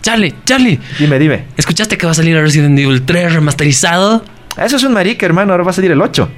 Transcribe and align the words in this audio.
Charlie, 0.00 0.34
Charlie. 0.44 0.78
Dime, 0.98 1.18
dime. 1.18 1.44
¿Escuchaste 1.56 1.96
que 1.98 2.06
va 2.06 2.12
a 2.12 2.14
salir 2.14 2.36
Resident 2.36 2.78
Evil 2.78 3.02
3 3.02 3.34
remasterizado? 3.34 4.24
Eso 4.56 4.76
es 4.76 4.82
un 4.84 4.92
marica, 4.92 5.26
hermano. 5.26 5.52
Ahora 5.52 5.64
va 5.64 5.70
a 5.70 5.74
salir 5.74 5.90
el 5.90 6.00
8. 6.00 6.28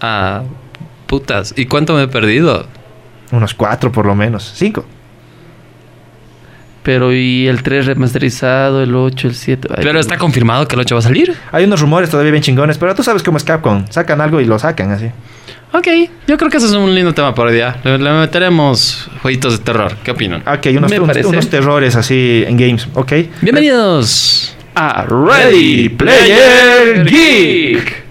Ah, 0.00 0.42
putas. 1.06 1.54
¿Y 1.56 1.66
cuánto 1.66 1.94
me 1.94 2.02
he 2.04 2.08
perdido? 2.08 2.66
Unos 3.32 3.54
4 3.54 3.92
por 3.92 4.06
lo 4.06 4.14
menos. 4.14 4.52
5. 4.56 4.84
Pero 6.82 7.12
y 7.12 7.46
el 7.46 7.62
3 7.62 7.86
remasterizado, 7.86 8.82
el 8.82 8.94
8, 8.94 9.28
el 9.28 9.34
7. 9.34 9.68
Ay, 9.70 9.84
Pero 9.84 10.00
está 10.00 10.16
confirmado 10.16 10.66
que 10.66 10.74
el 10.76 10.80
8 10.80 10.94
va 10.94 10.98
a 10.98 11.02
salir. 11.02 11.36
Hay 11.52 11.64
unos 11.64 11.80
rumores 11.80 12.08
todavía 12.08 12.32
bien 12.32 12.42
chingones, 12.42 12.78
pero 12.78 12.94
tú 12.94 13.02
sabes 13.02 13.22
cómo 13.22 13.36
es 13.36 13.44
Capcom. 13.44 13.84
Sacan 13.90 14.20
algo 14.20 14.40
y 14.40 14.46
lo 14.46 14.58
sacan 14.58 14.90
así. 14.90 15.10
Ok, 15.72 15.86
yo 16.26 16.36
creo 16.36 16.50
que 16.50 16.56
ese 16.56 16.66
es 16.66 16.72
un 16.72 16.92
lindo 16.94 17.14
tema 17.14 17.32
para 17.34 17.48
hoy 17.50 17.54
día. 17.54 17.76
Le, 17.84 17.96
le 17.98 18.10
meteremos 18.12 19.08
jueguitos 19.22 19.58
de 19.58 19.64
terror. 19.64 19.96
¿Qué 20.02 20.10
opinan? 20.10 20.42
Ok, 20.46 20.66
unos, 20.76 20.90
unos- 21.26 21.48
terrores 21.48 21.94
así 21.94 22.44
en 22.46 22.56
games, 22.56 22.88
¿ok? 22.94 23.12
Bienvenidos. 23.40 24.56
Ah, 24.74 25.04
Ready 25.08 25.88
Player 25.90 27.04
Geek. 27.04 28.04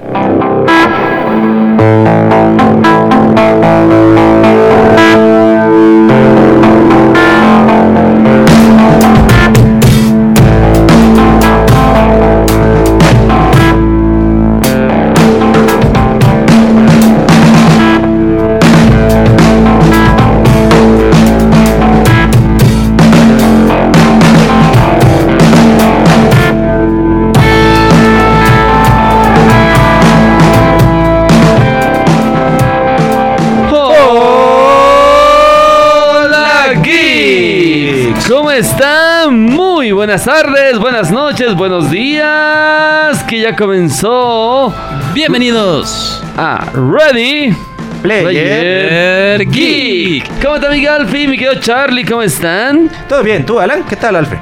Buenas 40.25 40.44
tardes, 40.44 40.80
buenas 40.80 41.12
noches, 41.12 41.56
buenos 41.56 41.89
días. 41.92 43.23
Que 43.23 43.39
ya 43.39 43.56
comenzó 43.56 44.73
Bienvenidos. 45.14 46.22
a 46.36 46.66
Ready 46.73 47.56
Player. 48.02 48.23
Player 48.23 49.45
Geek. 49.50 50.42
¿Cómo 50.42 50.56
está 50.56 50.70
mi 50.72 50.84
Galfi, 50.84 51.28
mi 51.28 51.38
querido 51.38 51.62
Charlie? 51.62 52.03
¿Cómo 52.03 52.22
están? 52.22 52.90
Todo 53.08 53.23
bien, 53.23 53.45
¿tú, 53.45 53.59
Alan? 53.59 53.84
¿Qué 53.84 53.95
tal, 53.95 54.17
Alfred? 54.17 54.40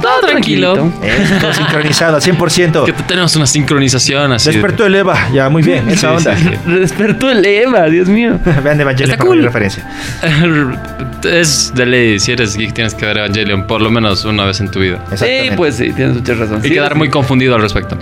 Todo 0.00 0.20
tranquilo. 0.20 0.92
Eh, 1.02 1.26
todo 1.40 1.52
sincronizado 1.52 2.16
al 2.16 2.22
100%. 2.22 2.84
Que 2.84 2.92
tenemos 2.92 3.34
una 3.36 3.46
sincronización 3.46 4.32
así. 4.32 4.50
Despertó 4.52 4.86
el 4.86 4.94
Eva, 4.94 5.28
ya, 5.32 5.48
muy 5.48 5.62
bien, 5.62 5.88
esa 5.88 6.10
Sí, 6.18 6.28
onda. 6.28 6.36
sí, 6.36 6.44
sí. 6.64 6.70
Despertó 6.78 7.30
el 7.30 7.44
Eva, 7.44 7.84
Dios 7.86 8.08
mío. 8.08 8.38
Vean 8.64 8.80
Evangelion 8.80 9.10
Está 9.10 9.18
como 9.20 9.32
mi 9.32 9.38
cool. 9.38 9.44
referencia. 9.46 9.84
Es 11.24 11.72
de 11.74 11.84
ley, 11.84 12.20
si 12.20 12.30
eres 12.30 12.56
geek 12.56 12.72
tienes 12.74 12.94
que 12.94 13.04
ver 13.04 13.18
Evangelion 13.18 13.66
por 13.66 13.80
lo 13.82 13.90
menos 13.90 14.24
una 14.24 14.44
vez 14.44 14.60
en 14.60 14.70
tu 14.70 14.78
vida. 14.78 15.04
Sí, 15.16 15.50
pues 15.56 15.74
sí, 15.74 15.92
tienes 15.92 16.14
mucha 16.14 16.34
razón. 16.34 16.60
Y 16.62 16.68
Sí, 16.68 16.74
quedar 16.74 16.92
sí. 16.92 16.98
muy 16.98 17.10
confundido 17.10 17.56
al 17.56 17.62
respecto. 17.62 17.98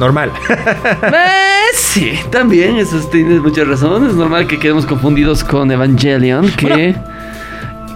Normal. 0.00 0.32
Eh, 0.48 1.74
sí, 1.74 2.18
también, 2.32 2.76
eso 2.78 2.98
es- 2.98 3.08
tienes 3.10 3.40
mucha 3.40 3.62
razón. 3.64 4.04
Es 4.08 4.14
normal 4.14 4.46
que 4.48 4.58
quedemos 4.58 4.84
confundidos 4.84 5.44
con 5.44 5.70
Evangelion. 5.70 6.50
Que... 6.50 6.66
Bueno. 6.66 7.04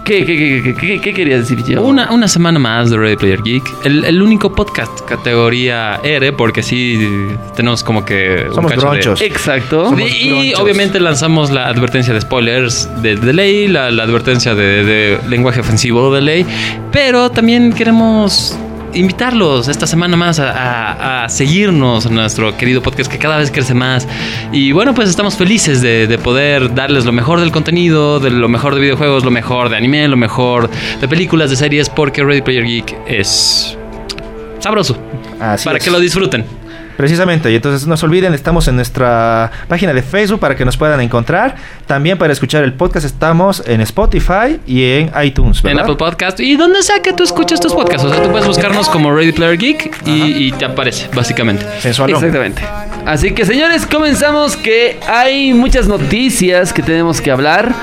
¿Qué, 0.05 0.23
qué, 0.23 0.37
qué, 0.37 0.61
qué, 0.63 0.75
qué, 0.75 1.01
qué 1.01 1.13
quería 1.15 1.39
decir 1.39 1.63
yo? 1.63 1.81
Una, 1.81 2.11
una 2.11 2.27
semana 2.27 2.59
más 2.59 2.91
de 2.91 2.97
Ready 2.97 3.15
Player 3.17 3.41
Geek. 3.41 3.63
El, 3.85 4.05
el 4.05 4.21
único 4.21 4.53
podcast 4.53 5.01
categoría 5.01 5.99
R, 6.03 6.31
porque 6.33 6.61
sí 6.61 7.27
tenemos 7.55 7.83
como 7.83 8.05
que. 8.05 8.45
un 8.49 8.53
Somos 8.53 8.71
de- 8.71 8.77
bronchos. 8.77 9.19
Exacto. 9.21 9.89
Somos 9.89 10.11
y 10.13 10.29
bronchos. 10.29 10.59
obviamente 10.59 10.99
lanzamos 10.99 11.49
la 11.49 11.65
advertencia 11.67 12.13
de 12.13 12.21
spoilers 12.21 12.87
de, 13.01 13.15
de 13.15 13.33
ley, 13.33 13.67
la, 13.67 13.89
la 13.89 14.03
advertencia 14.03 14.53
de, 14.53 14.83
de 14.83 15.19
lenguaje 15.27 15.59
ofensivo 15.61 16.13
de 16.13 16.21
ley, 16.21 16.45
pero 16.91 17.31
también 17.31 17.73
queremos 17.73 18.55
invitarlos 18.95 19.67
esta 19.67 19.85
semana 19.87 20.17
más 20.17 20.39
a, 20.39 20.51
a- 20.51 21.25
a 21.25 21.29
seguirnos 21.29 22.05
en 22.05 22.15
nuestro 22.15 22.55
querido 22.57 22.81
podcast 22.81 23.11
que 23.11 23.17
cada 23.19 23.37
vez 23.37 23.51
crece 23.51 23.73
más. 23.73 24.07
Y 24.51 24.71
bueno, 24.71 24.93
pues 24.93 25.09
estamos 25.09 25.35
felices 25.35 25.81
de, 25.81 26.07
de 26.07 26.17
poder 26.17 26.73
darles 26.73 27.05
lo 27.05 27.11
mejor 27.11 27.39
del 27.39 27.51
contenido, 27.51 28.19
de 28.19 28.29
lo 28.31 28.47
mejor 28.49 28.73
de 28.75 28.81
videojuegos, 28.81 29.23
lo 29.23 29.31
mejor 29.31 29.69
de 29.69 29.77
anime, 29.77 30.07
lo 30.07 30.17
mejor 30.17 30.69
de 31.01 31.07
películas, 31.07 31.49
de 31.49 31.55
series, 31.55 31.89
porque 31.89 32.23
Ready 32.23 32.41
Player 32.41 32.63
Geek 32.65 32.95
es 33.07 33.77
sabroso. 34.59 34.97
Así 35.39 35.65
para 35.65 35.77
es. 35.77 35.83
que 35.83 35.91
lo 35.91 35.99
disfruten. 35.99 36.45
Precisamente, 36.97 37.51
y 37.51 37.55
entonces 37.55 37.87
no 37.87 37.97
se 37.97 38.05
olviden, 38.05 38.33
estamos 38.33 38.67
en 38.67 38.75
nuestra 38.75 39.51
página 39.67 39.93
de 39.93 40.01
Facebook 40.01 40.39
para 40.39 40.55
que 40.55 40.65
nos 40.65 40.77
puedan 40.77 41.01
encontrar. 41.01 41.55
También 41.87 42.17
para 42.17 42.33
escuchar 42.33 42.63
el 42.63 42.73
podcast 42.73 43.05
estamos 43.05 43.63
en 43.65 43.81
Spotify 43.81 44.59
y 44.65 44.83
en 44.83 45.11
iTunes, 45.23 45.63
En. 45.63 45.79
Apple 45.79 45.95
Podcast 45.95 46.39
y 46.39 46.55
donde 46.55 46.81
sea 46.83 47.01
que 47.01 47.13
tú 47.13 47.23
escuches 47.23 47.59
tus 47.59 47.73
podcasts. 47.73 48.05
O 48.05 48.09
sea, 48.13 48.23
tú 48.23 48.29
puedes 48.31 48.47
buscarnos 48.47 48.89
como 48.89 49.11
Ready 49.13 49.31
Player 49.33 49.57
Geek 49.57 50.07
y, 50.07 50.47
y 50.47 50.51
te 50.51 50.65
aparece, 50.65 51.09
básicamente. 51.13 51.65
Sensualón. 51.79 52.15
Exactamente. 52.17 52.61
Así 53.05 53.31
que 53.33 53.45
señores, 53.45 53.85
comenzamos 53.85 54.55
que 54.55 54.99
hay 55.07 55.53
muchas 55.53 55.87
noticias 55.87 56.73
que 56.73 56.81
tenemos 56.81 57.21
que 57.21 57.31
hablar. 57.31 57.73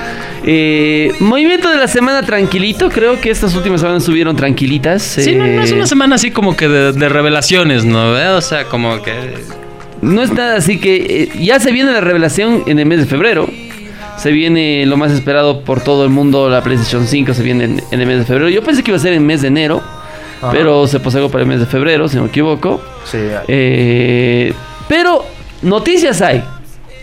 Eh, 0.45 1.13
movimiento 1.19 1.69
de 1.69 1.77
la 1.77 1.87
semana 1.87 2.21
tranquilito, 2.23 2.89
creo 2.89 3.21
que 3.21 3.31
estas 3.31 3.55
últimas 3.55 3.79
semanas 3.79 4.03
estuvieron 4.03 4.35
tranquilitas. 4.35 5.01
Sí, 5.01 5.35
no, 5.35 5.45
no 5.45 5.61
es 5.63 5.71
Eh, 5.71 5.75
una 5.75 5.87
semana 5.87 6.15
así 6.15 6.31
como 6.31 6.57
que 6.57 6.67
de, 6.67 6.91
de 6.91 7.07
revelaciones, 7.09 7.85
¿no? 7.85 8.17
¿Eh? 8.19 8.27
O 8.29 8.41
sea, 8.41 8.65
como 8.65 9.01
que... 9.03 9.35
No 10.01 10.21
es 10.21 10.31
nada 10.33 10.57
así 10.57 10.79
que 10.79 10.95
eh, 11.23 11.29
ya 11.43 11.59
se 11.59 11.71
viene 11.71 11.91
la 11.93 12.01
revelación 12.01 12.63
en 12.67 12.79
el 12.79 12.85
mes 12.85 12.99
de 12.99 13.05
febrero. 13.05 13.47
Se 14.17 14.31
viene 14.31 14.85
lo 14.85 14.97
más 14.97 15.11
esperado 15.11 15.61
por 15.63 15.81
todo 15.81 16.03
el 16.03 16.09
mundo, 16.09 16.49
la 16.49 16.61
PlayStation 16.61 17.07
5 17.07 17.33
se 17.33 17.41
viene 17.43 17.63
en, 17.65 17.83
en 17.91 18.01
el 18.01 18.07
mes 18.07 18.19
de 18.19 18.25
febrero. 18.25 18.49
Yo 18.49 18.63
pensé 18.63 18.83
que 18.83 18.91
iba 18.91 18.97
a 18.97 19.01
ser 19.01 19.13
en 19.13 19.19
el 19.21 19.25
mes 19.25 19.41
de 19.41 19.47
enero, 19.47 19.81
Ajá. 20.41 20.51
pero 20.51 20.87
se 20.87 20.99
posegó 20.99 21.29
para 21.29 21.43
el 21.43 21.47
mes 21.49 21.59
de 21.59 21.65
febrero, 21.65 22.07
si 22.07 22.15
no 22.17 22.23
me 22.23 22.29
equivoco. 22.29 22.81
Sí, 23.05 23.17
Eh, 23.47 24.53
pero 24.87 25.25
noticias 25.61 26.21
hay. 26.21 26.43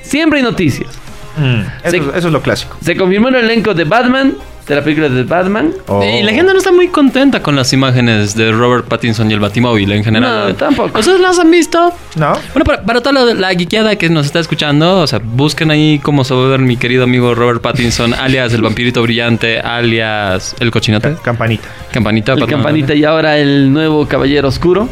Siempre 0.03 0.39
hay 0.39 0.44
noticias. 0.44 0.89
mm, 1.37 1.60
eso, 1.84 1.97
eso 1.97 2.27
es 2.28 2.33
lo 2.33 2.43
clásico. 2.43 2.77
Se 2.83 2.97
confirmó 2.97 3.28
el 3.28 3.37
elenco 3.37 3.75
de 3.75 3.84
Batman, 3.84 4.34
de 4.71 4.77
la 4.77 4.85
película 4.85 5.09
de 5.09 5.25
Batman. 5.25 5.73
Oh. 5.89 6.03
Y 6.03 6.23
la 6.23 6.33
gente 6.33 6.53
no 6.53 6.59
está 6.59 6.71
muy 6.71 6.89
contenta 6.89 7.43
con 7.43 7.57
las 7.57 7.73
imágenes 7.73 8.37
de 8.37 8.53
Robert 8.53 8.87
Pattinson 8.87 9.29
y 9.31 9.35
el 9.35 9.41
Batimóvil 9.41 9.91
en 9.91 10.05
general. 10.05 10.49
No, 10.49 10.55
tampoco. 10.55 10.99
¿Ustedes 10.99 11.21
las 11.21 11.39
han 11.39 11.51
visto? 11.51 11.93
¿No? 12.15 12.33
Bueno, 12.55 12.65
para, 12.65 12.83
para 12.83 13.01
toda 13.01 13.25
la, 13.25 13.35
la 13.35 13.49
geekeada 13.51 13.97
que 13.97 14.09
nos 14.09 14.27
está 14.27 14.39
escuchando, 14.39 15.01
o 15.01 15.07
sea, 15.07 15.21
busquen 15.23 15.73
ahí 15.73 15.99
cómo 15.99 16.25
se 16.25 16.35
va 16.35 16.45
a 16.45 16.49
ver 16.49 16.61
mi 16.61 16.77
querido 16.77 17.05
amigo 17.05 17.35
Robert 17.35 17.61
Pattinson, 17.61 18.15
alias 18.19 18.53
el 18.53 18.63
vampirito 18.63 19.03
brillante, 19.03 19.59
alias 19.59 20.55
el 20.61 20.71
cochinote. 20.71 21.17
Campanita. 21.23 21.69
Campanita. 21.93 22.33
El 22.35 22.47
campanita 22.47 22.95
y 22.95 23.05
ahora 23.05 23.39
el 23.39 23.73
nuevo 23.73 24.07
caballero 24.07 24.49
oscuro. 24.49 24.89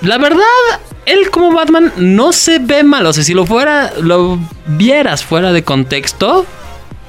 La 0.00 0.18
verdad, 0.18 0.42
él 1.06 1.30
como 1.30 1.52
Batman 1.52 1.92
no 1.96 2.32
se 2.32 2.58
ve 2.58 2.82
mal. 2.82 3.06
O 3.06 3.12
sea, 3.12 3.22
si 3.22 3.34
lo 3.34 3.46
fuera, 3.46 3.92
lo 4.02 4.38
vieras 4.66 5.24
fuera 5.24 5.52
de 5.52 5.62
contexto 5.62 6.44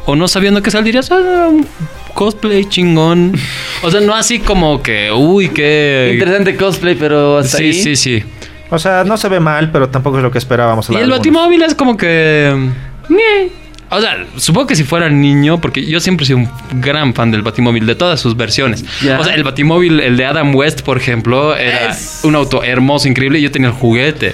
o 0.06 0.16
no 0.16 0.28
sabiendo 0.28 0.62
qué 0.62 0.72
saldrías, 0.72 1.12
ah, 1.12 1.48
un 1.50 1.66
cosplay 2.14 2.66
chingón. 2.70 3.34
O 3.84 3.92
sea, 3.92 4.02
no 4.02 4.16
así 4.16 4.40
como 4.40 4.82
que, 4.82 5.12
uy, 5.12 5.50
qué. 5.50 6.12
Interesante 6.14 6.56
cosplay, 6.56 6.96
pero 6.96 7.38
hasta 7.40 7.58
Sí, 7.58 7.64
ahí. 7.66 7.74
sí, 7.74 7.96
sí. 7.96 8.24
O 8.70 8.80
sea, 8.80 9.04
no 9.04 9.16
se 9.18 9.30
ve 9.30 9.40
mal, 9.40 9.72
pero 9.72 9.90
tampoco 9.90 10.18
es 10.18 10.24
lo 10.24 10.32
que 10.32 10.38
esperábamos. 10.40 10.90
Y 10.90 10.94
el 10.94 10.98
algunos. 11.04 11.20
Batimóvil 11.20 11.62
es 11.64 11.76
como 11.76 11.98
que. 11.98 12.54
O 13.96 14.02
sea, 14.02 14.26
supongo 14.38 14.68
que 14.68 14.76
si 14.76 14.84
fuera 14.84 15.10
niño, 15.10 15.60
porque 15.62 15.86
yo 15.86 16.00
siempre 16.00 16.24
he 16.24 16.28
sido 16.28 16.40
un 16.40 16.50
gran 16.82 17.14
fan 17.14 17.32
del 17.32 17.42
Batimóvil, 17.42 17.86
de 17.86 17.96
todas 17.96 18.20
sus 18.20 18.36
versiones. 18.38 18.84
O 19.20 19.24
sea, 19.24 19.34
el 19.36 19.44
Batimóvil, 19.44 20.00
el 20.00 20.18
de 20.18 20.26
Adam 20.26 20.54
West, 20.56 20.82
por 20.82 20.98
ejemplo, 20.98 21.56
era 21.56 21.90
Es- 21.92 22.22
un 22.24 22.36
auto 22.36 22.64
hermoso, 22.64 23.08
increíble, 23.08 23.40
y 23.40 23.42
yo 23.42 23.52
tenía 23.52 23.70
el 23.70 23.74
juguete. 23.76 24.34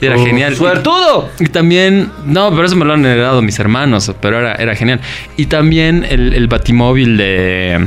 Y 0.00 0.06
era 0.06 0.16
Oh, 0.16 0.24
genial. 0.24 0.56
¡Suertudo! 0.56 1.30
Y 1.38 1.46
también, 1.46 2.10
no, 2.24 2.50
pero 2.50 2.64
eso 2.66 2.74
me 2.76 2.84
lo 2.84 2.94
han 2.94 3.04
heredado 3.06 3.40
mis 3.42 3.58
hermanos, 3.58 4.12
pero 4.20 4.38
era, 4.40 4.54
era 4.56 4.74
genial. 4.74 5.00
Y 5.36 5.46
también 5.46 6.04
el, 6.08 6.34
el 6.34 6.48
batimóvil 6.48 7.16
de, 7.16 7.86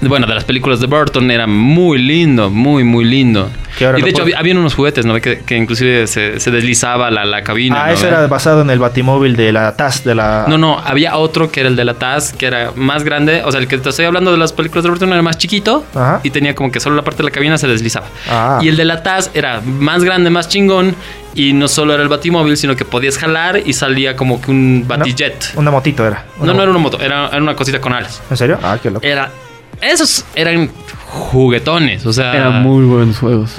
Bueno, 0.00 0.26
de 0.26 0.34
las 0.34 0.44
películas 0.44 0.80
de 0.80 0.86
Burton 0.86 1.30
era 1.30 1.46
muy 1.46 1.98
lindo, 1.98 2.50
muy, 2.50 2.84
muy 2.84 3.04
lindo. 3.04 3.50
Y 3.78 4.02
de 4.02 4.10
hecho, 4.10 4.22
había, 4.22 4.54
unos 4.54 4.74
juguetes, 4.74 5.04
¿no? 5.04 5.20
Que, 5.20 5.40
que 5.40 5.56
inclusive 5.56 6.06
se, 6.06 6.40
se 6.40 6.50
deslizaba 6.50 7.10
la, 7.10 7.24
la 7.24 7.42
cabina. 7.42 7.84
Ah, 7.84 7.86
¿no? 7.88 7.92
eso 7.92 8.06
era 8.06 8.26
basado 8.26 8.62
en 8.62 8.70
el 8.70 8.78
batimóvil 8.78 9.36
de 9.36 9.52
la 9.52 9.76
TAS, 9.76 10.04
de 10.04 10.14
la... 10.14 10.46
No, 10.48 10.56
no, 10.56 10.78
había 10.78 11.16
otro 11.16 11.50
que 11.50 11.60
era 11.60 11.68
el 11.68 11.76
de 11.76 11.84
la 11.84 11.94
Taz, 11.94 12.32
que 12.32 12.46
era 12.46 12.72
más 12.74 13.04
grande. 13.04 13.42
O 13.44 13.52
sea, 13.52 13.60
el 13.60 13.68
que 13.68 13.76
te 13.78 13.88
estoy 13.90 14.06
hablando 14.06 14.32
de 14.32 14.38
las 14.38 14.52
películas 14.52 14.84
de 14.84 14.90
Burton 14.90 15.12
era 15.12 15.22
más 15.22 15.36
chiquito 15.36 15.84
Ajá. 15.94 16.20
y 16.22 16.30
tenía 16.30 16.54
como 16.54 16.70
que 16.72 16.80
solo 16.80 16.96
la 16.96 17.02
parte 17.02 17.18
de 17.18 17.24
la 17.24 17.30
cabina 17.30 17.58
se 17.58 17.66
deslizaba. 17.66 18.06
Ah. 18.30 18.60
Y 18.62 18.68
el 18.68 18.76
de 18.76 18.84
la 18.84 19.02
Taz 19.02 19.30
era 19.34 19.60
más 19.60 20.04
grande, 20.04 20.30
más 20.30 20.48
chingón. 20.48 20.94
Y 21.34 21.52
no 21.52 21.68
solo 21.68 21.92
era 21.92 22.02
el 22.02 22.08
batimóvil, 22.08 22.56
sino 22.56 22.76
que 22.76 22.86
podías 22.86 23.18
jalar 23.18 23.60
y 23.62 23.74
salía 23.74 24.16
como 24.16 24.40
que 24.40 24.50
un 24.50 24.84
batijet. 24.88 25.52
Una 25.56 25.70
motito 25.70 26.06
era. 26.06 26.24
No, 26.40 26.54
no 26.54 26.62
era 26.62 26.70
una 26.70 26.80
moto, 26.80 26.98
era, 26.98 27.28
era 27.28 27.42
una 27.42 27.54
cosita 27.54 27.78
con 27.78 27.92
alas. 27.92 28.22
¿En 28.30 28.38
serio? 28.38 28.58
Ah, 28.62 28.78
qué 28.82 28.90
loco. 28.90 29.06
Era. 29.06 29.30
Esos 29.80 30.24
eran 30.34 30.70
juguetones. 31.08 32.04
O 32.06 32.12
sea, 32.12 32.34
Eran 32.34 32.62
muy 32.62 32.84
buenos 32.84 33.18
juegos. 33.18 33.52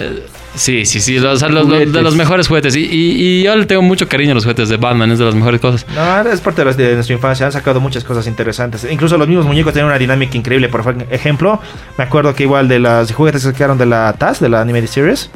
Sí, 0.55 0.85
sí, 0.87 0.99
sí, 1.01 1.19
los, 1.19 1.39
los- 1.43 1.67
los- 1.67 1.91
de 1.93 2.01
los 2.01 2.15
mejores 2.15 2.47
juguetes. 2.47 2.75
Y, 2.75 2.79
y- 2.79 3.15
y 3.39 3.43
yo 3.43 3.55
le 3.55 3.67
tengo 3.67 3.83
mucho 3.83 4.07
cariño 4.07 4.31
a 4.31 4.33
los 4.33 4.43
juguetes 4.43 4.69
de 4.69 4.77
Batman, 4.77 5.11
es 5.11 5.19
de 5.19 5.25
las 5.25 5.35
mejores 5.35 5.61
cosas. 5.61 5.85
No, 5.93 6.21
es 6.31 6.41
parte 6.41 6.61
de, 6.61 6.65
las- 6.65 6.77
de 6.77 6.95
nuestra 6.95 7.13
infancia. 7.15 7.45
Han 7.45 7.51
sacado 7.51 7.79
muchas 7.79 8.03
cosas 8.03 8.25
interesantes. 8.25 8.87
Incluso 8.89 9.17
los 9.19 9.27
mismos 9.27 9.45
muñecos 9.45 9.73
tienen 9.73 9.87
una 9.89 9.99
dinámica 9.99 10.35
increíble. 10.35 10.67
Por 10.69 10.83
ejemplo, 11.11 11.61
me 11.97 12.03
acuerdo 12.05 12.33
que 12.33 12.43
igual 12.43 12.67
de 12.67 12.79
las 12.79 13.11
juguetes 13.13 13.45
que 13.45 13.51
sacaron 13.51 13.77
de 13.77 13.85
la 13.85 14.11
TAS, 14.13 14.39
de 14.39 14.49
la 14.49 14.61
Animated 14.61 14.87
Series, 14.87 15.29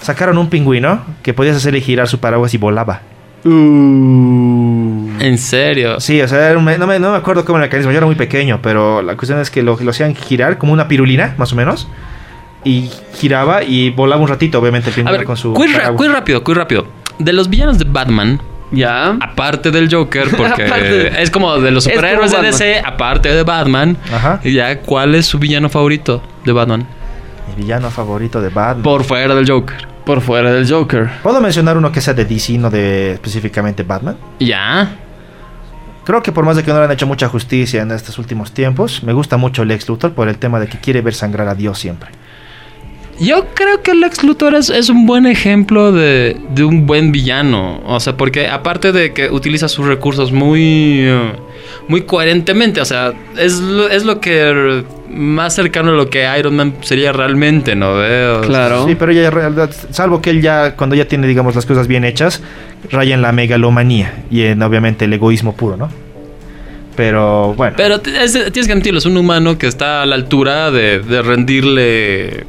sacaron 0.00 0.38
un 0.38 0.48
pingüino 0.48 1.04
que 1.22 1.34
podías 1.34 1.56
hacerle 1.56 1.82
girar 1.82 2.08
su 2.08 2.18
paraguas 2.18 2.54
y 2.54 2.56
volaba. 2.56 3.02
Uh. 3.44 4.63
En 5.26 5.38
serio. 5.38 6.00
Sí, 6.00 6.20
o 6.20 6.28
sea, 6.28 6.50
era 6.50 6.58
un 6.58 6.64
no, 6.64 6.86
me, 6.86 6.98
no 6.98 7.10
me 7.12 7.16
acuerdo 7.16 7.44
cómo 7.44 7.58
era 7.58 7.64
el 7.64 7.68
mecanismo. 7.70 7.92
Yo 7.92 7.98
era 7.98 8.06
muy 8.06 8.14
pequeño, 8.16 8.60
pero 8.62 9.00
la 9.02 9.16
cuestión 9.16 9.40
es 9.40 9.50
que 9.50 9.62
lo, 9.62 9.78
lo 9.80 9.90
hacían 9.90 10.14
girar 10.14 10.58
como 10.58 10.72
una 10.72 10.86
pirulina, 10.88 11.34
más 11.38 11.52
o 11.52 11.56
menos. 11.56 11.88
Y 12.64 12.90
giraba 13.14 13.62
y 13.62 13.90
volaba 13.90 14.22
un 14.22 14.28
ratito, 14.28 14.58
obviamente, 14.58 14.88
el 14.88 14.92
A 14.92 14.96
pingüino 14.96 15.18
ver, 15.18 15.26
con 15.26 15.36
su. 15.36 15.52
muy, 15.52 15.66
rápido, 16.08 16.42
muy 16.46 16.54
rápido. 16.54 16.86
De 17.18 17.32
los 17.32 17.48
villanos 17.50 17.78
de 17.78 17.84
Batman, 17.84 18.40
Ya. 18.72 19.16
aparte 19.20 19.70
del 19.70 19.88
Joker, 19.94 20.28
porque 20.36 20.64
Aparte- 20.64 21.22
es 21.22 21.30
como 21.30 21.58
de 21.60 21.70
los 21.70 21.84
superhéroes 21.84 22.32
de. 22.32 22.40
DC, 22.42 22.82
aparte 22.84 23.28
de 23.34 23.42
Batman, 23.42 23.96
Ajá. 24.12 24.40
ya, 24.44 24.80
¿cuál 24.80 25.14
es 25.14 25.26
su 25.26 25.38
villano 25.38 25.68
favorito 25.68 26.22
de 26.44 26.52
Batman? 26.52 26.86
Mi 27.54 27.62
villano 27.62 27.90
favorito 27.90 28.40
de 28.40 28.48
Batman. 28.48 28.82
Por 28.82 29.04
fuera 29.04 29.34
del 29.34 29.48
Joker. 29.48 29.86
Por 30.06 30.20
fuera 30.22 30.50
del 30.52 30.68
Joker. 30.70 31.08
¿Puedo 31.22 31.40
mencionar 31.40 31.76
uno 31.78 31.92
que 31.92 32.00
sea 32.00 32.12
de 32.14 32.24
DC, 32.24 32.58
no 32.58 32.68
de 32.70 33.12
específicamente 33.12 33.82
Batman? 33.84 34.16
Ya. 34.40 34.90
Creo 36.04 36.22
que 36.22 36.32
por 36.32 36.44
más 36.44 36.56
de 36.56 36.62
que 36.62 36.70
no 36.70 36.78
le 36.78 36.84
han 36.84 36.92
hecho 36.92 37.06
mucha 37.06 37.28
justicia 37.28 37.82
en 37.82 37.90
estos 37.90 38.18
últimos 38.18 38.52
tiempos, 38.52 39.02
me 39.02 39.12
gusta 39.12 39.36
mucho 39.36 39.64
Lex 39.64 39.88
Luthor 39.88 40.12
por 40.12 40.28
el 40.28 40.36
tema 40.36 40.60
de 40.60 40.66
que 40.66 40.78
quiere 40.78 41.00
ver 41.00 41.14
sangrar 41.14 41.48
a 41.48 41.54
Dios 41.54 41.78
siempre. 41.78 42.10
Yo 43.18 43.46
creo 43.54 43.80
que 43.80 43.94
Lex 43.94 44.24
Luthor 44.24 44.54
es, 44.54 44.70
es 44.70 44.88
un 44.88 45.06
buen 45.06 45.26
ejemplo 45.26 45.92
de, 45.92 46.36
de 46.50 46.64
un 46.64 46.86
buen 46.86 47.12
villano. 47.12 47.80
O 47.86 48.00
sea, 48.00 48.16
porque 48.16 48.48
aparte 48.48 48.92
de 48.92 49.12
que 49.12 49.30
utiliza 49.30 49.68
sus 49.68 49.86
recursos 49.86 50.32
muy, 50.32 51.00
eh, 51.00 51.32
muy 51.86 52.02
coherentemente, 52.02 52.80
o 52.80 52.84
sea, 52.84 53.12
es 53.36 53.62
es 53.90 54.04
lo 54.04 54.20
que 54.20 54.84
más 55.14 55.54
cercano 55.54 55.90
a 55.90 55.94
lo 55.94 56.10
que 56.10 56.26
Iron 56.38 56.56
Man 56.56 56.74
sería 56.82 57.12
realmente, 57.12 57.74
¿no? 57.74 57.94
Veo. 57.96 58.40
Claro. 58.42 58.86
Sí, 58.86 58.94
pero 58.94 59.12
ya 59.12 59.26
en 59.26 59.32
realidad, 59.32 59.70
salvo 59.90 60.20
que 60.20 60.30
él 60.30 60.42
ya, 60.42 60.74
cuando 60.76 60.96
ya 60.96 61.06
tiene, 61.06 61.26
digamos, 61.26 61.54
las 61.54 61.66
cosas 61.66 61.86
bien 61.86 62.04
hechas, 62.04 62.42
raya 62.90 63.14
en 63.14 63.22
la 63.22 63.32
megalomanía 63.32 64.24
y 64.30 64.42
en, 64.42 64.62
obviamente, 64.62 65.04
el 65.06 65.12
egoísmo 65.12 65.54
puro, 65.54 65.76
¿no? 65.76 65.88
Pero 66.96 67.54
bueno. 67.54 67.74
Pero 67.76 67.96
es- 67.96 68.32
tienes 68.52 68.66
que 68.66 68.72
admitirlo, 68.72 68.98
es 68.98 69.06
un 69.06 69.16
humano 69.16 69.58
que 69.58 69.66
está 69.66 70.02
a 70.02 70.06
la 70.06 70.14
altura 70.14 70.70
de, 70.70 71.00
de 71.00 71.22
rendirle 71.22 72.44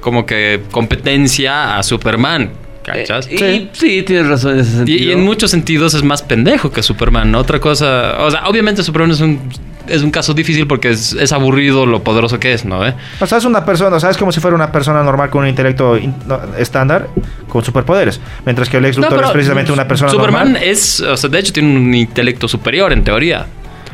como 0.00 0.24
que 0.24 0.60
competencia 0.70 1.76
a 1.78 1.82
Superman. 1.82 2.50
¿Cachas? 2.84 3.26
Eh, 3.28 3.66
y 3.66 3.76
sí, 3.76 4.02
tienes 4.04 4.28
razón 4.28 4.52
en 4.54 4.60
ese 4.60 4.70
Y, 4.70 4.76
sentido. 4.76 5.04
y 5.04 5.10
en 5.12 5.24
muchos 5.24 5.50
sentidos 5.50 5.94
es 5.94 6.04
más 6.04 6.22
pendejo 6.22 6.70
que 6.70 6.84
Superman. 6.84 7.32
¿no? 7.32 7.40
Otra 7.40 7.58
cosa, 7.58 8.18
o 8.20 8.30
sea, 8.30 8.46
obviamente 8.46 8.84
Superman 8.84 9.10
es 9.10 9.20
un, 9.20 9.40
es 9.88 10.02
un 10.02 10.10
caso 10.10 10.34
difícil 10.34 10.66
porque 10.66 10.90
es, 10.90 11.12
es 11.14 11.32
aburrido 11.32 11.86
lo 11.86 12.02
poderoso 12.02 12.38
que 12.40 12.52
es, 12.52 12.64
¿no? 12.64 12.86
¿Eh? 12.86 12.94
O 13.20 13.26
sea, 13.26 13.38
es 13.38 13.44
una 13.44 13.64
persona, 13.64 13.96
o 13.96 14.00
sea, 14.00 14.10
es 14.10 14.16
como 14.16 14.32
si 14.32 14.40
fuera 14.40 14.54
una 14.54 14.72
persona 14.72 15.02
normal 15.02 15.30
con 15.30 15.42
un 15.42 15.48
intelecto 15.48 15.96
in- 15.96 16.14
no, 16.26 16.40
estándar 16.58 17.08
con 17.48 17.64
superpoderes. 17.64 18.20
Mientras 18.44 18.68
que 18.68 18.80
Lex 18.80 18.96
No, 18.98 19.02
Luthor 19.04 19.16
pero 19.18 19.28
es 19.28 19.32
precisamente 19.32 19.72
una 19.72 19.86
persona 19.88 20.10
Superman 20.10 20.52
normal. 20.52 20.62
es, 20.68 21.00
o 21.00 21.16
sea, 21.16 21.30
de 21.30 21.38
hecho 21.38 21.52
tiene 21.52 21.76
un 21.76 21.94
intelecto 21.94 22.48
superior 22.48 22.92
en 22.92 23.04
teoría. 23.04 23.46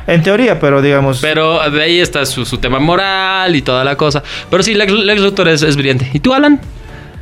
En 0.06 0.20
teoría, 0.22 0.58
pero 0.58 0.82
digamos. 0.82 1.20
Pero 1.20 1.70
de 1.70 1.82
ahí 1.82 2.00
está 2.00 2.26
su, 2.26 2.44
su 2.44 2.58
tema 2.58 2.80
moral 2.80 3.54
y 3.54 3.62
toda 3.62 3.84
la 3.84 3.96
cosa. 3.96 4.22
Pero 4.50 4.62
sí, 4.62 4.74
Lex, 4.74 4.90
Lex 4.92 5.20
Luthor 5.20 5.46
es, 5.48 5.62
es 5.62 5.76
brillante. 5.76 6.10
¿Y 6.12 6.18
tú, 6.18 6.34
Alan? 6.34 6.60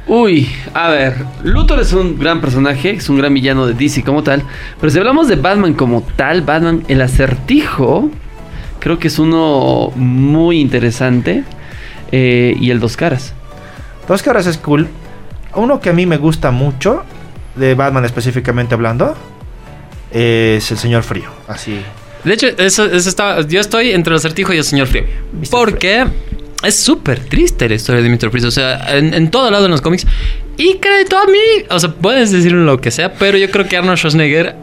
Uy, 0.07 0.51
a 0.75 0.89
ver, 0.89 1.15
Luthor 1.45 1.79
es 1.81 1.93
un 1.93 2.19
gran 2.19 2.41
personaje, 2.41 2.91
es 2.93 3.09
un 3.11 3.19
gran 3.19 3.33
villano 3.33 3.67
de 3.67 3.75
DC 3.75 4.03
como 4.03 4.25
tal, 4.25 4.43
pero 4.81 4.91
si 4.91 4.99
hablamos 4.99 5.29
de 5.29 5.37
Batman 5.37 5.75
como 5.75 6.03
tal, 6.17 6.41
Batman, 6.43 6.83
el 6.89 7.01
acertijo, 7.03 8.11
creo 8.81 8.99
que 8.99 9.09
es 9.09 9.19
uno 9.19 9.93
muy 9.95 10.61
interesante, 10.61 11.45
eh, 12.11 12.57
y 12.59 12.71
el 12.71 12.81
dos 12.81 12.97
caras. 12.97 13.35
Dos 14.09 14.23
caras 14.23 14.47
es 14.47 14.59
cool. 14.59 14.89
Uno 15.55 15.81
que 15.81 15.91
a 15.91 15.93
mí 15.93 16.07
me 16.07 16.17
gusta 16.17 16.51
mucho, 16.51 17.05
de 17.55 17.75
Batman 17.75 18.05
específicamente 18.05 18.75
hablando, 18.75 19.17
es 20.11 20.71
el 20.71 20.79
Señor 20.79 21.03
Frío. 21.03 21.31
Así. 21.47 21.81
De 22.25 22.35
hecho, 22.35 22.49
eso, 22.59 22.85
eso 22.85 23.09
está, 23.09 23.41
yo 23.43 23.61
estoy 23.61 23.93
entre 23.93 24.13
el 24.13 24.19
acertijo 24.19 24.53
y 24.53 24.59
el 24.59 24.65
señor 24.65 24.89
Frío. 24.89 25.05
Mr. 25.33 25.49
Porque 25.51 26.07
es 26.63 26.79
súper 26.79 27.21
triste 27.21 27.69
la 27.69 27.77
historia 27.77 28.03
de 28.03 28.11
Mr. 28.11 28.31
Freeze. 28.31 28.47
O 28.47 28.51
sea, 28.51 28.97
en, 28.97 29.15
en 29.15 29.31
todo 29.31 29.51
lado 29.51 29.65
en 29.65 29.71
los 29.71 29.81
cómics. 29.81 30.07
Y 30.59 30.77
crédito 30.77 31.17
a 31.17 31.25
mí. 31.27 31.65
O 31.71 31.81
sea, 31.81 31.91
puedes 31.91 32.31
decir 32.31 32.53
lo 32.53 32.79
que 32.79 32.91
sea, 32.91 33.15
pero 33.15 33.39
yo 33.39 33.51
creo 33.51 33.67
que 33.67 33.77
Arnold 33.79 33.97
Schwarzenegger 33.97 34.55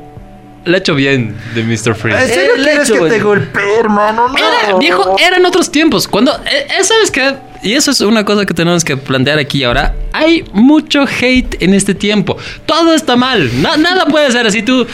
le 0.68 0.78
hecho 0.78 0.94
bien 0.96 1.36
de 1.56 1.64
Mr. 1.64 1.88
¿En 1.90 1.96
Freeze. 1.96 2.28
serio 2.28 2.56
El 2.56 2.64
quieres 2.64 2.92
que 2.92 3.00
te 3.10 3.20
golpee, 3.20 3.80
hermano? 3.80 4.28
No. 4.28 4.36
Era, 4.38 4.78
viejo, 4.78 5.16
eran 5.26 5.46
otros 5.46 5.72
tiempos. 5.72 6.08
Cuando, 6.08 6.32
eh, 6.46 6.68
eh, 6.80 6.84
¿sabes 6.84 7.10
qué? 7.12 7.36
Y 7.64 7.74
eso 7.74 7.90
es 7.92 8.02
una 8.02 8.24
cosa 8.24 8.46
que 8.46 8.54
tenemos 8.54 8.84
que 8.84 8.98
plantear 8.98 9.40
aquí 9.40 9.64
ahora. 9.64 9.96
Hay 10.14 10.46
mucho 10.54 11.06
hate 11.06 11.62
en 11.62 11.74
este 11.74 11.96
tiempo. 11.96 12.38
Todo 12.66 12.94
está 12.94 13.16
mal. 13.16 13.50
Na- 13.62 13.78
nada 13.78 14.06
puede 14.06 14.32
ser 14.32 14.46
así. 14.46 14.62
Tú, 14.62 14.86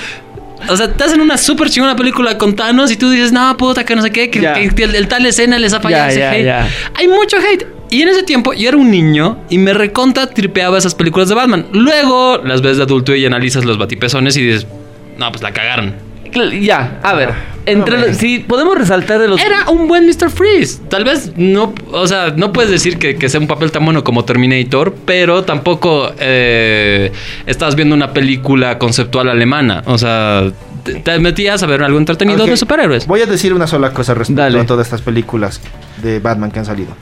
o 0.70 0.78
sea, 0.78 0.92
te 0.94 1.04
hacen 1.04 1.20
una 1.20 1.38
súper 1.38 1.70
chingona 1.70 1.96
película 1.96 2.38
con 2.38 2.56
Thanos 2.56 2.90
y 2.92 2.96
tú 2.96 3.10
dices, 3.10 3.34
no, 3.34 3.58
puta, 3.58 3.84
que 3.84 3.96
no 3.96 4.02
sé 4.02 4.12
qué, 4.12 4.30
que, 4.30 4.40
Ya. 4.40 4.54
que- 4.54 4.70
que 4.70 4.84
el, 4.86 4.96
el 4.96 5.08
tal 5.10 5.26
escena 5.26 5.60
les 5.60 5.74
ha 5.74 5.82
fallado 5.82 6.06
Ya, 6.16 6.32
ese 6.36 6.46
ya, 6.46 6.62
hate. 6.66 6.72
Hay 6.96 7.08
mucho 7.10 7.38
hate. 7.38 7.66
Y 7.90 8.02
en 8.02 8.08
ese 8.10 8.24
tiempo 8.24 8.54
yo 8.54 8.70
era 8.70 8.78
un 8.78 8.90
niño 8.90 9.38
y 9.50 9.58
me 9.60 9.72
recontra 9.74 10.26
tripeaba 10.28 10.78
esas 10.80 10.96
películas 10.96 11.30
de 11.30 11.36
Batman. 11.36 11.68
Luego 11.74 12.38
las 12.44 12.62
ves 12.62 12.78
de 12.78 12.84
adulto 12.84 13.14
y 13.14 13.24
analizas 13.26 13.66
los 13.66 13.78
batipezones 13.78 14.36
y 14.38 14.42
dices, 14.42 14.66
no, 15.18 15.32
pues 15.32 15.42
la 15.42 15.52
cagaron. 15.52 15.94
Ya, 16.62 17.00
a 17.04 17.14
ver, 17.14 17.30
entre 17.68 18.00
los- 18.00 18.18
si 18.18 18.40
podemos 18.40 18.76
resaltar 18.76 19.20
de 19.20 19.28
los... 19.28 19.40
Era 19.40 19.70
un 19.70 19.88
buen 19.88 20.08
Mr. 20.08 20.32
Freeze. 20.32 20.80
Tal 20.90 21.04
vez 21.04 21.32
no, 21.36 21.76
o 21.92 22.08
sea, 22.08 22.34
no 22.36 22.52
puedes 22.52 22.72
decir 22.72 22.98
que, 22.98 23.18
que 23.18 23.30
sea 23.30 23.40
un 23.40 23.46
papel 23.46 23.72
tan 23.72 23.86
bueno 23.86 24.04
como 24.04 24.26
Terminator, 24.26 24.96
pero 25.06 25.44
tampoco 25.44 26.12
eh, 26.18 27.12
estás 27.46 27.76
viendo 27.76 27.94
una 27.94 28.14
película 28.14 28.80
conceptual 28.80 29.30
alemana. 29.30 29.84
O 29.86 30.00
sea, 30.00 30.52
te, 30.84 30.96
te 30.96 31.20
metías 31.20 31.62
a 31.62 31.68
ver 31.68 31.84
algo 31.84 32.00
entretenido 32.00 32.44
Ok, 32.46 32.50
de 32.50 32.58
superhéroes. 32.58 33.06
Voy 33.06 33.22
a 33.22 33.28
decir 33.28 33.54
una 33.54 33.68
sola 33.68 33.92
cosa 33.94 34.16
respecto 34.16 34.42
Dale. 34.42 34.60
a 34.60 34.66
todas 34.66 34.88
estas 34.88 35.04
películas 35.04 35.62
de 36.02 36.20
Batman 36.20 36.50
que 36.50 36.58
han 36.60 36.66
salido. 36.66 36.96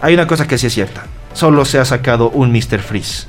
Hay 0.00 0.12
una 0.14 0.26
cosa 0.26 0.48
que 0.48 0.58
sí 0.58 0.66
es 0.66 0.72
cierta. 0.74 1.04
Solo 1.34 1.64
se 1.64 1.78
ha 1.78 1.84
sacado 1.84 2.30
un 2.30 2.50
Mr. 2.50 2.80
Freeze. 2.80 3.26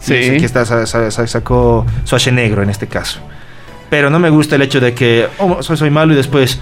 Sí. 0.00 0.14
Que 0.14 0.44
está, 0.46 0.64
sa- 0.64 0.86
sa- 0.86 1.10
sa- 1.10 1.26
sacó 1.26 1.84
Negro 2.32 2.62
en 2.62 2.70
este 2.70 2.86
caso. 2.86 3.20
Pero 3.90 4.10
no 4.10 4.18
me 4.18 4.30
gusta 4.30 4.56
el 4.56 4.62
hecho 4.62 4.80
de 4.80 4.94
que 4.94 5.28
oh, 5.38 5.62
soy, 5.62 5.76
soy 5.76 5.90
malo 5.90 6.12
y 6.12 6.16
después 6.16 6.58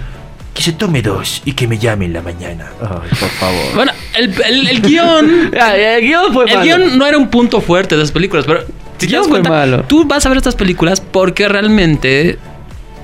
que 0.53 0.61
se 0.61 0.73
tome 0.73 1.01
dos 1.01 1.41
y 1.45 1.53
que 1.53 1.67
me 1.67 1.77
llame 1.79 2.05
en 2.05 2.13
la 2.13 2.21
mañana. 2.21 2.67
Ay, 2.81 3.09
por 3.19 3.29
favor. 3.29 3.75
Bueno, 3.75 3.91
el, 4.15 4.33
el- 4.45 4.67
el 4.67 4.81
guion. 4.81 5.51
Ya, 5.51 5.75
el 5.97 6.01
guion 6.05 6.33
fue 6.33 6.45
El 6.45 6.51
malo. 6.57 6.63
guion 6.63 6.97
no 6.97 7.05
era 7.07 7.17
un 7.17 7.29
punto 7.29 7.59
fuerte 7.61 7.95
de 7.95 8.03
esas 8.03 8.11
películas, 8.11 8.45
pero 8.45 8.61
si 8.99 9.07
te 9.07 9.13
das 9.15 9.23
fue 9.23 9.31
cuenta, 9.31 9.49
malo. 9.49 9.83
tú 9.87 10.05
vas 10.05 10.25
a 10.25 10.29
ver 10.29 10.37
estas 10.37 10.55
películas 10.55 11.01
porque 11.01 11.47
realmente 11.47 12.37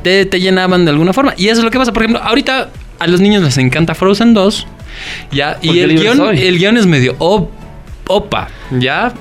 te, 0.03 0.25
te 0.25 0.39
llenaban 0.39 0.85
de 0.85 0.91
alguna 0.91 1.11
forma. 1.11 1.33
Y 1.37 1.47
eso 1.47 1.59
es 1.61 1.63
lo 1.65 1.71
que 1.71 1.79
pasa. 1.79 1.91
Por 1.91 2.03
ejemplo, 2.03 2.21
ahorita 2.23 2.69
a 2.99 3.07
los 3.07 3.19
niños 3.19 3.41
les 3.41 3.57
encanta 3.57 3.95
Frozen 3.95 4.33
2. 4.35 4.67
¿ya? 5.31 5.57
Y 5.61 5.79
el 5.79 5.97
guion, 5.99 6.37
el 6.37 6.57
guion 6.59 6.77
es 6.77 6.85
medio 6.85 7.15
op- 7.17 7.49
opa, 8.07 8.47
¿ya? 8.77 9.11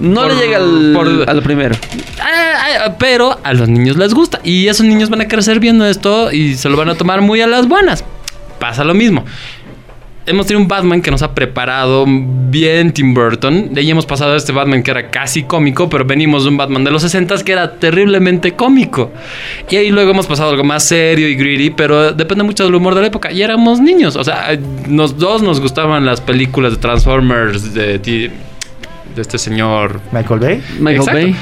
No 0.00 0.22
por- 0.22 0.32
le 0.34 0.36
llega 0.36 0.58
al, 0.58 0.92
por- 0.94 1.28
al 1.28 1.42
primero. 1.42 1.74
Ah, 2.20 2.84
ah, 2.86 2.94
pero 2.98 3.38
a 3.42 3.52
los 3.52 3.68
niños 3.68 3.96
les 3.96 4.14
gusta. 4.14 4.40
Y 4.44 4.68
esos 4.68 4.86
niños 4.86 5.10
van 5.10 5.20
a 5.22 5.28
crecer 5.28 5.58
viendo 5.60 5.86
esto 5.86 6.30
y 6.32 6.54
se 6.54 6.68
lo 6.68 6.76
van 6.76 6.88
a 6.88 6.94
tomar 6.94 7.20
muy 7.20 7.40
a 7.40 7.46
las 7.46 7.66
buenas. 7.68 8.04
Pasa 8.58 8.84
lo 8.84 8.94
mismo. 8.94 9.24
Hemos 10.26 10.46
tenido 10.46 10.60
un 10.62 10.68
Batman 10.68 11.02
que 11.02 11.10
nos 11.10 11.22
ha 11.22 11.34
preparado 11.34 12.04
bien 12.06 12.92
Tim 12.92 13.14
Burton. 13.14 13.74
De 13.74 13.80
ahí 13.80 13.90
hemos 13.90 14.06
pasado 14.06 14.34
a 14.34 14.36
este 14.36 14.52
Batman 14.52 14.82
que 14.82 14.90
era 14.92 15.10
casi 15.10 15.42
cómico, 15.42 15.88
pero 15.88 16.04
venimos 16.04 16.44
de 16.44 16.50
un 16.50 16.56
Batman 16.56 16.84
de 16.84 16.90
los 16.92 17.02
60 17.02 17.42
que 17.42 17.50
era 17.52 17.72
terriblemente 17.80 18.52
cómico. 18.52 19.10
Y 19.68 19.76
ahí 19.76 19.90
luego 19.90 20.10
hemos 20.12 20.26
pasado 20.26 20.50
a 20.50 20.52
algo 20.52 20.62
más 20.62 20.84
serio 20.84 21.26
y 21.26 21.34
gritty, 21.34 21.70
pero 21.70 22.12
depende 22.12 22.44
mucho 22.44 22.64
del 22.64 22.74
humor 22.74 22.94
de 22.94 23.00
la 23.00 23.06
época. 23.08 23.32
Y 23.32 23.42
éramos 23.42 23.80
niños. 23.80 24.14
O 24.14 24.22
sea, 24.22 24.56
los 24.88 25.18
dos 25.18 25.42
nos 25.42 25.58
gustaban 25.58 26.06
las 26.06 26.20
películas 26.20 26.72
de 26.72 26.78
Transformers 26.78 27.74
de, 27.74 28.30
de 29.14 29.22
este 29.22 29.38
señor 29.38 30.00
Michael 30.12 30.40
Bay. 30.40 30.62
Michael 30.78 30.96
Exacto. 30.96 31.20
Bay. 31.20 31.36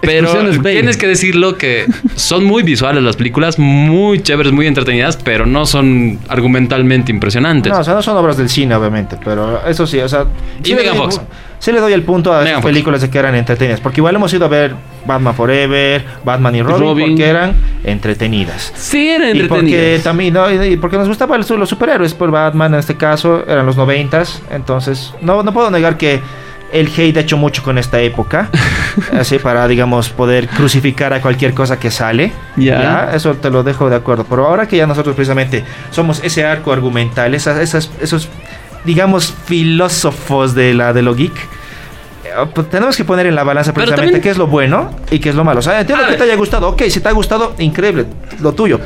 Pero 0.00 0.32
Bane. 0.32 0.58
tienes 0.60 0.96
que 0.96 1.08
decirlo 1.08 1.56
que 1.58 1.84
son 2.14 2.44
muy 2.44 2.62
visuales 2.62 3.02
las 3.02 3.16
películas, 3.16 3.58
muy 3.58 4.22
chéveres, 4.22 4.52
muy 4.52 4.68
entretenidas, 4.68 5.16
pero 5.16 5.44
no 5.44 5.66
son 5.66 6.20
argumentalmente 6.28 7.10
impresionantes. 7.10 7.72
No, 7.72 7.80
o 7.80 7.84
sea, 7.84 7.94
no 7.94 8.02
son 8.02 8.16
obras 8.16 8.36
del 8.36 8.48
cine, 8.48 8.76
obviamente, 8.76 9.16
pero 9.24 9.66
eso 9.66 9.88
sí, 9.88 9.98
o 9.98 10.08
sea... 10.08 10.26
Y 10.62 10.66
sí 10.66 10.70
le 10.70 10.76
Megan 10.82 10.96
doy- 10.98 11.02
Fox. 11.10 11.20
Sí 11.58 11.72
le 11.72 11.80
doy 11.80 11.92
el 11.94 12.04
punto 12.04 12.30
a 12.32 12.36
Megan 12.36 12.46
esas 12.46 12.62
Fox. 12.62 12.70
películas 12.72 13.00
de 13.00 13.10
que 13.10 13.18
eran 13.18 13.34
entretenidas, 13.34 13.80
porque 13.80 13.98
igual 13.98 14.14
hemos 14.14 14.32
ido 14.32 14.44
a 14.44 14.48
ver 14.48 14.72
Batman 15.04 15.34
Forever, 15.34 16.04
Batman 16.24 16.54
y 16.54 16.62
Robin, 16.62 16.80
Robin. 16.80 17.06
porque 17.08 17.26
eran 17.26 17.54
entretenidas. 17.82 18.72
Sí, 18.76 19.08
era 19.08 19.30
Y 19.32 19.42
porque 19.48 20.00
también, 20.04 20.34
¿no? 20.34 20.48
Y- 20.48 20.74
y 20.74 20.76
porque 20.76 20.96
nos 20.96 21.08
gustaban 21.08 21.38
los, 21.40 21.50
los 21.50 21.68
superhéroes, 21.68 22.14
por 22.14 22.30
Batman 22.30 22.74
en 22.74 22.78
este 22.78 22.96
caso, 22.96 23.42
eran 23.48 23.66
los 23.66 23.76
noventas, 23.76 24.40
entonces 24.52 25.12
no, 25.20 25.42
no 25.42 25.52
puedo 25.52 25.72
negar 25.72 25.96
que 25.96 26.20
el 26.72 26.86
hate 26.96 27.16
ha 27.16 27.20
hecho 27.20 27.36
mucho 27.36 27.62
con 27.62 27.78
esta 27.78 27.98
época, 28.00 28.50
así 29.18 29.38
para, 29.38 29.66
digamos, 29.68 30.10
poder 30.10 30.48
crucificar 30.48 31.12
a 31.14 31.20
cualquier 31.22 31.54
cosa 31.54 31.78
que 31.78 31.90
sale. 31.90 32.32
Ya. 32.56 33.10
Eso 33.14 33.34
te 33.34 33.50
lo 33.50 33.62
dejo 33.62 33.88
de 33.88 33.96
acuerdo. 33.96 34.24
Pero 34.28 34.46
ahora 34.46 34.66
que 34.68 34.76
ya 34.76 34.86
nosotros 34.86 35.14
precisamente 35.16 35.64
somos 35.90 36.20
ese 36.22 36.44
arco 36.44 36.72
argumental, 36.72 37.34
esas, 37.34 37.58
esas- 37.58 37.90
esos, 38.00 38.28
digamos, 38.84 39.32
filósofos 39.46 40.54
de 40.54 40.74
la 40.74 40.92
de 40.92 41.02
lo 41.02 41.14
geek. 41.14 41.32
eh, 42.24 42.30
pues 42.54 42.68
tenemos 42.68 42.96
que 42.96 43.04
poner 43.04 43.26
en 43.26 43.34
la 43.34 43.44
balanza 43.44 43.72
precisamente 43.72 44.06
también- 44.06 44.22
qué 44.22 44.30
es 44.30 44.36
lo 44.38 44.46
bueno 44.46 44.90
y 45.10 45.18
qué 45.18 45.30
es 45.30 45.34
lo 45.34 45.44
malo. 45.44 45.60
O 45.60 45.62
sea, 45.62 45.80
entiendo 45.80 46.06
que 46.06 46.14
te 46.14 46.24
haya 46.24 46.36
gustado. 46.36 46.68
Ok, 46.68 46.82
si 46.90 47.00
te 47.00 47.08
ha 47.08 47.12
gustado, 47.12 47.54
increíble, 47.58 48.04
lo 48.40 48.52
tuyo. 48.52 48.78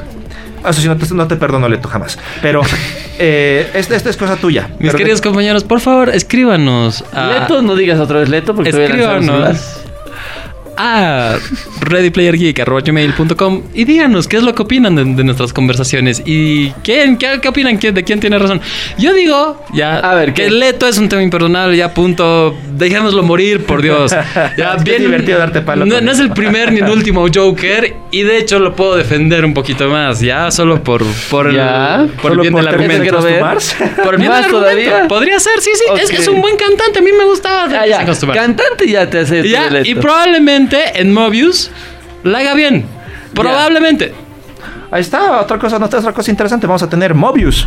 Eso 0.69 0.81
sí, 0.81 0.89
no 0.89 0.97
te, 0.97 1.13
no 1.15 1.27
te 1.27 1.37
perdono, 1.37 1.69
Leto, 1.69 1.89
jamás. 1.89 2.19
Pero 2.41 2.63
eh, 3.19 3.69
esta, 3.75 3.97
esta 3.97 4.11
es 4.11 4.17
cosa 4.17 4.37
tuya. 4.37 4.69
Mis 4.79 4.89
Pero- 4.89 4.99
queridos 4.99 5.21
compañeros, 5.21 5.65
por 5.65 5.81
favor, 5.81 6.09
escríbanos 6.11 7.05
a, 7.13 7.27
Leto, 7.41 7.63
no 7.63 7.75
digas 7.77 7.99
otra 8.01 8.21
vez 8.21 8.29
Leto 8.29 8.55
porque 8.55 8.71
escríbanos 8.71 9.81
a 10.75 11.37
readyplayergeek.com 11.83 13.63
y 13.75 13.85
díganos 13.85 14.27
qué 14.27 14.39
es 14.39 14.43
lo 14.43 14.55
que 14.55 14.63
opinan 14.63 14.95
de, 14.97 15.05
de 15.05 15.23
nuestras 15.25 15.53
conversaciones 15.53 16.23
y 16.25 16.71
quién, 16.83 17.19
qué, 17.19 17.39
qué 17.43 17.49
opinan, 17.49 17.77
¿Quién- 17.77 17.95
de 17.95 18.05
quién 18.05 18.21
tiene 18.21 18.39
razón. 18.39 18.61
Yo 18.99 19.13
digo, 19.13 19.63
ya, 19.75 19.99
A 19.99 20.15
ver, 20.15 20.33
que 20.33 20.45
¿qué? 20.45 20.51
Leto 20.51 20.87
es 20.89 20.97
un 20.99 21.09
tema 21.09 21.23
imperdonable, 21.23 21.77
ya 21.77 21.93
punto, 21.93 22.55
dejémoslo 22.83 23.23
morir, 23.23 23.65
por 23.65 23.81
Dios. 23.83 24.13
Ya, 24.57 24.75
Es 24.77 24.85
que 24.85 24.97
es 24.97 25.01
divertido 25.01 25.39
darte 25.39 25.63
palo 25.63 25.87
No, 25.87 25.97
es 26.11 26.19
el 26.19 26.31
primer 26.33 26.73
ni 26.73 26.81
el 26.81 26.91
último 26.91 27.27
Joker 27.33 27.95
y 28.11 28.23
de 28.23 28.39
hecho 28.39 28.59
lo 28.59 28.75
puedo 28.77 28.97
defender 28.97 29.45
un 29.45 29.55
poquito 29.55 29.89
más, 29.89 30.21
ya, 30.21 30.51
solo 30.51 30.83
por, 30.83 31.03
por, 31.31 31.47
el, 31.49 31.57
Ya. 31.57 32.07
por 32.21 32.33
el 32.33 32.41
bien 32.41 32.55
del 32.55 32.69
argumento. 32.69 33.13
Por 34.03 34.15
el 34.15 34.21
bien 34.21 34.31
¿Más 34.31 34.47
del 34.47 34.55
argumento. 34.55 34.59
todavía? 34.59 35.09
Podría 35.09 35.39
ser, 35.41 35.61
sí, 35.61 35.71
sí. 35.75 35.85
Es, 36.01 36.11
Ok. 36.11 36.19
es 36.19 36.29
un 36.29 36.41
buen 36.41 36.57
cantante. 36.57 36.99
A 36.99 37.03
mí 37.03 37.11
me 37.13 37.25
gustaba. 37.25 37.65
Ah, 37.81 37.87
ya. 37.87 38.05
Costumar. 38.05 38.37
Cantante 38.37 38.89
ya 38.89 39.09
te 39.09 39.21
hace 39.21 39.41
Y 39.41 39.51
ya, 39.51 39.69
y 39.85 39.95
probablemente 39.95 41.01
en 41.01 41.13
Mobius 41.13 41.71
la 42.25 42.39
haga 42.39 42.55
bien. 42.55 42.85
Probablemente. 43.35 44.13
Ahí 44.91 45.01
está, 45.01 45.41
otra 45.41 45.59
cosa, 45.59 45.77
otra 45.83 46.13
cosa 46.13 46.31
interesante. 46.31 46.67
Vamos 46.67 46.83
a 46.83 46.89
tener 46.91 47.15
Mobius. 47.15 47.67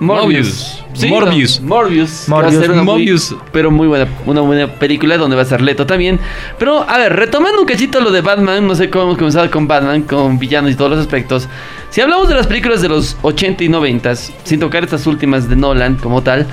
Morbius. 0.00 0.80
Sí, 0.92 1.08
Morbius. 1.08 1.60
no, 1.60 1.68
Morbius. 1.68 2.28
Morbius. 2.28 2.54
Va 2.54 2.58
a 2.58 2.60
ser 2.62 2.70
una 2.70 2.82
muy- 2.82 2.92
Morbius. 3.04 3.34
pero 3.52 3.70
muy 3.70 3.86
buena, 3.88 4.06
una 4.26 4.40
buena 4.42 4.66
película 4.68 5.16
donde 5.16 5.36
va 5.36 5.42
a 5.42 5.44
ser 5.46 5.60
Leto 5.60 5.86
también. 5.86 6.20
Pero, 6.58 6.88
a 6.88 6.98
ver, 6.98 7.14
retomando 7.14 7.60
un 7.60 7.66
cachito 7.66 8.00
lo 8.00 8.10
de 8.10 8.20
Batman, 8.20 8.66
no 8.66 8.74
sé 8.74 8.90
cómo 8.90 9.04
hemos 9.04 9.18
comenzado 9.18 9.50
con 9.50 9.66
Batman, 9.66 10.02
con 10.02 10.38
villanos 10.38 10.70
y 10.72 10.74
todos 10.74 10.90
los 10.92 11.00
aspectos. 11.00 11.48
Si 11.90 12.00
hablamos 12.00 12.28
de 12.28 12.34
las 12.34 12.46
películas 12.46 12.82
de 12.82 12.88
los 12.88 13.16
80 13.22 13.64
y 13.64 13.68
90, 13.68 14.14
sin 14.16 14.60
tocar 14.60 14.84
estas 14.84 15.06
últimas 15.06 15.48
de 15.48 15.56
Nolan 15.56 15.96
como 15.96 16.22
tal, 16.22 16.46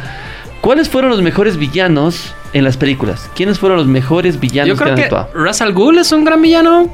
¿cuáles 0.62 0.88
fueron 0.90 1.12
los 1.12 1.22
mejores 1.22 1.58
villanos 1.58 2.34
en 2.54 2.64
las 2.64 2.78
películas? 2.78 3.30
¿Quiénes 3.36 3.60
fueron 3.60 3.78
los 3.78 3.88
mejores 3.88 4.40
villanos 4.40 4.70
Yo 4.70 4.76
creo 4.76 4.90
han 4.90 4.96
que 4.96 5.04
actuado? 5.04 5.30
Russell 5.34 5.72
Ghul 5.74 5.98
es 5.98 6.12
un 6.12 6.24
gran 6.24 6.42
villano. 6.42 6.90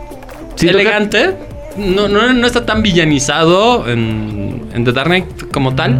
Sin 0.55 0.69
tocar- 0.71 0.81
elegante. 0.81 1.35
No, 1.77 2.07
no, 2.07 2.33
no 2.33 2.47
está 2.47 2.65
tan 2.65 2.81
villanizado 2.81 3.87
en, 3.87 4.69
en 4.73 4.83
The 4.83 4.91
Dark 4.91 5.07
Knight 5.07 5.51
como 5.51 5.75
tal. 5.75 5.99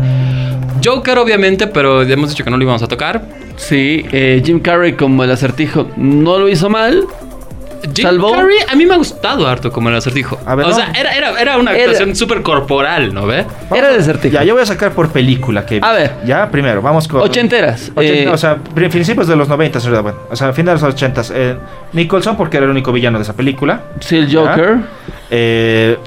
Joker, 0.84 1.18
obviamente, 1.18 1.68
pero 1.68 2.04
ya 2.04 2.14
hemos 2.14 2.30
dicho 2.30 2.44
que 2.44 2.50
no 2.50 2.58
lo 2.58 2.64
íbamos 2.64 2.82
a 2.84 2.88
tocar. 2.88 3.26
Sí, 3.56 4.06
eh, 4.12 4.42
Jim 4.46 4.60
Carrey 4.60 4.94
como 4.94 5.24
el 5.24 5.32
acertijo 5.32 5.90
no 5.98 6.38
lo 6.38 6.50
hizo 6.50 6.70
mal. 6.70 7.06
Jim 7.94 8.08
a 8.70 8.76
mí 8.76 8.86
me 8.86 8.94
ha 8.94 8.98
gustado 8.98 9.48
harto 9.48 9.72
como 9.72 9.90
el 9.90 9.96
acertijo. 9.96 10.40
A 10.46 10.56
ver, 10.56 10.66
o 10.66 10.70
no. 10.70 10.76
sea, 10.76 10.92
era, 10.98 11.12
era, 11.16 11.40
era 11.40 11.58
una 11.58 11.72
actuación 11.72 12.16
súper 12.16 12.42
corporal, 12.42 13.14
¿no 13.14 13.26
ve? 13.26 13.46
Era 13.74 13.94
el 13.94 14.00
acertijo. 14.00 14.34
Ya, 14.34 14.44
yo 14.44 14.54
voy 14.54 14.64
a 14.64 14.66
sacar 14.66 14.92
por 14.92 15.10
película. 15.12 15.66
Que, 15.66 15.80
A 15.82 15.92
ver. 15.94 16.12
Ya, 16.26 16.50
primero, 16.50 16.82
vamos 16.82 17.08
con. 17.08 17.22
Ochenteras. 17.22 17.92
Ochenta- 17.96 18.02
eh, 18.04 18.28
o 18.30 18.38
sea, 18.38 18.56
pri- 18.58 18.90
principios 18.90 19.28
de 19.28 19.36
los 19.36 19.48
90, 19.48 19.80
¿verdad? 19.80 20.04
Bueno, 20.04 20.18
o 20.30 20.36
sea, 20.36 20.52
fin 20.54 20.66
de 20.66 20.74
los 20.74 20.84
80. 20.84 21.22
Eh, 21.34 21.56
Nicholson, 21.94 22.36
porque 22.38 22.58
era 22.58 22.66
el 22.66 22.72
único 22.72 22.92
villano 22.92 23.18
de 23.18 23.24
esa 23.24 23.34
película. 23.34 23.82
sí, 24.00 24.18
el 24.18 24.34
Joker. 24.36 24.78
Eh, 25.30 25.98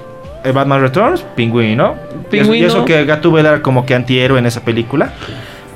eh, 0.44 0.52
Batman 0.52 0.80
Returns, 0.80 1.22
Pingüino. 1.36 1.94
Pingüino. 2.30 2.54
Y 2.54 2.64
eso, 2.64 2.76
y 2.76 2.78
eso 2.78 2.84
que 2.84 3.04
Gatúbela 3.04 3.48
era 3.50 3.62
como 3.62 3.84
que 3.84 3.94
antihéroe 3.94 4.38
en 4.38 4.46
esa 4.46 4.60
película. 4.62 5.12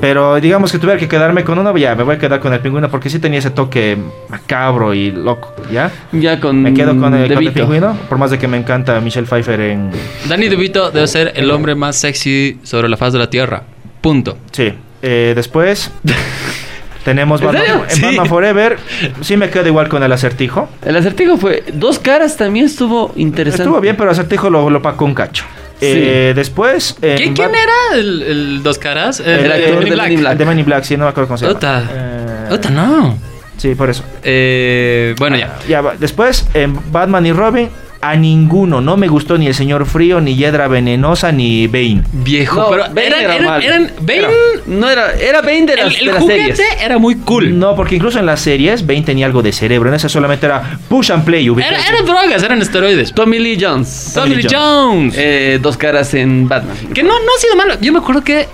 Pero 0.01 0.41
digamos 0.41 0.73
que 0.73 0.79
tuviera 0.79 0.99
que 0.99 1.09
quedarme 1.09 1.45
con 1.45 1.59
uno, 1.59 1.77
ya 1.77 1.95
me 1.95 2.03
voy 2.03 2.17
a 2.17 2.19
quedar 2.19 2.41
con 2.41 2.53
el 2.53 2.61
pingüino 2.61 2.91
porque 2.91 3.09
sí 3.09 3.19
tenía 3.19 3.39
ese 3.39 3.51
toque 3.51 3.97
macabro 4.29 4.93
y 4.93 5.11
loco, 5.13 5.55
¿ya? 5.73 5.91
Ya 6.13 6.41
con. 6.41 6.63
Me 6.63 6.75
quedo 6.75 6.89
con 6.89 6.97
el, 6.97 7.03
con 7.11 7.15
el 7.15 7.29
DeVito. 7.29 7.53
pingüino, 7.53 7.97
por 8.09 8.19
más 8.19 8.31
de 8.31 8.39
que 8.39 8.49
me 8.49 8.57
encanta 8.57 9.01
Michelle 9.01 9.27
Pfeiffer 9.27 9.61
en... 9.61 9.91
Danny 10.29 10.49
DeVito 10.49 10.91
debe 10.91 11.07
ser 11.07 11.33
el 11.37 11.51
hombre 11.51 11.75
más 11.75 11.97
sexy 11.97 12.59
sobre 12.63 12.89
la 12.89 12.97
faz 12.97 13.13
de 13.13 13.19
la 13.21 13.31
Tierra. 13.31 13.63
Punto. 14.01 14.37
Sí. 14.53 14.75
Eh, 15.01 15.33
después 15.37 15.91
tenemos 17.05 17.41
¿En 17.41 17.47
Batman, 17.49 17.83
Sí. 17.89 18.03
Batman 18.03 18.27
Forever. 18.27 18.79
Sí 19.21 19.37
me 19.37 19.51
quedo 19.51 19.67
igual 19.69 19.89
con 19.89 20.03
el 20.03 20.13
acertijo. 20.13 20.69
El 20.85 20.97
acertijo 20.97 21.37
fue. 21.37 21.63
Dos 21.73 21.99
caras 21.99 22.37
también 22.37 22.67
estuvo 22.67 23.13
interesante. 23.17 23.63
Estuvo 23.63 23.81
bien, 23.81 23.97
pero 23.97 24.11
el 24.11 24.13
acertijo 24.13 24.51
lo, 24.51 24.69
lo 24.71 24.83
pacó 24.83 25.05
un 25.05 25.15
cacho. 25.15 25.45
Eh, 25.81 26.33
después... 26.35 26.97
en 27.03 27.19
¿Qui- 27.19 27.35
¿Quién 27.35 27.51
Bat- 27.51 27.59
era 27.63 27.99
el, 28.01 28.23
el 28.23 28.63
dos 28.63 28.79
caras? 28.79 29.21
El, 29.21 29.27
El 29.27 29.53
actor 29.53 29.69
eh, 29.83 29.91
de 30.07 30.13
in 30.13 30.21
Black. 30.21 30.37
de 30.39 30.45
Men 30.47 30.59
in 30.61 30.65
Black, 30.65 30.85
sí, 30.85 30.97
no 30.97 31.05
me 31.05 31.11
acuerdo 31.11 31.29
cómo 31.29 31.39
se 31.39 31.47
llama. 31.47 31.57
Ota. 31.59 31.83
Eh, 31.93 32.49
Ota, 32.53 32.71
no. 32.71 33.19
Sí, 33.57 33.75
por 33.75 33.91
eso. 33.91 34.03
Eh, 34.23 35.15
bueno, 35.19 35.37
ya. 35.37 35.59
Ya, 35.69 35.83
después, 35.99 36.47
en 36.55 36.79
Batman 36.93 37.25
y 37.27 37.33
Robin, 37.33 37.69
a 38.11 38.17
ninguno. 38.17 38.81
No 38.81 38.97
me 38.97 39.09
gustó 39.09 39.37
ni 39.39 39.47
el 39.47 39.55
Señor 39.55 39.87
Frío, 39.87 40.21
ni 40.21 40.35
Hiedra 40.37 40.69
Venenosa, 40.69 41.33
ni 41.33 41.67
Bane. 41.67 42.03
Viejo, 42.13 42.61
No, 42.61 42.71
pero 42.71 42.83
Bane 42.89 43.07
eran, 43.07 43.21
era 43.23 43.35
eran, 43.35 43.45
mal. 43.47 43.63
eran- 43.63 43.93
Bane, 44.01 44.19
Era- 44.19 44.29
no 44.67 44.89
era. 44.91 45.13
Era 45.15 45.41
Bane 45.43 45.67
de 45.67 45.77
las, 45.77 45.87
el, 45.87 46.01
el 46.01 46.07
de 46.07 46.13
las 46.13 46.23
juguete 46.23 46.57
series. 46.57 46.83
era 46.83 46.99
muy 46.99 47.17
cool. 47.17 47.59
No, 47.59 47.75
porque 47.77 47.97
incluso 47.97 48.19
en 48.19 48.27
las 48.27 48.41
series, 48.41 48.87
Bane 48.87 49.03
tenía 49.03 49.27
algo 49.27 49.43
de 49.43 49.53
cerebro. 49.53 49.89
En 49.89 49.95
ese 49.95 50.09
solamente 50.09 50.47
era 50.47 50.79
push 50.89 51.11
and 51.13 51.25
play. 51.25 51.47
Era- 51.47 51.89
eran 51.89 52.05
drogas, 52.07 52.43
eran 52.43 52.61
esteroides. 52.63 53.13
Tommy 53.13 53.39
Lee 53.39 53.59
Jones. 53.61 54.13
Tommy 54.15 54.37
Lee 54.37 54.43
Lee 54.43 54.49
Jones. 54.51 55.15
Eh, 55.17 55.59
dos 55.63 55.77
caras 55.77 56.13
en 56.15 56.49
Batman. 56.49 56.77
Que 56.93 57.03
no, 57.03 57.09
no 57.11 57.15
ha 57.37 57.41
sido 57.41 57.57
malo. 57.57 57.75
Yo 57.81 57.93
me 57.93 57.99
acuerdo 57.99 58.23
que 58.23 58.47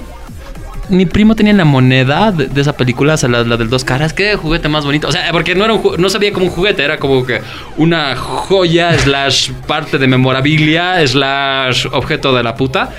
mi 0.90 1.06
primo 1.06 1.34
tenía 1.34 1.52
la 1.52 1.64
moneda 1.64 2.32
de, 2.32 2.60
esa 2.60 2.74
película, 2.74 3.14
o 3.14 3.16
sea, 3.16 3.28
la, 3.28 3.44
la 3.44 3.56
del 3.56 3.70
dos 3.70 3.84
caras. 3.84 4.12
Qué 4.12 4.36
juguete 4.36 4.68
más 4.68 4.84
bonito. 4.84 5.08
O 5.08 5.12
sea, 5.12 5.30
porque 5.32 5.54
no 5.54 5.64
era 5.64 5.74
un 5.74 5.80
no 5.98 6.10
sabía 6.10 6.32
como 6.32 6.46
un 6.46 6.52
juguete, 6.52 6.84
era 6.84 6.98
como 6.98 7.24
que 7.24 7.40
una 7.76 8.16
joya, 8.16 8.96
slash 8.98 9.50
parte 9.66 9.98
de 9.98 10.06
memorabilia, 10.06 11.06
slash 11.06 11.86
objeto 11.92 12.34
de 12.34 12.42
la 12.42 12.54
puta. 12.54 12.90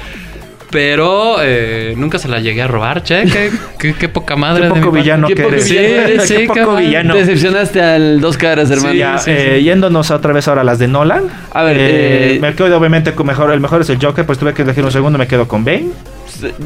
Pero 0.72 1.36
eh, 1.42 1.94
nunca 1.98 2.18
se 2.18 2.30
la 2.30 2.40
llegué 2.40 2.62
a 2.62 2.68
robar, 2.68 3.04
che. 3.04 3.24
Qué, 3.24 3.52
qué- 3.78 3.94
qué 3.94 4.08
poca 4.10 4.36
madre. 4.38 4.62
Qué 4.64 4.68
de 4.70 4.74
mi 4.76 4.80
poco 4.80 4.92
villano 4.94 5.28
que 5.28 5.34
eres. 5.42 5.70
villano. 5.70 6.08
Sí, 6.08 6.14
Qué 6.18 6.26
sí, 6.40 6.48
poco 6.48 6.60
cabrón. 6.60 6.78
villano. 6.80 7.14
Decepcionaste 7.16 7.82
al 7.82 8.22
dos 8.22 8.38
caras, 8.38 8.72
hermano. 8.72 8.94
Sí, 8.94 8.98
Ya, 8.98 9.18
sí, 9.18 9.32
eh, 9.32 9.56
sí. 9.58 9.64
yéndonos 9.66 10.12
otra 10.12 10.32
vez 10.32 10.48
ahora 10.48 10.62
a 10.62 10.64
las 10.64 10.80
de 10.80 10.88
Nolan. 10.88 11.24
A 11.54 11.64
ver, 11.64 11.78
eh, 11.78 12.36
eh, 12.36 12.40
me 12.40 12.54
quedo 12.56 12.78
obviamente 12.78 13.12
con 13.14 13.28
mejor. 13.28 13.52
El 13.52 13.60
mejor 13.60 13.82
es 13.82 13.90
el 13.90 13.98
Joker, 14.04 14.26
pues 14.26 14.40
tuve 14.40 14.54
que 14.54 14.62
elegir 14.62 14.84
un 14.86 14.92
segundo. 14.92 15.20
Me 15.20 15.28
quedo 15.28 15.46
con 15.48 15.66
Bane. 15.66 15.90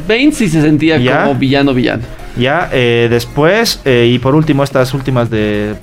Bane 0.07 0.31
sí 0.31 0.47
se 0.49 0.61
sentía 0.61 0.97
Ya. 0.97 1.23
como 1.23 1.35
villano, 1.35 1.73
villano. 1.73 2.03
Ya, 2.37 2.69
eh, 2.71 3.07
después, 3.09 3.81
eh, 3.85 4.07
y 4.13 4.19
por 4.19 4.35
último, 4.35 4.63
estas 4.63 4.93
últimas 4.93 5.29
de. 5.31 5.73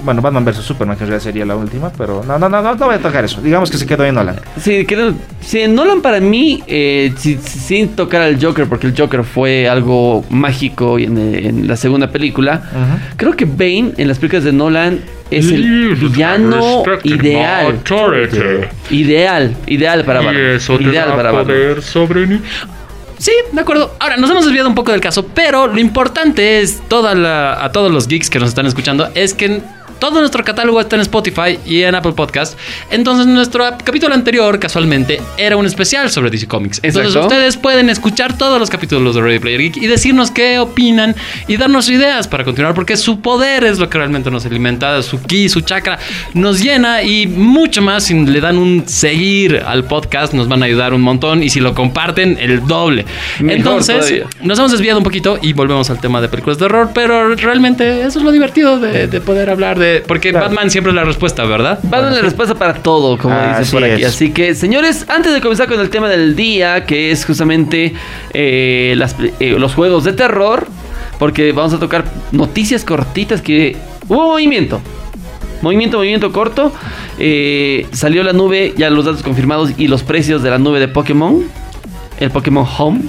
Bueno, 0.00 0.22
Batman 0.22 0.44
vs 0.44 0.58
Superman, 0.58 0.96
que 0.96 1.02
en 1.04 1.10
realidad 1.10 1.24
sería 1.24 1.44
la 1.44 1.56
última, 1.56 1.90
pero 1.90 2.22
no, 2.24 2.38
no, 2.38 2.48
no, 2.48 2.62
no, 2.62 2.74
no 2.76 2.86
voy 2.86 2.94
a 2.94 2.98
tocar 2.98 3.24
eso. 3.24 3.40
Digamos 3.42 3.70
que 3.70 3.76
se 3.78 3.86
quedó 3.86 4.04
en 4.04 4.14
Nolan. 4.14 4.36
Sí, 4.62 4.86
creo, 4.86 5.12
sí, 5.40 5.66
Nolan 5.66 6.00
para 6.02 6.20
mí, 6.20 6.62
eh, 6.68 7.12
si- 7.16 7.36
si- 7.38 7.58
sin 7.58 7.88
tocar 7.96 8.22
al 8.22 8.42
Joker, 8.42 8.66
porque 8.68 8.86
el 8.86 8.94
Joker 8.96 9.24
fue 9.24 9.68
algo 9.68 10.24
mágico 10.30 10.98
en, 11.00 11.18
en 11.18 11.66
la 11.66 11.76
segunda 11.76 12.10
película, 12.10 12.62
creo 13.16 13.32
que 13.34 13.44
Bane 13.44 13.92
en 13.96 14.06
las 14.08 14.18
películas 14.18 14.44
de 14.44 14.52
Nolan 14.52 15.00
es 15.30 15.50
el 15.50 15.94
villano 15.96 16.82
ideal. 17.04 17.66
Ideal, 18.90 19.56
ideal 19.66 20.04
para 20.04 20.20
Batman. 20.26 20.60
Ideal 20.92 21.08
para 21.16 21.32
Batman. 21.32 21.56
Sí, 23.18 23.32
de 23.52 23.60
acuerdo. 23.60 23.96
Ahora, 23.98 24.16
nos 24.16 24.30
hemos 24.30 24.44
desviado 24.44 24.68
un 24.68 24.76
poco 24.76 24.92
del 24.92 25.00
caso, 25.00 25.26
pero 25.26 25.66
lo 25.66 25.80
importante 25.80 26.60
es 26.60 26.80
toda 26.86 27.16
la, 27.16 27.64
a 27.64 27.72
todos 27.72 27.90
los 27.90 28.06
geeks 28.06 28.30
que 28.30 28.38
nos 28.38 28.48
están 28.48 28.66
escuchando 28.66 29.08
es 29.16 29.34
que 29.34 29.60
todo 29.98 30.20
nuestro 30.20 30.44
catálogo 30.44 30.80
está 30.80 30.96
en 30.96 31.02
Spotify 31.02 31.58
y 31.66 31.82
en 31.82 31.94
Apple 31.94 32.12
Podcast. 32.12 32.58
Entonces, 32.90 33.26
nuestro 33.26 33.64
capítulo 33.84 34.14
anterior, 34.14 34.58
casualmente, 34.58 35.20
era 35.36 35.56
un 35.56 35.66
especial 35.66 36.10
sobre 36.10 36.30
DC 36.30 36.46
Comics. 36.46 36.80
Entonces, 36.82 37.14
Exacto. 37.14 37.28
ustedes 37.28 37.56
pueden 37.56 37.90
escuchar 37.90 38.36
todos 38.38 38.58
los 38.58 38.70
capítulos 38.70 39.14
de 39.14 39.20
Ready 39.22 39.38
Player 39.38 39.60
Geek 39.60 39.76
y 39.78 39.86
decirnos 39.86 40.30
qué 40.30 40.58
opinan 40.58 41.14
y 41.46 41.56
darnos 41.56 41.88
ideas 41.88 42.28
para 42.28 42.44
continuar, 42.44 42.74
porque 42.74 42.96
su 42.96 43.20
poder 43.20 43.64
es 43.64 43.78
lo 43.78 43.88
que 43.88 43.98
realmente 43.98 44.30
nos 44.30 44.46
alimenta, 44.46 45.02
su 45.02 45.22
ki, 45.22 45.48
su 45.48 45.60
chakra 45.62 45.98
nos 46.34 46.62
llena 46.62 47.02
y 47.02 47.26
mucho 47.26 47.82
más. 47.82 48.04
Si 48.04 48.14
le 48.14 48.40
dan 48.40 48.58
un 48.58 48.88
seguir 48.88 49.62
al 49.66 49.84
podcast, 49.84 50.32
nos 50.32 50.48
van 50.48 50.62
a 50.62 50.66
ayudar 50.66 50.94
un 50.94 51.02
montón 51.02 51.42
y 51.42 51.50
si 51.50 51.60
lo 51.60 51.74
comparten, 51.74 52.38
el 52.40 52.66
doble. 52.66 53.04
Mejor 53.40 53.58
Entonces, 53.58 53.96
todavía. 53.96 54.26
nos 54.42 54.58
hemos 54.58 54.72
desviado 54.72 54.98
un 54.98 55.04
poquito 55.04 55.38
y 55.40 55.52
volvemos 55.52 55.90
al 55.90 56.00
tema 56.00 56.20
de 56.20 56.28
películas 56.28 56.58
de 56.58 56.66
horror, 56.66 56.90
pero 56.94 57.34
realmente 57.34 58.02
eso 58.02 58.18
es 58.18 58.24
lo 58.24 58.32
divertido 58.32 58.78
de, 58.78 59.06
de 59.06 59.20
poder 59.20 59.50
hablar 59.50 59.78
de. 59.78 59.87
Porque 60.06 60.30
Claro. 60.30 60.46
Batman 60.46 60.70
siempre 60.70 60.90
es 60.90 60.96
la 60.96 61.04
respuesta, 61.04 61.44
¿verdad? 61.44 61.78
Va 61.92 61.98
a 61.98 62.00
dar 62.02 62.12
la 62.12 62.20
respuesta 62.22 62.54
para 62.54 62.74
todo, 62.74 63.18
como 63.18 63.34
Así 63.34 63.60
dicen 63.60 63.80
por 63.80 63.84
aquí. 63.90 64.02
es. 64.02 64.08
Así 64.08 64.30
que, 64.32 64.54
señores, 64.54 65.06
antes 65.08 65.32
de 65.32 65.40
comenzar 65.40 65.68
con 65.68 65.80
el 65.80 65.90
tema 65.90 66.08
del 66.08 66.34
día, 66.36 66.84
que 66.86 67.10
es 67.10 67.24
justamente 67.24 67.94
eh, 68.32 68.94
las- 68.96 69.16
eh, 69.40 69.56
los 69.58 69.74
juegos 69.74 70.04
de 70.04 70.12
terror, 70.12 70.66
porque 71.18 71.52
vamos 71.52 71.72
a 71.74 71.78
tocar 71.78 72.04
noticias 72.32 72.84
cortitas 72.84 73.42
que 73.42 73.76
hubo 74.08 74.28
movimiento. 74.28 74.80
Movimiento, 75.62 75.96
movimiento 75.98 76.30
corto. 76.32 76.72
Eh, 77.18 77.86
salió 77.92 78.22
la 78.22 78.32
nube, 78.32 78.74
ya 78.76 78.90
los 78.90 79.04
datos 79.04 79.22
confirmados 79.24 79.72
y 79.76 79.88
los 79.88 80.04
precios 80.04 80.42
de 80.42 80.50
la 80.50 80.58
nube 80.58 80.78
de 80.78 80.86
Pokémon. 80.88 81.42
El 82.20 82.30
Pokémon 82.30 82.64
Home. 82.78 83.00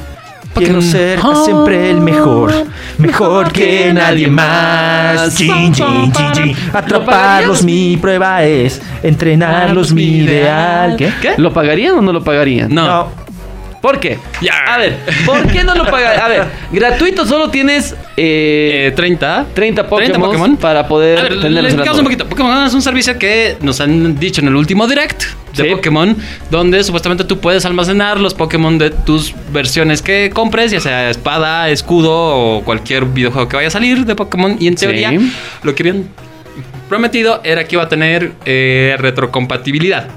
Quiero 0.54 0.82
ser 0.82 1.20
siempre 1.46 1.90
el 1.92 2.02
mejor, 2.02 2.52
mejor 2.98 3.52
que 3.52 3.94
nadie 3.94 4.28
más. 4.28 5.36
Chin. 5.36 5.74
Atraparlos 6.74 7.64
mi 7.64 7.98
prueba 7.98 8.44
es, 8.44 8.82
entrenarlos 9.04 9.94
mi 9.94 10.04
ideal. 10.18 10.96
¿Qué? 10.98 11.12
¿Qué? 11.22 11.34
¿Lo 11.38 11.54
pagarían 11.54 11.96
o 11.96 12.02
no 12.02 12.12
lo 12.12 12.24
pagarían? 12.24 12.74
No. 12.74 12.86
No, 12.88 13.12
¿Por 13.82 14.00
qué? 14.00 14.20
Ya. 14.42 14.54
A 14.68 14.78
ver, 14.78 14.98
¿por 15.26 15.48
qué 15.48 15.64
no 15.64 15.74
lo 15.76 15.86
pagarían? 15.86 16.22
A 16.22 16.28
ver, 16.28 16.44
gratuito 16.72 17.26
solo 17.26 17.50
tienes 17.50 17.94
eh, 18.18 18.88
Eh, 18.88 18.94
30. 18.94 19.46
30 19.54 19.84
Pokémon, 19.88 20.12
30 20.12 20.20
Pokémon. 20.28 20.58
para 20.58 20.86
poder 20.88 21.20
A 21.20 21.24
ver, 21.24 21.40
tenerlos 21.40 21.74
les 21.76 21.94
un 21.98 22.04
poquito. 22.04 22.28
Pokémon 22.28 22.66
es 22.66 22.74
un 22.74 22.82
servicio 22.82 23.18
que 23.18 23.56
nos 23.62 23.80
han 23.80 24.20
dicho 24.20 24.42
en 24.42 24.48
el 24.50 24.56
último 24.56 24.86
direct 24.88 25.24
de 25.64 25.70
Sí. 25.70 25.76
Pokémon, 25.76 26.16
donde 26.50 26.84
supuestamente 26.84 27.24
tú 27.24 27.40
puedes 27.40 27.66
almacenar 27.66 28.20
los 28.20 28.34
Pokémon 28.34 28.78
de 28.78 28.90
tus 28.90 29.34
versiones 29.54 30.02
que 30.02 30.32
compres, 30.34 30.72
ya 30.72 30.80
sea 30.80 31.10
espada, 31.10 31.70
escudo 31.70 32.12
o 32.12 32.64
cualquier 32.64 33.06
videojuego 33.06 33.48
que 33.48 33.56
vaya 33.58 33.68
a 33.68 33.72
salir 33.72 34.06
de 34.06 34.16
Pokémon. 34.16 34.56
Y 34.60 34.68
en 34.68 34.78
Sí. 34.78 34.86
teoría, 34.86 35.12
lo 35.64 35.76
que 35.76 35.84
habían 35.84 36.06
prometido 36.88 37.42
era 37.44 37.66
que 37.68 37.76
iba 37.76 37.84
a 37.84 37.90
tener 37.90 38.32
eh, 38.46 38.96
retrocompatibilidad. 38.98 40.08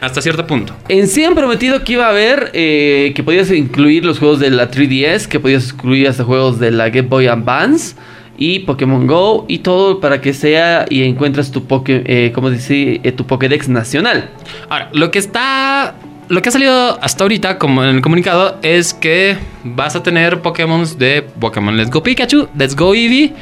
Hasta 0.00 0.22
cierto 0.22 0.46
punto. 0.46 0.76
En 0.88 1.08
sí 1.08 1.24
han 1.24 1.34
prometido 1.34 1.82
que 1.82 1.94
iba 1.94 2.06
a 2.06 2.10
haber, 2.10 2.50
eh, 2.52 3.10
que 3.16 3.22
podías 3.24 3.50
incluir 3.50 4.04
los 4.04 4.20
juegos 4.20 4.38
de 4.38 4.48
la 4.50 4.70
3DS, 4.70 5.26
que 5.26 5.40
podías 5.40 5.70
incluir 5.72 6.06
hasta 6.06 6.22
juegos 6.22 6.60
de 6.60 6.70
la 6.70 6.88
Game 6.90 7.08
Boy 7.08 7.26
Advance 7.26 7.96
y 8.38 8.60
Pokémon 8.60 9.06
Go 9.06 9.44
y 9.48 9.58
todo 9.58 10.00
para 10.00 10.20
que 10.20 10.32
sea 10.32 10.86
y 10.88 11.02
encuentres 11.02 11.50
tu 11.50 11.64
Poké, 11.64 12.02
eh, 12.06 12.32
¿cómo 12.32 12.50
dice? 12.50 13.00
Eh, 13.02 13.12
tu 13.12 13.26
Pokédex 13.26 13.68
nacional. 13.68 14.30
Ahora, 14.68 14.88
lo 14.92 15.10
que 15.10 15.18
está. 15.18 15.96
Lo 16.28 16.42
que 16.42 16.50
ha 16.50 16.52
salido 16.52 16.98
hasta 17.02 17.24
ahorita, 17.24 17.58
como 17.58 17.82
en 17.82 17.96
el 17.96 18.02
comunicado, 18.02 18.58
es 18.62 18.92
que 18.92 19.38
vas 19.64 19.96
a 19.96 20.02
tener 20.02 20.42
Pokémon 20.42 20.84
de 20.98 21.22
Pokémon 21.22 21.74
Let's 21.74 21.90
Go 21.90 22.02
Pikachu, 22.02 22.48
Let's 22.56 22.76
Go 22.76 22.94
Eevee 22.94 23.32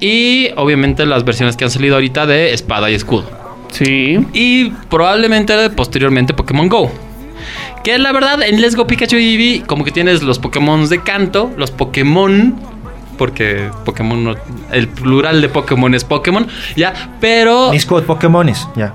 y 0.00 0.48
obviamente 0.56 1.06
las 1.06 1.24
versiones 1.24 1.56
que 1.56 1.64
han 1.64 1.70
salido 1.70 1.94
ahorita 1.94 2.26
de 2.26 2.52
Espada 2.52 2.90
y 2.90 2.94
Escudo. 2.94 3.30
Sí. 3.70 4.18
Y 4.32 4.70
probablemente 4.90 5.70
posteriormente 5.70 6.34
Pokémon 6.34 6.68
Go. 6.68 6.90
Que 7.84 7.96
la 7.98 8.10
verdad, 8.12 8.42
en 8.42 8.60
Let's 8.60 8.74
Go 8.74 8.88
Pikachu 8.88 9.16
y 9.18 9.34
Eevee, 9.34 9.62
como 9.64 9.84
que 9.84 9.92
tienes 9.92 10.24
los 10.24 10.40
Pokémon 10.40 10.88
de 10.88 11.02
canto, 11.02 11.52
los 11.56 11.70
Pokémon. 11.70 12.56
Porque 13.18 13.68
Pokémon, 13.84 14.22
no- 14.24 14.34
el 14.72 14.88
plural 14.88 15.40
de 15.40 15.48
Pokémon 15.48 15.94
es 15.94 16.04
Pokémon, 16.04 16.46
ya, 16.76 17.10
pero. 17.20 17.70
mis 17.72 17.84
code 17.86 18.02
Pokémones, 18.06 18.66
ya. 18.76 18.94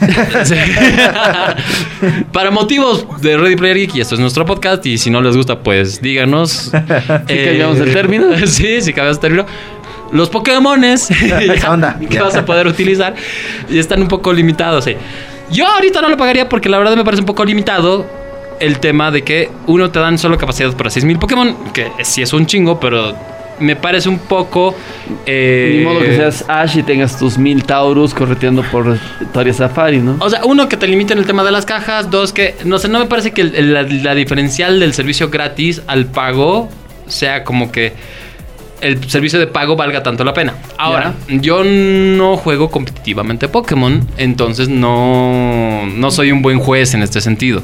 Para 2.32 2.50
motivos 2.50 3.06
de 3.20 3.36
Ready 3.36 3.56
Player 3.56 3.76
Geek, 3.78 3.96
y 3.96 4.00
esto 4.00 4.14
es 4.14 4.20
nuestro 4.20 4.44
podcast, 4.44 4.84
y 4.86 4.98
si 4.98 5.10
no 5.10 5.20
les 5.20 5.36
gusta, 5.36 5.60
pues 5.60 6.00
díganos. 6.00 6.70
Eh, 7.28 7.28
Si 7.28 7.44
cambiamos 7.44 7.78
el 7.78 7.92
término. 7.92 8.26
Sí, 8.46 8.80
si 8.80 8.92
cambiamos 8.92 9.16
el 9.16 9.20
término. 9.20 9.46
Los 10.12 10.28
Pokémones 10.28 11.10
Esa 11.10 11.72
onda. 11.72 11.98
que 12.10 12.20
vas 12.20 12.36
a 12.36 12.44
poder 12.44 12.66
utilizar 12.66 13.14
y 13.70 13.78
están 13.78 14.02
un 14.02 14.08
poco 14.08 14.32
limitados. 14.32 14.84
sí. 14.84 14.96
Yo 15.50 15.66
ahorita 15.66 16.00
no 16.02 16.08
lo 16.08 16.16
pagaría 16.16 16.48
porque 16.48 16.68
la 16.68 16.78
verdad 16.78 16.96
me 16.96 17.04
parece 17.04 17.20
un 17.20 17.26
poco 17.26 17.44
limitado 17.44 18.06
el 18.60 18.78
tema 18.78 19.10
de 19.10 19.22
que 19.22 19.50
uno 19.66 19.90
te 19.90 19.98
dan 20.00 20.18
solo 20.18 20.36
capacidad 20.38 20.74
para 20.76 20.90
6000 20.90 21.18
Pokémon, 21.18 21.56
que 21.72 21.90
sí 22.02 22.22
es 22.22 22.32
un 22.32 22.46
chingo, 22.46 22.78
pero 22.80 23.14
me 23.62 23.76
parece 23.76 24.08
un 24.08 24.18
poco. 24.18 24.74
eh, 25.26 25.76
Ni 25.78 25.84
modo 25.84 26.00
que 26.00 26.14
seas 26.16 26.44
Ash 26.48 26.76
y 26.76 26.82
tengas 26.82 27.18
tus 27.18 27.38
mil 27.38 27.64
Taurus 27.64 28.12
correteando 28.12 28.62
por 28.64 28.98
Toria 29.32 29.52
Safari, 29.54 29.98
¿no? 29.98 30.16
O 30.20 30.28
sea, 30.28 30.44
uno, 30.44 30.68
que 30.68 30.76
te 30.76 30.86
limite 30.86 31.12
en 31.14 31.18
el 31.20 31.26
tema 31.26 31.44
de 31.44 31.50
las 31.52 31.64
cajas. 31.64 32.10
Dos, 32.10 32.32
que 32.32 32.54
no 32.64 32.78
sé, 32.78 32.88
no 32.88 32.98
me 32.98 33.06
parece 33.06 33.30
que 33.30 33.40
el- 33.42 34.02
la 34.02 34.14
diferencial 34.14 34.78
del 34.80 34.92
servicio 34.92 35.30
gratis 35.30 35.80
al 35.86 36.06
pago 36.06 36.68
sea 37.06 37.44
como 37.44 37.70
que 37.72 37.92
el 38.80 39.08
servicio 39.08 39.38
de 39.38 39.46
pago 39.46 39.76
valga 39.76 40.02
tanto 40.02 40.24
la 40.24 40.34
pena. 40.34 40.54
Ahora, 40.76 41.14
yo 41.28 41.62
no 41.62 42.36
juego 42.36 42.68
competitivamente 42.70 43.46
Pokémon, 43.46 44.04
entonces 44.16 44.68
no, 44.68 45.86
no 45.86 46.10
soy 46.10 46.32
un 46.32 46.42
buen 46.42 46.58
juez 46.58 46.92
en 46.94 47.02
este 47.02 47.20
sentido. 47.20 47.62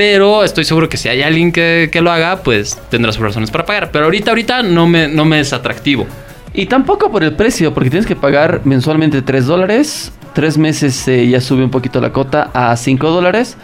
Pero 0.00 0.44
estoy 0.44 0.64
seguro 0.64 0.88
que 0.88 0.96
si 0.96 1.10
hay 1.10 1.20
alguien 1.20 1.52
que, 1.52 1.90
que 1.92 2.00
lo 2.00 2.10
haga, 2.10 2.42
pues 2.42 2.78
tendrá 2.88 3.12
sus 3.12 3.20
razones 3.22 3.50
para 3.50 3.66
pagar. 3.66 3.90
Pero 3.92 4.06
ahorita, 4.06 4.30
ahorita 4.30 4.62
no 4.62 4.86
me, 4.86 5.08
no 5.08 5.26
me 5.26 5.40
es 5.40 5.52
atractivo. 5.52 6.06
Y 6.54 6.64
tampoco 6.64 7.10
por 7.12 7.22
el 7.22 7.34
precio, 7.36 7.74
porque 7.74 7.90
tienes 7.90 8.06
que 8.06 8.16
pagar 8.16 8.62
mensualmente 8.64 9.20
3 9.20 9.44
dólares. 9.44 10.10
Tres 10.32 10.56
meses 10.56 11.06
eh, 11.06 11.28
ya 11.28 11.42
sube 11.42 11.62
un 11.64 11.70
poquito 11.70 12.00
la 12.00 12.14
cota 12.14 12.50
a 12.54 12.74
5 12.78 13.10
dólares. 13.10 13.58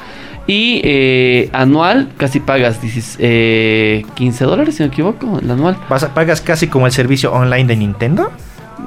Y 0.47 0.83
eh, 0.85 1.49
anual 1.55 2.11
casi 2.19 2.39
pagas 2.41 2.83
16, 2.83 3.17
eh, 3.19 4.05
15 4.15 4.45
dólares, 4.45 4.75
si 4.75 4.83
no 4.83 4.89
me 4.91 4.93
equivoco, 4.93 5.39
el 5.41 5.51
anual. 5.51 5.79
Vas 5.89 6.03
a- 6.03 6.13
¿Pagas 6.13 6.43
casi 6.43 6.67
como 6.67 6.85
el 6.85 6.93
servicio 6.93 7.33
online 7.33 7.65
de 7.65 7.77
Nintendo? 7.77 8.31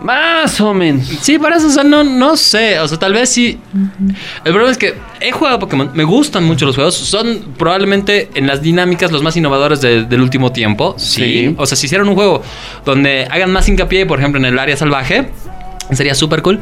Más 0.04 0.62
o 0.62 0.74
menos. 0.74 1.08
Sí, 1.22 1.40
para 1.40 1.58
eso, 1.58 1.68
o 1.68 1.72
sea, 1.72 1.84
no, 1.84 2.04
no 2.04 2.38
sé. 2.38 2.80
O 2.80 2.88
sea, 2.88 2.98
tal 3.00 3.14
vez 3.14 3.30
sí. 3.30 3.60
El 4.46 4.52
problema 4.54 4.72
es 4.72 4.78
que 4.78 4.96
he 5.20 5.32
jugado 5.32 5.60
Pokémon, 5.60 5.92
me 5.94 6.04
gustan 6.04 6.44
mucho 6.44 6.66
los 6.66 6.76
juegos. 6.76 6.96
Son 6.96 7.54
probablemente 7.58 8.30
en 8.36 8.48
las 8.48 8.62
dinámicas 8.62 9.12
los 9.12 9.24
más 9.24 9.36
innovadores 9.36 9.82
de- 9.82 10.04
del 10.06 10.22
último 10.22 10.52
tiempo. 10.52 10.96
Sí. 10.98 11.22
Sí. 11.50 11.56
O 11.58 11.66
sea, 11.66 11.76
si 11.76 11.88
hicieran 11.88 12.08
un 12.08 12.16
juego 12.16 12.42
donde 12.86 13.28
hagan 13.30 13.52
más 13.52 13.68
hincapié, 13.68 14.06
por 14.06 14.20
ejemplo, 14.20 14.40
en 14.40 14.46
el 14.46 14.60
área 14.60 14.78
salvaje, 14.78 15.30
sería 15.92 16.14
súper 16.16 16.42
cool. 16.44 16.60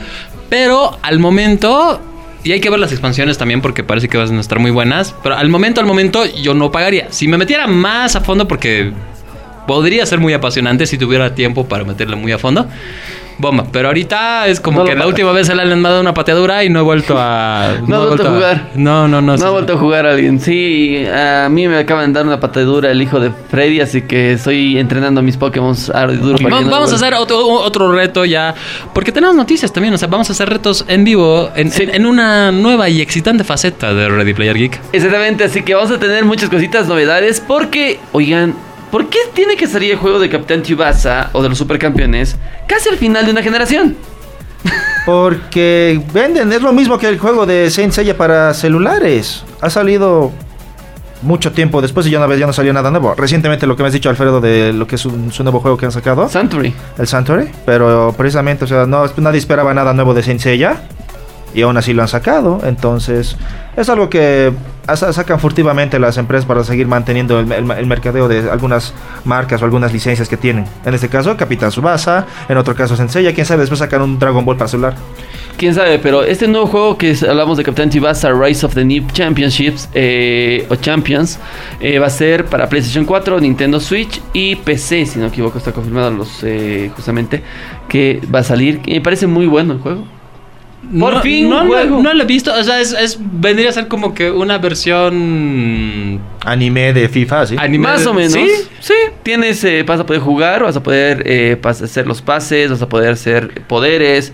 Pero 0.50 0.98
al 1.02 1.20
momento. 1.20 2.02
Y 2.44 2.54
hay 2.54 2.62
que 2.62 2.70
ver 2.70 2.80
las 2.80 2.92
expansiones 2.94 3.38
también 3.38 3.62
porque 3.62 3.84
parece 3.84 4.08
que 4.08 4.18
van 4.18 4.38
a 4.38 4.40
estar 4.40 4.58
muy 4.60 4.72
buenas. 4.72 5.14
Pero 5.22 5.36
al 5.36 5.50
momento, 5.50 5.82
al 5.82 5.88
momento, 5.88 6.24
yo 6.26 6.54
no 6.54 6.72
pagaría. 6.72 7.08
Si 7.12 7.28
me 7.28 7.38
metiera 7.38 7.68
más 7.68 8.16
a 8.16 8.22
fondo, 8.22 8.48
porque 8.48 8.94
podría 9.68 10.06
ser 10.06 10.20
muy 10.20 10.32
apasionante 10.32 10.86
si 10.86 10.98
tuviera 10.98 11.36
tiempo 11.36 11.68
para 11.68 11.84
meterle 11.84 12.16
muy 12.16 12.32
a 12.32 12.38
fondo. 12.38 12.66
Bomba, 13.40 13.66
pero 13.72 13.90
ahorita 13.90 14.48
es 14.48 14.60
como 14.60 14.80
No 14.80 14.86
que 14.86 14.96
la 14.96 15.06
última 15.06 15.32
vez 15.32 15.46
se 15.48 15.54
le 15.56 15.62
han 15.62 15.84
dado 15.84 16.02
una 16.02 16.14
pateadura 16.14 16.64
y 16.64 16.70
no 16.70 16.80
he 16.80 16.82
vuelto 16.82 17.16
a. 17.18 17.76
No 17.86 17.96
he 17.96 18.00
has 18.02 18.08
vuelto 18.08 18.28
a 18.28 18.32
jugar. 18.34 18.70
No, 18.76 19.08
no, 19.08 19.22
no. 19.22 19.34
No 19.34 19.38
sí, 19.38 19.44
ha 19.44 19.48
sí. 19.48 19.52
vuelto 19.54 19.74
a 19.74 19.78
jugar 19.78 20.06
a 20.08 20.12
alguien. 20.12 20.40
Sí, 20.40 21.06
a 21.06 21.48
mí 21.50 21.68
me 21.68 21.78
acaban 21.78 22.12
de 22.14 22.18
dar 22.20 22.26
una 22.26 22.40
patadura 22.40 22.90
el 22.90 23.02
hijo 23.02 23.20
de 23.20 23.32
Freddy, 23.52 23.80
así 23.82 24.02
que 24.02 24.32
estoy 24.34 24.80
entrenando 24.80 25.20
a 25.20 25.24
mis 25.24 25.38
Pokémon 25.38 25.76
a 25.94 26.08
duro 26.08 26.38
para 26.40 26.56
Va- 26.56 26.62
no 26.62 26.70
vamos 26.72 26.92
a 26.92 26.96
hacer 26.96 27.14
otro, 27.14 27.38
otro 27.48 27.92
reto 27.92 28.26
ya. 28.26 28.56
Porque 28.94 29.12
tenemos 29.12 29.36
noticias 29.36 29.72
también. 29.72 29.94
O 29.94 29.98
sea, 30.00 30.08
vamos 30.08 30.30
a 30.30 30.34
hacer 30.34 30.50
retos 30.50 30.84
en 30.88 31.04
vivo 31.04 31.52
en, 31.56 31.70
Sí. 31.72 31.84
en- 31.84 31.94
en 31.96 32.06
una 32.08 32.52
nueva 32.52 32.90
y 32.90 33.02
excitante 33.02 33.44
faceta 33.44 33.94
de 33.94 34.10
Ready 34.10 34.34
Player 34.34 34.58
Geek. 34.58 34.80
Exactamente, 34.94 35.44
así 35.44 35.62
que 35.62 35.76
vamos 35.76 35.92
a 35.92 36.00
tener 36.00 36.26
muchas 36.26 36.50
cositas, 36.50 36.88
novedades, 36.88 37.40
porque, 37.40 38.00
oigan, 38.14 38.56
¿por 38.92 39.08
qué 39.10 39.20
tiene 39.34 39.56
que 39.56 39.68
salir 39.68 39.92
el 39.92 39.98
juego 39.98 40.20
de 40.20 40.30
Capitán 40.30 40.62
Tsubasa 40.64 41.30
o 41.34 41.42
de 41.44 41.50
los 41.50 41.58
supercampeones 41.58 42.36
casi 42.68 42.90
al 42.90 42.98
final 42.98 43.26
de 43.26 43.32
una 43.32 43.44
generación? 43.44 43.96
Porque 45.06 46.02
venden, 46.14 46.52
es 46.52 46.62
lo 46.62 46.74
mismo 46.74 46.98
que 46.98 47.08
el 47.08 47.18
juego 47.18 47.46
de 47.46 47.70
Saint 47.72 47.94
Seiya 47.94 48.18
para 48.18 48.54
celulares. 48.54 49.44
Ha 49.62 49.70
salido 49.70 50.32
mucho 51.22 51.52
tiempo 51.52 51.82
después 51.82 52.06
y 52.08 52.12
ya 52.12 52.18
una 52.18 52.28
vez 52.28 52.40
ya 52.40 52.46
no 52.46 52.54
salió 52.54 52.74
nada 52.74 52.92
nuevo. 52.92 53.16
Recientemente 53.16 53.66
lo 53.66 53.76
que 53.76 53.84
me 53.84 53.88
has 53.88 53.94
dicho 53.94 54.10
Alfredo 54.10 54.42
de 54.42 54.74
lo 54.74 54.86
que 54.86 54.96
es 54.96 55.06
un- 55.06 55.32
su 55.32 55.44
nuevo 55.44 55.60
juego 55.62 55.78
que 55.78 55.86
han 55.86 55.92
sacado, 55.92 56.28
Santory. 56.30 56.74
el 56.98 57.08
Santory, 57.08 57.50
pero 57.66 58.14
precisamente, 58.18 58.66
o 58.66 58.68
sea, 58.68 58.86
no 58.86 59.06
nadie 59.18 59.40
esperaba 59.40 59.74
nada 59.74 59.94
nuevo 59.94 60.14
de 60.14 60.24
Saint 60.24 60.42
Seiya 60.42 60.82
Y 61.54 61.62
aún 61.62 61.78
así 61.78 61.94
lo 61.94 62.02
han 62.02 62.08
sacado. 62.08 62.60
Entonces, 62.64 63.36
es 63.76 63.90
algo 63.90 64.10
que 64.10 64.52
sa- 64.96 65.12
sacan 65.14 65.40
furtivamente 65.40 65.98
las 65.98 66.18
empresas 66.18 66.46
para 66.46 66.64
seguir 66.64 66.88
manteniendo 66.88 67.40
el, 67.40 67.86
mercadeo 67.86 68.28
de 68.28 68.50
algunas 68.52 68.94
marcas 69.26 69.62
o 69.62 69.66
algunas 69.66 69.92
licencias 69.94 70.30
que 70.30 70.38
tienen. 70.38 70.66
En 70.86 70.94
este 70.94 71.10
caso, 71.10 71.36
Capitán 71.38 71.72
Subasa. 71.72 72.26
En 72.50 72.58
otro 72.58 72.76
caso, 72.76 72.96
Senseiya. 72.96 73.34
Quién 73.34 73.46
sabe, 73.46 73.62
después 73.62 73.80
sacan 73.80 74.02
un 74.02 74.20
Dragon 74.20 74.44
Ball 74.46 74.58
para 74.58 74.68
celular. 74.68 74.96
Quién 75.58 75.74
sabe, 75.74 75.98
pero 75.98 76.22
este 76.24 76.48
nuevo 76.48 76.68
juego 76.68 76.98
que 77.00 77.16
hablamos 77.28 77.58
de 77.58 77.64
Captain 77.64 77.90
Tsubasa 77.90 78.32
Rise 78.32 78.64
of 78.64 78.76
the 78.76 78.86
New 78.86 79.08
Championships 79.12 79.90
eh, 79.96 80.68
o 80.70 80.76
Champions 80.76 81.40
eh, 81.80 81.98
va 81.98 82.06
a 82.06 82.10
ser 82.12 82.46
para 82.46 82.70
PlayStation 82.70 83.06
4, 83.06 83.40
Nintendo 83.40 83.80
Switch 83.80 84.22
y 84.34 84.56
PC, 84.58 85.08
si 85.08 85.18
no 85.18 85.24
me 85.26 85.30
equivoco, 85.30 85.58
está 85.58 85.72
confirmado 85.72 86.12
los 86.12 86.44
eh, 86.44 86.92
justamente 86.96 87.42
que 87.90 88.22
va 88.34 88.40
a 88.40 88.44
salir. 88.44 88.82
Me 88.86 89.02
parece 89.02 89.26
muy 89.26 89.48
bueno 89.48 89.74
el 89.74 89.80
juego. 89.80 90.06
Por 91.00 91.14
no, 91.16 91.22
fin, 91.22 91.50
no, 91.50 91.64
lo- 91.64 91.70
juego. 91.70 92.02
no 92.02 92.14
lo 92.14 92.24
he 92.24 92.26
visto. 92.26 92.54
O 92.54 92.64
sea, 92.64 92.80
es, 92.80 92.94
es- 92.94 93.18
vendría 93.20 93.70
a 93.70 93.74
ser 93.74 93.88
como 93.88 94.14
que 94.14 94.32
una 94.32 94.58
versión 94.58 96.22
Anime 96.46 96.94
de 96.94 97.10
FIFA, 97.10 97.46
¿sí? 97.48 97.56
anime. 97.60 97.88
Más 97.88 98.06
o 98.06 98.14
menos. 98.14 98.34
¿Sí? 98.34 98.48
Sí, 98.80 98.94
tienes, 99.24 99.64
eh, 99.64 99.84
vas 99.84 100.00
a 100.00 100.06
poder 100.06 100.22
jugar, 100.22 100.64
vas 100.64 100.76
a 100.78 100.84
poder 100.84 101.24
eh, 101.26 101.60
hacer 101.64 102.08
los 102.08 102.22
pases, 102.22 102.70
vas 102.72 102.82
a 102.82 102.88
poder 102.90 103.12
hacer 103.12 103.62
poderes. 103.68 104.34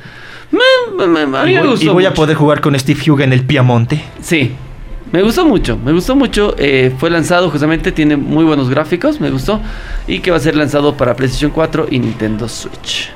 Me- 0.52 1.08
me- 1.08 1.26
me- 1.26 1.38
a 1.38 1.44
mí 1.44 1.52
y 1.52 1.56
me 1.56 1.62
voy, 1.62 1.70
gustó 1.72 1.86
y 1.86 1.90
voy 1.90 2.06
a 2.06 2.14
poder 2.14 2.36
jugar 2.36 2.62
con 2.62 2.78
Steve 2.78 3.00
Huga 3.10 3.24
en 3.24 3.34
el 3.34 3.44
Piamonte. 3.44 4.04
Sí, 4.22 4.52
me 5.12 5.24
gustó 5.24 5.46
mucho, 5.46 5.78
me 5.84 5.92
gustó 5.92 6.16
mucho. 6.16 6.56
eh, 6.60 6.92
fue 7.00 7.10
lanzado 7.10 7.50
justamente, 7.50 7.92
tiene 7.92 8.16
muy 8.18 8.44
buenos 8.44 8.70
gráficos, 8.70 9.20
me 9.20 9.32
gustó. 9.32 9.60
Y 10.08 10.20
que 10.20 10.30
va 10.30 10.38
a 10.38 10.40
ser 10.40 10.56
lanzado 10.56 10.96
para 10.96 11.16
PlayStation 11.16 11.50
4 11.52 11.88
y 11.90 11.98
Nintendo 12.00 12.48
Switch. 12.48 13.10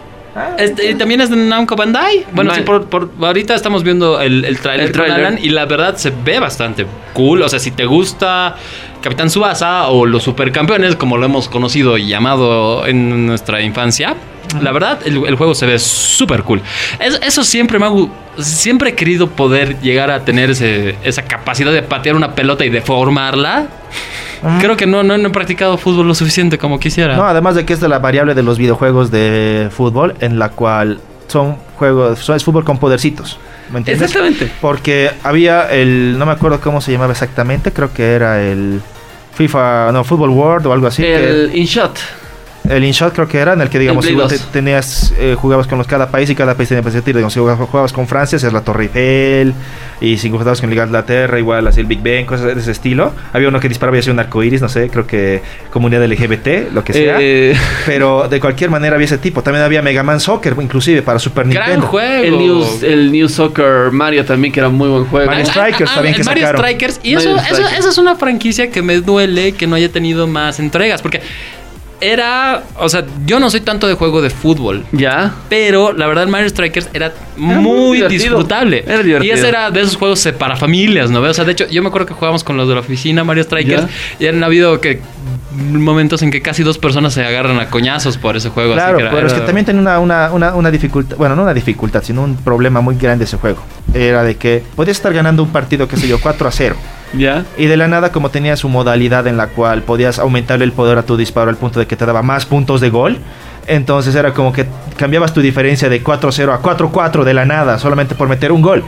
Este, 0.58 0.92
y 0.92 0.96
también 0.96 1.22
es 1.22 1.30
de 1.30 1.36
Namco 1.36 1.76
Bandai. 1.76 2.26
Bueno, 2.32 2.52
Man- 2.52 2.60
sí, 2.60 2.64
por, 2.66 2.86
por- 2.88 3.10
ahorita 3.22 3.56
estamos 3.56 3.84
viendo 3.84 4.20
el, 4.22 4.44
el 4.46 4.60
trailer 4.60 4.88
El 4.88 4.92
con. 4.92 5.12
Alan 5.12 5.40
y 5.42 5.50
la 5.50 5.66
verdad 5.66 5.96
se 5.98 6.12
ve 6.12 6.40
bastante 6.40 6.86
cool. 7.14 7.42
O 7.42 7.50
sea, 7.50 7.60
si 7.60 7.72
te 7.72 7.86
gusta 7.86 8.56
Capitán 9.02 9.30
Subasa 9.30 9.88
o 9.90 10.06
los 10.06 10.24
supercampeones, 10.24 10.96
como 10.96 11.18
lo 11.18 11.26
hemos 11.26 11.48
conocido 11.50 11.98
y 11.98 12.08
llamado 12.08 12.86
en 12.88 13.26
nuestra 13.28 13.62
infancia, 13.62 14.16
la 14.62 14.72
verdad 14.72 15.00
el, 15.06 15.26
el 15.26 15.36
juego 15.36 15.54
se 15.56 15.66
ve 15.66 15.78
súper 15.80 16.44
cool. 16.44 16.62
Es- 17.00 17.20
eso 17.24 17.44
siempre 17.44 17.80
me 17.80 17.86
ha 17.86 17.92
Siempre 18.40 18.92
he 18.92 18.94
querido 18.96 19.28
poder 19.32 19.80
llegar 19.82 20.12
a 20.12 20.24
tener 20.24 20.52
ese- 20.52 20.96
esa 21.04 21.24
capacidad 21.24 21.72
de 21.74 21.82
patear 21.82 22.16
una 22.16 22.36
pelota 22.36 22.64
y 22.66 22.70
deformarla. 22.70 23.66
Creo 24.60 24.78
que 24.78 24.86
no, 24.86 25.04
no, 25.04 25.18
no 25.18 25.28
he 25.28 25.32
practicado 25.32 25.78
fútbol 25.78 26.08
lo 26.08 26.16
suficiente 26.16 26.58
como 26.58 26.80
quisiera. 26.80 27.16
No, 27.16 27.26
además 27.26 27.56
de 27.56 27.66
que 27.66 27.74
es 27.74 27.80
de 27.80 27.88
la 27.88 28.00
variable 28.00 28.36
de 28.36 28.44
los 28.44 28.58
videojuegos 28.58 29.10
de 29.12 29.70
fútbol, 29.72 30.16
en 30.20 30.38
la 30.40 30.50
cual 30.50 31.00
son 31.28 31.58
juegos, 31.78 32.20
son, 32.20 32.36
es 32.36 32.44
fútbol 32.44 32.64
con 32.64 32.78
podercitos. 32.78 33.40
¿Me 33.72 33.80
entiendes? 33.80 34.10
Exactamente. 34.10 34.52
Porque 34.62 35.12
había 35.24 35.70
el, 35.72 36.18
no 36.18 36.26
me 36.26 36.32
acuerdo 36.32 36.62
cómo 36.62 36.82
se 36.82 36.92
llamaba 36.92 37.12
exactamente, 37.12 37.72
creo 37.74 37.92
que 37.94 38.14
era 38.14 38.42
el 38.42 38.82
FIFA, 39.34 39.92
no, 39.92 40.04
Football 40.04 40.30
World 40.30 40.68
o 40.68 40.74
algo 40.74 40.88
así. 40.88 41.04
el 41.04 41.52
InShot. 41.54 42.00
El 42.70 42.84
InShot 42.84 43.14
creo 43.14 43.28
que 43.28 43.38
era, 43.40 43.54
en 43.54 43.62
el 43.62 43.70
que 43.70 43.80
digamos 43.80 44.06
2. 44.12 44.30
te- 44.32 44.40
tenías, 44.52 45.14
eh, 45.18 45.36
jugabas 45.40 45.68
con 45.68 45.78
los 45.78 45.88
cada 45.88 46.10
país 46.10 46.30
y 46.30 46.36
cada 46.36 46.56
país 46.56 46.70
tenía 46.70 46.82
pues, 46.82 47.04
digamos, 47.06 47.34
si 47.34 47.40
jugabas, 47.40 47.68
jugabas 47.70 47.94
con 47.94 48.08
Francia, 48.08 48.36
hacías 48.38 48.54
la 48.54 48.62
Torre 48.62 48.84
Eiffel, 48.84 49.54
y 50.02 50.18
si 50.18 50.30
jugabas 50.30 50.62
con 50.62 50.72
Inglaterra, 50.72 51.40
igual 51.40 51.68
hacía 51.68 51.82
el 51.82 51.88
Big 51.88 52.02
Ben, 52.02 52.26
cosas 52.26 52.54
de 52.56 52.62
ese 52.62 52.72
estilo. 52.72 53.14
Había 53.34 53.48
uno 53.50 53.60
que 53.60 53.68
disparaba 53.68 53.98
y 53.98 54.00
hacía 54.02 54.14
un 54.14 54.20
arco 54.20 54.44
iris, 54.44 54.62
no 54.62 54.70
sé, 54.70 54.90
creo 54.90 55.08
que 55.08 55.42
comunidad 55.72 56.04
LGBT, 56.06 56.72
lo 56.74 56.84
que 56.84 56.94
sea. 56.94 57.18
Eh, 57.20 57.56
Pero 57.86 58.28
de 58.28 58.40
cualquier 58.40 58.70
manera 58.70 58.96
había 58.96 59.06
ese 59.06 59.18
tipo. 59.18 59.42
También 59.42 59.64
había 59.66 59.82
Mega 59.82 60.04
Man 60.04 60.20
Soccer, 60.20 60.56
inclusive 60.62 61.02
para 61.02 61.20
Super 61.20 61.48
Gran 61.48 61.64
Nintendo. 61.66 61.88
juego. 61.88 62.24
el, 62.24 62.38
New, 62.38 62.66
el 62.84 63.12
New 63.12 63.28
Soccer 63.30 63.92
Mario 63.92 64.24
también, 64.26 64.54
que 64.54 64.60
era 64.60 64.70
muy 64.70 64.90
buen 64.90 65.06
juego. 65.06 65.26
Mario 65.26 65.46
Strikers 65.46 65.94
también 65.94 66.16
que 66.16 66.22
Ah, 66.22 66.26
Mario 66.26 66.44
sacaron. 66.46 66.62
Strikers. 66.66 67.00
Y 67.04 67.16
Mario 67.16 67.30
eso, 67.32 67.38
eso, 67.40 67.56
Strikers. 67.56 67.80
eso 67.80 67.90
es 67.90 67.98
una 67.98 68.16
franquicia 68.16 68.70
que 68.70 68.82
me 68.82 68.98
duele 69.02 69.54
que 69.54 69.66
no 69.68 69.76
haya 69.76 69.90
tenido 69.92 70.28
más 70.28 70.60
entregas. 70.60 71.02
Porque 71.02 71.22
era. 72.02 72.64
O 72.80 72.90
sea, 72.90 73.06
yo 73.26 73.40
no 73.40 73.50
soy 73.50 73.62
tanto 73.62 73.88
de 73.88 73.94
juego 73.96 74.22
de 74.22 74.30
fútbol. 74.30 74.86
Ya. 74.92 75.34
Pero 75.50 75.94
la 75.94 76.08
verdad, 76.08 76.28
Mario 76.28 76.50
Strikers 76.50 76.90
era 76.94 77.14
muy 77.36 77.56
muy 77.98 78.02
disfrutable. 78.04 78.84
Era 78.88 79.04
divertido. 79.04 79.24
Y 79.36 79.38
ese 79.38 79.48
era 79.50 79.72
de 79.72 79.82
esos 79.82 79.96
juegos 79.96 80.26
eh, 80.26 80.34
para 80.34 80.56
familias, 80.56 81.10
¿no? 81.12 81.22
O 81.22 81.34
sea, 81.34 81.46
de 81.46 81.52
hecho, 81.54 81.68
yo 81.70 81.82
me 81.82 81.90
acuerdo 81.90 82.08
que 82.08 82.14
jugábamos 82.14 82.44
con 82.44 82.58
los 82.58 82.68
de 82.68 82.74
la 82.76 82.82
oficina 82.82 83.24
Mario 83.24 83.44
Strikers. 83.44 83.84
Y 84.20 84.28
han 84.28 84.44
habido 84.44 84.80
que 84.82 85.02
momentos 85.52 86.22
en 86.22 86.30
que 86.30 86.42
casi 86.42 86.62
dos 86.64 86.78
personas 86.78 87.14
se 87.14 87.24
agarran 87.26 87.60
a 87.60 87.70
coñazos 87.70 88.18
por 88.18 88.38
ese 88.38 88.50
juego. 88.50 88.74
así 88.74 88.80
Claro, 88.80 88.98
que 88.98 89.04
era- 89.04 89.12
pero 89.12 89.28
es 89.28 89.34
que 89.34 89.40
también 89.42 89.66
tenía 89.66 89.82
una, 89.82 90.00
una, 90.00 90.32
una, 90.32 90.56
una 90.56 90.72
dificultad, 90.72 91.18
bueno, 91.18 91.36
no 91.36 91.44
una 91.44 91.54
dificultad, 91.54 92.04
sino 92.04 92.24
un 92.24 92.36
problema 92.38 92.82
muy 92.82 92.96
grande 92.96 93.26
ese 93.26 93.38
juego. 93.38 93.64
Era 93.98 94.24
de 94.24 94.36
que 94.36 94.64
podías 94.76 94.98
estar 94.98 95.14
ganando 95.14 95.42
un 95.44 95.50
partido, 95.50 95.88
qué 95.88 95.98
sé 95.98 96.08
yo, 96.08 96.20
4 96.22 96.48
a 96.48 96.52
0. 96.52 96.76
Ya. 97.14 97.46
Y 97.58 97.66
de 97.66 97.78
la 97.78 97.88
nada, 97.88 98.12
como 98.12 98.30
tenía 98.30 98.56
su 98.58 98.70
modalidad 98.70 99.28
en 99.28 99.38
la 99.38 99.48
cual 99.48 99.82
podías 99.82 100.20
aumentarle 100.20 100.66
el 100.66 100.72
poder 100.72 100.98
a 100.98 101.04
tu 101.04 101.18
disparo 101.18 101.50
al 101.50 101.56
punto 101.56 101.80
de 101.80 101.88
que 101.88 101.96
te 101.96 102.06
daba 102.06 102.22
más 102.22 102.46
puntos 102.46 102.82
de 102.82 102.90
gol. 102.90 103.18
Entonces 103.66 104.16
era 104.16 104.34
como 104.34 104.54
que 104.54 104.66
cambiabas 104.98 105.34
tu 105.34 105.42
diferencia 105.42 105.90
de 105.90 106.04
4-0 106.04 106.54
a 106.54 106.62
4-4 106.62 107.24
de 107.24 107.34
la 107.34 107.46
nada, 107.46 107.80
solamente 107.80 108.16
por 108.16 108.30
meter 108.30 108.52
un 108.52 108.62
gol. 108.62 108.84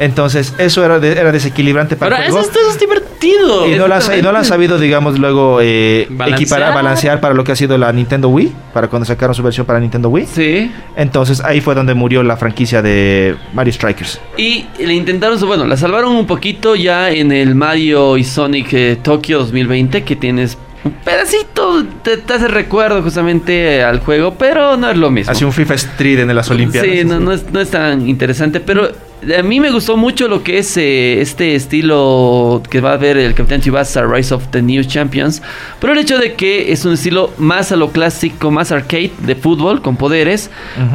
Entonces 0.00 0.54
eso 0.58 0.84
era, 0.84 0.98
de- 1.00 1.12
era 1.12 1.32
desequilibrante 1.32 1.96
para 1.96 2.16
Pero 2.16 2.22
el 2.22 2.28
eso, 2.28 2.38
juego. 2.38 2.50
es- 2.52 2.56
eso 2.62 2.70
es 2.70 2.78
divertido. 2.80 3.66
Y 3.66 3.70
no, 3.70 3.74
y 3.76 4.22
no 4.22 4.32
lo 4.32 4.38
han 4.38 4.44
sabido, 4.44 4.78
digamos, 4.78 5.18
luego 5.18 5.58
eh, 5.60 6.06
Balancear. 6.10 6.40
equiparar, 6.40 6.74
balancear 6.74 7.20
para 7.20 7.34
lo 7.34 7.42
que 7.44 7.52
ha 7.52 7.56
sido 7.56 7.76
la 7.78 7.92
Nintendo 7.92 8.28
Wii, 8.28 8.52
para 8.72 8.88
cuando 8.88 9.04
sacaron 9.06 9.34
su 9.34 9.42
versión 9.42 9.66
para 9.66 9.80
Nintendo 9.80 10.08
Wii. 10.08 10.26
Sí. 10.26 10.70
Entonces 10.96 11.40
ahí 11.44 11.60
fue 11.60 11.74
donde 11.74 11.94
murió 11.94 12.22
la 12.22 12.36
franquicia 12.36 12.80
de 12.82 13.34
Mario 13.54 13.72
Strikers. 13.72 14.20
Y 14.36 14.66
le 14.78 14.94
intentaron, 14.94 15.38
bueno, 15.40 15.66
la 15.66 15.76
salvaron 15.76 16.12
un 16.14 16.26
poquito 16.26 16.76
ya 16.76 17.10
en 17.10 17.32
el 17.32 17.54
Mario 17.54 18.16
y 18.16 18.24
Sonic 18.24 18.72
eh, 18.72 18.98
Tokyo 19.02 19.38
2020, 19.40 20.04
que 20.04 20.14
tienes 20.16 20.56
un 20.84 20.92
pedacito, 20.92 21.84
te, 22.04 22.18
te 22.18 22.32
hace 22.34 22.46
recuerdo 22.46 23.02
justamente 23.02 23.82
al 23.82 23.98
juego, 23.98 24.34
pero 24.38 24.76
no 24.76 24.88
es 24.88 24.96
lo 24.96 25.10
mismo. 25.10 25.32
Hace 25.32 25.44
un 25.44 25.52
FIFA 25.52 25.74
Street 25.74 26.20
en 26.20 26.34
las 26.34 26.48
Olimpiadas. 26.50 26.88
Sí, 26.88 27.04
no, 27.04 27.18
no 27.18 27.32
es, 27.32 27.50
no 27.52 27.60
es 27.60 27.68
tan 27.70 28.08
interesante, 28.08 28.60
pero 28.60 28.88
a 29.38 29.42
mí 29.42 29.60
me 29.60 29.70
gustó 29.70 29.96
mucho 29.96 30.28
lo 30.28 30.42
que 30.42 30.58
es 30.58 30.76
eh, 30.76 31.20
este 31.20 31.54
estilo 31.54 32.62
que 32.70 32.80
va 32.80 32.92
a 32.92 32.96
ver 32.96 33.16
el 33.16 33.34
Capitán 33.34 33.60
Tsubasa 33.60 34.04
Rise 34.04 34.34
of 34.34 34.48
the 34.48 34.62
New 34.62 34.84
Champions, 34.84 35.42
pero 35.80 35.92
el 35.92 35.98
hecho 35.98 36.18
de 36.18 36.34
que 36.34 36.72
es 36.72 36.84
un 36.84 36.94
estilo 36.94 37.32
más 37.38 37.72
a 37.72 37.76
lo 37.76 37.90
clásico, 37.90 38.50
más 38.50 38.70
arcade 38.70 39.10
de 39.18 39.34
fútbol 39.34 39.82
con 39.82 39.96
poderes, 39.96 40.50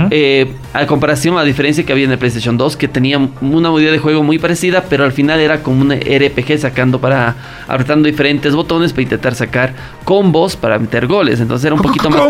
eh, 0.09 0.53
a 0.73 0.85
comparación 0.87 1.37
a 1.37 1.43
diferencia 1.43 1.85
que 1.85 1.91
había 1.91 2.05
en 2.05 2.11
el 2.11 2.17
PlayStation 2.17 2.57
2 2.57 2.77
que 2.77 2.87
tenía 2.87 3.17
una 3.17 3.69
modalidad 3.69 3.91
de 3.91 3.99
juego 3.99 4.23
muy 4.23 4.39
parecida, 4.39 4.85
pero 4.89 5.03
al 5.03 5.11
final 5.11 5.39
era 5.39 5.61
como 5.61 5.81
un 5.81 5.91
RPG 5.91 6.59
sacando 6.59 6.99
para 6.99 7.35
apretando 7.67 8.07
diferentes 8.07 8.55
botones 8.55 8.93
para 8.93 9.03
intentar 9.03 9.35
sacar 9.35 9.73
combos 10.05 10.55
para 10.55 10.79
meter 10.79 11.07
goles, 11.07 11.39
entonces 11.39 11.65
era 11.65 11.75
un 11.75 11.81
poquito 11.81 12.09
más 12.09 12.21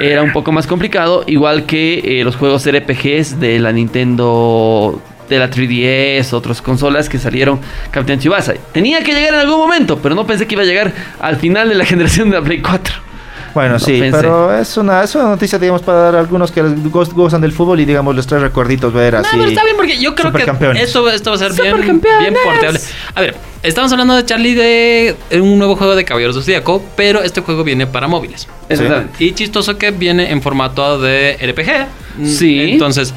era 0.00 0.22
un 0.22 0.32
poco 0.32 0.52
más 0.52 0.66
complicado, 0.66 1.24
igual 1.26 1.64
que 1.64 2.20
eh, 2.20 2.24
los 2.24 2.36
juegos 2.36 2.66
RPGs 2.66 3.40
de 3.40 3.58
la 3.58 3.72
Nintendo, 3.72 4.95
de 5.28 5.38
la 5.38 5.50
3DS, 5.50 6.32
otras 6.32 6.62
consolas 6.62 7.08
que 7.08 7.18
salieron 7.18 7.60
Captain 7.90 8.18
Tsubasa. 8.18 8.54
Tenía 8.72 9.02
que 9.02 9.12
llegar 9.12 9.34
en 9.34 9.40
algún 9.40 9.58
momento, 9.58 9.98
pero 9.98 10.14
no 10.14 10.26
pensé 10.26 10.46
que 10.46 10.54
iba 10.54 10.62
a 10.62 10.66
llegar 10.66 10.92
al 11.20 11.36
final 11.36 11.68
de 11.68 11.74
la 11.74 11.84
generación 11.86 12.30
de 12.30 12.38
la 12.38 12.42
Play 12.44 12.60
4. 12.60 13.06
Bueno, 13.54 13.72
No 13.74 13.78
sí, 13.78 13.98
pensé. 13.98 14.18
pero 14.18 14.54
es 14.54 14.76
una, 14.76 15.02
es 15.02 15.14
una 15.14 15.24
noticia, 15.24 15.58
digamos, 15.58 15.80
para 15.80 15.98
dar 15.98 16.16
a 16.16 16.20
algunos 16.20 16.52
que 16.52 16.60
gozan 16.62 17.40
del 17.40 17.52
fútbol 17.52 17.80
y, 17.80 17.86
digamos, 17.86 18.14
les 18.14 18.26
trae 18.26 18.38
recuerditos 18.38 18.92
ver 18.92 19.14
No, 19.14 19.20
así. 19.20 19.28
pero 19.32 19.44
está 19.48 19.64
bien 19.64 19.76
porque 19.76 19.98
yo 19.98 20.14
creo 20.14 20.30
que 20.30 20.42
esto, 20.82 21.08
esto 21.10 21.30
va 21.30 21.36
a 21.36 21.38
ser 21.38 21.52
bien, 21.54 21.80
bien 22.20 22.34
porteable. 22.44 22.78
A 23.14 23.20
ver, 23.22 23.34
estamos 23.62 23.90
hablando 23.92 24.14
de 24.14 24.26
Charlie 24.26 24.54
de 24.54 25.16
un 25.40 25.56
nuevo 25.56 25.74
juego 25.74 25.96
de 25.96 26.04
Caballeros 26.04 26.36
Zodíaco, 26.36 26.84
pero 26.96 27.22
este 27.22 27.40
juego 27.40 27.64
viene 27.64 27.86
para 27.86 28.08
móviles. 28.08 28.46
Exactamente. 28.68 29.24
Y 29.24 29.32
chistoso 29.32 29.78
que 29.78 29.90
viene 29.90 30.30
en 30.32 30.42
formato 30.42 31.00
de 31.00 31.38
RPG. 31.40 32.26
Sí. 32.28 32.72
Entonces, 32.72 33.14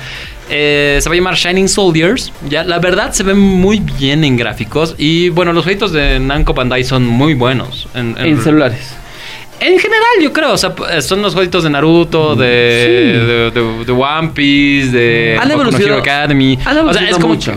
eh, 0.49 0.99
se 1.01 1.09
va 1.09 1.13
a 1.13 1.17
llamar 1.17 1.35
Shining 1.35 1.67
Soldiers. 1.69 2.31
Ya, 2.49 2.63
la 2.63 2.79
verdad 2.79 3.11
se 3.13 3.23
ve 3.23 3.33
muy 3.33 3.79
bien 3.79 4.23
en 4.23 4.35
gráficos. 4.37 4.95
Y 4.97 5.29
bueno, 5.29 5.53
los 5.53 5.63
jueguitos 5.63 5.91
de 5.91 6.19
Namco 6.19 6.53
Bandai 6.53 6.83
son 6.83 7.05
muy 7.05 7.33
buenos. 7.33 7.87
En, 7.93 8.15
en- 8.17 8.25
En 8.25 8.41
celulares. 8.41 8.95
en 9.59 9.77
general, 9.77 10.05
yo 10.21 10.31
creo. 10.31 10.53
O 10.53 10.57
sea, 10.57 10.73
p- 10.73 11.01
son 11.01 11.21
los 11.21 11.33
jueguitos 11.33 11.63
de 11.65 11.69
Naruto, 11.69 12.35
de, 12.35 12.45
de, 12.47 13.51
de- 13.51 13.85
de 13.85 13.91
One 13.91 14.29
Piece, 14.33 14.91
de 14.91 15.37
Hero 15.79 15.97
Academy. 15.97 16.57
han 16.65 16.77
o 16.77 16.93
sea, 16.93 17.09
es 17.09 17.15
como 17.17 17.35
mucho. 17.35 17.53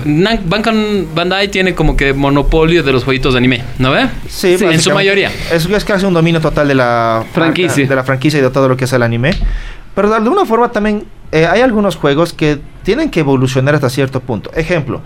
Bandai 1.14 1.48
tiene 1.48 1.74
como 1.74 1.96
que 1.96 2.12
monopolio 2.12 2.82
de 2.82 2.92
los 2.92 3.04
jueguitos 3.04 3.34
de 3.34 3.38
anime, 3.38 3.62
¿no 3.78 3.90
ve? 3.92 4.06
Sí, 4.28 4.56
en 4.60 4.80
su 4.80 4.90
mayoría. 4.90 5.30
Es, 5.52 5.66
es 5.66 5.84
casi 5.84 6.04
un 6.04 6.14
dominio 6.14 6.40
total 6.40 6.68
de 6.68 6.74
la 6.74 7.24
Franquicia. 7.32 7.68
marca, 7.76 7.88
de 7.88 7.96
la 7.96 8.04
franquicia 8.04 8.38
y 8.38 8.42
de 8.42 8.50
todo 8.50 8.68
lo 8.68 8.76
que 8.76 8.84
es 8.84 8.92
el 8.92 9.02
anime. 9.02 9.30
Pero 9.94 10.08
de 10.10 10.16
alguna 10.16 10.44
forma 10.44 10.70
también 10.72 11.04
eh, 11.32 11.46
hay 11.46 11.60
algunos 11.62 11.96
juegos 11.96 12.32
que 12.32 12.58
tienen 12.82 13.10
que 13.10 13.20
evolucionar 13.20 13.74
hasta 13.74 13.88
cierto 13.90 14.20
punto. 14.20 14.50
Ejemplo, 14.54 15.00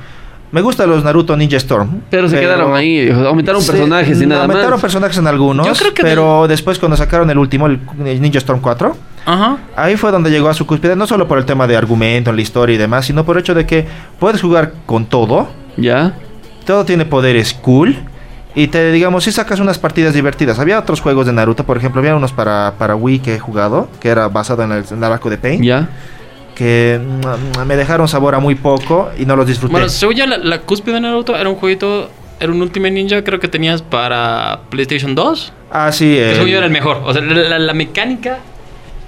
me 0.52 0.60
gustan 0.60 0.90
los 0.90 1.02
Naruto 1.04 1.36
Ninja 1.36 1.56
Storm. 1.56 2.02
Pero 2.10 2.28
se 2.28 2.38
quedaron 2.38 2.74
ahí, 2.74 3.08
aumentaron 3.10 3.64
personajes 3.64 4.20
y 4.20 4.26
nada 4.26 4.42
aumentaron 4.42 4.72
más. 4.72 4.80
personajes 4.80 5.16
en 5.18 5.26
algunos. 5.26 5.66
Yo 5.66 5.72
creo 5.74 5.94
que 5.94 6.02
pero 6.02 6.46
después 6.48 6.78
cuando 6.78 6.96
sacaron 6.96 7.30
el 7.30 7.38
último, 7.38 7.66
el, 7.66 7.80
el 8.04 8.20
Ninja 8.20 8.38
Storm 8.38 8.60
4, 8.60 8.96
Ajá. 9.26 9.58
Ahí 9.74 9.96
fue 9.96 10.12
donde 10.12 10.30
llegó 10.30 10.48
a 10.48 10.54
su 10.54 10.66
cúspide, 10.66 10.94
no 10.94 11.06
solo 11.06 11.26
por 11.26 11.38
el 11.38 11.44
tema 11.44 11.66
de 11.66 11.76
argumento, 11.76 12.32
la 12.32 12.40
historia 12.40 12.74
y 12.74 12.78
demás, 12.78 13.06
sino 13.06 13.24
por 13.24 13.36
el 13.36 13.40
hecho 13.40 13.54
de 13.54 13.66
que 13.66 13.84
puedes 14.20 14.40
jugar 14.40 14.72
con 14.86 15.06
todo, 15.06 15.48
¿Ya? 15.76 16.14
todo 16.64 16.84
tiene 16.84 17.04
poderes 17.04 17.52
cool. 17.52 17.96
Y 18.56 18.68
te, 18.68 18.90
digamos, 18.90 19.22
si 19.24 19.30
sacas 19.32 19.60
unas 19.60 19.78
partidas 19.78 20.14
divertidas. 20.14 20.58
Había 20.58 20.78
otros 20.80 21.00
juegos 21.00 21.26
de 21.26 21.32
Naruto, 21.32 21.62
por 21.64 21.76
ejemplo, 21.76 22.00
había 22.00 22.16
unos 22.16 22.32
para, 22.32 22.72
para 22.78 22.96
Wii 22.96 23.18
que 23.20 23.34
he 23.34 23.38
jugado, 23.38 23.88
que 24.00 24.08
era 24.08 24.26
basado 24.28 24.62
en 24.64 24.72
el, 24.72 24.84
en 24.90 24.98
el 24.98 25.04
arco 25.04 25.28
de 25.30 25.36
Pain, 25.38 25.62
¿Ya? 25.62 25.88
que 26.54 26.98
mm, 26.98 27.66
me 27.66 27.76
dejaron 27.76 28.08
sabor 28.08 28.34
a 28.34 28.38
muy 28.40 28.54
poco 28.54 29.10
y 29.18 29.26
no 29.26 29.36
los 29.36 29.46
disfruté. 29.46 29.72
Bueno, 29.72 29.88
según 29.90 30.14
yo, 30.16 30.26
la, 30.26 30.38
la 30.38 30.60
cúspide 30.62 30.94
de 30.94 31.00
Naruto 31.02 31.36
era 31.36 31.48
un 31.50 31.56
jueguito, 31.56 32.10
era 32.40 32.50
un 32.50 32.62
Ultimate 32.62 32.92
Ninja, 32.92 33.22
creo 33.22 33.38
que 33.38 33.48
tenías 33.48 33.82
para 33.82 34.60
PlayStation 34.70 35.14
2. 35.14 35.52
ah, 35.70 35.92
sí. 35.92 36.06
Que 36.14 36.30
el- 36.30 36.34
según 36.36 36.50
yo 36.50 36.56
era 36.56 36.66
el 36.66 36.72
mejor. 36.72 37.02
O 37.04 37.12
sea, 37.12 37.20
la, 37.20 37.34
la- 37.34 37.58
la 37.58 37.74
mecánica, 37.74 38.38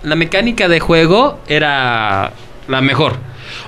la 0.03 0.15
mecánica 0.15 0.69
de 0.69 0.79
juego 0.79 1.39
era 1.49 2.33
la 2.69 2.81
mejor. 2.83 3.17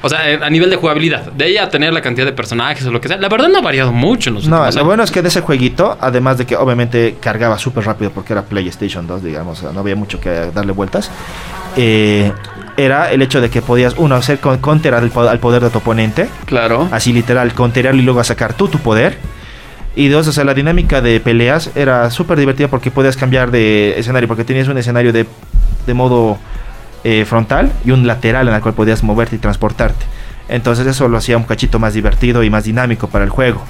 O 0.03 0.09
sea, 0.09 0.31
eh, 0.31 0.39
a 0.43 0.51
nivel 0.51 0.71
de 0.71 0.77
jugabilidad. 0.77 1.33
De 1.33 1.45
ahí 1.45 1.57
a 1.59 1.69
tener 1.69 1.93
la 1.93 2.01
cantidad 2.03 2.27
de 2.27 2.33
personajes 2.33 2.87
o 2.87 2.91
lo 2.91 3.01
que 3.01 3.09
sea. 3.09 3.17
La 3.19 3.29
verdad 3.29 3.49
no 3.49 3.59
ha 3.59 3.63
variado 3.63 3.93
mucho 3.93 4.31
en 4.31 4.35
los 4.35 4.47
No, 4.49 4.57
lo 4.59 4.63
años. 4.65 4.83
bueno 4.85 5.03
es 5.03 5.11
que 5.11 5.23
de 5.23 5.29
ese 5.29 5.41
jueguito, 5.41 5.97
además 6.01 6.39
de 6.39 6.47
que 6.47 6.57
obviamente 6.57 7.17
cargaba 7.21 7.59
súper 7.59 7.85
rápido 7.85 8.11
porque 8.11 8.33
era 8.33 8.43
PlayStation 8.43 9.07
2, 9.07 9.23
digamos, 9.23 9.59
o 9.59 9.63
sea, 9.63 9.73
no 9.73 9.81
había 9.81 9.97
mucho 9.97 10.21
que 10.21 10.31
darle 10.55 10.73
vueltas, 10.73 11.11
eh, 11.77 12.33
era 12.77 13.13
el 13.13 13.21
hecho 13.23 13.41
de 13.41 13.51
que 13.51 13.61
podías, 13.63 13.95
uno, 13.99 14.15
hacer 14.15 14.39
counter 14.39 14.95
al 14.95 15.11
poder 15.11 15.63
de 15.63 15.71
tu 15.71 15.79
oponente, 15.79 16.29
Claro. 16.47 16.89
así 16.93 17.13
literal, 17.13 17.53
counterarlo 17.53 18.01
y 18.01 18.05
luego 18.05 18.23
sacar 18.25 18.55
tú 18.55 18.69
tu 18.69 18.79
poder. 18.79 19.19
Y 19.97 20.09
dos, 20.09 20.27
o 20.29 20.33
sea, 20.33 20.45
la 20.45 20.55
dinámica 20.55 21.01
de 21.01 21.19
peleas 21.21 21.71
era 21.75 22.11
súper 22.11 22.39
divertida 22.39 22.69
porque 22.69 22.91
podías 22.91 23.17
cambiar 23.17 23.51
de 23.51 23.99
escenario, 23.99 24.29
porque 24.29 24.45
tenías 24.45 24.69
un 24.69 24.79
escenario 24.79 25.13
de, 25.13 25.27
de 25.87 25.95
modo 25.95 26.39
eh, 27.05 27.25
frontal 27.25 27.73
y 27.85 27.91
un 27.91 28.07
lateral 28.07 28.49
en 28.49 28.55
el 28.55 28.61
cual 28.61 28.75
podías 28.75 29.03
moverte 29.03 29.37
y 29.37 29.39
transportarte. 29.39 30.05
Entonces 30.49 30.87
eso 30.87 31.09
lo 31.09 31.17
hacía 31.17 31.37
un 31.37 31.45
cachito 31.45 31.79
más 31.79 31.95
divertido 31.95 32.43
y 32.43 32.51
más 32.51 32.65
dinámico 32.65 33.09
para 33.09 33.25
el 33.25 33.31
juego. 33.31 33.63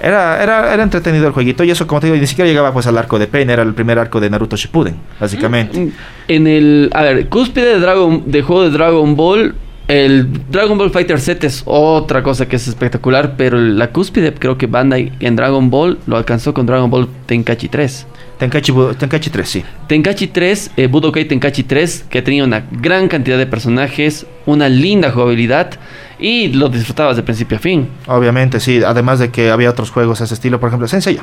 Era, 0.00 0.42
era, 0.42 0.74
era 0.74 0.82
entretenido 0.82 1.26
el 1.26 1.32
jueguito 1.32 1.64
y 1.64 1.70
eso, 1.70 1.86
como 1.86 2.00
te 2.00 2.08
digo, 2.08 2.18
ni 2.18 2.26
siquiera 2.26 2.48
llegaba 2.48 2.72
pues 2.72 2.86
al 2.86 2.98
arco 2.98 3.18
de 3.18 3.26
Pain, 3.26 3.48
era 3.48 3.62
el 3.62 3.72
primer 3.72 3.98
arco 3.98 4.20
de 4.20 4.28
Naruto 4.28 4.56
Shippuden, 4.56 4.96
básicamente. 5.18 5.92
En 6.28 6.46
el. 6.46 6.90
A 6.92 7.02
ver, 7.02 7.28
cúspide 7.28 7.74
de, 7.74 7.80
Dragon, 7.80 8.24
de 8.26 8.42
juego 8.42 8.64
de 8.64 8.70
Dragon 8.70 9.16
Ball. 9.16 9.54
El 9.86 10.50
Dragon 10.50 10.76
Ball 10.76 10.90
Fighter 10.90 11.20
Z 11.20 11.46
es 11.46 11.62
otra 11.64 12.22
cosa 12.22 12.46
que 12.46 12.56
es 12.56 12.66
espectacular. 12.68 13.36
Pero 13.36 13.58
la 13.58 13.92
cúspide, 13.92 14.34
creo 14.34 14.58
que 14.58 14.66
Bandai 14.66 15.12
en 15.20 15.36
Dragon 15.36 15.70
Ball 15.70 15.98
lo 16.06 16.16
alcanzó 16.16 16.52
con 16.52 16.66
Dragon 16.66 16.90
Ball 16.90 17.08
Tenkachi 17.26 17.68
3. 17.68 18.06
Tenkachi, 18.38 18.72
Tenkachi 18.98 19.30
3, 19.30 19.48
sí. 19.48 19.64
Tenkachi 19.86 20.26
3, 20.28 20.70
eh, 20.76 20.86
Budokai 20.88 21.24
Tenkachi 21.26 21.62
3, 21.62 22.06
que 22.10 22.20
tenía 22.22 22.44
una 22.44 22.64
gran 22.70 23.08
cantidad 23.08 23.38
de 23.38 23.46
personajes, 23.46 24.26
una 24.46 24.68
linda 24.68 25.10
jugabilidad 25.12 25.70
y 26.18 26.48
lo 26.48 26.68
disfrutabas 26.68 27.16
de 27.16 27.22
principio 27.22 27.56
a 27.56 27.60
fin. 27.60 27.88
Obviamente, 28.06 28.58
sí. 28.60 28.82
Además 28.84 29.18
de 29.20 29.30
que 29.30 29.50
había 29.50 29.70
otros 29.70 29.90
juegos 29.90 30.18
de 30.18 30.24
ese 30.24 30.34
estilo, 30.34 30.58
por 30.60 30.68
ejemplo, 30.68 30.88
Senseiya. 30.88 31.22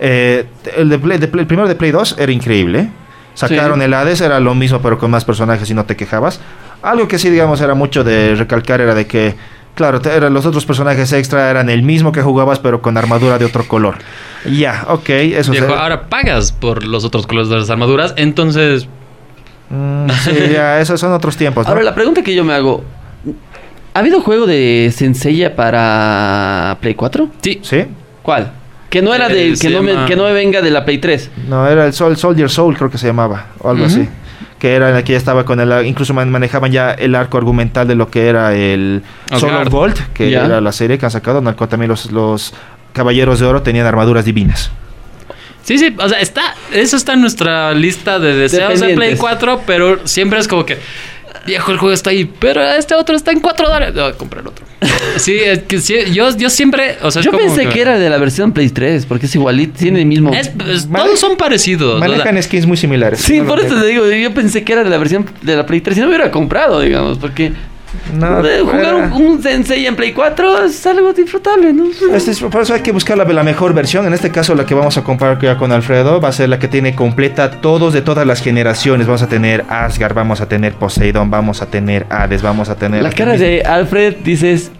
Eh, 0.00 0.46
el, 0.76 0.88
de 0.88 0.98
Play- 0.98 1.18
de 1.18 1.28
Play- 1.28 1.42
el 1.42 1.46
primero 1.46 1.68
de 1.68 1.74
Play 1.76 1.90
2 1.92 2.16
era 2.18 2.32
increíble. 2.32 2.88
Sacaron 3.34 3.78
Sí. 3.78 3.84
el 3.84 3.94
Hades, 3.94 4.20
era 4.20 4.40
lo 4.40 4.54
mismo, 4.54 4.80
pero 4.82 4.98
con 4.98 5.10
más 5.10 5.24
personajes 5.24 5.70
y 5.70 5.74
no 5.74 5.84
te 5.84 5.96
quejabas. 5.96 6.40
Algo 6.82 7.06
que 7.08 7.18
sí, 7.18 7.30
digamos, 7.30 7.60
era 7.60 7.74
mucho 7.74 8.02
de 8.04 8.34
recalcar 8.34 8.80
era 8.80 8.94
de 8.94 9.06
que, 9.06 9.36
claro, 9.74 10.00
te- 10.00 10.10
eran, 10.14 10.32
los 10.34 10.44
otros 10.46 10.64
personajes 10.66 11.12
extra 11.12 11.50
eran 11.50 11.68
el 11.70 11.82
mismo 11.82 12.12
que 12.12 12.22
jugabas, 12.22 12.58
pero 12.58 12.82
con 12.82 12.96
armadura 12.96 13.38
de 13.38 13.44
otro 13.44 13.66
color. 13.66 13.96
Ya, 14.50 14.84
ok, 14.88 15.08
eso 15.08 15.52
Viejo, 15.52 15.74
ahora 15.74 16.08
pagas 16.08 16.52
por 16.52 16.84
los 16.84 17.04
otros 17.04 17.26
colores 17.26 17.48
de 17.48 17.56
las 17.58 17.70
armaduras, 17.70 18.14
entonces... 18.16 18.88
Mm, 19.70 20.08
sí, 20.10 20.32
ya, 20.52 20.80
esos 20.80 21.00
son 21.00 21.12
otros 21.12 21.36
tiempos, 21.36 21.64
¿no? 21.66 21.70
Ahora, 21.72 21.82
la 21.84 21.94
pregunta 21.94 22.22
que 22.22 22.34
yo 22.34 22.44
me 22.44 22.52
hago: 22.52 22.84
¿ha 23.94 23.98
habido 24.00 24.20
juego 24.20 24.46
de 24.46 24.92
Senseiya 24.94 25.56
para 25.56 26.76
Play 26.80 26.94
4? 26.94 27.28
Sí. 27.40 27.60
¿Sí? 27.62 27.84
¿Cuál? 28.22 28.52
Que 28.90 29.00
no 29.00 29.14
era 29.14 29.28
Eh, 29.28 29.34
de. 29.52 29.58
Que 29.58 29.70
no, 29.70 29.82
me, 29.82 30.04
que 30.06 30.14
no 30.16 30.24
me 30.24 30.32
venga 30.34 30.60
de 30.60 30.70
la 30.70 30.84
Play 30.84 30.98
3. 30.98 31.30
No, 31.48 31.66
era 31.66 31.86
el 31.86 31.94
Sol, 31.94 32.18
Soldier 32.18 32.50
Soul, 32.50 32.76
creo 32.76 32.90
que 32.90 32.98
se 32.98 33.06
llamaba, 33.06 33.46
o 33.60 33.70
algo 33.70 33.86
así. 33.86 34.06
Que 34.62 34.76
era 34.76 34.90
en 34.90 34.94
la 34.94 35.02
que 35.02 35.10
ya 35.10 35.18
estaba 35.18 35.44
con 35.44 35.58
el. 35.58 35.84
Incluso 35.84 36.14
man- 36.14 36.30
manejaban 36.30 36.70
ya 36.70 36.92
el 36.92 37.16
arco 37.16 37.36
argumental 37.36 37.88
de 37.88 37.96
lo 37.96 38.08
que 38.08 38.28
era 38.28 38.54
el 38.54 39.02
of 39.32 39.68
Gold, 39.70 39.98
que 40.14 40.30
Ya. 40.30 40.44
era 40.44 40.60
la 40.60 40.70
serie 40.70 40.98
que 40.98 41.04
han 41.04 41.10
sacado, 41.10 41.40
en 41.40 41.46
la 41.46 41.54
cual 41.54 41.68
también 41.68 41.88
los, 41.88 42.12
los 42.12 42.54
Caballeros 42.92 43.40
de 43.40 43.46
Oro 43.46 43.62
tenían 43.62 43.86
armaduras 43.86 44.24
divinas. 44.24 44.70
Sí, 45.64 45.78
sí, 45.78 45.92
o 45.98 46.08
sea, 46.08 46.20
está, 46.20 46.54
eso 46.72 46.96
está 46.96 47.14
en 47.14 47.22
nuestra 47.22 47.72
lista 47.74 48.20
de 48.20 48.34
deseos 48.36 48.74
de 48.74 48.78
Play 48.78 48.90
pendientes. 48.94 49.18
4, 49.20 49.62
pero 49.66 50.06
siempre 50.06 50.38
es 50.38 50.46
como 50.46 50.64
que, 50.64 50.78
viejo, 51.46 51.72
el 51.72 51.78
juego 51.78 51.92
está 51.92 52.10
ahí, 52.10 52.30
pero 52.38 52.62
este 52.62 52.94
otro 52.94 53.16
está 53.16 53.30
en 53.32 53.40
4 53.40 53.68
dólares. 53.68 53.94
No, 53.94 54.12
comprar 54.16 54.46
otro. 54.46 54.64
Sí, 55.16 55.34
es 55.38 55.60
que 55.64 55.80
sí, 55.80 55.94
yo, 56.12 56.34
yo 56.36 56.48
siempre, 56.48 56.96
o 57.02 57.10
sea, 57.10 57.20
es 57.20 57.26
Yo 57.26 57.32
como 57.32 57.44
pensé 57.44 57.68
que... 57.68 57.80
era 57.80 57.98
de 57.98 58.08
la 58.08 58.16
versión 58.18 58.52
Play 58.52 58.70
3, 58.70 59.04
porque 59.06 59.26
es 59.26 59.34
igualito, 59.34 59.78
tiene 59.78 60.00
el 60.00 60.06
mismo. 60.06 60.32
es- 60.32 60.50
es- 60.68 60.88
Mane- 60.88 61.04
todos 61.06 61.20
son 61.20 61.36
parecidos. 61.36 62.00
Manejan 62.00 62.42
skins 62.42 62.66
muy 62.66 62.76
similares. 62.76 63.20
Sí, 63.20 63.40
No 63.40 63.46
por 63.46 63.60
eso 63.60 63.78
te 63.80 63.86
digo, 63.86 64.06
yo 64.10 64.32
pensé 64.32 64.64
que 64.64 64.72
era 64.72 64.82
de 64.84 64.90
la 64.90 64.98
versión 64.98 65.26
de 65.42 65.56
la 65.56 65.66
Play 65.66 65.80
3. 65.80 65.94
Si 65.96 66.00
no 66.00 66.06
me 66.08 66.14
hubiera 66.14 66.30
comprado, 66.30 66.80
digamos, 66.80 67.18
porque 67.18 67.52
No, 68.14 68.44
eh, 68.46 68.60
jugar 68.60 68.94
un, 68.94 69.12
un 69.12 69.42
Sensei 69.42 69.86
en 69.86 69.94
Play 69.96 70.12
4 70.12 70.64
es 70.64 70.86
algo 70.86 71.12
disfrutable, 71.12 71.72
¿no? 71.72 71.84
Este 72.14 72.30
es- 72.30 72.40
por 72.40 72.62
eso 72.62 72.74
hay 72.74 72.80
que 72.80 72.92
buscar 72.92 73.16
la, 73.18 73.24
la 73.24 73.42
mejor 73.42 73.74
versión. 73.74 74.06
En 74.06 74.12
este 74.14 74.30
caso, 74.30 74.54
la 74.54 74.64
que 74.66 74.74
vamos 74.74 74.96
a 74.96 75.04
comprar 75.04 75.38
ya 75.40 75.56
con 75.58 75.72
Alfredo 75.72 76.20
va 76.20 76.28
a 76.28 76.32
ser 76.32 76.48
la 76.48 76.58
que 76.58 76.68
tiene 76.68 76.94
completa 76.94 77.60
todos 77.60 77.92
de 77.92 78.02
todas 78.02 78.26
las 78.26 78.40
generaciones. 78.42 79.06
Vamos 79.06 79.22
a 79.22 79.28
tener 79.28 79.64
Asgard, 79.68 80.14
vamos 80.14 80.40
a 80.40 80.48
tener 80.48 80.72
Poseidon, 80.74 81.30
vamos 81.30 81.60
a 81.62 81.66
tener 81.66 82.06
Hades, 82.10 82.42
vamos 82.42 82.68
a 82.68 82.76
tener. 82.76 83.02
La 83.02 83.10
cara 83.12 83.36
de 83.36 83.62
Alfred 83.62 84.16
dices, 84.24 84.70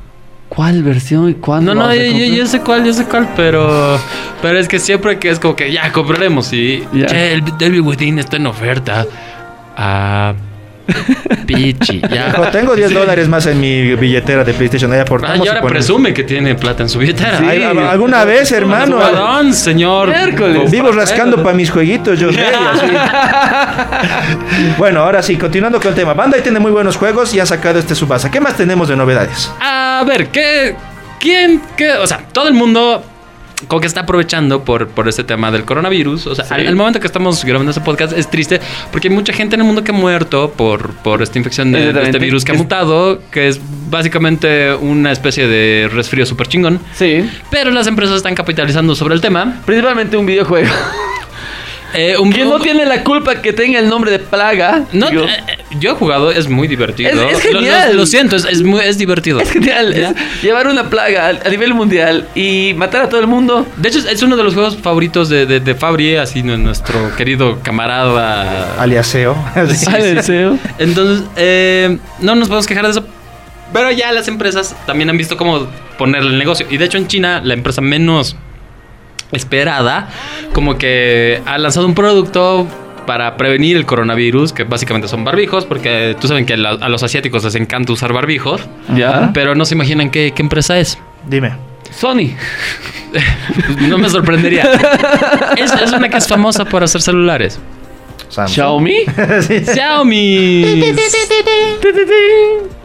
¿cuál 0.48 0.82
versión 0.82 1.28
y 1.30 1.34
cuándo? 1.34 1.74
No, 1.74 1.82
no, 1.88 1.94
yo, 1.94 2.02
yo- 2.02 2.08
comprar? 2.10 2.30
yo 2.30 2.46
sé 2.46 2.60
cuál, 2.60 2.84
yo 2.84 2.92
sé 2.92 3.04
cuál, 3.04 3.28
pero 3.36 3.98
pero 4.40 4.58
es 4.58 4.68
que 4.68 4.78
siempre 4.78 5.18
que 5.18 5.30
es 5.30 5.38
como 5.38 5.54
que 5.54 5.70
ya 5.72 5.92
compraremos 5.92 6.52
y 6.52 6.82
Ya. 6.92 7.06
che, 7.06 7.32
el 7.34 7.42
Devil 7.58 7.82
Within 7.82 8.18
está 8.18 8.36
en 8.38 8.46
oferta. 8.46 9.06
Ah, 9.76 10.34
pichi, 11.46 12.00
ya. 12.00 12.32
Tengo 12.50 12.74
10 12.74 12.92
dólares 12.94 13.28
más 13.28 13.46
en 13.46 13.60
mi 13.60 13.94
billetera 13.96 14.44
de 14.44 14.52
PlayStation. 14.54 14.92
Ahí 14.92 14.98
Ah, 14.98 15.02
aportamos 15.02 15.38
y 15.38 15.44
y 15.44 15.48
ahora 15.48 15.62
presume 15.62 16.12
que 16.14 16.24
tiene 16.24 16.54
plata 16.54 16.82
en 16.82 16.88
su 16.88 16.98
billetera. 16.98 17.38
Sí. 17.38 17.44
Ay, 17.48 17.62
a- 17.62 17.90
¿Alguna 17.90 18.24
vez, 18.24 18.50
hermano? 18.52 18.98
Perdón, 18.98 19.52
señor. 19.54 20.08
Miércoles. 20.08 20.70
Vivo 20.70 20.92
rascando 20.92 21.42
para 21.42 21.54
mis 21.56 21.70
jueguitos, 21.70 22.18
yo. 22.18 22.28
Bueno, 24.78 25.00
ahora 25.00 25.22
sí, 25.22 25.36
continuando 25.36 25.78
con 25.80 25.88
el 25.88 25.94
tema. 25.94 26.14
Bandai 26.14 26.42
tiene 26.42 26.58
muy 26.58 26.70
buenos 26.70 26.96
juegos 26.96 27.32
y 27.34 27.40
ha 27.40 27.46
sacado 27.46 27.78
este 27.78 27.94
Subasa. 27.94 28.30
¿Qué 28.30 28.40
más 28.40 28.56
tenemos 28.56 28.88
de 28.88 28.96
novedades? 28.96 29.50
A 29.60 30.02
ver, 30.06 30.28
¿qué? 30.28 30.74
¿Quién? 31.20 31.60
¿Qué? 31.76 31.92
O 31.94 32.06
sea, 32.06 32.18
todo 32.32 32.48
el 32.48 32.54
mundo 32.54 33.04
como 33.68 33.80
que 33.80 33.86
está 33.86 34.00
aprovechando 34.02 34.64
por, 34.64 34.88
por 34.88 35.08
este 35.08 35.24
tema 35.24 35.50
del 35.50 35.64
coronavirus. 35.64 36.26
O 36.26 36.34
sea, 36.34 36.44
Sí. 36.44 36.54
al, 36.54 36.66
al 36.68 36.76
momento 36.76 37.00
que 37.00 37.06
estamos 37.06 37.44
grabando 37.44 37.70
este 37.70 37.82
podcast 37.82 38.12
es 38.16 38.28
triste 38.30 38.60
porque 38.90 39.08
hay 39.08 39.14
mucha 39.14 39.32
gente 39.32 39.54
en 39.56 39.60
el 39.62 39.66
mundo 39.66 39.82
que 39.84 39.90
ha 39.92 39.94
muerto 39.94 40.52
por, 40.56 40.90
por 40.96 41.22
esta 41.22 41.38
infección 41.38 41.72
de, 41.72 41.92
de 41.92 42.02
este 42.02 42.18
virus 42.18 42.44
que 42.44 42.52
ha 42.52 42.54
mutado, 42.54 43.20
que 43.30 43.48
es 43.48 43.60
básicamente 43.90 44.74
una 44.74 45.12
especie 45.12 45.46
de 45.46 45.88
resfrío 45.92 46.26
súper 46.26 46.48
chingón. 46.48 46.80
Sí, 46.94 47.28
Pero 47.50 47.70
las 47.70 47.86
empresas 47.86 48.16
están 48.16 48.34
capitalizando 48.34 48.94
sobre 48.94 49.14
el 49.14 49.20
tema. 49.20 49.60
principalmente 49.64 50.16
un 50.16 50.26
videojuego. 50.26 50.68
Eh, 51.94 52.16
un- 52.18 52.32
que 52.32 52.44
no 52.44 52.56
un- 52.56 52.62
tiene 52.62 52.86
la 52.86 53.04
culpa 53.04 53.42
que 53.42 53.52
tenga 53.52 53.78
el 53.78 53.88
nombre 53.88 54.10
de 54.10 54.18
plaga. 54.18 54.84
No, 54.92 55.10
digo, 55.10 55.24
eh, 55.24 55.28
eh, 55.46 55.58
yo 55.78 55.92
he 55.92 55.94
jugado, 55.94 56.30
es 56.30 56.48
muy 56.48 56.68
divertido. 56.68 57.10
Es- 57.10 57.16
es 57.38 57.44
Lo- 57.46 57.52
lo- 57.52 57.58
genial. 57.60 57.96
Lo, 57.96 58.06
siento, 58.06 58.36
es, 58.36 58.44
es 58.44 58.62
muy, 58.62 58.80
es 58.80 58.98
divertido. 58.98 59.40
es 59.40 59.50
genial. 59.50 59.92
Es 59.92 60.14
llevar 60.42 60.66
una 60.68 60.88
plaga 60.90 61.28
a, 61.44 61.48
nivel 61.48 61.74
mundial 61.74 62.26
y 62.34 62.72
matar 62.76 63.02
a 63.02 63.08
todo 63.08 63.20
el 63.20 63.26
mundo. 63.26 63.66
De 63.76 63.88
hecho, 63.88 63.98
es- 63.98 64.22
uno 64.22 64.36
de 64.36 64.44
los 64.44 64.54
juegos 64.54 64.76
favoritos 64.78 65.28
de, 65.28 65.46
de, 65.46 65.60
de 65.60 65.74
Fabri, 65.74 66.16
así 66.16 66.42
nu- 66.42 66.56
nuestro 66.58 67.14
querido 67.16 67.58
camarada. 67.62 68.80
Aliaseo. 68.80 69.36
Sí, 69.74 69.86
Al 69.86 70.02
sí. 70.02 70.14
deseo. 70.14 70.58
Entonces, 70.78 71.24
eh, 71.36 71.98
no 72.20 72.34
nos 72.34 72.48
podemos 72.48 72.66
quejar 72.66 72.84
de 72.84 72.90
eso. 72.92 73.04
Pero 73.72 73.90
ya 73.90 74.12
las 74.12 74.28
empresas 74.28 74.76
también 74.86 75.08
han 75.08 75.16
visto 75.16 75.36
cómo 75.36 75.66
ponerle 75.98 76.30
el 76.30 76.38
negocio. 76.38 76.66
Y 76.68 76.76
de 76.76 76.84
hecho, 76.84 76.98
en 76.98 77.06
China, 77.06 77.40
la 77.42 77.54
empresa 77.54 77.80
menos 77.80 78.36
esperada, 79.32 80.08
como 80.52 80.76
que 80.78 81.42
ha 81.46 81.58
lanzado 81.58 81.86
un 81.86 81.94
producto 81.94 82.66
para 83.06 83.36
prevenir 83.36 83.76
el 83.76 83.84
coronavirus, 83.84 84.52
que 84.52 84.62
básicamente 84.64 85.08
son 85.08 85.24
barbijos, 85.24 85.64
porque 85.66 86.16
tú 86.20 86.28
saben 86.28 86.46
que 86.46 86.56
la- 86.56 86.70
a 86.80 86.88
los 86.88 87.02
asiáticos 87.02 87.42
les 87.44 87.54
encanta 87.56 87.92
usar 87.92 88.12
barbijos, 88.12 88.60
Ya. 88.94 89.30
pero 89.34 89.54
no 89.56 89.64
se 89.64 89.74
imaginan 89.74 90.10
qué, 90.10 90.32
qué 90.34 90.42
empresa 90.42 90.78
es. 90.78 90.98
Dime. 91.26 91.52
Sony. 91.90 92.30
No 93.88 93.98
me 93.98 94.08
sorprendería. 94.08 94.62
es, 95.58 95.70
es 95.72 95.92
una 95.92 96.08
que 96.08 96.16
es 96.16 96.26
famosa 96.26 96.64
por 96.64 96.82
hacer 96.82 97.02
celulares. 97.02 97.58
Samsung. 98.30 98.54
Xiaomi. 98.54 98.96
Xiaomi. 99.74 100.94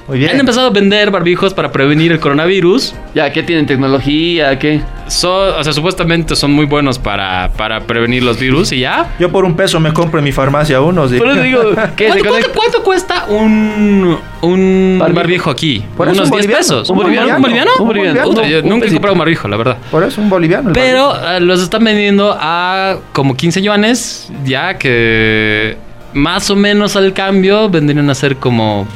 Muy 0.08 0.20
bien. 0.20 0.32
Han 0.32 0.40
empezado 0.40 0.68
a 0.68 0.70
vender 0.70 1.12
barbijos 1.12 1.54
para 1.54 1.72
prevenir 1.72 2.14
el 2.14 2.20
coronavirus. 2.20 2.94
Ya, 3.14 3.32
¿qué 3.34 3.44
tienen? 3.44 3.66
¿Tecnología? 3.66 4.58
¿Qué? 4.58 4.82
So- 5.08 5.58
o 5.58 5.64
sea, 5.64 5.74
supuestamente 5.74 6.36
son 6.36 6.52
muy 6.52 6.66
buenos 6.66 6.98
para, 6.98 7.50
para 7.58 7.82
prevenir 7.82 8.24
los 8.24 8.40
virus 8.40 8.72
y 8.72 8.80
ya. 8.80 9.14
Yo 9.20 9.30
por 9.32 9.44
un 9.44 9.56
peso 9.58 9.80
me 9.82 9.92
compro 9.92 10.20
en 10.20 10.24
mi 10.26 10.32
farmacia 10.32 10.80
uno. 10.80 11.08
sí. 11.10 11.18
Por 11.18 11.28
eso 11.30 11.42
digo, 11.42 11.62
¿qué? 11.98 12.06
¿Se 12.12 12.20
¿Cuánto, 12.22 12.30
cuánto- 12.30 12.30
conecta? 12.30 12.52
cuánto 12.56 12.84
cuesta 12.84 13.26
un, 13.28 14.18
un 14.42 14.96
Barbijo. 15.00 15.16
barbijo, 15.20 15.50
aquí? 15.50 15.84
Por 15.98 16.08
Unos 16.08 16.18
un 16.20 16.24
10 16.24 16.30
boliviano. 16.32 16.58
pesos. 16.58 16.90
¿Un 16.90 16.96
boliviano? 16.98 17.36
¿Un 17.36 17.42
boliviano? 17.42 17.72
Un 17.80 17.88
boliviano. 17.88 18.44
Yo 18.48 18.62
nunca 18.64 18.86
he 18.88 18.92
comprado 18.92 19.14
un 19.14 19.20
barbijo, 19.20 19.48
la 19.50 19.58
verdad. 19.58 19.78
Por 19.92 20.04
eso 20.04 20.22
un 20.22 20.30
boliviano. 20.30 20.72
Pero 20.74 21.14
eh, 21.32 21.40
los 21.42 21.62
están 21.62 21.84
vendiendo 21.84 22.36
a 22.40 22.98
como 23.12 23.36
15 23.36 23.62
yuanes, 23.62 24.30
ya 24.46 24.78
que 24.78 25.78
más 26.14 26.50
o 26.50 26.56
menos 26.56 26.96
al 26.96 27.12
cambio 27.14 27.70
vendrían 27.70 28.10
a 28.10 28.16
ser 28.16 28.38
como... 28.38 28.88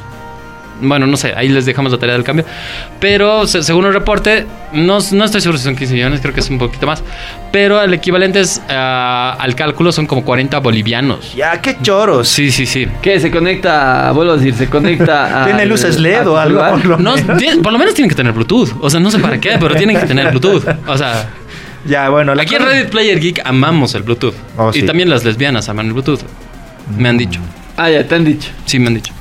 Bueno, 0.82 1.06
no 1.08 1.16
sé, 1.16 1.34
ahí 1.36 1.48
les 1.48 1.66
dejamos 1.66 1.92
la 1.92 1.98
tarea 2.00 2.16
del 2.16 2.24
cambio. 2.24 2.44
Pero 3.00 3.46
se- 3.48 3.64
según 3.64 3.86
el 3.86 3.94
reporte, 3.94 4.46
no, 4.74 4.98
no 5.12 5.26
estoy 5.26 5.42
seguro 5.42 5.58
si 5.58 5.64
son 5.64 5.76
15 5.76 5.94
millones, 5.94 6.22
creo 6.22 6.34
que 6.34 6.40
es 6.40 6.50
un 6.50 6.58
poquito 6.58 6.88
más. 6.88 7.04
Pero 7.52 7.82
el 7.82 7.94
equivalente 7.94 8.40
es, 8.40 8.62
ah, 8.70 9.36
al 9.40 9.56
cálculo 9.56 9.92
son 9.92 10.08
como 10.08 10.24
40 10.26 10.60
bolivianos. 10.60 11.34
Ya, 11.36 11.62
qué 11.62 11.78
choros. 11.82 12.28
Sí, 12.28 12.52
sí, 12.52 12.66
sí. 12.66 12.88
¿Qué? 13.02 13.20
¿Se 13.20 13.30
conecta? 13.32 14.12
Vuelvo 14.12 14.34
a 14.34 14.38
decir, 14.38 14.54
¿se 14.56 14.68
conecta 14.68 15.44
a. 15.44 15.46
Tiene 15.46 15.66
luces 15.66 16.00
LED 16.00 16.28
o 16.28 16.38
algo. 16.38 16.60
por 16.70 16.86
lo 16.86 16.98
No, 16.98 17.16
menos. 17.16 17.38
tiene- 17.38 17.62
por 17.62 17.72
lo 17.72 17.80
menos 17.80 17.94
tienen 17.94 18.10
que 18.10 18.16
tener 18.16 18.34
Bluetooth. 18.34 18.72
O 18.82 18.90
sea, 18.90 19.00
no 19.00 19.12
sé 19.12 19.20
para 19.20 19.40
qué, 19.40 19.58
pero 19.60 19.76
tienen 19.76 20.00
que 20.00 20.06
tener 20.08 20.30
Bluetooth. 20.32 20.64
O 20.88 20.98
sea, 20.98 21.30
Ya, 21.86 22.10
bueno. 22.10 22.34
la 22.36 22.44
aquí 22.44 22.56
en 22.56 22.64
Reddit 22.66 22.90
Player 22.90 23.20
Geek 23.20 23.42
amamos 23.46 23.94
el 23.96 24.04
Bluetooth. 24.04 24.36
Oh, 24.58 24.72
y 24.74 24.80
sí. 24.82 24.86
también 24.86 25.10
las 25.10 25.24
lesbianas 25.24 25.68
aman 25.70 25.88
el 25.88 25.94
Bluetooth. 25.94 26.22
Me 26.98 27.10
han 27.10 27.18
dicho. 27.18 27.40
Ah, 27.78 27.90
ya, 27.90 28.08
te 28.08 28.16
han 28.16 28.26
dicho. 28.26 28.50
Sí, 28.66 28.80
me 28.80 28.88
han 28.88 28.96
dicho. 28.96 29.14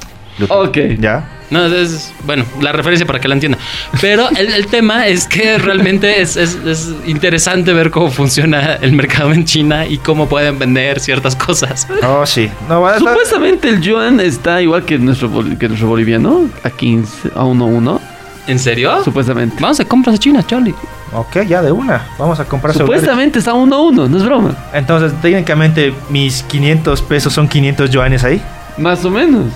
Ok. 0.49 0.77
Ya. 0.99 1.25
No, 1.51 1.67
es, 1.67 2.13
bueno, 2.25 2.45
la 2.61 2.71
referencia 2.73 3.05
para 3.07 3.19
que 3.21 3.27
la 3.27 3.35
entienda. 3.35 3.59
Pero 4.01 4.29
el, 4.31 4.53
el 4.53 4.67
tema 4.69 5.09
es 5.09 5.27
que 5.27 5.59
realmente 5.59 6.21
es, 6.21 6.37
es- 6.37 6.55
es 6.65 6.93
interesante 7.07 7.73
ver 7.73 7.91
cómo 7.91 8.11
funciona 8.11 8.75
el 8.81 8.93
mercado 8.93 9.33
en 9.33 9.45
China 9.45 9.85
y 9.87 9.99
cómo 9.99 10.29
pueden 10.29 10.59
vender 10.61 11.01
ciertas 11.01 11.35
cosas. 11.35 11.89
Oh, 12.07 12.25
sí. 12.25 12.49
No, 12.69 12.81
va 12.83 12.93
a 12.93 12.97
estar- 12.99 13.09
Supuestamente 13.15 13.69
el 13.69 13.81
yuan 13.81 14.21
está 14.21 14.63
igual 14.63 14.85
que 14.85 14.97
nuestro, 14.99 15.29
que 15.59 15.67
nuestro 15.69 15.89
boliviano, 15.89 16.49
a 16.63 16.71
15, 16.71 17.31
a 17.35 17.43
1-1, 17.45 18.01
¿En 18.47 18.59
serio? 18.59 19.03
supuestamente. 19.05 19.57
Vamos 19.61 19.81
a 19.81 19.85
compras 19.85 20.15
a 20.17 20.19
China, 20.19 20.45
Charlie. 20.47 20.75
Ok, 21.13 21.39
ya 21.49 21.61
de 21.63 21.73
una. 21.73 22.07
Vamos 22.19 22.39
a 22.39 22.45
comprar. 22.45 22.77
Supuestamente 22.77 23.41
está 23.41 23.53
1-1, 23.55 24.09
no 24.09 24.17
es 24.17 24.25
broma. 24.25 24.55
Entonces, 24.73 25.13
técnicamente, 25.21 25.93
mis 26.09 26.45
500 26.45 27.03
pesos 27.03 27.33
son 27.33 27.49
500 27.49 27.91
yuanes 27.91 28.23
ahí. 28.23 28.41
Más 28.79 29.05
o 29.05 29.11
menos. 29.11 29.47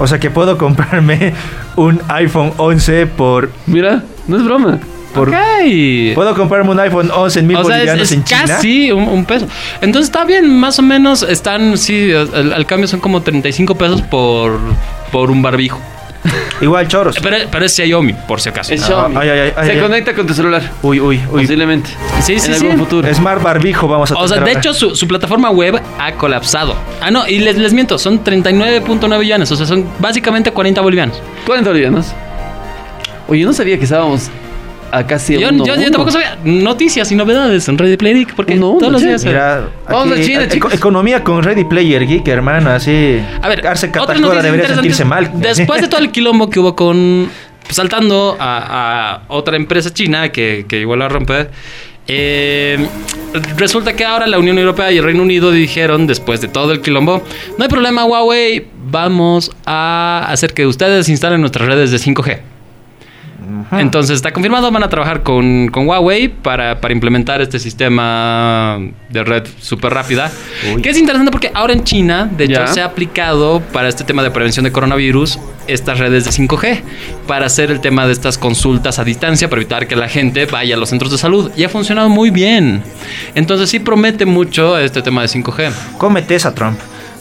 O 0.00 0.06
sea 0.06 0.18
que 0.18 0.30
puedo 0.30 0.56
comprarme 0.58 1.34
un 1.76 2.00
iPhone 2.08 2.52
11 2.56 3.06
por... 3.06 3.50
Mira, 3.66 4.02
no 4.26 4.38
es 4.38 4.44
broma. 4.44 4.78
por 5.14 5.28
Ok. 5.28 5.34
Puedo 6.14 6.34
comprarme 6.34 6.70
un 6.70 6.80
iPhone 6.80 7.10
11 7.14 7.38
en 7.40 7.46
mil 7.46 7.56
O 7.58 7.64
sea, 7.64 7.76
es, 7.76 7.80
bolivianos 7.82 8.02
es 8.10 8.12
en 8.12 8.24
China. 8.24 8.40
casi 8.46 8.92
un, 8.92 9.02
un 9.04 9.26
peso. 9.26 9.46
Entonces 9.82 10.08
está 10.08 10.24
bien, 10.24 10.58
más 10.58 10.78
o 10.78 10.82
menos 10.82 11.22
están, 11.22 11.76
sí, 11.76 12.10
al, 12.12 12.52
al 12.54 12.64
cambio 12.64 12.88
son 12.88 13.00
como 13.00 13.20
35 13.20 13.74
pesos 13.74 14.00
por, 14.00 14.58
por 15.12 15.30
un 15.30 15.42
barbijo. 15.42 15.78
Igual, 16.60 16.86
choros. 16.88 17.16
Pero, 17.22 17.36
pero 17.50 17.64
es 17.64 17.74
Xiaomi, 17.74 18.12
por 18.12 18.40
si 18.40 18.50
acaso. 18.50 18.74
Es 18.74 18.84
Xiaomi. 18.84 19.16
ay, 19.16 19.28
ay, 19.30 19.52
ay, 19.56 19.66
Se 19.66 19.72
ay. 19.72 19.80
conecta 19.80 20.14
con 20.14 20.26
tu 20.26 20.34
celular. 20.34 20.62
Uy, 20.82 21.00
uy, 21.00 21.20
uy. 21.32 21.42
Posiblemente. 21.42 21.88
Sí, 22.20 22.38
sí, 22.38 22.50
en 22.52 22.58
sí. 22.58 22.66
algún 22.66 22.78
futuro. 22.80 23.14
Smart 23.14 23.42
barbijo 23.42 23.88
vamos 23.88 24.12
a 24.12 24.16
O 24.16 24.28
sea, 24.28 24.36
de 24.40 24.42
ahora. 24.50 24.58
hecho, 24.60 24.74
su, 24.74 24.94
su 24.94 25.08
plataforma 25.08 25.50
web 25.50 25.80
ha 25.98 26.12
colapsado. 26.12 26.74
Ah, 27.00 27.10
no, 27.10 27.26
y 27.26 27.38
les, 27.38 27.56
les 27.56 27.72
miento, 27.72 27.98
son 27.98 28.22
39.9 28.22 29.22
yuanes. 29.22 29.50
O 29.50 29.56
sea, 29.56 29.64
son 29.66 29.86
básicamente 29.98 30.50
40 30.50 30.80
bolivianos. 30.82 31.22
40 31.46 31.70
bolivianos. 31.70 32.12
Oye, 33.28 33.44
no 33.44 33.52
sabía 33.52 33.78
que 33.78 33.84
estábamos 33.84 34.28
a 34.92 35.06
casi 35.06 35.38
Yo, 35.38 35.48
uno, 35.50 35.64
yo- 35.64 35.74
tampoco 35.76 36.10
sabía 36.10 36.36
noticias 36.44 37.10
y 37.12 37.14
novedades 37.14 37.68
en 37.68 37.78
Ready 37.78 37.96
Play 37.96 38.14
Geek, 38.14 38.34
porque 38.34 38.54
Uno, 38.54 38.70
uno, 38.70 38.78
todos 38.78 38.92
los 38.92 39.02
días. 39.02 39.24
Mira, 39.24 39.68
Vamos 39.88 40.12
aquí, 40.12 40.22
a 40.22 40.24
China, 40.26 40.48
chicos. 40.48 40.74
economía 40.74 41.22
con 41.24 41.42
Ready 41.42 41.64
Player 41.64 42.06
Geek, 42.06 42.26
hermano, 42.28 42.70
así. 42.70 43.20
A 43.42 43.48
ver, 43.48 43.66
Arce 43.66 43.86
otras 43.88 44.06
Catacora 44.06 44.42
debería 44.42 44.68
sentirse 44.68 45.04
mal. 45.04 45.30
Después 45.34 45.80
de 45.82 45.88
todo 45.88 46.00
el 46.00 46.10
quilombo 46.12 46.48
que 46.50 46.60
hubo 46.60 46.74
con. 46.76 47.28
pues, 47.64 47.76
saltando 47.76 48.36
a, 48.38 49.12
a 49.12 49.22
otra 49.28 49.56
empresa 49.56 49.92
china 49.92 50.30
que, 50.32 50.64
que 50.68 50.80
igual 50.80 50.98
la 51.00 51.08
rompe. 51.08 51.48
eh, 52.08 52.84
resulta 53.56 53.92
que 53.94 54.04
ahora 54.04 54.26
la 54.26 54.38
Unión 54.38 54.58
Europea 54.58 54.90
y 54.90 54.98
el 54.98 55.04
Reino 55.04 55.22
Unido 55.22 55.52
dijeron, 55.52 56.06
después 56.08 56.40
de 56.40 56.48
todo 56.48 56.72
el 56.72 56.80
quilombo, 56.80 57.22
no 57.56 57.62
hay 57.64 57.68
problema 57.70 58.04
Huawei, 58.04 58.66
vamos 58.90 59.52
a 59.66 60.26
hacer 60.28 60.52
que 60.52 60.66
ustedes 60.66 61.08
instalen 61.08 61.40
nuestras 61.40 61.68
redes 61.68 61.90
de 61.92 61.98
5G. 61.98 62.38
Ajá. 63.66 63.80
Entonces 63.80 64.16
está 64.16 64.32
confirmado, 64.32 64.70
van 64.70 64.82
a 64.82 64.88
trabajar 64.88 65.22
con, 65.22 65.68
con 65.68 65.86
Huawei 65.86 66.28
para, 66.28 66.80
para 66.80 66.92
implementar 66.94 67.40
este 67.40 67.58
sistema 67.58 68.78
de 69.10 69.24
red 69.24 69.44
súper 69.60 69.92
rápida. 69.94 70.30
Uy. 70.74 70.82
Que 70.82 70.90
es 70.90 70.98
interesante 70.98 71.30
porque 71.30 71.50
ahora 71.54 71.72
en 71.72 71.84
China, 71.84 72.28
de 72.30 72.44
hecho, 72.44 72.60
Ya. 72.60 72.66
se 72.66 72.80
ha 72.80 72.84
aplicado 72.86 73.60
para 73.72 73.88
este 73.88 74.04
tema 74.04 74.22
de 74.22 74.30
prevención 74.30 74.64
de 74.64 74.72
coronavirus 74.72 75.38
estas 75.66 75.98
redes 75.98 76.24
de 76.24 76.30
5G 76.30 76.80
para 77.26 77.46
hacer 77.46 77.70
el 77.70 77.80
tema 77.80 78.06
de 78.06 78.12
estas 78.12 78.38
consultas 78.38 78.98
a 78.98 79.04
distancia 79.04 79.48
para 79.48 79.62
evitar 79.62 79.86
que 79.86 79.94
la 79.96 80.08
gente 80.08 80.46
vaya 80.46 80.74
a 80.74 80.78
los 80.78 80.88
centros 80.88 81.10
de 81.12 81.18
salud. 81.18 81.50
Y 81.56 81.64
ha 81.64 81.68
funcionado 81.68 82.08
muy 82.08 82.30
bien. 82.30 82.82
Entonces 83.34 83.70
sí 83.70 83.78
promete 83.78 84.26
mucho 84.26 84.76
este 84.78 85.02
tema 85.02 85.22
de 85.22 85.28
5G. 85.28 85.70
Cómete 85.98 86.34
esa, 86.34 86.54
Trump. 86.54 86.78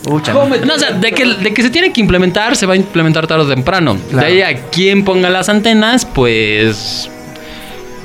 Ucha, 0.08 0.32
Cómete. 0.34 0.66
No, 0.66 0.76
o 0.76 0.80
sea, 0.80 0.92
de 0.92 1.12
que, 1.12 1.26
de 1.26 1.54
que 1.54 1.62
se 1.62 1.70
tiene 1.70 1.92
que 1.92 2.00
implementar, 2.02 2.56
se 2.56 2.66
va 2.66 2.74
a 2.74 2.78
implementar 2.78 3.28
tarde 3.28 3.44
o 3.44 3.48
temprano. 3.48 3.98
Claro. 4.10 4.28
De 4.28 4.34
ahí 4.34 4.42
a 4.56 4.62
quien 4.70 5.04
ponga 5.04 5.30
las 5.30 5.50
antenas, 5.50 6.06
pues. 6.06 7.10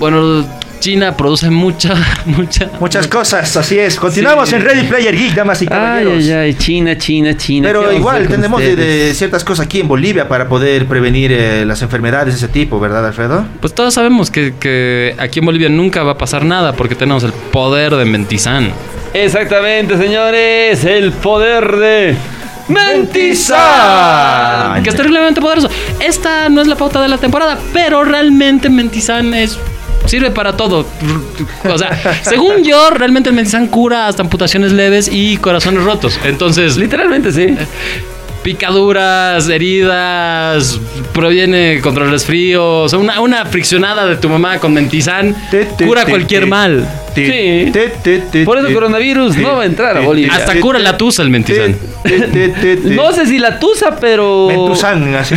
Bueno, 0.01 0.45
China 0.81 1.17
produce 1.17 1.49
mucha, 1.51 1.95
mucha. 2.27 2.69
Muchas 2.81 3.07
cosas, 3.07 3.57
así 3.57 3.79
es. 3.79 3.95
Continuamos 3.97 4.49
Sí. 4.49 4.57
en 4.57 4.63
Ready 4.65 4.87
Player 4.89 5.17
Geek, 5.17 5.35
damas 5.35 5.63
y 5.63 5.67
caballeros. 5.67 6.15
ay, 6.25 6.31
ay, 6.33 6.55
China, 6.55 6.99
China, 6.99 7.37
China. 7.37 7.69
¿qué 7.69 7.73
Pero 7.79 7.93
igual 7.93 8.27
tenemos 8.29 8.61
de 8.61 9.13
ciertas 9.15 9.45
cosas 9.45 9.65
aquí 9.67 9.81
en 9.81 9.89
Bolivia 9.89 10.29
para 10.29 10.49
poder 10.49 10.87
prevenir 10.87 11.33
eh, 11.33 11.65
las 11.65 11.81
enfermedades 11.83 12.35
de 12.35 12.39
ese 12.39 12.49
tipo, 12.49 12.81
¿verdad, 12.81 13.07
Alfredo? 13.07 13.47
Pues 13.61 13.73
todos 13.73 13.95
sabemos 13.95 14.31
que, 14.31 14.53
que 14.59 15.15
aquí 15.19 15.39
en 15.39 15.47
Bolivia 15.47 15.69
nunca 15.69 16.03
va 16.03 16.13
a 16.13 16.19
pasar 16.19 16.45
nada 16.45 16.73
porque 16.75 16.97
tenemos 16.97 17.23
el 17.23 17.33
poder 17.33 17.95
de 17.95 18.05
Mentizán. 18.05 18.73
Exactamente, 19.14 19.96
señores, 19.96 20.85
el 20.85 21.12
poder 21.12 21.77
de 21.77 22.16
Mentizan. 22.68 23.53
Que 24.83 24.90
es 24.90 24.96
terriblemente 24.96 25.40
poderoso. 25.40 25.68
Esta 26.00 26.48
no 26.48 26.61
es 26.61 26.66
la 26.66 26.74
pauta 26.77 27.00
de 27.00 27.09
la 27.09 27.18
temporada, 27.18 27.59
pero 27.72 28.05
realmente 28.05 28.68
Mentizán 28.68 29.33
es. 29.35 29.59
Sirve 30.07 30.31
para 30.31 30.57
todo. 30.57 30.85
O 31.64 31.79
sea, 31.79 32.20
según 32.22 32.64
yo, 32.64 32.90
realmente 32.90 33.31
el 33.31 33.37
Mentizán 33.37 33.68
cura 33.68 34.09
hasta 34.09 34.22
amputaciones 34.22 34.72
leves 34.72 35.09
y 35.11 35.37
corazones 35.38 35.85
rotos. 35.85 36.18
Entonces, 36.24 36.77
Literalmente 36.77 37.33
sí. 37.33 37.57
picaduras, 38.42 39.48
heridas, 39.48 40.79
proviene 41.12 41.81
contra 41.81 42.05
el 42.05 42.11
resfrío. 42.11 42.81
O 42.81 42.88
sea, 42.88 42.98
una, 42.98 43.20
una 43.20 43.46
friccionada 43.46 44.07
de 44.07 44.16
tu 44.16 44.29
mamá 44.29 44.59
con 44.59 44.74
Mentizán 44.74 45.35
cura 45.79 46.05
cualquier 46.05 46.46
mal. 46.46 46.87
Sí. 47.14 47.70
Te, 47.72 47.88
te, 48.03 48.18
te, 48.18 48.44
Por 48.44 48.59
eso 48.59 48.66
te, 48.68 48.74
coronavirus 48.74 49.35
te, 49.37 49.40
no 49.42 49.57
va 49.57 49.62
a 49.62 49.66
entrar 49.66 49.96
a 49.96 50.00
Bolivia. 50.00 50.33
Hasta 50.35 50.53
te, 50.53 50.61
cura 50.61 50.79
la 50.79 50.96
tusa 50.96 51.22
el 51.22 51.31
Mentizán. 51.31 51.77
No 52.85 53.12
sé 53.12 53.27
si 53.27 53.38
la 53.38 53.59
tusa, 53.59 53.96
pero. 54.00 54.46
Mentuzán, 54.48 55.14
así. 55.14 55.35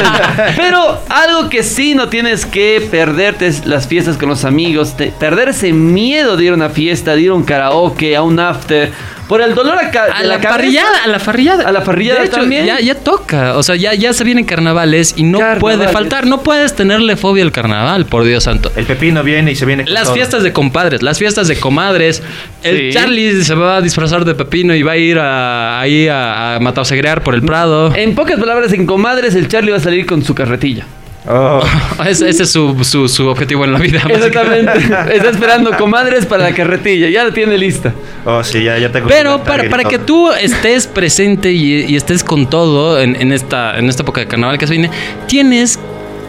Pero 0.56 1.00
algo 1.08 1.48
que 1.48 1.62
sí 1.62 1.94
no 1.94 2.08
tienes 2.08 2.46
que 2.46 2.86
perderte 2.90 3.46
es 3.46 3.66
las 3.66 3.86
fiestas 3.86 4.16
con 4.16 4.28
los 4.28 4.44
amigos. 4.44 4.96
te- 4.96 5.12
perder 5.18 5.48
ese 5.50 5.72
miedo 5.72 6.36
de 6.36 6.44
ir 6.44 6.50
a 6.52 6.54
una 6.54 6.70
fiesta, 6.70 7.14
de 7.14 7.22
ir 7.22 7.30
a 7.30 7.34
un 7.34 7.42
karaoke, 7.44 8.16
a 8.16 8.22
un 8.22 8.38
after. 8.40 8.90
Por 9.28 9.40
el 9.42 9.54
dolor 9.54 9.78
a, 9.78 9.92
ca- 9.92 10.08
A 10.12 10.22
de 10.22 10.26
la, 10.26 10.38
la, 10.38 10.40
parrillada, 10.40 11.04
a 11.04 11.06
la 11.06 11.18
parrillada. 11.20 11.68
A 11.68 11.70
la 11.70 11.84
parrillada 11.84 12.18
De 12.20 12.26
hecho, 12.26 12.36
también. 12.38 12.66
Ya, 12.66 12.80
ya 12.80 12.96
toca. 12.96 13.56
O 13.56 13.62
sea, 13.62 13.76
ya, 13.76 13.94
ya 13.94 14.12
se 14.12 14.24
vienen 14.24 14.44
carnavales 14.44 15.14
y 15.16 15.22
no 15.22 15.38
Carnavales. 15.38 15.60
puede 15.60 15.88
faltar. 15.92 16.26
No 16.26 16.42
puedes 16.42 16.74
tenerle 16.74 17.16
fobia 17.16 17.44
al 17.44 17.52
carnaval, 17.52 18.06
por 18.06 18.24
Dios 18.24 18.42
santo. 18.42 18.72
El 18.74 18.86
pepino 18.86 19.22
viene 19.22 19.52
y 19.52 19.54
se 19.56 19.66
viene 19.66 19.84
Las 19.86 20.04
todo. 20.04 20.14
fiestas 20.14 20.42
de 20.42 20.52
compadres, 20.52 21.02
las 21.02 21.19
fiestas 21.20 21.46
de 21.48 21.56
comadres. 21.56 22.22
El 22.62 22.76
Sí. 22.78 22.90
Charlie 22.98 23.44
se 23.44 23.54
va 23.54 23.76
a 23.76 23.80
disfrazar 23.82 24.24
de 24.24 24.34
pepino 24.34 24.74
y 24.74 24.82
va 24.82 24.92
a 24.92 24.96
ir 24.96 25.18
a, 25.18 25.78
ahí 25.80 26.08
a, 26.08 26.56
a 26.56 26.60
mataosegrear 26.60 27.22
por 27.22 27.34
el 27.34 27.42
Prado. 27.42 27.94
En 27.94 28.14
pocas 28.14 28.40
palabras, 28.40 28.72
en 28.72 28.86
comadres, 28.86 29.34
el 29.34 29.46
Charlie 29.48 29.70
va 29.70 29.76
a 29.76 29.80
salir 29.80 30.06
con 30.06 30.24
su 30.24 30.34
carretilla. 30.34 30.84
Oh. 31.28 31.62
Ese, 32.08 32.30
ese 32.30 32.44
es 32.44 32.50
su, 32.50 32.82
su- 32.82 33.06
su 33.06 33.28
objetivo 33.28 33.66
en 33.66 33.74
la 33.74 33.78
vida. 33.78 34.00
Exactamente. 34.08 34.78
Está 35.14 35.28
esperando 35.28 35.70
comadres 35.76 36.24
para 36.24 36.44
la 36.44 36.54
carretilla. 36.54 37.10
Ya 37.10 37.24
la 37.24 37.34
tiene 37.34 37.58
lista. 37.58 37.92
Oh, 38.24 38.42
sí, 38.42 38.64
ya, 38.64 38.78
ya 38.78 38.90
tengo 38.90 39.06
Pero 39.06 39.44
para, 39.44 39.84
que 39.84 39.98
tú 39.98 40.32
estés 40.32 40.86
presente 40.86 41.52
y, 41.52 41.84
y 41.84 41.96
estés 41.96 42.24
con 42.24 42.48
todo 42.48 42.98
en, 42.98 43.14
en 43.20 43.32
esta, 43.32 43.78
en 43.78 43.90
esta 43.90 44.02
época 44.02 44.22
de 44.22 44.26
carnaval 44.28 44.56
que 44.56 44.66
se 44.66 44.72
viene, 44.72 44.90
tienes 45.28 45.78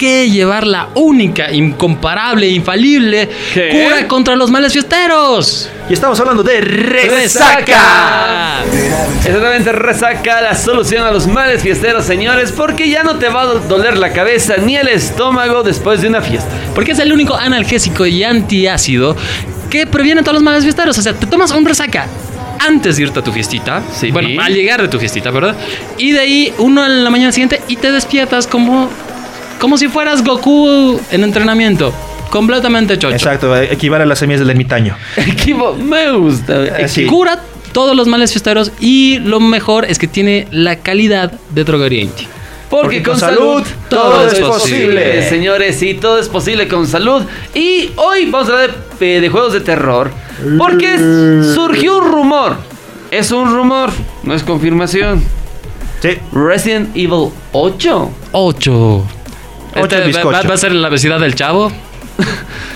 que 0.02 0.32
llevar 0.32 0.66
la 0.66 0.90
única, 0.96 1.52
incomparable, 1.52 2.48
infalible 2.48 3.30
¿Qué? 3.54 3.70
cura 3.70 4.08
contra 4.08 4.36
los 4.36 4.50
males 4.50 4.74
fiesteros. 4.74 5.70
Y 5.88 5.94
estamos 5.94 6.20
hablando 6.20 6.42
de 6.42 6.60
resaca. 6.60 8.64
Exactamente, 9.24 9.72
resaca 9.72 10.42
la 10.42 10.56
solución 10.56 11.06
a 11.06 11.12
los 11.12 11.28
males 11.28 11.62
fiesteros, 11.62 12.04
señores, 12.04 12.52
porque 12.52 12.90
ya 12.90 13.04
no 13.04 13.18
te 13.18 13.30
va 13.30 13.44
a 13.44 13.46
doler 13.46 14.00
la 14.00 14.12
cabeza 14.12 14.58
ni 14.58 14.76
el 14.76 14.88
estómago 14.88 15.62
después 15.62 16.02
de 16.02 16.08
una 16.08 16.24
fiesta. 16.24 16.50
Porque 16.74 16.94
es 16.94 17.00
el 17.00 17.14
único 17.14 17.36
analgésico 17.36 18.08
y 18.08 18.24
antiácido 18.24 19.16
que 19.70 19.86
previene 19.86 20.24
todos 20.24 20.34
los 20.34 20.44
males 20.44 20.64
fiesteros. 20.64 20.98
O 20.98 21.02
sea, 21.04 21.14
te 21.14 21.28
tomas 21.28 21.52
un 21.52 21.64
resaca 21.64 22.08
antes 22.58 22.98
de 22.98 23.04
irte 23.04 23.20
a 23.20 23.24
tu 23.24 23.32
fiestita. 23.32 23.84
Sí. 23.94 24.10
Bueno, 24.10 24.42
al 24.42 24.52
llegar 24.52 24.82
de 24.82 24.88
tu 24.88 24.98
fiestita, 24.98 25.30
¿verdad? 25.30 25.56
Y 26.00 26.12
de 26.12 26.22
ahí 26.22 26.54
uno 26.58 26.84
en 26.84 27.04
la 27.04 27.12
mañana 27.12 27.32
siguiente 27.32 27.62
y 27.68 27.76
te 27.76 27.92
despiertas 27.92 28.48
como, 28.48 28.90
como 29.62 29.78
si 29.78 29.88
fueras 29.88 30.24
Goku 30.24 31.00
en 31.12 31.24
entrenamiento. 31.24 31.94
Completamente 32.32 32.98
chocho. 32.98 33.14
Exacto, 33.14 33.56
equivale 33.56 34.04
a 34.04 34.08
las 34.08 34.20
semillas 34.20 34.40
del 34.40 34.50
ermitaño. 34.50 34.98
Me 35.80 36.12
gusta. 36.12 36.82
Eh, 36.82 36.88
sí. 36.90 37.06
Cura 37.06 37.40
todos 37.72 37.96
los 37.96 38.08
males 38.08 38.32
fiesteros 38.32 38.72
y 38.80 39.20
lo 39.20 39.40
mejor 39.40 39.86
es 39.86 40.00
que 40.00 40.08
tiene 40.08 40.48
la 40.50 40.78
calidad 40.78 41.32
de 41.52 41.64
droguería. 41.64 42.10
Porque, 42.72 43.04
con, 43.04 43.20
salud, 43.20 43.62
todo 43.90 44.26
es 44.28 44.40
posible. 44.40 44.48
posible. 44.48 45.30
Señores, 45.30 45.78
sí, 45.78 45.94
todo 45.94 46.18
es 46.20 46.30
posible 46.30 46.68
con 46.70 46.88
salud. 46.88 47.22
Y 47.54 47.92
hoy 47.98 48.32
vamos 48.32 48.50
a 48.50 48.54
hablar 48.54 48.76
de, 48.98 49.22
de 49.22 49.30
juegos 49.30 49.54
de 49.54 49.60
terror. 49.60 50.10
Porque 50.58 50.98
surgió 51.54 52.00
un 52.00 52.12
rumor. 52.12 52.56
Es 53.12 53.32
un 53.32 53.54
rumor, 53.54 53.92
no 54.24 54.34
es 54.34 54.42
confirmación. 54.42 55.22
Sí. 56.02 56.18
Resident 56.32 56.96
Evil 56.96 57.30
8. 57.52 58.10
8. 58.32 59.21
Ocho 59.76 59.98
en 59.98 60.08
bizcocho. 60.08 60.32
va, 60.32 60.42
va 60.44 60.54
a 60.54 60.58
ser 60.58 60.74
la 60.74 60.90
vecindad 60.90 61.20
del 61.20 61.36
chavo. 61.36 61.72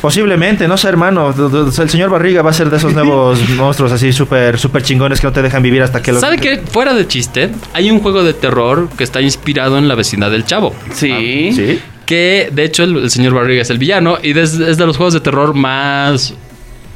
Posiblemente, 0.01 0.67
no 0.67 0.77
sé, 0.77 0.87
hermano. 0.87 1.33
El 1.77 1.89
señor 1.89 2.09
Barriga 2.09 2.41
va 2.41 2.51
a 2.51 2.53
ser 2.53 2.69
de 2.69 2.77
esos 2.77 2.93
nuevos 2.93 3.39
monstruos 3.57 3.91
así 3.91 4.13
súper 4.13 4.57
súper 4.59 4.83
chingones 4.83 5.19
que 5.19 5.27
no 5.27 5.33
te 5.33 5.41
dejan 5.41 5.63
vivir 5.63 5.81
hasta 5.81 6.01
que 6.01 6.11
lo. 6.11 6.19
¿Sabe 6.19 6.37
qué? 6.37 6.57
Fuera 6.71 6.93
de 6.93 7.07
chiste, 7.07 7.49
hay 7.73 7.91
un 7.91 7.99
juego 7.99 8.23
de 8.23 8.33
terror 8.33 8.89
que 8.97 9.03
está 9.03 9.21
inspirado 9.21 9.77
en 9.77 9.87
la 9.87 9.95
vecindad 9.95 10.31
del 10.31 10.45
chavo. 10.45 10.73
Sí. 10.93 11.51
Sí. 11.53 11.79
Que 12.05 12.49
de 12.51 12.63
hecho 12.63 12.83
el, 12.83 12.97
el 12.97 13.09
señor 13.09 13.33
Barriga 13.33 13.63
es 13.63 13.69
el 13.71 13.79
villano 13.79 14.17
y 14.21 14.33
des- 14.33 14.59
es 14.59 14.77
de 14.77 14.85
los 14.85 14.95
juegos 14.95 15.13
de 15.15 15.21
terror 15.21 15.55
más 15.55 16.33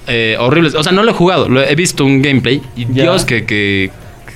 eh, 0.07 0.35
horribles. 0.39 0.75
O 0.75 0.83
sea, 0.83 0.91
no 0.91 1.01
lo 1.03 1.09
he 1.11 1.13
jugado, 1.15 1.49
lo 1.49 1.61
he 1.63 1.73
visto 1.75 2.05
un 2.05 2.21
gameplay 2.21 2.61
y 2.75 2.85
Ya. 2.93 3.03
Dios 3.03 3.25
que, 3.25 3.43
que, 3.45 3.89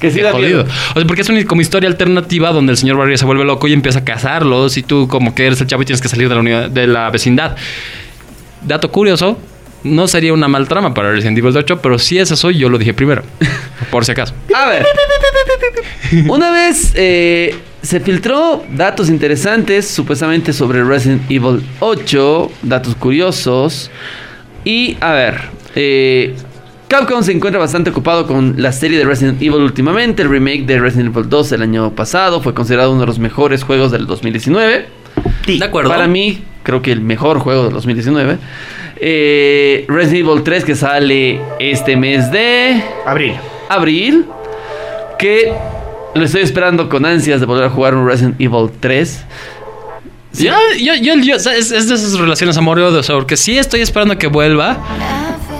Que 0.04 0.12
sí 0.12 0.22
da 0.22 0.32
jodido. 0.32 0.64
miedo. 0.66 0.76
O 0.92 1.00
sea, 1.00 1.08
porque 1.08 1.22
es 1.22 1.30
una 1.30 1.44
como 1.46 1.62
historia 1.62 1.90
alternativa 1.90 2.52
donde 2.52 2.72
el 2.74 2.78
señor 2.78 2.98
Barriga 2.98 3.18
se 3.18 3.26
vuelve 3.26 3.44
loco 3.46 3.68
y 3.68 3.74
empieza 3.74 4.00
a 4.00 4.04
cazarlos 4.04 4.78
y 4.78 4.84
tú 4.84 5.08
como 5.08 5.34
que 5.34 5.48
eres 5.48 5.60
el 5.62 5.68
chavo 5.68 5.82
y 5.82 5.86
tienes 5.86 6.02
que 6.02 6.10
salir 6.10 6.30
de 6.30 6.36
la, 6.36 6.42
unidad- 6.42 6.70
de 6.70 6.88
la 6.88 7.10
vecindad. 7.10 7.56
Dato 8.62 8.92
curioso, 8.92 9.38
no 9.84 10.08
sería 10.08 10.34
una 10.34 10.48
mal 10.48 10.68
trama 10.68 10.94
para 10.94 11.12
Resident 11.12 11.38
Evil 11.38 11.56
8, 11.58 11.80
pero 11.82 11.98
si 12.00 12.18
ese 12.20 12.36
soy, 12.36 12.58
yo 12.58 12.70
lo 12.70 12.78
dije 12.78 12.94
primero. 12.94 13.24
Por 13.92 14.06
si 14.06 14.12
acaso. 14.12 14.34
A 14.56 14.68
ver. 14.70 14.86
Una 16.28 16.52
vez 16.52 16.94
eh, 16.96 17.56
se 17.82 18.00
filtró 18.00 18.64
datos 18.72 19.10
interesantes, 19.10 19.88
supuestamente 19.88 20.54
sobre 20.54 20.84
Resident 20.84 21.24
Evil 21.30 21.62
8, 21.80 22.52
datos 22.64 22.96
curiosos. 22.96 23.90
Y 24.64 24.96
a 25.02 25.12
ver, 25.12 25.42
eh, 25.76 26.36
Capcom 26.94 27.24
se 27.24 27.32
encuentra 27.32 27.60
bastante 27.60 27.90
ocupado 27.90 28.28
con 28.28 28.54
la 28.62 28.72
serie 28.72 29.00
de 29.00 29.04
Resident 29.06 29.42
Evil 29.42 29.62
últimamente. 29.64 30.22
El 30.22 30.30
remake 30.30 30.66
de 30.68 30.78
Resident 30.80 31.10
Evil 31.16 31.28
2 31.28 31.52
el 31.54 31.64
año 31.64 31.90
pasado 31.96 32.40
fue 32.40 32.54
considerado 32.54 32.92
uno 32.92 33.00
de 33.02 33.08
los 33.08 33.18
mejores 33.18 33.64
juegos 33.64 33.92
del 33.92 34.06
2019. 34.06 34.86
Sí. 35.44 35.58
De 35.58 35.66
acuerdo. 35.66 35.90
Para 35.90 36.06
mí, 36.08 36.44
creo 36.62 36.84
que 36.84 36.92
el 36.92 37.02
mejor 37.02 37.40
juego 37.40 37.64
del 37.64 37.74
2019. 37.74 38.38
Eh, 38.98 39.86
Resident 39.88 40.28
Evil 40.30 40.44
3 40.44 40.66
que 40.66 40.76
sale 40.76 41.42
este 41.58 41.98
mes 41.98 42.32
de 42.32 42.84
Abril. 43.08 43.34
abril. 43.70 44.26
Que 45.18 45.52
lo 46.14 46.24
estoy 46.24 46.44
esperando 46.44 46.90
con 46.90 47.08
ansias 47.08 47.40
de 47.40 47.48
volver 47.48 47.64
a 47.66 47.70
jugar 47.72 47.96
un 47.96 48.08
Resident 48.08 48.40
Evil 48.40 48.70
3. 48.80 49.24
Sí. 50.32 50.46
Yo, 50.46 50.54
yo, 50.80 50.94
yo, 51.02 51.16
yo- 51.16 51.36
es, 51.38 51.48
es 51.72 51.90
de 51.90 51.96
esas 51.96 52.20
relaciones 52.20 52.56
amor-odio, 52.56 53.00
o 53.00 53.04
sea, 53.04 53.16
porque 53.16 53.36
sí 53.36 53.58
estoy 53.58 53.82
esperando 53.82 54.18
que 54.18 54.26
vuelva, 54.28 54.78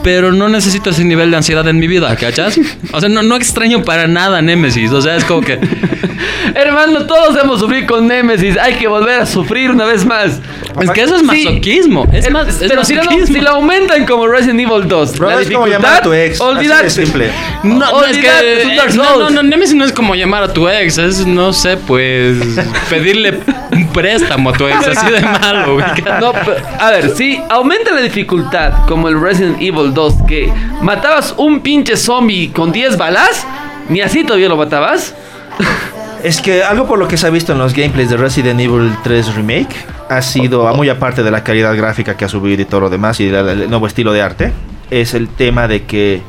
pero 0.04 0.32
no 0.32 0.50
necesito 0.50 0.90
ese 0.90 1.04
nivel 1.04 1.32
de 1.32 1.38
ansiedad 1.38 1.68
en 1.68 1.80
mi 1.80 1.88
vida, 1.88 2.16
¿cachas? 2.16 2.60
O 2.92 3.00
sea, 3.00 3.10
no, 3.10 3.24
no 3.24 3.36
extraño 3.36 3.84
para 3.84 4.08
nada 4.08 4.42
Nemesis, 4.42 4.92
o 4.92 5.02
sea, 5.02 5.16
es 5.16 5.24
como 5.26 5.42
que... 5.42 5.60
Hermano, 6.56 7.06
todos 7.06 7.36
hemos 7.42 7.60
sufrido 7.60 7.88
con 7.88 8.08
Nemesis. 8.08 8.58
Hay 8.58 8.76
que 8.76 8.88
volver 8.88 9.22
a 9.22 9.26
sufrir 9.26 9.72
una 9.72 9.86
vez 9.86 10.06
más. 10.06 10.40
Es 10.80 10.92
que 10.92 11.02
eso 11.02 11.16
es 11.16 11.22
Sí. 11.22 11.46
masoquismo, 11.46 12.08
es 12.12 12.30
más, 12.32 12.48
es 12.62 12.70
pero 12.70 12.84
si 12.84 12.96
lo, 12.96 13.04
masoquismo. 13.04 13.36
si 13.36 13.42
lo 13.42 13.50
aumentan 13.52 14.06
como 14.06 14.28
Resident 14.28 14.60
Evil 14.60 14.88
2, 14.88 15.18
Bro, 15.18 15.30
la 15.30 15.42
es 15.42 15.50
como 15.50 15.66
dificultad, 15.66 15.72
llamar 15.72 16.00
a 16.00 16.02
tu 16.02 16.14
ex. 16.14 16.36
Así 16.36 16.44
olvídate. 16.44 16.84
de 16.84 16.90
simple. 16.90 17.30
No, 17.64 17.80
no, 17.80 18.04
es 18.04 18.18
que 18.18 18.30
Olvídate, 18.30 18.62
es 18.62 18.66
un 18.66 18.76
Dark 18.76 18.90
eh, 18.92 18.98
no, 18.98 19.20
no, 19.20 19.30
no, 19.30 19.44
Nemesis 19.44 19.76
no 19.76 19.86
es 19.86 19.92
como 19.92 20.16
llamar 20.16 20.44
a 20.44 20.54
tu 20.54 20.68
ex, 20.68 20.98
es, 20.98 21.26
no 21.26 21.54
sé, 21.54 21.78
pues, 21.78 22.38
pedirle 22.90 23.40
un 23.72 23.88
préstamo 23.90 24.50
a 24.50 24.54
tu 24.54 24.68
ex, 24.68 24.88
así 24.88 25.12
de 25.12 25.22
malo, 25.22 25.76
güey. 25.76 25.86
No, 26.20 26.34
pero, 26.34 26.58
a 26.80 26.92
ver, 26.92 27.16
si 27.16 27.40
aumenta 27.50 27.92
la 27.92 28.02
dificultad 28.02 28.86
como 28.88 29.08
el 29.10 29.20
Resident 29.20 29.58
Evil 29.62 29.93
2, 29.94 30.16
que 30.28 30.52
matabas 30.82 31.34
un 31.38 31.62
pinche 31.62 31.98
zombie 31.98 32.52
con 32.52 32.72
10 32.72 32.98
balas, 32.98 33.46
ni 33.90 34.02
así 34.02 34.24
todavía 34.24 34.50
lo 34.50 34.58
matabas. 34.58 35.16
Es 36.24 36.40
que 36.40 36.64
algo 36.64 36.88
por 36.88 36.98
lo 37.00 37.10
que 37.10 37.18
se 37.18 37.28
ha 37.28 37.30
visto 37.30 37.52
en 37.52 37.58
los 37.58 37.74
gameplays 37.74 38.10
de 38.10 38.16
Resident 38.16 38.58
Evil 38.58 38.94
3 39.04 39.36
Remake 39.36 39.76
ha 40.10 40.22
sido, 40.22 40.74
muy 40.74 40.88
aparte 40.88 41.22
de 41.22 41.30
la 41.30 41.44
calidad 41.44 41.76
gráfica 41.76 42.16
que 42.16 42.24
ha 42.24 42.30
subido 42.30 42.62
y 42.62 42.66
todo 42.66 42.80
lo 42.80 42.90
demás 42.90 43.20
y 43.20 43.28
el 43.28 43.70
nuevo 43.70 43.88
estilo 43.88 44.14
de 44.14 44.22
arte, 44.22 44.54
es 44.90 45.14
el 45.16 45.28
tema 45.28 45.68
de 45.68 45.84
que 45.84 46.22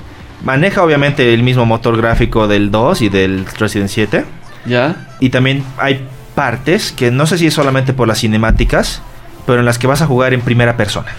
maneja 0.42 0.82
obviamente 0.82 1.32
el 1.32 1.44
mismo 1.44 1.64
motor 1.64 1.96
gráfico 1.96 2.48
del 2.48 2.72
2 2.72 3.02
y 3.02 3.08
del 3.08 3.46
Resident 3.46 3.88
7. 3.88 4.24
Ya. 4.66 4.96
Y 5.20 5.30
también 5.30 5.62
hay 5.78 6.04
partes 6.34 6.90
que 6.90 7.12
no 7.12 7.26
sé 7.26 7.38
si 7.38 7.46
es 7.46 7.54
solamente 7.54 7.92
por 7.92 8.08
las 8.08 8.18
cinemáticas, 8.18 9.00
pero 9.46 9.60
en 9.60 9.64
las 9.64 9.78
que 9.78 9.86
vas 9.86 10.02
a 10.02 10.06
jugar 10.06 10.34
en 10.34 10.40
primera 10.40 10.76
persona. 10.76 11.12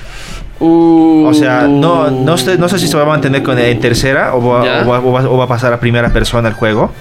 O 0.60 1.32
sea, 1.34 1.68
no, 1.68 2.10
no, 2.12 2.38
sé, 2.38 2.58
no 2.58 2.70
sé 2.70 2.80
si 2.80 2.88
se 2.88 2.96
va 2.96 3.04
a 3.04 3.06
mantener 3.08 3.44
con, 3.44 3.58
en 3.60 3.80
tercera 3.80 4.34
o 4.36 4.42
va, 4.48 4.66
Ya. 4.66 4.84
o 4.86 4.90
va- 4.90 5.00
o 5.00 5.12
va- 5.12 5.30
o 5.30 5.38
va 5.38 5.44
a 5.46 5.48
pasar 5.48 5.74
a 5.74 5.80
primera 5.80 6.12
persona 6.14 6.48
el 6.50 6.54
juego. 6.54 6.92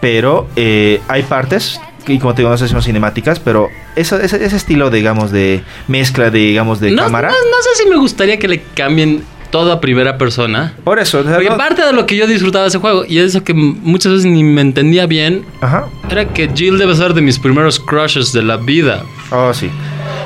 Pero 0.00 0.48
eh, 0.56 1.00
hay 1.08 1.22
partes, 1.22 1.80
y 2.06 2.18
como 2.18 2.34
te 2.34 2.42
digo, 2.42 2.50
no 2.50 2.58
sé 2.58 2.66
si 2.66 2.72
son 2.72 2.82
cinemáticas, 2.82 3.38
pero 3.38 3.68
eso- 3.96 4.18
ese, 4.20 4.44
ese 4.44 4.56
estilo, 4.56 4.90
digamos, 4.90 5.30
de 5.30 5.62
mezcla, 5.88 6.30
de, 6.30 6.38
digamos, 6.40 6.80
de 6.80 6.90
No, 6.90 7.04
cámara. 7.04 7.28
no- 7.28 7.34
no 7.34 7.62
sé 7.62 7.82
si 7.82 7.88
me 7.88 7.96
gustaría 7.96 8.38
que 8.38 8.48
le 8.48 8.62
cambien 8.74 9.22
todo 9.50 9.70
a 9.70 9.80
primera 9.80 10.16
persona. 10.18 10.72
Por 10.82 10.98
eso, 10.98 11.22
Porque 11.22 11.48
no- 11.50 11.56
parte 11.58 11.84
de 11.84 11.92
lo 11.92 12.04
que 12.06 12.16
yo 12.16 12.26
disfrutaba 12.26 12.64
de 12.64 12.68
ese 12.70 12.78
juego, 12.78 13.04
y 13.06 13.18
eso 13.18 13.44
que 13.44 13.54
muchas 13.54 14.12
veces 14.12 14.26
ni 14.26 14.42
me 14.42 14.60
entendía 14.62 15.06
bien, 15.06 15.44
Ajá. 15.60 15.86
era 16.10 16.24
que 16.26 16.50
Jill 16.54 16.78
debe 16.78 16.94
ser 16.96 17.14
de 17.14 17.20
mis 17.20 17.38
primeros 17.38 17.78
crushes 17.78 18.32
de 18.32 18.42
la 18.42 18.56
vida. 18.56 19.02
Oh, 19.30 19.52
sí. 19.54 19.70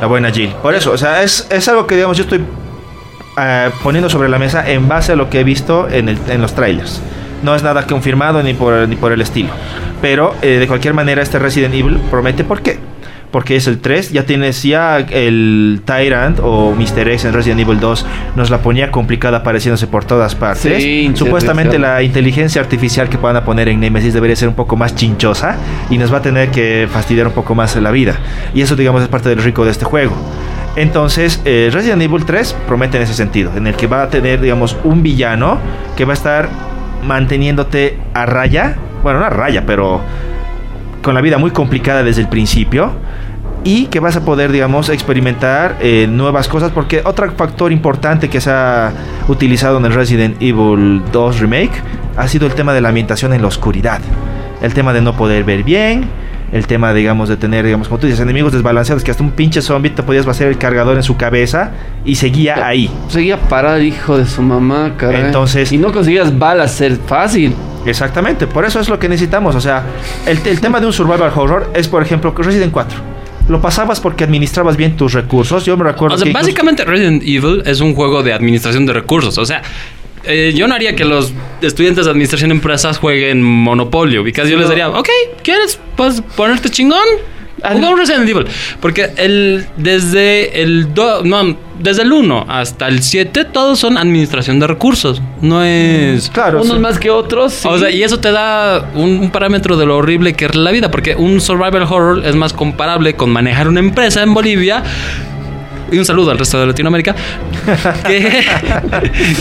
La 0.00 0.06
buena 0.06 0.30
Jill. 0.30 0.50
Por 0.62 0.74
eso, 0.74 0.92
o 0.92 0.98
sea, 0.98 1.22
es, 1.22 1.46
es 1.50 1.66
algo 1.68 1.86
que, 1.86 1.94
digamos, 1.94 2.16
yo 2.16 2.24
estoy 2.24 2.44
eh, 3.38 3.70
poniendo 3.82 4.08
sobre 4.10 4.28
la 4.28 4.38
mesa 4.38 4.68
en 4.68 4.88
base 4.88 5.12
a 5.12 5.16
lo 5.16 5.30
que 5.30 5.40
he 5.40 5.44
visto 5.44 5.88
en, 5.88 6.08
el- 6.08 6.18
en 6.28 6.40
los 6.42 6.54
trailers. 6.54 7.00
No 7.42 7.54
es 7.54 7.62
nada 7.62 7.86
confirmado 7.86 8.42
ni 8.42 8.54
por, 8.54 8.88
ni 8.88 8.96
por 8.96 9.12
el 9.12 9.20
estilo. 9.20 9.50
Pero, 10.02 10.34
eh, 10.42 10.58
de 10.58 10.66
cualquier 10.66 10.94
manera, 10.94 11.22
este 11.22 11.38
Resident 11.38 11.74
Evil 11.74 11.98
promete 12.10 12.44
por 12.44 12.60
qué. 12.62 12.78
Porque 13.36 13.54
es 13.54 13.66
el 13.66 13.80
3, 13.80 14.12
ya 14.12 14.24
tienes 14.24 14.62
ya 14.62 14.96
el 14.96 15.82
Tyrant 15.84 16.40
o 16.42 16.74
Mr. 16.74 17.06
X 17.06 17.26
en 17.26 17.34
Resident 17.34 17.60
Evil 17.60 17.78
2 17.78 18.06
nos 18.34 18.48
la 18.48 18.62
ponía 18.62 18.90
complicada 18.90 19.36
apareciéndose 19.36 19.86
por 19.86 20.06
todas 20.06 20.34
partes. 20.34 20.82
Sí, 20.82 21.12
Supuestamente 21.12 21.78
la 21.78 22.02
inteligencia 22.02 22.62
artificial 22.62 23.10
que 23.10 23.18
puedan 23.18 23.44
poner 23.44 23.68
en 23.68 23.78
Nemesis 23.78 24.14
debería 24.14 24.36
ser 24.36 24.48
un 24.48 24.54
poco 24.54 24.76
más 24.76 24.94
chinchosa 24.94 25.56
y 25.90 25.98
nos 25.98 26.10
va 26.10 26.16
a 26.16 26.22
tener 26.22 26.50
que 26.50 26.88
fastidiar 26.90 27.26
un 27.26 27.34
poco 27.34 27.54
más 27.54 27.76
la 27.76 27.90
vida. 27.90 28.16
Y 28.54 28.62
eso, 28.62 28.74
digamos, 28.74 29.02
es 29.02 29.08
parte 29.08 29.28
del 29.28 29.42
rico 29.42 29.66
de 29.66 29.72
este 29.72 29.84
juego. 29.84 30.16
Entonces, 30.74 31.42
eh, 31.44 31.68
Resident 31.70 32.00
Evil 32.00 32.24
3 32.24 32.56
promete 32.66 32.96
en 32.96 33.02
ese 33.02 33.12
sentido, 33.12 33.52
en 33.54 33.66
el 33.66 33.74
que 33.74 33.86
va 33.86 34.04
a 34.04 34.08
tener, 34.08 34.40
digamos, 34.40 34.78
un 34.82 35.02
villano 35.02 35.58
que 35.94 36.06
va 36.06 36.14
a 36.14 36.16
estar 36.16 36.48
manteniéndote 37.04 37.98
a 38.14 38.24
raya, 38.24 38.76
bueno, 39.02 39.18
no 39.20 39.26
a 39.26 39.28
raya, 39.28 39.64
pero 39.66 40.00
con 41.02 41.14
la 41.14 41.20
vida 41.20 41.36
muy 41.36 41.50
complicada 41.50 42.02
desde 42.02 42.22
el 42.22 42.28
principio 42.28 43.04
y 43.66 43.86
que 43.86 43.98
vas 43.98 44.14
a 44.14 44.24
poder, 44.24 44.52
digamos, 44.52 44.88
experimentar 44.90 45.76
eh, 45.80 46.06
nuevas 46.08 46.46
cosas 46.46 46.70
porque 46.70 47.02
otro 47.04 47.28
factor 47.32 47.72
importante 47.72 48.30
que 48.30 48.40
se 48.40 48.48
ha 48.50 48.92
utilizado 49.26 49.78
en 49.78 49.86
el 49.86 49.92
Resident 49.92 50.36
Evil 50.40 51.02
2 51.12 51.40
Remake 51.40 51.72
ha 52.16 52.28
sido 52.28 52.46
el 52.46 52.54
tema 52.54 52.72
de 52.72 52.80
la 52.80 52.90
ambientación 52.90 53.32
en 53.34 53.42
la 53.42 53.48
oscuridad, 53.48 54.00
el 54.62 54.72
tema 54.72 54.92
de 54.92 55.00
no 55.00 55.16
poder 55.16 55.42
ver 55.42 55.64
bien, 55.64 56.04
el 56.52 56.68
tema, 56.68 56.94
digamos, 56.94 57.28
de 57.28 57.36
tener, 57.36 57.64
digamos, 57.64 57.88
como 57.88 57.98
tú 57.98 58.06
dices, 58.06 58.20
enemigos 58.20 58.52
desbalanceados 58.52 59.02
que 59.02 59.10
hasta 59.10 59.24
un 59.24 59.32
pinche 59.32 59.60
zombie 59.60 59.90
te 59.90 60.04
podías 60.04 60.24
vaciar 60.24 60.48
el 60.48 60.58
cargador 60.58 60.96
en 60.96 61.02
su 61.02 61.16
cabeza 61.16 61.72
y 62.04 62.14
seguía 62.14 62.64
ahí. 62.64 62.88
Seguía 63.08 63.36
parado, 63.36 63.80
hijo 63.80 64.16
de 64.16 64.26
su 64.26 64.42
mamá, 64.42 64.92
caray. 64.96 65.22
Entonces- 65.22 65.72
Y 65.72 65.78
no 65.78 65.90
conseguías 65.92 66.38
balas 66.38 66.70
ser 66.70 66.98
fácil. 67.04 67.52
Exactamente, 67.84 68.46
por 68.46 68.64
eso 68.64 68.78
es 68.78 68.88
lo 68.88 68.98
que 69.00 69.08
necesitamos. 69.08 69.56
O 69.56 69.60
sea, 69.60 69.82
el, 70.24 70.38
el 70.46 70.60
tema 70.60 70.78
de 70.78 70.86
un 70.86 70.92
survival 70.92 71.32
horror 71.34 71.68
es, 71.74 71.88
por 71.88 72.00
ejemplo, 72.00 72.32
Resident 72.36 72.70
4. 72.72 73.15
Lo 73.48 73.60
pasabas 73.60 74.00
porque 74.00 74.24
administrabas 74.24 74.76
bien 74.76 74.96
tus 74.96 75.12
recursos. 75.12 75.64
Yo 75.64 75.76
me 75.76 75.84
recuerdo 75.84 76.14
O 76.14 76.18
sea, 76.18 76.24
que 76.24 76.30
incluso- 76.30 76.44
básicamente 76.46 76.84
Resident 76.84 77.22
Evil 77.22 77.62
es 77.64 77.80
un 77.80 77.94
juego 77.94 78.22
de 78.22 78.32
administración 78.32 78.86
de 78.86 78.92
recursos. 78.92 79.38
O 79.38 79.46
sea, 79.46 79.62
eh, 80.24 80.52
yo 80.56 80.66
no 80.66 80.74
haría 80.74 80.96
que 80.96 81.04
los 81.04 81.32
estudiantes 81.62 82.04
de 82.06 82.10
administración 82.10 82.50
de 82.50 82.56
empresas 82.56 82.98
jueguen 82.98 83.42
Monopolio. 83.42 84.22
Porque 84.22 84.48
yo 84.50 84.58
les 84.58 84.68
diría, 84.68 84.88
ok, 84.90 85.08
¿quieres 85.42 85.78
pues, 85.96 86.20
ponerte 86.36 86.70
chingón? 86.70 87.06
Juega 87.62 87.88
un 87.90 87.98
Resident 87.98 88.28
Evil. 88.28 88.46
Porque 88.80 89.10
el, 89.16 89.66
desde 89.76 90.62
el 90.62 90.92
do- 90.94 91.22
no, 91.24 91.56
desde 91.80 92.02
el 92.02 92.12
1 92.12 92.44
hasta 92.48 92.86
el 92.88 93.02
7, 93.02 93.44
todos 93.46 93.78
son 93.78 93.96
administración 93.98 94.58
de 94.60 94.66
recursos. 94.66 95.22
No 95.40 95.62
es. 95.64 96.28
Claro, 96.30 96.60
Unos 96.62 96.76
sí. 96.76 96.80
más 96.82 96.98
que 96.98 97.10
otros. 97.10 97.52
sí. 97.54 97.68
O 97.70 97.78
sea, 97.78 97.90
y 97.90 98.02
eso 98.02 98.20
te 98.20 98.30
da 98.30 98.90
un, 98.94 99.18
un 99.18 99.30
parámetro 99.30 99.76
de 99.76 99.86
lo 99.86 99.96
horrible 99.96 100.34
que 100.34 100.44
es 100.46 100.54
la 100.54 100.70
vida, 100.70 100.90
porque 100.90 101.14
un 101.16 101.40
survival 101.40 101.84
horror 101.84 102.22
es 102.24 102.36
más 102.36 102.52
comparable 102.52 103.14
con 103.14 103.30
manejar 103.30 103.68
una 103.68 103.80
empresa 103.80 104.22
en 104.22 104.34
Bolivia. 104.34 104.82
Y 105.90 105.98
un 105.98 106.04
saludo 106.04 106.32
al 106.32 106.38
resto 106.38 106.58
de 106.60 106.66
Latinoamérica. 106.66 107.14
Que, 108.06 108.44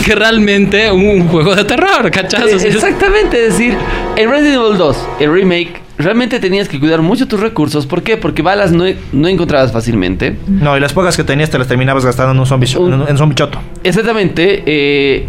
que 0.04 0.14
realmente 0.14 0.90
un 0.90 1.28
juego 1.28 1.54
de 1.54 1.64
terror, 1.64 2.10
¿cachas? 2.10 2.42
Eh, 2.64 2.68
Exactamente, 2.68 3.46
es 3.46 3.52
decir, 3.52 3.76
en 4.16 4.30
Resident 4.30 4.56
Evil 4.64 4.76
2, 4.78 4.96
el 5.20 5.32
remake, 5.32 5.80
realmente 5.98 6.38
tenías 6.40 6.68
que 6.68 6.78
cuidar 6.80 7.02
mucho 7.02 7.26
tus 7.28 7.40
recursos. 7.40 7.86
¿Por 7.86 8.02
qué? 8.02 8.16
Porque 8.16 8.42
balas 8.42 8.72
no, 8.72 8.84
no 9.12 9.28
encontrabas 9.28 9.72
fácilmente. 9.72 10.36
No, 10.46 10.76
y 10.76 10.80
las 10.80 10.92
pocas 10.92 11.16
que 11.16 11.24
tenías 11.24 11.50
te 11.50 11.58
las 11.58 11.68
terminabas 11.68 12.04
gastando 12.04 12.32
en 12.32 12.38
un 12.40 12.46
zombie, 12.46 12.68
Un- 12.76 12.92
en 12.92 13.00
un- 13.02 13.08
en 13.08 13.16
zombie 13.18 13.34
choto. 13.34 13.58
Exactamente, 13.82 14.62
eh, 14.66 15.26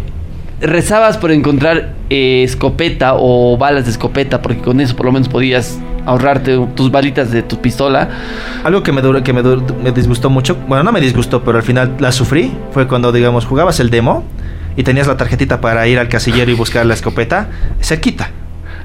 rezabas 0.60 1.16
por 1.18 1.30
encontrar 1.30 1.94
eh, 2.10 2.42
escopeta 2.42 3.12
o 3.16 3.56
balas 3.58 3.84
de 3.84 3.90
escopeta, 3.92 4.40
porque 4.42 4.60
con 4.60 4.80
eso 4.80 4.96
por 4.96 5.06
lo 5.06 5.12
menos 5.12 5.28
podías 5.28 5.78
ahorrarte 6.06 6.58
tus 6.74 6.90
balitas 6.90 7.30
de 7.30 7.42
tu 7.42 7.60
pistola. 7.60 8.08
Algo 8.64 8.82
que 8.82 8.92
me 8.92 9.02
dur- 9.02 9.22
que 9.22 9.32
me, 9.34 9.42
me 9.42 9.92
disgustó 9.92 10.30
mucho, 10.30 10.56
bueno, 10.66 10.82
no 10.82 10.90
me 10.90 11.00
disgustó, 11.00 11.44
pero 11.44 11.58
al 11.58 11.64
final 11.64 11.96
la 11.98 12.10
sufrí, 12.12 12.50
fue 12.72 12.88
cuando, 12.88 13.12
digamos, 13.12 13.44
jugabas 13.44 13.78
el 13.80 13.90
demo 13.90 14.24
y 14.76 14.82
tenías 14.84 15.06
la 15.06 15.16
tarjetita 15.18 15.60
para 15.60 15.86
ir 15.86 15.98
al 15.98 16.08
casillero 16.08 16.50
y 16.50 16.54
buscar 16.54 16.86
la 16.86 16.94
escopeta, 16.94 17.48
se 17.80 18.00
quita. 18.00 18.30
Eh, 18.30 18.37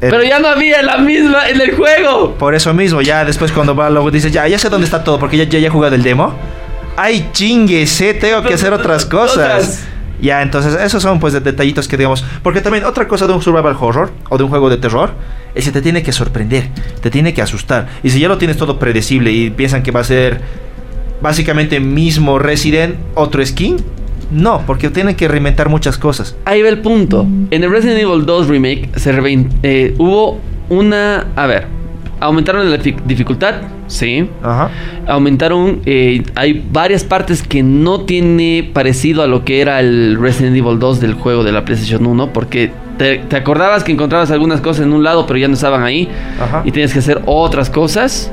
Pero 0.09 0.23
ya 0.23 0.39
no 0.39 0.47
había 0.47 0.81
la 0.81 0.97
misma 0.97 1.47
en 1.49 1.61
el 1.61 1.75
juego. 1.75 2.35
Por 2.35 2.55
eso 2.55 2.73
mismo, 2.73 3.01
ya 3.01 3.25
después 3.25 3.51
cuando 3.51 3.75
va, 3.75 3.89
luego 3.89 4.11
dices, 4.11 4.31
ya, 4.31 4.47
ya 4.47 4.57
sé 4.59 4.69
dónde 4.69 4.85
está 4.85 5.03
todo, 5.03 5.19
porque 5.19 5.37
ya, 5.37 5.43
ya, 5.45 5.59
ya 5.59 5.67
he 5.67 5.71
jugado 5.71 5.95
el 5.95 6.03
demo. 6.03 6.33
Ay, 6.95 7.29
chinguese, 7.31 8.13
tengo 8.13 8.41
que 8.43 8.53
hacer 8.53 8.73
otras 8.73 9.05
cosas. 9.17 9.85
Ya, 10.21 10.41
entonces, 10.41 10.75
esos 10.79 11.03
son 11.03 11.19
pues 11.19 11.33
de- 11.33 11.41
detallitos 11.41 11.87
que 11.87 11.97
digamos. 11.97 12.23
Porque 12.43 12.61
también 12.61 12.85
otra 12.85 13.07
cosa 13.07 13.27
de 13.27 13.33
un 13.33 13.41
survival 13.41 13.75
horror 13.79 14.11
o 14.29 14.37
de 14.37 14.43
un 14.43 14.49
juego 14.49 14.69
de 14.69 14.77
terror 14.77 15.11
es 15.53 15.65
que 15.65 15.71
te 15.71 15.81
tiene 15.81 16.01
que 16.01 16.11
sorprender, 16.11 16.69
te 17.01 17.09
tiene 17.09 17.33
que 17.33 17.41
asustar. 17.41 17.87
Y 18.03 18.09
si 18.09 18.19
ya 18.19 18.27
lo 18.27 18.37
tienes 18.37 18.57
todo 18.57 18.79
predecible 18.79 19.31
y 19.31 19.49
piensan 19.49 19.83
que 19.83 19.91
va 19.91 19.99
a 19.99 20.03
ser 20.03 20.39
básicamente 21.21 21.79
mismo 21.79 22.39
Resident, 22.39 22.95
otro 23.15 23.45
skin, 23.45 23.77
no, 24.34 24.63
porque 24.65 24.89
tienen 24.89 25.15
que 25.15 25.27
reinventar 25.27 25.69
muchas 25.69 25.97
cosas. 25.97 26.36
Ahí 26.45 26.61
va 26.61 26.69
el 26.69 26.79
punto. 26.79 27.25
En 27.51 27.63
el 27.63 27.69
Resident 27.69 27.99
Evil 27.99 28.25
2 28.25 28.47
Remake 28.47 28.89
se 28.95 29.11
eh, 29.63 29.95
hubo 29.97 30.39
una... 30.69 31.27
A 31.36 31.45
ver, 31.47 31.67
aumentaron 32.19 32.69
la 32.69 32.77
dific- 32.77 33.03
dificultad, 33.05 33.55
sí. 33.88 34.27
Ajá. 34.41 34.69
Aumentaron, 35.07 35.81
eh, 35.86 36.23
hay 36.36 36.65
varias 36.71 37.03
partes 37.03 37.43
que 37.43 37.63
no 37.63 38.01
tiene 38.01 38.69
parecido 38.73 39.21
a 39.23 39.27
lo 39.27 39.43
que 39.45 39.61
era 39.61 39.79
el 39.79 40.17
Resident 40.19 40.55
Evil 40.57 40.79
2 40.79 40.99
del 40.99 41.13
juego 41.13 41.43
de 41.43 41.51
la 41.51 41.65
PlayStation 41.65 42.05
1, 42.05 42.34
porque 42.34 42.71
te, 42.97 43.17
te 43.17 43.36
acordabas 43.36 43.84
que 43.84 43.91
encontrabas 43.91 44.31
algunas 44.31 44.61
cosas 44.61 44.86
en 44.86 44.93
un 44.93 45.03
lado, 45.03 45.25
pero 45.27 45.38
ya 45.39 45.47
no 45.47 45.55
estaban 45.55 45.84
ahí, 45.84 46.07
Ajá. 46.41 46.61
y 46.65 46.71
tenías 46.71 46.93
que 46.93 46.99
hacer 46.99 47.21
otras 47.25 47.69
cosas. 47.69 48.31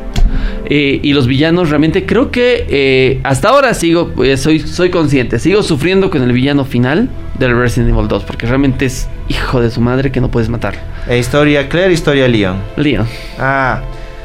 Eh, 0.67 1.01
y 1.03 1.13
los 1.13 1.27
villanos 1.27 1.69
realmente 1.71 2.07
creo 2.07 2.31
que 2.31 2.67
eh, 2.69 3.21
hasta 3.25 3.49
ahora 3.49 3.75
sigo, 3.75 4.13
eh, 4.25 4.37
soy, 4.37 4.61
soy 4.61 4.91
consciente, 4.91 5.39
sigo 5.39 5.63
sufriendo 5.63 6.11
con 6.11 6.23
el 6.23 6.33
villano 6.33 6.65
final 6.65 7.09
del 7.39 7.57
Resident 7.59 7.91
Evil 7.95 8.09
2, 8.09 8.25
porque 8.25 8.47
realmente 8.47 8.85
es 8.87 9.09
hijo 9.29 9.61
de 9.61 9.71
su 9.71 9.81
madre 9.81 10.13
que 10.13 10.21
no 10.21 10.31
puedes 10.31 10.49
matar. 10.49 10.75
E 11.09 11.19
historia 11.19 11.69
Claire, 11.69 11.93
historia 11.93 12.29
Leon. 12.29 12.57
Leon. 12.77 13.07
Ah, 13.39 13.81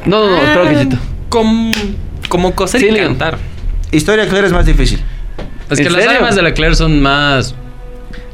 No, 0.06 0.20
no, 0.22 0.30
no, 0.30 0.38
espero 0.44 0.70
que 0.70 0.76
chito. 0.84 0.98
Como, 1.30 1.72
como 2.30 2.54
coser 2.54 2.82
Sí, 2.82 2.88
y 2.88 2.92
Leon. 2.92 3.08
cantar. 3.16 3.38
historia 3.92 4.28
Claire 4.28 4.48
es 4.48 4.54
más 4.54 4.66
difícil. 4.66 5.00
Es 5.70 5.80
que 5.80 5.88
¿En 5.88 5.94
las 5.94 6.06
armas 6.08 6.36
de 6.36 6.42
la 6.44 6.54
Claire 6.54 6.76
son 6.76 7.02
más. 7.02 7.56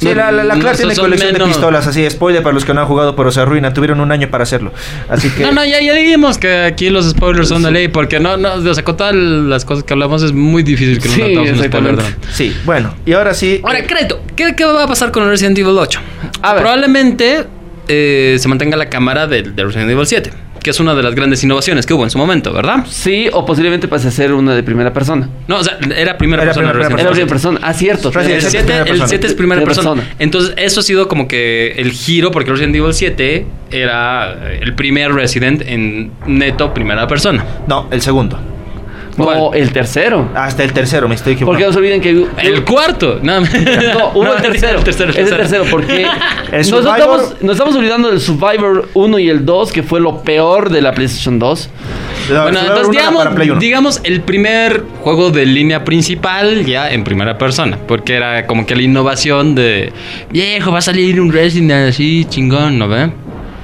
Sí, 0.02 0.08
No, 0.08 0.16
la, 0.16 0.32
la, 0.32 0.43
la 0.43 0.56
no, 0.56 0.72
tiene 0.72 0.95
son 0.95 1.06
colección 1.06 1.34
de 1.36 1.45
pistolas, 1.45 1.86
así, 1.86 2.10
spoiler 2.10 2.41
para 2.41 2.54
los 2.56 2.66
que 2.66 2.74
no 2.74 2.82
han 2.82 2.88
jugado, 2.88 3.16
pero 3.16 3.32
se 3.32 3.39
arruinan, 3.39 3.72
tuvieron 3.72 3.99
un 3.99 4.12
año 4.12 4.30
para 4.32 4.41
hacerlo. 4.43 4.74
Así 5.08 5.30
que... 5.30 5.43
No, 5.43 5.52
no, 5.52 5.64
ya, 5.64 5.80
ya 5.80 5.93
dijimos 5.93 6.39
que 6.39 6.52
aquí 6.64 6.89
los 6.89 7.08
spoilers 7.12 7.47
son 7.49 7.62
de 7.62 7.70
ley, 7.70 7.88
porque 7.88 8.20
no, 8.20 8.36
no, 8.36 8.54
o 8.56 8.74
sea, 8.74 8.84
con 8.84 8.97
todas 8.97 9.14
las 9.14 9.64
cosas 9.64 9.84
que 9.84 9.93
hablamos 9.93 10.24
es 10.24 10.34
muy 10.34 10.64
difícil 10.64 10.99
que 10.99 11.08
no 11.08 11.14
Sí, 11.14 11.22
metamos 11.22 11.49
un 11.52 11.64
spoiler. 11.66 11.93
¿no? 11.97 12.04
Sí, 12.34 12.58
bueno, 12.66 12.95
y 13.06 13.14
ahora 13.14 13.36
sí... 13.36 13.62
Ahora, 13.64 13.86
Creto, 13.86 14.22
¿qué, 14.36 14.56
qué 14.56 14.66
va 14.66 14.86
a 14.86 14.88
pasar 14.88 15.12
con 15.12 15.22
el 15.22 15.30
Resident 15.30 15.58
Evil 15.60 15.78
8? 15.78 15.99
A 16.41 16.54
ver. 16.54 16.62
Probablemente 16.64 17.45
eh, 17.88 18.38
se 18.39 18.47
mantenga 18.47 18.78
la 18.78 18.89
cámara 18.89 19.28
del 19.28 19.56
del 19.56 19.68
Resident 19.68 19.91
Evil 19.91 20.08
7, 20.08 20.32
que 20.64 20.70
es 20.70 20.80
una 20.80 20.93
de 20.95 21.01
las 21.03 21.16
grandes 21.16 21.43
innovaciones 21.43 21.86
que 21.86 21.93
hubo 21.93 22.03
en 22.03 22.09
su 22.09 22.18
momento, 22.18 22.53
¿verdad? 22.53 22.86
Sí, 22.88 23.28
o 23.34 23.45
posiblemente 23.45 23.88
pase 23.88 24.07
a 24.09 24.12
ser 24.12 24.34
una 24.34 24.53
de 24.55 24.64
primera 24.64 24.93
persona. 24.93 25.28
No, 25.47 25.57
o 25.57 25.64
sea, 25.64 25.78
era 25.95 26.18
primera 26.18 26.43
Era 26.43 26.53
persona. 26.53 26.72
primera 26.72 26.89
Resident 26.89 26.99
Era 26.99 27.01
Evil 27.01 27.12
primera 27.12 27.28
persona. 27.28 27.59
Ah, 27.64 27.74
cierto. 27.74 28.12
Resident 28.12 28.32
El 28.32 28.38
Ese 28.38 28.47
es 28.47 28.51
7, 28.51 28.66
primera 28.66 28.82
el 28.82 28.88
persona. 28.89 29.07
7 29.07 29.28
es 29.28 29.34
primera 29.34 29.62
Primera 29.62 29.76
persona. 29.76 29.95
persona. 30.01 30.16
Entonces, 30.20 30.53
eso 30.57 30.80
ha 30.80 30.84
sido 30.84 31.07
como 31.07 31.28
que 31.28 31.72
el 31.78 31.91
giro, 31.91 32.32
porque 32.32 32.51
Resident 32.51 32.76
Evil 32.76 32.93
7 32.93 33.45
era 33.72 34.51
el 34.62 34.76
primer 34.76 35.14
Resident 35.14 35.64
en 35.66 36.12
neto 36.28 36.74
primera 36.74 37.07
persona. 37.07 37.43
No, 37.68 37.88
el 37.91 38.01
segundo. 38.01 38.39
No, 39.18 39.26
¿Cuál? 39.26 39.39
el 39.53 39.72
tercero. 39.74 40.30
Hasta 40.34 40.64
el 40.64 40.72
tercero, 40.74 41.07
me 41.07 41.16
estoy 41.16 41.36
Porque 41.36 41.64
equivocando. 41.64 41.68
no 41.68 41.74
se 41.74 41.80
olviden 41.80 42.01
que... 42.01 42.28
El 42.47 42.64
cuarto. 42.64 43.20
No, 43.24 43.41
No, 43.41 44.12
uno 44.16 44.30
No, 44.30 44.36
el 44.36 44.41
tercero. 44.41 44.78
El 44.80 44.84
tercero, 44.84 45.09
el 45.12 45.18
Es 45.18 45.32
el 45.32 45.38
tercero. 45.38 45.64
tercero, 45.64 45.66
porque 45.70 46.05
El 46.51 46.70
nos, 46.72 46.86
estamos, 46.86 47.36
nos 47.41 47.51
estamos 47.53 47.76
olvidando 47.76 48.09
del 48.09 48.20
Survivor 48.20 48.89
1 48.93 49.20
y 49.20 49.30
el 49.30 49.45
2, 49.45 49.72
que 49.72 49.84
fue 49.84 49.99
lo 49.99 50.22
peor 50.24 50.70
de 50.70 50.82
la 50.82 50.93
PlayStation 50.93 51.39
2. 51.39 51.70
No, 52.32 52.43
Bueno, 52.43 52.59
entonces 52.62 52.89
digamos, 52.91 53.59
digamos 53.59 54.01
el 54.03 54.22
primer 54.22 54.84
juego 55.01 55.32
de 55.32 55.45
línea 55.45 55.84
principal 55.84 56.66
ya 56.66 56.89
en 56.91 57.03
primera 57.03 57.38
persona, 57.38 57.78
porque 57.88 58.16
era 58.16 58.45
como 58.47 58.66
que 58.66 58.76
la 58.76 58.84
innovación 58.84 59.55
de 59.55 59.91
viejo, 60.30 60.72
va 60.72 60.78
a 60.80 60.82
salir 60.82 61.20
un 61.20 61.32
Resident 61.34 61.72
así 61.89 62.26
chingón, 62.30 62.78
¿no 62.78 62.88
ve? 62.88 63.12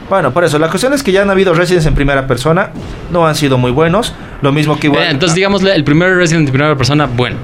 Bueno, 0.09 0.31
por 0.33 0.43
eso, 0.43 0.57
la 0.57 0.69
cuestión 0.69 0.93
es 0.93 1.03
que 1.03 1.11
ya 1.11 1.21
han 1.21 1.29
habido 1.29 1.53
Residents 1.53 1.85
en 1.85 1.93
primera 1.93 2.27
persona, 2.27 2.71
no 3.11 3.27
han 3.27 3.35
sido 3.35 3.57
muy 3.57 3.71
buenos. 3.71 4.13
Lo 4.41 4.51
mismo 4.51 4.77
que 4.79 4.87
igual... 4.87 5.03
Eh, 5.03 5.09
entonces 5.11 5.35
digámosle 5.35 5.73
el 5.75 5.83
primer 5.83 6.15
Resident 6.15 6.47
en 6.47 6.53
primera 6.53 6.75
persona, 6.75 7.05
bueno, 7.07 7.37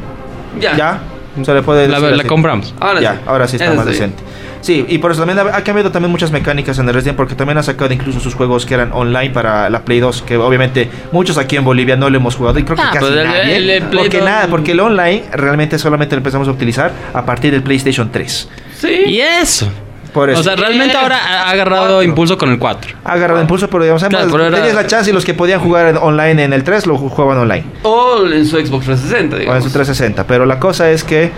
Ya. 0.60 0.76
Ya, 0.78 1.00
se 1.44 1.54
le 1.54 1.62
puede 1.64 1.88
la, 1.88 2.00
decir 2.00 2.16
la 2.16 2.22
así. 2.22 2.28
compramos. 2.30 2.76
Ahora 2.80 3.02
ya, 3.02 3.14
sí. 3.14 3.20
ahora 3.26 3.48
sí 3.48 3.56
está 3.56 3.66
Eso 3.68 3.76
más 3.76 3.86
sí. 3.86 3.92
decente. 3.92 4.24
Sí, 4.62 4.86
y 4.88 4.98
por 5.00 5.12
eso 5.12 5.26
también 5.26 5.40
ha, 5.46 5.58
ha 5.58 5.62
cambiado 5.64 5.92
también 5.92 6.10
muchas 6.10 6.32
mecánicas 6.32 6.80
en 6.80 6.88
el 6.88 6.94
Resident 6.94 7.18
porque 7.18 7.36
también 7.36 7.58
ha 7.58 7.64
sacado 7.64 7.92
incluso 7.94 8.22
sus 8.22 8.34
juegos 8.34 8.66
que 8.66 8.76
eran 8.76 8.92
online 8.94 9.32
para 9.32 9.70
la 9.70 9.84
Play 9.84 10.00
2, 10.00 10.22
que 10.22 10.38
obviamente 10.38 10.90
muchos 11.12 11.38
aquí 11.38 11.58
en 11.58 11.66
Bolivia 11.66 11.98
no 11.98 12.10
lo 12.10 12.16
hemos 12.16 12.36
jugado 12.36 12.60
y 12.60 12.64
creo 12.64 12.78
que 12.78 12.82
Ah, 12.84 12.92
casi 12.94 13.00
pues 13.08 13.12
el- 13.18 13.24
nadie. 13.28 13.56
el- 13.58 13.70
el 13.70 13.84
Play 13.84 14.04
porque 14.04 14.18
2 14.20 14.26
nada, 14.30 14.48
porque 14.48 14.72
el 14.72 14.80
online 14.80 15.24
realmente 15.34 15.78
solamente 15.80 16.16
lo 16.16 16.20
empezamos 16.20 16.48
a 16.48 16.52
utilizar 16.52 16.94
a 17.14 17.26
partir 17.26 17.52
del 17.52 17.62
PlayStation 17.64 18.10
3. 18.10 18.48
Sí. 18.80 19.02
Y 19.08 19.20
eso. 19.20 19.70
Por 20.14 20.30
eso. 20.30 20.40
O 20.40 20.44
sea, 20.44 20.56
realmente 20.56 20.96
ahora 20.96 21.18
ha 21.18 21.50
agarrado 21.50 21.86
Cuatro. 21.86 22.04
impulso 22.04 22.38
con 22.38 22.50
el 22.52 22.60
4. 22.60 22.96
ha 23.04 23.14
agarrado 23.14 23.42
impulso, 23.42 23.68
pero 23.70 23.84
digamos, 23.84 24.04
Claro, 24.04 24.26
además, 24.26 24.48
era- 24.48 24.58
tenías 24.58 24.76
la 24.76 24.88
chance 24.88 25.10
y 25.10 25.14
los 25.14 25.26
que 25.26 25.34
podían 25.34 25.60
jugar 25.60 25.88
en- 25.88 25.98
online 25.98 26.44
en 26.44 26.54
el 26.54 26.64
3 26.64 26.86
lo 26.86 26.96
ju- 26.98 27.10
jugaban 27.10 27.38
online. 27.40 27.64
O 27.84 28.26
en 28.32 28.46
su 28.46 28.58
Xbox 28.58 28.86
360, 28.86 29.36
O 29.36 29.38
en 29.38 29.42
digamos. 29.42 29.64
su 29.64 29.70
360. 29.72 30.26
Pero 30.28 30.46
la 30.46 30.60
cosa 30.60 30.92
es 30.92 31.04
que 31.04 31.32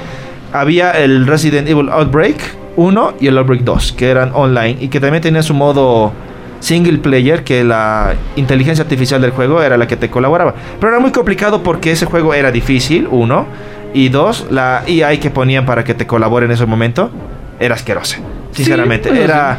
había 0.52 0.92
el 0.92 1.26
Resident 1.26 1.68
Evil 1.70 1.90
Outbreak 1.90 2.36
1 2.76 3.14
y 3.20 3.28
el 3.28 3.38
Outbreak 3.38 3.62
2, 3.64 3.94
que 3.94 4.10
eran 4.10 4.32
online 4.34 4.78
y 4.82 4.90
que 4.90 5.00
también 5.00 5.22
tenían 5.24 5.44
su 5.44 5.54
modo 5.54 6.12
single 6.60 6.98
player, 6.98 7.44
que 7.44 7.64
la 7.64 8.16
inteligencia 8.36 8.84
artificial 8.84 9.22
del 9.22 9.32
juego 9.32 9.62
era 9.62 9.78
la 9.78 9.88
que 9.88 9.96
te 9.98 10.10
colaboraba. 10.10 10.54
Pero 10.80 10.92
era 10.92 11.00
muy 11.00 11.12
complicado 11.12 11.62
porque 11.64 11.92
ese 11.92 12.06
juego 12.06 12.34
era 12.34 12.52
difícil, 12.52 13.08
uno, 13.12 13.46
y 13.94 14.10
dos, 14.10 14.48
la 14.50 14.80
AI 14.80 15.20
que 15.20 15.30
ponían 15.30 15.66
para 15.66 15.84
que 15.84 15.94
te 15.94 16.06
colabore 16.08 16.46
en 16.48 16.52
ese 16.52 16.66
momento 16.66 17.12
era 17.60 17.76
asquerosa. 17.76 18.18
Sinceramente, 18.56 19.10
era, 19.22 19.58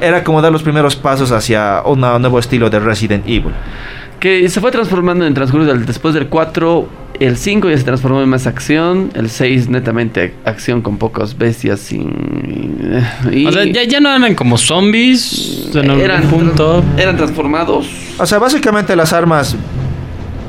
era 0.00 0.24
como 0.24 0.40
dar 0.42 0.52
los 0.52 0.62
primeros 0.62 0.96
pasos 0.96 1.30
hacia 1.32 1.82
un 1.84 2.00
nuevo 2.00 2.38
estilo 2.38 2.68
de 2.70 2.78
Resident 2.80 3.24
Evil. 3.26 3.52
Que 4.20 4.48
se 4.48 4.60
fue 4.60 4.70
transformando 4.70 5.24
en 5.24 5.28
el 5.28 5.34
transcurso 5.34 5.66
del, 5.66 5.84
después 5.84 6.14
del 6.14 6.28
4. 6.28 6.88
El 7.20 7.36
5 7.36 7.70
ya 7.70 7.76
se 7.76 7.84
transformó 7.84 8.22
en 8.22 8.28
más 8.28 8.46
acción. 8.46 9.10
El 9.14 9.28
6 9.30 9.68
netamente 9.68 10.34
acción 10.44 10.80
con 10.80 10.96
pocas 10.96 11.36
bestias 11.36 11.80
sin... 11.80 13.02
y- 13.30 13.46
O 13.46 13.52
sea, 13.52 13.64
ya, 13.64 13.84
ya 13.84 14.00
no 14.00 14.14
eran 14.14 14.34
como 14.34 14.56
zombies 14.58 15.68
en 15.74 15.90
algún 15.90 16.00
eran, 16.04 16.22
punto. 16.24 16.82
eran 16.96 17.16
transformados. 17.16 17.86
O 18.18 18.26
sea, 18.26 18.38
básicamente 18.38 18.94
las 18.96 19.12
armas, 19.12 19.56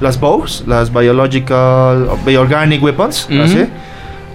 las 0.02 0.20
bows, 0.20 0.64
las 0.68 0.92
biological, 0.94 2.08
bioorganic 2.26 2.82
weapons, 2.82 3.28
así. 3.44 3.66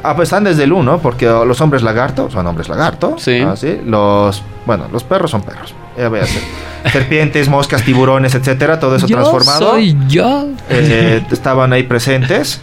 Ah, 0.02 0.14
pues 0.14 0.28
están 0.28 0.44
desde 0.44 0.64
el 0.64 0.72
1, 0.72 0.98
porque 0.98 1.26
los 1.26 1.60
hombres 1.60 1.82
lagarto 1.82 2.30
son 2.30 2.46
hombres 2.46 2.68
lagarto. 2.68 3.16
Sí. 3.18 3.40
Así. 3.40 3.80
Los, 3.84 4.42
bueno, 4.66 4.86
los 4.92 5.04
perros 5.04 5.30
son 5.30 5.42
perros. 5.42 5.74
Ya 5.96 6.08
voy 6.08 6.20
a 6.20 6.22
hacer. 6.22 6.42
serpientes, 6.92 7.48
moscas, 7.48 7.82
tiburones, 7.82 8.34
etcétera, 8.34 8.78
todo 8.78 8.96
eso 8.96 9.06
Yo 9.06 9.16
transformado. 9.16 9.70
Soy 9.70 9.96
yo. 10.08 10.46
eh, 10.70 11.22
estaban 11.30 11.72
ahí 11.72 11.82
presentes. 11.82 12.60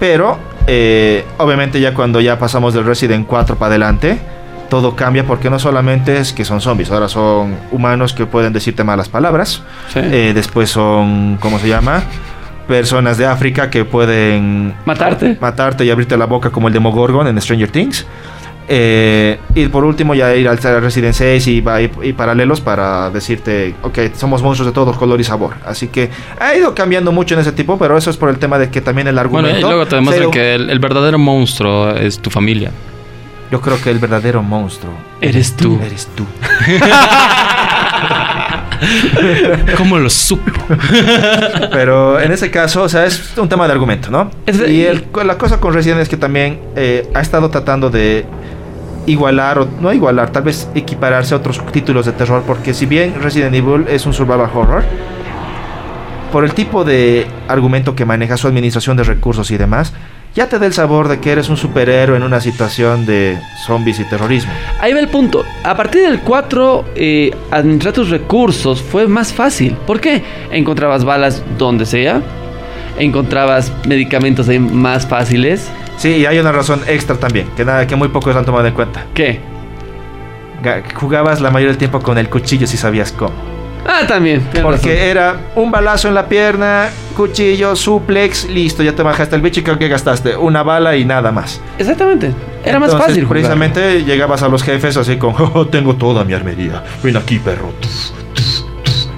Pero, 0.00 0.36
eh, 0.66 1.24
obviamente, 1.38 1.80
ya 1.80 1.94
cuando 1.94 2.20
ya 2.20 2.38
pasamos 2.38 2.74
del 2.74 2.84
Resident 2.84 3.26
4 3.26 3.56
para 3.56 3.68
adelante, 3.68 4.18
todo 4.68 4.96
cambia 4.96 5.24
porque 5.24 5.48
no 5.48 5.58
solamente 5.60 6.16
es 6.18 6.32
que 6.32 6.44
son 6.44 6.60
zombies, 6.60 6.90
ahora 6.90 7.08
son 7.08 7.56
humanos 7.70 8.12
que 8.12 8.26
pueden 8.26 8.52
decirte 8.52 8.82
malas 8.82 9.08
palabras. 9.08 9.62
Sí. 9.92 10.00
Eh, 10.02 10.32
después 10.34 10.70
son, 10.70 11.36
¿cómo 11.40 11.58
se 11.60 11.68
llama? 11.68 12.02
Personas 12.68 13.18
de 13.18 13.26
África 13.26 13.68
que 13.70 13.84
pueden 13.84 14.74
Matarte. 14.84 15.36
matarte 15.40 15.84
y 15.84 15.90
abrirte 15.90 16.16
la 16.16 16.26
boca 16.26 16.50
como 16.50 16.68
el 16.68 16.74
Demogorgon 16.74 17.26
en 17.26 17.40
Stranger 17.40 17.70
Things. 17.70 18.06
Eh, 18.68 19.38
y 19.56 19.66
por 19.66 19.84
último 19.84 20.14
ya 20.14 20.34
ir 20.36 20.48
al 20.48 20.56
Resident 20.58 21.12
6 21.14 21.46
y, 21.48 21.60
va- 21.60 21.82
y- 21.82 21.90
y 22.04 22.12
paralelos 22.12 22.60
para 22.60 23.10
decirte, 23.10 23.74
ok, 23.82 23.98
somos 24.14 24.40
monstruos 24.42 24.68
de 24.68 24.72
todo 24.72 24.92
color 24.94 25.20
y 25.20 25.24
sabor. 25.24 25.54
Así 25.66 25.88
que 25.88 26.10
ha 26.40 26.54
ido 26.54 26.72
cambiando 26.74 27.10
mucho 27.10 27.34
en 27.34 27.40
ese 27.40 27.50
tipo, 27.52 27.76
pero 27.76 27.98
eso 27.98 28.08
es 28.08 28.16
por 28.16 28.30
el 28.30 28.38
tema 28.38 28.58
de 28.58 28.70
que 28.70 28.80
también 28.80 29.08
el 29.08 29.14
Bueno, 29.14 29.48
argumento... 29.48 29.58
y 29.58 29.70
luego 29.70 29.86
te 29.86 29.96
ido- 30.22 30.30
que 30.30 30.54
el, 30.54 30.70
el 30.70 30.78
verdadero 30.78 31.18
monstruo 31.18 31.90
es 31.90 32.18
tu 32.20 32.30
familia. 32.30 32.70
Yo 33.50 33.60
creo 33.60 33.78
que 33.82 33.90
el 33.90 33.98
verdadero 33.98 34.42
monstruo 34.42 34.94
Eres 35.20 35.54
tú. 35.56 35.78
eres 35.84 36.08
tú. 36.14 36.24
¿Cómo 39.76 39.98
lo 39.98 40.10
supo? 40.10 40.50
Pero 41.70 42.20
en 42.20 42.32
ese 42.32 42.50
caso, 42.50 42.82
o 42.82 42.88
sea, 42.88 43.06
es 43.06 43.36
un 43.36 43.48
tema 43.48 43.66
de 43.66 43.72
argumento, 43.72 44.10
¿no? 44.10 44.30
Y 44.68 44.82
el- 44.82 45.04
la 45.24 45.38
cosa 45.38 45.58
con 45.60 45.72
Resident 45.74 46.00
es 46.00 46.08
que 46.08 46.16
también 46.16 46.58
eh, 46.76 47.08
ha 47.14 47.20
estado 47.20 47.48
tratando 47.50 47.90
de 47.90 48.24
igualar, 49.06 49.58
o 49.58 49.68
no 49.80 49.92
igualar, 49.92 50.30
tal 50.30 50.44
vez 50.44 50.68
equipararse 50.74 51.34
a 51.34 51.38
otros 51.38 51.60
títulos 51.72 52.06
de 52.06 52.12
terror, 52.12 52.42
porque 52.46 52.72
si 52.74 52.86
bien 52.86 53.14
Resident 53.20 53.54
Evil 53.54 53.86
es 53.88 54.06
un 54.06 54.12
survival 54.12 54.48
horror, 54.54 54.84
por 56.32 56.44
el 56.44 56.54
tipo 56.54 56.84
de 56.84 57.26
argumento 57.48 57.94
que 57.94 58.04
maneja 58.04 58.36
su 58.36 58.46
administración 58.48 58.96
de 58.96 59.04
recursos 59.04 59.50
y 59.50 59.58
demás, 59.58 59.92
ya 60.34 60.48
te 60.48 60.58
da 60.58 60.66
el 60.66 60.72
sabor 60.72 61.08
de 61.08 61.20
que 61.20 61.30
eres 61.32 61.48
un 61.48 61.56
superhéroe 61.56 62.16
en 62.16 62.22
una 62.22 62.40
situación 62.40 63.04
de 63.06 63.38
zombies 63.66 64.00
y 64.00 64.04
terrorismo. 64.04 64.50
Ahí 64.80 64.92
va 64.92 65.00
el 65.00 65.08
punto. 65.08 65.44
A 65.62 65.76
partir 65.76 66.02
del 66.02 66.20
4, 66.20 66.84
eh, 66.94 67.30
administrar 67.50 67.92
tus 67.92 68.08
recursos 68.10 68.80
fue 68.82 69.06
más 69.06 69.32
fácil. 69.32 69.74
¿Por 69.86 70.00
qué? 70.00 70.22
Encontrabas 70.50 71.04
balas 71.04 71.42
donde 71.58 71.84
sea. 71.86 72.22
Encontrabas 72.98 73.72
medicamentos 73.86 74.48
ahí 74.48 74.58
más 74.58 75.06
fáciles. 75.06 75.70
Sí, 75.98 76.08
y 76.16 76.26
hay 76.26 76.38
una 76.38 76.52
razón 76.52 76.80
extra 76.88 77.16
también, 77.16 77.46
que 77.56 77.64
nada, 77.64 77.86
que 77.86 77.96
muy 77.96 78.08
pocos 78.08 78.34
han 78.34 78.44
tomado 78.44 78.66
en 78.66 78.74
cuenta. 78.74 79.04
¿Qué? 79.14 79.40
Ga- 80.62 80.82
Jugabas 80.94 81.40
la 81.40 81.50
mayoría 81.50 81.70
del 81.72 81.78
tiempo 81.78 82.00
con 82.00 82.18
el 82.18 82.28
cuchillo 82.28 82.66
si 82.66 82.76
sabías 82.76 83.12
cómo. 83.12 83.32
Ah, 83.86 84.02
también. 84.06 84.40
Porque 84.62 84.76
razón. 84.76 84.90
era 84.90 85.36
un 85.56 85.70
balazo 85.70 86.08
en 86.08 86.14
la 86.14 86.28
pierna, 86.28 86.88
cuchillo, 87.16 87.74
suplex, 87.76 88.44
listo, 88.48 88.82
ya 88.82 88.94
te 88.94 89.02
bajaste 89.02 89.34
el 89.36 89.42
bicho 89.42 89.60
y 89.60 89.62
creo 89.64 89.78
que 89.78 89.88
gastaste 89.88 90.36
una 90.36 90.62
bala 90.62 90.96
y 90.96 91.04
nada 91.04 91.32
más. 91.32 91.60
Exactamente. 91.78 92.32
Era 92.64 92.78
más 92.78 92.92
fácil. 92.92 93.24
jugar. 93.24 93.28
Precisamente 93.30 94.04
llegabas 94.04 94.42
a 94.42 94.48
los 94.48 94.62
jefes 94.62 94.96
así 94.96 95.16
con, 95.16 95.34
"Oh, 95.54 95.66
tengo 95.66 95.96
toda 95.96 96.24
mi 96.24 96.32
armería, 96.32 96.82
ven 97.02 97.16
aquí 97.16 97.38
perro, 97.40 97.72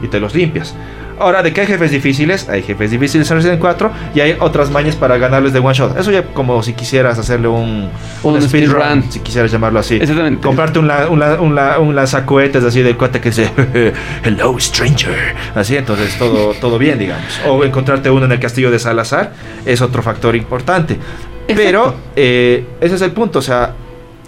y 0.03 0.09
te 0.09 0.19
los 0.21 0.35
limpias. 0.35 0.75
Ahora, 1.19 1.43
¿de 1.43 1.53
qué 1.53 1.63
hay 1.63 1.67
jefes 1.67 1.91
difíciles? 1.91 2.49
Hay 2.49 2.63
jefes 2.63 2.91
difíciles 2.91 3.31
en 3.31 3.37
Resident 3.37 3.61
4 3.61 3.91
y 4.15 4.21
hay 4.21 4.37
otras 4.41 4.71
mañas 4.71 4.97
para 4.97 5.17
ganarles 5.19 5.53
de 5.53 5.59
one 5.61 5.75
shot. 5.75 5.99
Eso 5.99 6.11
ya 6.11 6.25
como 6.33 6.63
si 6.63 6.73
quisieras 6.73 7.19
hacerle 7.19 7.49
un, 7.49 7.89
Un 8.23 8.43
speedrun, 8.43 8.81
speedrun. 8.83 9.13
si 9.13 9.21
quisieras 9.21 9.51
llamarlo 9.53 9.79
así. 9.81 9.97
Exactamente. 9.97 10.41
Comprarte 10.47 10.79
un, 10.79 10.89
la- 10.89 11.09
un, 11.09 11.21
la- 11.21 11.41
un, 11.41 11.55
la- 11.55 11.79
un 11.79 11.95
lanzacohetes 11.95 12.65
así 12.65 12.83
del 12.83 12.97
cuate 12.97 13.21
que 13.21 13.31
dice 13.31 13.51
Hello 14.25 14.59
stranger. 14.59 15.35
Así, 15.55 15.77
entonces 15.77 16.17
todo, 16.19 16.55
todo 16.55 16.79
bien, 16.79 16.99
digamos. 16.99 17.25
O 17.47 17.65
encontrarte 17.65 18.11
uno 18.11 18.27
en 18.27 18.33
el 18.33 18.41
castillo 18.41 18.71
de 18.71 18.79
Salazar 18.79 19.33
es 19.65 19.81
otro 19.83 20.03
factor 20.03 20.35
importante. 20.37 20.99
Pero 21.47 21.95
eh, 22.17 22.65
ese 22.81 22.95
es 22.95 23.03
el 23.03 23.13
punto, 23.13 23.39
o 23.39 23.43
sea, 23.43 23.75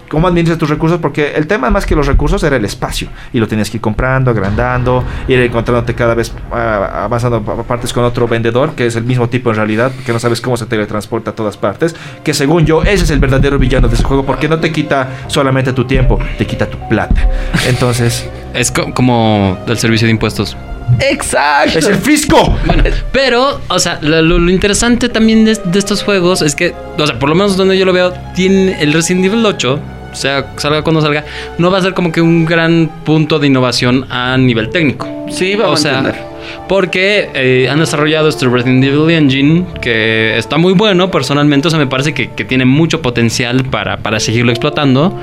cómo 0.08 0.28
administras 0.28 0.58
tus 0.58 0.68
recursos, 0.70 0.98
porque 1.00 1.32
el 1.34 1.46
tema 1.46 1.70
más 1.70 1.86
que 1.86 1.94
los 1.96 2.06
recursos 2.06 2.42
era 2.42 2.56
el 2.56 2.64
espacio, 2.64 3.08
y 3.32 3.38
lo 3.40 3.48
tienes 3.48 3.70
que 3.70 3.76
ir 3.78 3.80
comprando, 3.80 4.30
agrandando, 4.30 5.02
ir 5.28 5.40
encontrándote 5.40 5.94
cada 5.94 6.14
vez 6.14 6.32
ah, 6.52 7.04
avanzando 7.04 7.36
a 7.36 7.62
partes 7.64 7.92
con 7.92 8.04
otro 8.04 8.26
vendedor, 8.28 8.72
que 8.74 8.86
es 8.86 8.96
el 8.96 9.04
mismo 9.04 9.28
tipo 9.28 9.50
en 9.50 9.56
realidad, 9.56 9.92
que 10.04 10.12
no 10.12 10.18
sabes 10.18 10.40
cómo 10.40 10.56
se 10.56 10.66
teletransporta 10.66 11.30
a 11.30 11.34
todas 11.34 11.56
partes, 11.56 11.94
que 12.24 12.34
según 12.34 12.66
yo, 12.66 12.82
ese 12.82 13.04
es 13.04 13.10
el 13.10 13.18
verdadero 13.18 13.58
villano 13.58 13.88
de 13.88 13.94
ese 13.94 14.04
juego, 14.04 14.24
porque 14.24 14.48
no 14.48 14.58
te 14.60 14.72
quita 14.72 15.08
solamente 15.26 15.72
tu 15.72 15.84
tiempo, 15.84 16.18
te 16.38 16.46
quita 16.46 16.66
tu 16.66 16.78
plata. 16.88 17.28
Entonces, 17.68 18.28
Es 18.54 18.70
co- 18.72 18.94
como 18.94 19.58
el 19.66 19.76
servicio 19.76 20.06
de 20.06 20.12
impuestos. 20.12 20.56
Exacto. 21.00 21.78
¡es 21.78 21.86
el 21.86 21.96
fisco! 21.96 22.56
Bueno, 22.64 22.84
pero, 23.12 23.60
o 23.68 23.78
sea, 23.78 23.98
lo, 24.00 24.22
lo- 24.22 24.50
interesante 24.50 25.08
también 25.10 25.44
de, 25.44 25.54
de 25.62 25.78
estos 25.78 26.02
juegos 26.02 26.40
es 26.42 26.54
que, 26.54 26.74
o 26.98 27.06
sea, 27.06 27.18
por 27.18 27.28
lo 27.28 27.34
menos 27.34 27.56
donde 27.58 27.76
yo 27.78 27.84
lo 27.84 27.92
veo, 27.92 28.12
tiene 28.34 28.80
el 28.82 28.92
Resident 28.92 29.26
Evil 29.26 29.44
8, 29.44 29.74
o 29.74 29.78
sea, 30.16 30.52
salga 30.56 30.82
cuando 30.82 31.00
salga, 31.00 31.24
no 31.58 31.70
va 31.70 31.78
a 31.78 31.82
ser 31.82 31.94
como 31.94 32.10
que 32.12 32.20
un 32.20 32.44
gran 32.44 32.90
punto 33.04 33.38
de 33.38 33.46
innovación 33.46 34.06
a 34.10 34.36
nivel 34.36 34.70
técnico. 34.70 35.08
Sí, 35.30 35.54
va 35.54 35.66
a 35.66 35.70
O 35.70 35.76
sea, 35.76 35.94
mantener. 36.02 36.20
porque 36.68 37.30
eh, 37.34 37.68
han 37.70 37.78
desarrollado 37.80 38.28
este 38.28 38.46
Resident 38.46 38.82
Evil 38.84 39.10
Engine 39.10 39.66
que 39.80 40.36
está 40.38 40.56
muy 40.58 40.72
bueno 40.72 41.10
personalmente, 41.10 41.68
o 41.68 41.70
sea, 41.70 41.78
me 41.78 41.86
parece 41.86 42.14
que, 42.14 42.30
que 42.32 42.44
tiene 42.44 42.64
mucho 42.64 43.02
potencial 43.02 43.64
para, 43.64 43.98
para 43.98 44.20
seguirlo 44.20 44.50
explotando. 44.52 45.18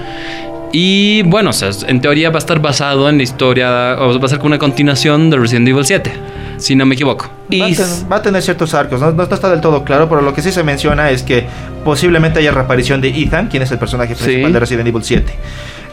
Y 0.76 1.22
bueno, 1.24 1.52
o 1.52 1.54
sea, 1.54 1.70
en 1.88 2.02
teoría 2.02 2.32
va 2.32 2.38
a 2.38 2.40
estar 2.40 2.60
basado 2.60 3.08
en 3.08 3.18
la 3.18 3.24
historia, 3.24 3.96
o 4.00 4.20
va 4.20 4.26
a 4.26 4.28
ser 4.28 4.40
como 4.40 4.48
una 4.48 4.58
continuación 4.58 5.30
de 5.30 5.38
Resident 5.38 5.68
Evil 5.68 5.86
7, 5.86 6.12
si 6.58 6.76
no 6.76 6.84
me 6.88 6.96
equivoco. 6.96 7.30
Y 7.50 7.60
Va 7.60 7.68
a, 7.68 7.70
ten- 7.70 8.12
va 8.12 8.16
a 8.16 8.22
tener 8.24 8.42
ciertos 8.42 8.74
arcos, 8.74 9.00
¿no? 9.00 9.12
No 9.12 9.22
está 9.24 9.50
del 9.52 9.62
todo 9.62 9.84
claro, 9.84 10.10
pero 10.10 10.22
lo 10.22 10.34
que 10.34 10.42
sí 10.42 10.52
se 10.52 10.64
menciona 10.64 11.12
es 11.12 11.22
que 11.22 11.46
posiblemente 11.86 12.40
haya 12.40 12.52
reaparición 12.52 13.02
de 13.02 13.10
Ethan, 13.10 13.50
quien 13.50 13.62
es 13.62 13.70
el 13.72 13.78
personaje 13.78 14.16
principal 14.16 14.48
Sí. 14.48 14.54
de 14.54 14.60
Resident 14.60 14.88
Evil 14.88 15.04
7. 15.04 15.32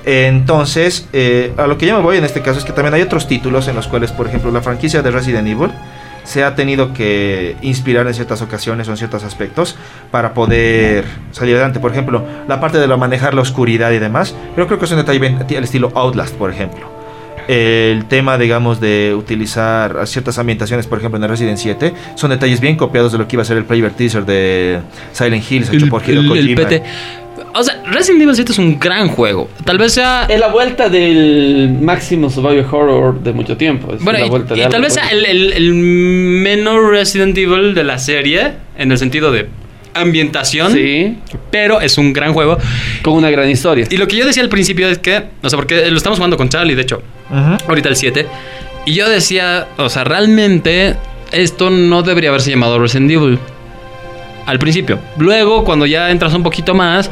Entonces, 0.07 1.07
eh, 1.13 1.53
a 1.59 1.67
lo 1.67 1.77
que 1.77 1.87
yo 1.87 1.95
me 1.97 2.03
voy 2.03 2.17
en 2.17 2.25
este 2.25 2.41
caso 2.41 2.59
es 2.59 2.65
que 2.65 2.73
también 2.73 2.95
hay 2.95 3.03
otros 3.03 3.29
títulos 3.29 3.69
en 3.69 3.77
los 3.77 3.87
cuales, 3.87 4.13
por 4.13 4.27
ejemplo, 4.27 4.51
la 4.51 4.63
franquicia 4.63 5.03
de 5.03 5.11
Resident 5.11 5.47
Evil 5.47 5.71
se 6.25 6.45
ha 6.45 6.55
tenido 6.55 6.93
que 6.93 7.57
inspirar 7.63 8.07
en 8.07 8.15
ciertas 8.15 8.43
ocasiones 8.43 8.89
o 8.89 8.93
en 8.93 8.97
ciertos 8.97 9.25
aspectos 9.25 9.77
para 10.11 10.35
poder 10.35 11.05
salir 11.33 11.55
adelante. 11.55 11.81
Por 11.81 11.93
ejemplo, 11.93 12.25
la 12.49 12.61
parte 12.61 12.79
de 12.79 12.87
lo 12.87 12.99
manejar 12.99 13.35
la 13.35 13.41
oscuridad 13.41 13.91
y 13.93 13.99
demás, 13.99 14.35
yo 14.57 14.67
creo 14.67 14.79
que 14.79 14.85
es 14.85 14.91
un 14.91 14.99
detalle 14.99 15.19
bien 15.19 15.39
el 15.49 15.65
estilo 15.65 15.91
Outlast, 15.95 16.35
por 16.35 16.51
ejemplo 16.51 17.01
el 17.51 18.05
tema, 18.05 18.39
digamos, 18.39 18.79
de 18.79 19.13
utilizar 19.13 20.07
ciertas 20.07 20.39
ambientaciones, 20.39 20.87
por 20.87 20.99
ejemplo, 20.99 21.19
en 21.19 21.25
el 21.25 21.31
Resident 21.31 21.59
7, 21.59 21.93
son 22.15 22.31
detalles 22.31 22.61
bien 22.61 22.77
copiados 22.77 23.11
de 23.11 23.19
lo 23.19 23.27
que 23.27 23.35
iba 23.35 23.43
a 23.43 23.45
ser 23.45 23.57
el 23.57 23.65
Playver 23.65 23.91
Teaser 23.91 24.25
de 24.25 24.79
Silent 25.11 25.51
Hills, 25.51 25.73
hecho 25.73 25.89
por 25.89 26.09
Hideo 26.09 26.21
el 26.21 26.29
Kojima. 26.29 26.63
PT. 26.63 26.83
O 27.55 27.63
sea, 27.65 27.83
Resident 27.87 28.23
Evil 28.23 28.35
7 28.35 28.53
es 28.53 28.59
un 28.59 28.79
gran 28.79 29.09
juego. 29.09 29.49
Tal 29.65 29.79
vez 29.79 29.93
sea. 29.95 30.27
Es 30.29 30.39
la 30.39 30.49
vuelta 30.49 30.89
del 30.89 31.77
máximo 31.81 32.31
survival 32.31 32.67
horror 32.71 33.21
de 33.23 33.33
mucho 33.33 33.57
tiempo. 33.57 33.93
Es 33.95 34.03
Bueno, 34.03 34.19
la 34.21 34.27
y, 34.27 34.29
vuelta 34.31 34.55
de 34.55 34.61
y 34.61 34.69
tal 34.69 34.83
vez 34.83 34.93
pues. 34.95 35.07
sea 35.07 35.09
el, 35.17 35.25
el- 35.25 35.53
el 35.53 35.75
menos 35.75 36.77
Resident 36.91 37.37
Evil 37.37 37.75
de 37.75 37.85
la 37.85 37.99
serie, 37.99 38.53
en 38.79 38.93
el 38.93 38.99
sentido 38.99 39.33
de 39.33 39.49
ambientación, 39.95 40.73
Sí, 40.73 41.19
pero 41.51 41.81
es 41.81 41.99
un 41.99 42.13
gran 42.13 42.33
juego. 42.33 42.57
con 43.03 43.15
una 43.15 43.31
gran 43.31 43.51
historia. 43.51 43.87
Y 43.91 43.97
lo 43.97 44.07
que 44.07 44.17
yo 44.17 44.25
decía 44.27 44.43
al 44.43 44.49
principio 44.49 44.89
es 44.89 44.99
que, 44.99 45.25
o 45.43 45.51
sea, 45.51 45.57
porque 45.57 45.91
lo 45.91 45.97
estamos 45.97 46.19
jugando 46.19 46.37
con 46.37 46.49
Charlie, 46.49 46.75
de 46.77 46.83
hecho, 46.83 47.03
ahorita 47.67 47.89
el 47.89 47.97
7, 47.97 48.27
y 48.87 48.95
yo 48.95 49.09
decía, 49.09 49.67
o 49.79 49.89
sea, 49.89 50.05
realmente 50.05 50.95
esto 51.33 51.71
no 51.71 52.03
debería 52.03 52.31
haberse 52.31 52.51
llamado 52.51 52.79
Resident 52.79 53.11
Evil. 53.11 53.39
Al 54.47 54.59
principio. 54.59 54.99
Luego, 55.19 55.65
cuando 55.65 55.87
ya 55.87 56.11
entras 56.11 56.35
un 56.35 56.43
poquito 56.43 56.75
más, 56.75 57.11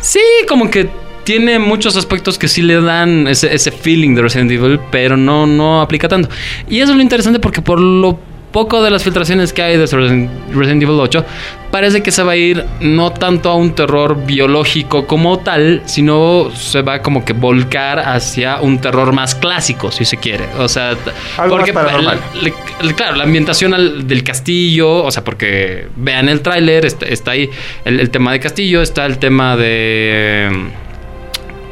sí, 0.00 0.20
como 0.48 0.70
que 0.70 0.88
tiene 1.24 1.58
muchos 1.58 1.96
aspectos 1.96 2.38
que 2.38 2.48
sí 2.48 2.62
le 2.62 2.80
dan 2.80 3.26
ese, 3.26 3.70
feeling 3.70 4.14
de 4.14 4.22
Resident 4.22 4.50
Evil, 4.50 4.78
pero 4.90 5.16
no, 5.16 5.46
no 5.46 5.80
aplica 5.80 6.08
tanto. 6.08 6.28
Y 6.68 6.80
eso 6.80 6.92
es 6.92 6.96
lo 6.96 7.02
interesante 7.02 7.40
porque 7.40 7.62
por 7.62 7.80
lo 7.80 8.18
poco 8.54 8.82
de 8.82 8.90
las 8.90 9.02
filtraciones 9.04 9.52
que 9.52 9.62
hay 9.62 9.76
de 9.76 9.84
Resident 9.84 10.82
Evil 10.82 10.98
8, 11.00 11.24
parece 11.70 12.02
que 12.04 12.10
se 12.12 12.22
va 12.22 12.32
a 12.32 12.36
ir 12.36 12.64
no 12.80 13.10
tanto 13.12 13.50
a 13.50 13.56
un 13.56 13.74
terror 13.74 14.24
biológico 14.24 15.06
como 15.08 15.40
tal, 15.40 15.82
sino 15.86 16.50
se 16.54 16.80
va 16.82 17.02
como 17.02 17.24
que 17.24 17.32
volcar 17.32 17.98
hacia 17.98 18.60
un 18.60 18.78
terror 18.80 19.12
más 19.12 19.34
clásico, 19.34 19.90
si 19.90 20.04
se 20.04 20.16
quiere. 20.18 20.44
O 20.58 20.68
sea, 20.68 20.94
Algo 21.36 21.58
más 21.58 21.70
paranormal. 21.72 22.20
le- 22.40 22.54
le- 22.80 22.94
claro, 22.94 23.16
la 23.16 23.24
ambientación 23.24 23.74
al- 23.74 24.06
del 24.06 24.22
castillo, 24.22 25.02
o 25.04 25.10
sea, 25.10 25.24
porque 25.24 25.88
vean 25.96 26.28
el 26.28 26.40
tráiler, 26.40 26.86
está, 26.86 27.06
está 27.06 27.32
ahí 27.32 27.50
el, 27.84 27.98
el 27.98 28.10
tema 28.10 28.30
de 28.32 28.38
castillo, 28.40 28.80
está 28.82 29.04
el 29.06 29.18
tema 29.18 29.56
de... 29.56 30.48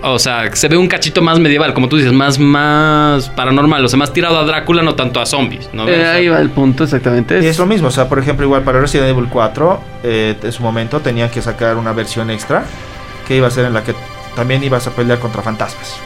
O 0.05 0.19
sea, 0.19 0.55
se 0.55 0.67
ve 0.69 0.77
un 0.77 0.89
cachito 0.89 1.23
más 1.23 1.39
medieval, 1.39 1.73
como 1.75 1.89
tú 1.89 1.97
dices, 1.97 2.13
más, 2.13 2.39
más 2.39 3.29
paranormal, 3.31 3.85
o 3.85 3.89
sea, 3.89 3.99
más 3.99 4.13
tirado 4.13 4.39
a 4.39 4.45
Drácula, 4.45 4.83
no 4.83 4.95
tanto 4.97 5.21
a 5.21 5.27
zombies, 5.27 5.71
¿no? 5.73 5.87
Eh, 5.89 5.93
O 5.93 5.97
sea, 5.97 6.13
ahí 6.15 6.29
va 6.29 6.41
el 6.41 6.51
punto, 6.51 6.85
exactamente. 6.85 7.41
Y 7.41 7.47
es 7.47 7.59
lo 7.59 7.67
mismo, 7.67 7.89
o 7.89 7.91
sea, 7.93 8.09
por 8.09 8.19
ejemplo, 8.19 8.45
igual 8.45 8.63
para 8.63 8.81
Resident 8.81 9.11
Evil 9.11 9.29
4, 9.31 9.81
eh, 10.03 10.35
en 10.43 10.53
su 10.53 10.63
momento 10.63 11.01
tenían 11.01 11.31
que 11.31 11.41
sacar 11.41 11.77
una 11.77 11.93
versión 11.93 12.31
extra 12.31 12.65
que 13.29 13.37
iba 13.37 13.47
a 13.47 13.51
ser 13.51 13.65
en 13.67 13.75
la 13.75 13.85
que 13.85 13.95
también 14.35 14.65
ibas 14.65 14.87
a 14.89 14.91
pelear 14.91 15.21
contra 15.21 15.41
fantasmas. 15.43 15.97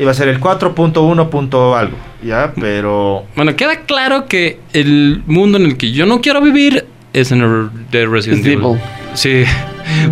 Iba 0.00 0.10
a 0.10 0.14
ser 0.14 0.28
el 0.28 0.40
4.1 0.40 1.28
punto 1.28 1.76
algo, 1.76 1.96
¿ya? 2.22 2.52
Pero... 2.60 3.24
Bueno, 3.36 3.54
queda 3.56 3.80
claro 3.80 4.26
que 4.26 4.60
el 4.72 5.22
mundo 5.26 5.58
en 5.58 5.66
el 5.66 5.76
que 5.76 5.92
yo 5.92 6.06
no 6.06 6.20
quiero 6.20 6.40
vivir 6.40 6.84
es 7.12 7.32
en 7.32 7.42
el 7.42 7.70
de 7.90 8.06
Resident 8.06 8.40
Es 8.40 8.46
Evil. 8.46 8.64
Evil. 8.64 8.80
Sí. 9.14 9.44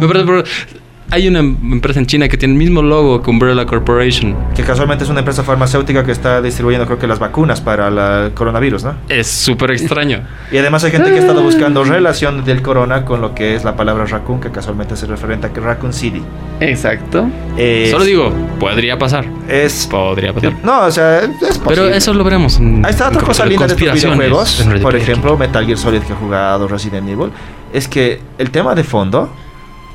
Me 0.00 0.06
parece, 0.08 0.24
pero 0.26 0.44
hay 1.10 1.28
una 1.28 1.38
empresa 1.40 2.00
en 2.00 2.06
China 2.06 2.28
que 2.28 2.36
tiene 2.36 2.54
el 2.54 2.58
mismo 2.58 2.82
logo 2.82 3.22
que 3.22 3.30
Umbrella 3.30 3.64
Corporation. 3.66 4.34
Que 4.54 4.62
casualmente 4.62 5.04
es 5.04 5.10
una 5.10 5.20
empresa 5.20 5.42
farmacéutica 5.44 6.04
que 6.04 6.12
está 6.12 6.42
distribuyendo 6.42 6.86
creo 6.86 6.98
que 6.98 7.06
las 7.06 7.18
vacunas 7.18 7.60
para 7.60 8.26
el 8.26 8.32
coronavirus, 8.32 8.84
¿no? 8.84 8.94
Es 9.08 9.26
súper 9.28 9.70
extraño. 9.70 10.20
Y 10.52 10.58
además 10.58 10.84
hay 10.84 10.90
gente 10.92 11.10
que 11.10 11.16
ha 11.16 11.20
estado 11.20 11.42
buscando 11.42 11.82
relación 11.84 12.44
del 12.44 12.62
corona 12.62 13.04
con 13.04 13.20
lo 13.20 13.34
que 13.34 13.54
es 13.54 13.64
la 13.64 13.76
palabra 13.76 14.04
raccoon, 14.06 14.40
que 14.40 14.50
casualmente 14.50 14.94
es 14.94 15.06
referente 15.08 15.46
a 15.48 15.52
que 15.52 15.60
Raccoon 15.60 15.92
City. 15.92 16.22
Exacto. 16.60 17.26
Es- 17.56 17.90
Solo 17.90 18.04
digo, 18.04 18.32
podría 18.58 18.98
pasar. 18.98 19.24
Es... 19.48 19.86
Podría 19.90 20.32
pasar. 20.32 20.54
No, 20.64 20.86
o 20.86 20.90
sea, 20.90 21.20
es 21.20 21.28
posible. 21.38 21.60
Pero 21.68 21.84
eso 21.88 22.14
lo 22.14 22.24
veremos. 22.24 22.58
en- 22.58 22.84
Ahí 22.84 22.90
está 22.92 23.08
otra 23.08 23.22
cosa 23.22 23.44
linda 23.46 23.66
de 23.66 23.74
estos 23.74 23.92
videojuegos. 24.02 24.66
Por 24.82 24.96
ejemplo, 24.96 25.36
Metal 25.36 25.64
Gear 25.66 25.78
Solid 25.78 26.00
que 26.02 26.12
he 26.12 26.16
jugado, 26.16 26.66
Resident 26.68 27.08
Evil. 27.08 27.30
Es 27.72 27.88
que 27.88 28.20
el 28.38 28.50
tema 28.50 28.74
de 28.74 28.84
fondo 28.84 29.30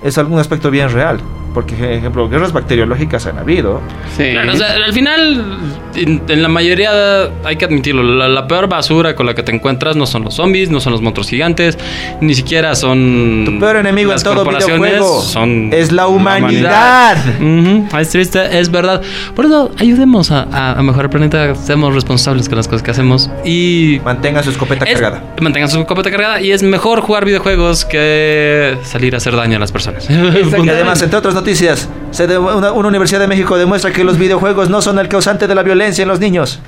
es 0.02 0.18
algún 0.18 0.40
aspecto 0.40 0.72
bien 0.72 0.90
real. 0.90 1.20
Porque, 1.54 1.76
por 1.76 1.86
ejemplo, 1.92 2.30
guerras 2.30 2.54
bacteriológicas 2.54 3.26
han 3.26 3.38
habido. 3.40 3.82
Sí. 4.18 4.32
Claro, 4.32 4.54
o 4.54 4.56
sea, 4.56 4.74
al 4.86 4.94
final, 4.94 5.58
en, 5.96 6.22
en 6.28 6.42
la 6.42 6.48
mayoría, 6.48 7.24
hay 7.44 7.56
que 7.58 7.66
admitirlo, 7.66 8.04
la, 8.04 8.28
la 8.28 8.48
peor 8.48 8.68
basura 8.70 9.16
con 9.16 9.26
la 9.26 9.34
que 9.34 9.44
te 9.44 9.54
encuentras 9.54 9.96
no 9.96 10.06
son 10.06 10.24
los 10.24 10.36
zombies, 10.36 10.70
no 10.70 10.80
son 10.80 10.94
los 10.94 11.02
monstruos 11.02 11.30
gigantes, 11.30 11.78
ni 12.22 12.34
siquiera 12.36 12.76
son... 12.76 13.44
Tu 13.46 13.60
peor 13.60 13.78
enemigo 13.78 14.14
en 14.14 14.22
todo 14.22 14.46
videojuego 14.46 15.22
son 15.22 15.70
es 15.74 15.92
la 15.92 16.08
humanidad. 16.08 17.18
Ujú, 17.40 17.88
Es 17.98 18.10
triste, 18.10 18.60
es 18.60 18.72
verdad. 18.72 19.02
Por 19.36 19.46
eso, 19.46 19.72
ayudemos 19.80 20.32
a, 20.32 20.44
a- 20.52 20.80
a 20.80 20.84
mejorar 20.84 21.06
el 21.06 21.10
planeta, 21.12 21.56
seamos 21.56 21.94
responsables 21.94 22.48
con 22.48 22.58
las 22.58 22.68
cosas 22.68 22.84
que 22.84 22.92
hacemos 22.92 23.30
y... 23.44 24.00
Mantenga 24.06 24.42
su 24.44 24.52
escopeta 24.52 24.86
es- 24.86 24.94
cargada. 24.94 25.24
Mantengan 25.42 25.70
su 25.70 25.80
escopeta 25.80 26.10
cargada 26.12 26.42
y 26.42 26.52
es 26.52 26.64
mejor 26.64 27.02
jugar 27.02 27.26
videojuegos 27.26 27.86
que 27.86 28.78
salir 28.84 29.14
a 29.16 29.18
hacer 29.18 29.36
daño 29.36 29.58
a 29.58 29.60
las 29.60 29.72
personas. 29.72 30.08
Y 30.10 30.70
además, 30.70 31.02
entre 31.02 31.18
otras 31.18 31.34
noticias, 31.42 31.90
se 32.12 32.28
de- 32.28 32.38
una, 32.38 32.72
una 32.72 32.88
Universidad 32.88 33.20
de 33.20 33.28
México 33.28 33.58
demuestra 33.58 33.92
que 33.92 34.04
los 34.04 34.18
videojuegos 34.18 34.70
no 34.70 34.82
son 34.82 35.00
el 35.00 35.08
causante 35.08 35.48
de 35.48 35.56
la 35.56 35.64
violencia 35.64 36.02
en 36.04 36.08
los 36.08 36.20
niños. 36.20 36.60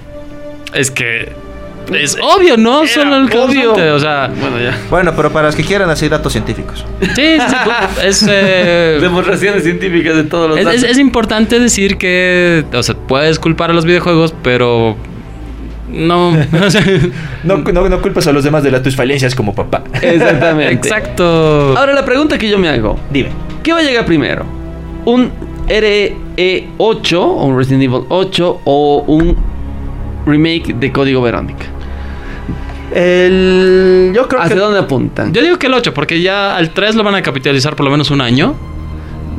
Es 0.73 0.89
que 0.91 1.31
es 1.93 2.17
obvio, 2.21 2.55
¿no? 2.57 2.83
Era 2.83 2.91
Solo 2.93 3.17
el 3.17 3.23
obvio. 3.25 3.73
causante, 3.73 3.91
o 3.91 3.99
sea, 3.99 4.31
Bueno, 4.39 4.57
ya. 4.59 4.77
Bueno, 4.89 5.13
pero 5.15 5.31
para 5.31 5.47
los 5.47 5.55
que 5.55 5.63
quieran 5.63 5.89
así 5.89 6.07
datos 6.09 6.31
científicos. 6.31 6.85
sí, 7.01 7.07
sí, 7.15 7.39
sí, 7.39 8.01
es, 8.03 8.25
eh, 8.27 8.97
Demostraciones 9.01 9.63
científicas 9.63 10.15
de 10.15 10.23
todos 10.23 10.49
los 10.49 10.57
es, 10.59 10.65
datos. 10.65 10.83
es- 10.83 10.89
es 10.91 10.97
importante 10.97 11.59
decir 11.59 11.97
que, 11.97 12.65
o 12.73 12.81
sea, 12.83 12.95
puedes 12.95 13.37
culpar 13.37 13.69
a 13.69 13.73
los 13.73 13.85
videojuegos, 13.85 14.33
pero 14.41 14.95
no, 15.89 16.29
o 16.65 16.69
sea, 16.71 16.83
No, 17.43 17.57
no, 17.57 17.89
no 17.89 18.01
culpes 18.01 18.25
a 18.27 18.31
los 18.31 18.43
demás 18.45 18.63
de 18.63 18.71
las 18.71 18.81
tus 18.81 18.95
falencias 18.95 19.35
como 19.35 19.53
papá. 19.53 19.83
Exactamente. 20.01 20.73
exacto. 20.87 21.75
Ahora 21.77 21.93
la 21.93 22.05
pregunta 22.05 22.37
que 22.37 22.49
yo 22.49 22.57
me 22.57 22.69
hago, 22.69 22.97
Dime. 23.11 23.29
¿qué 23.61 23.73
va 23.73 23.79
a 23.79 23.83
llegar 23.83 24.05
primero? 24.05 24.45
¿Un 25.05 25.31
RE8 25.67 27.13
o 27.17 27.45
un 27.45 27.57
Resident 27.57 27.83
Evil 27.83 28.01
8 28.09 28.61
o 28.65 29.03
un 29.07 29.35
remake 30.25 30.73
de 30.73 30.91
Código 30.91 31.21
Verónica? 31.21 31.65
El, 32.93 34.11
yo 34.13 34.27
creo 34.27 34.41
¿Hacia 34.41 34.55
que 34.55 34.61
dónde 34.61 34.79
apuntan? 34.79 35.33
Yo 35.33 35.41
digo 35.41 35.57
que 35.57 35.67
el 35.67 35.73
8, 35.73 35.93
porque 35.93 36.21
ya 36.21 36.55
al 36.55 36.69
3 36.71 36.95
lo 36.95 37.03
van 37.03 37.15
a 37.15 37.21
capitalizar 37.21 37.75
por 37.75 37.85
lo 37.85 37.91
menos 37.91 38.11
un 38.11 38.21
año. 38.21 38.55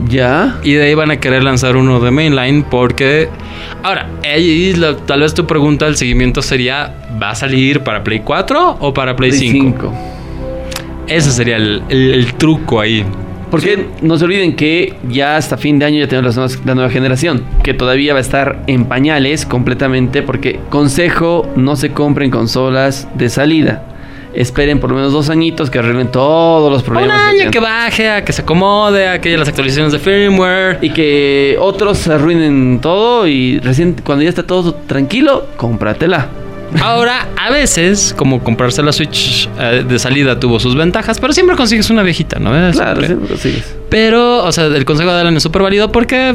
¿Ya? 0.09 0.59
Y 0.65 0.73
de 0.73 0.87
ahí 0.87 0.95
van 0.95 1.13
a 1.13 1.19
querer 1.19 1.45
lanzar 1.45 1.77
uno 1.77 2.01
de 2.01 2.11
mainline 2.11 2.65
porque... 2.65 3.29
Ahora, 3.83 4.09
ahí 4.25 4.75
tal 5.07 5.21
vez 5.21 5.35
tu 5.35 5.47
pregunta, 5.47 5.87
el 5.87 5.97
seguimiento 5.97 6.43
sería, 6.43 7.07
¿va 7.23 7.31
a 7.31 7.35
salir 7.37 7.81
para 7.81 8.03
Play 8.03 8.21
4 8.25 8.79
o 8.81 8.93
para 8.93 9.15
Play, 9.15 9.31
Play 9.31 9.51
5? 9.51 9.65
5. 9.81 9.95
Ese 11.07 11.31
sería 11.31 11.57
el, 11.57 11.83
el- 11.89 12.13
el 12.15 12.35
truco 12.35 12.81
ahí. 12.81 13.05
Porque 13.55 13.87
no 14.03 14.19
se 14.19 14.25
olviden 14.25 14.57
que 14.57 14.95
ya 15.09 15.37
hasta 15.37 15.57
fin 15.57 15.79
de 15.79 15.87
año 15.87 16.01
ya 16.01 16.09
tenemos 16.09 16.27
las 16.27 16.37
nuevas- 16.37 16.67
la 16.67 16.75
nueva 16.75 16.91
generación, 16.91 17.43
que 17.63 17.75
todavía 17.75 18.13
va 18.13 18.19
a 18.19 18.23
estar 18.23 18.63
en 18.67 18.87
pañales 18.87 19.47
completamente, 19.47 20.23
porque 20.23 20.61
consejo, 20.71 21.47
no 21.57 21.77
se 21.77 21.91
compren 21.93 22.31
consolas 22.31 23.07
de 23.15 23.29
salida. 23.29 23.85
Esperen 24.35 24.81
por 24.81 24.91
lo 24.91 24.97
menos 24.97 25.13
dos 25.13 25.31
añitos 25.31 25.71
que 25.71 25.79
arreglen 25.79 26.09
todos 26.11 26.69
los 26.73 26.81
Un 26.83 26.87
problemas. 26.89 27.21
año 27.21 27.37
tengan. 27.37 27.51
que 27.53 27.61
baje, 27.61 28.11
a 28.11 28.25
que 28.25 28.33
se 28.33 28.43
acomode, 28.43 29.07
a 29.07 29.21
que 29.21 29.29
haya 29.29 29.39
las 29.39 29.47
actualizaciones 29.49 29.93
de 29.93 30.01
firmware. 30.01 30.79
Y 30.83 30.91
que 30.91 31.57
otros 31.61 32.09
arruinen 32.09 32.81
todo 32.83 33.29
y 33.29 33.61
recién 33.61 33.95
cuando 34.05 34.25
ya 34.25 34.31
está 34.31 34.43
todo 34.45 34.75
tranquilo, 34.75 35.47
cómpratela. 35.57 36.27
Ahora, 36.83 37.29
a 37.37 37.51
veces, 37.51 38.15
como 38.17 38.43
comprarse 38.43 38.83
la 38.83 38.93
Switch 38.93 39.49
eh, 39.59 39.85
de 39.89 39.99
salida 39.99 40.41
tuvo 40.41 40.59
sus 40.59 40.75
ventajas, 40.75 41.21
pero 41.21 41.33
siempre 41.33 41.55
consigues 41.57 41.89
una 41.91 42.03
viejita, 42.03 42.39
¿no? 42.41 42.51
Eh, 42.57 42.73
Claro, 42.73 43.01
siempre. 43.01 43.07
siempre 43.07 43.29
lo 43.31 43.37
sigues. 43.37 43.77
Pero, 43.89 44.43
o 44.45 44.51
sea, 44.51 44.65
el 44.67 44.85
consejo 44.85 45.13
de 45.13 45.21
Alan 45.21 45.37
es 45.37 45.43
súper 45.45 45.63
válido 45.63 45.93
porque 45.93 46.35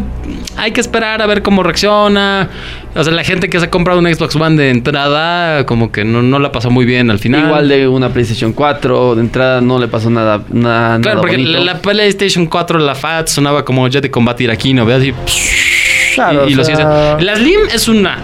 hay 0.55 0.71
que 0.71 0.79
esperar 0.79 1.21
a 1.21 1.25
ver 1.25 1.41
cómo 1.43 1.61
reacciona. 1.61 2.47
O 2.95 3.03
sea, 3.03 3.11
la 3.11 3.23
gente 3.25 3.49
que 3.49 3.59
se 3.59 3.65
ha 3.65 3.69
comprado 3.69 3.99
un 3.99 4.05
Xbox 4.13 4.35
One 4.37 4.55
de 4.55 4.69
entrada, 4.69 5.65
como 5.65 5.91
que 5.91 6.05
no, 6.05 6.21
no 6.21 6.39
la 6.39 6.53
pasó 6.53 6.69
muy 6.69 6.85
bien 6.85 7.11
al 7.11 7.19
final. 7.19 7.45
Igual 7.47 7.67
de 7.67 7.87
una 7.89 8.09
PlayStation 8.09 8.53
4, 8.53 9.15
de 9.15 9.21
entrada 9.21 9.59
no 9.59 9.77
le 9.77 9.89
pasó 9.89 10.09
nada, 10.09 10.41
nada, 10.49 10.99
Claro, 11.01 11.17
nada 11.17 11.21
porque 11.21 11.37
la, 11.37 11.59
la 11.59 11.81
PlayStation 11.81 12.45
4, 12.45 12.79
la 12.79 12.95
FAT, 12.95 13.27
sonaba 13.27 13.65
como 13.65 13.85
jet 13.89 14.03
de 14.03 14.09
combate 14.11 14.45
iraquino, 14.45 14.85
¿ves? 14.85 15.03
Y, 15.03 15.13
Claro, 16.15 16.47
y, 16.49 16.53
y 16.53 16.59
o 16.59 16.63
sea- 16.63 17.17
Slim 17.19 17.59
es 17.73 17.87
una 17.87 18.17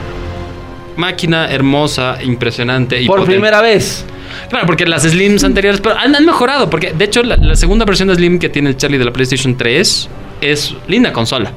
máquina 0.97 1.51
hermosa, 1.51 2.17
impresionante 2.23 3.01
y 3.01 3.07
Por 3.07 3.19
potente. 3.19 3.35
primera 3.35 3.61
vez. 3.61 4.05
Claro, 4.49 4.65
porque 4.65 4.85
las 4.85 5.03
Slims 5.03 5.43
anteriores 5.43 5.81
pero 5.81 5.97
han, 5.97 6.15
han 6.15 6.25
mejorado. 6.25 6.69
Porque 6.69 6.93
de 6.93 7.05
hecho, 7.05 7.23
la, 7.23 7.37
la 7.37 7.55
segunda 7.55 7.85
versión 7.85 8.07
de 8.07 8.15
Slim 8.15 8.39
que 8.39 8.49
tiene 8.49 8.69
el 8.69 8.77
Charlie 8.77 8.97
de 8.97 9.05
la 9.05 9.13
PlayStation 9.13 9.55
3 9.55 10.09
es 10.41 10.75
linda 10.87 11.13
consola. 11.13 11.51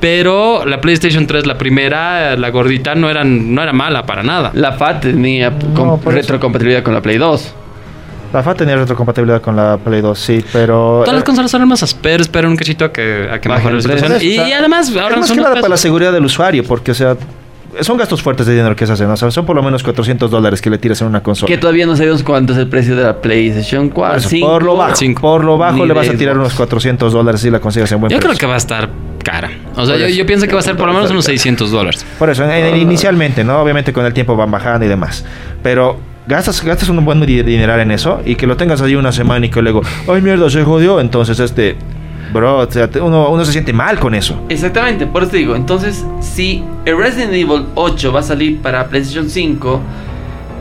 Pero 0.00 0.66
la 0.66 0.80
PlayStation 0.80 1.26
3, 1.26 1.46
la 1.46 1.56
primera, 1.56 2.36
la 2.36 2.50
gordita, 2.50 2.94
no, 2.94 3.08
eran, 3.08 3.54
no 3.54 3.62
era 3.62 3.72
mala 3.72 4.04
para 4.04 4.22
nada. 4.22 4.50
La 4.54 4.72
FAT 4.72 5.00
tenía 5.00 5.48
eso. 5.48 5.98
retrocompatibilidad 6.04 6.82
con 6.82 6.92
la 6.92 7.00
Play 7.00 7.16
2. 7.16 7.54
La 8.34 8.42
FAT 8.42 8.58
tenía 8.58 8.76
retrocompatibilidad 8.76 9.40
con 9.40 9.56
la 9.56 9.78
Play 9.78 10.02
2, 10.02 10.18
sí, 10.18 10.44
pero... 10.52 11.00
Todas 11.04 11.14
las 11.14 11.22
eh, 11.22 11.24
consolas 11.24 11.50
son 11.50 11.62
hermosas, 11.62 11.94
pero 11.94 12.22
espera 12.22 12.48
un 12.48 12.56
cachito 12.56 12.84
a 12.84 12.92
que, 12.92 13.28
a 13.32 13.40
que 13.40 13.48
mejore 13.48 13.76
la 13.76 13.80
situación. 13.80 14.18
Y, 14.20 14.52
además, 14.52 14.94
ahora 14.94 15.14
es 15.14 15.20
más 15.20 15.28
son 15.28 15.36
que 15.36 15.42
nada 15.42 15.54
para 15.54 15.68
la 15.68 15.76
seguridad 15.76 16.12
del 16.12 16.24
usuario, 16.24 16.64
porque, 16.64 16.90
o 16.90 16.94
sea, 16.94 17.16
son 17.80 17.96
gastos 17.96 18.22
fuertes 18.22 18.46
de 18.46 18.54
dinero 18.54 18.74
que 18.76 18.86
se 18.86 18.92
hacen, 18.92 19.10
o 19.10 19.16
sea, 19.16 19.30
son 19.30 19.44
por 19.46 19.56
lo 19.56 19.62
menos 19.62 19.82
400 19.82 20.30
dólares 20.30 20.60
que 20.62 20.70
le 20.70 20.78
tiras 20.78 21.00
en 21.02 21.08
una 21.08 21.22
consola. 21.22 21.48
Que 21.48 21.58
todavía 21.58 21.86
no 21.86 21.96
sabemos 21.96 22.22
cuánto 22.22 22.52
es 22.52 22.58
el 22.58 22.68
precio 22.68 22.94
de 22.96 23.02
la 23.04 23.20
PlayStation 23.20 23.88
4. 23.88 24.18
Eso, 24.18 24.28
Cinco. 24.28 24.46
por 24.48 24.62
lo 24.62 24.76
bajo, 24.76 24.96
Cinco. 24.96 25.20
por 25.20 25.44
lo 25.44 25.58
bajo 25.58 25.76
Ni 25.78 25.86
le 25.86 25.92
vas 25.94 26.08
a 26.08 26.14
tirar 26.14 26.36
unos 26.38 26.54
400 26.54 27.12
dólares 27.12 27.40
si 27.40 27.50
la 27.50 27.60
consigues 27.60 27.90
en 27.92 28.00
buen 28.00 28.10
Yo 28.10 28.16
precio. 28.18 28.28
creo 28.30 28.38
que 28.38 28.46
va 28.46 28.54
a 28.54 28.58
estar 28.58 28.88
cara. 29.22 29.50
O 29.76 29.86
sea, 29.86 29.96
yo, 29.96 30.06
yo 30.08 30.26
pienso 30.26 30.46
que 30.46 30.52
va 30.52 30.60
a 30.60 30.62
ser 30.62 30.76
por 30.76 30.86
lo 30.86 30.92
menos 30.94 31.10
unos 31.10 31.24
600 31.24 31.70
dólares. 31.70 32.04
Por 32.18 32.28
eso, 32.30 32.44
en- 32.44 32.50
en- 32.50 32.76
inicialmente, 32.76 33.42
¿no? 33.44 33.58
Obviamente 33.60 33.92
con 33.92 34.04
el 34.04 34.12
tiempo 34.12 34.36
van 34.36 34.50
bajando 34.50 34.84
y 34.84 34.88
demás. 34.88 35.24
Pero 35.62 35.98
gastas, 36.26 36.62
gastas 36.64 36.88
un 36.90 37.04
buen 37.04 37.20
di- 37.24 37.42
dineral 37.42 37.80
en 37.80 37.90
eso 37.90 38.20
y 38.24 38.34
que 38.34 38.46
lo 38.46 38.56
tengas 38.56 38.80
ahí 38.82 38.94
una 38.94 39.12
semana 39.12 39.46
y 39.46 39.50
que 39.50 39.62
luego, 39.62 39.80
ay 40.12 40.20
mierda, 40.22 40.48
se 40.50 40.62
jodió. 40.62 41.00
Entonces, 41.00 41.40
este, 41.40 41.76
bro, 42.32 42.58
o 42.58 42.70
sea, 42.70 42.88
uno, 43.02 43.44
se 43.44 43.52
siente 43.52 43.72
mal 43.72 43.98
con 43.98 44.14
eso. 44.14 44.40
Exactamente, 44.48 45.06
por 45.06 45.22
eso 45.22 45.32
te 45.32 45.38
digo. 45.38 45.56
Entonces, 45.56 46.04
si 46.20 46.64
Resident 46.84 47.32
Evil 47.32 47.66
8 47.74 48.12
va 48.12 48.20
a 48.20 48.22
salir 48.22 48.60
para 48.60 48.86
PlayStation 48.88 49.28
5, 49.28 49.80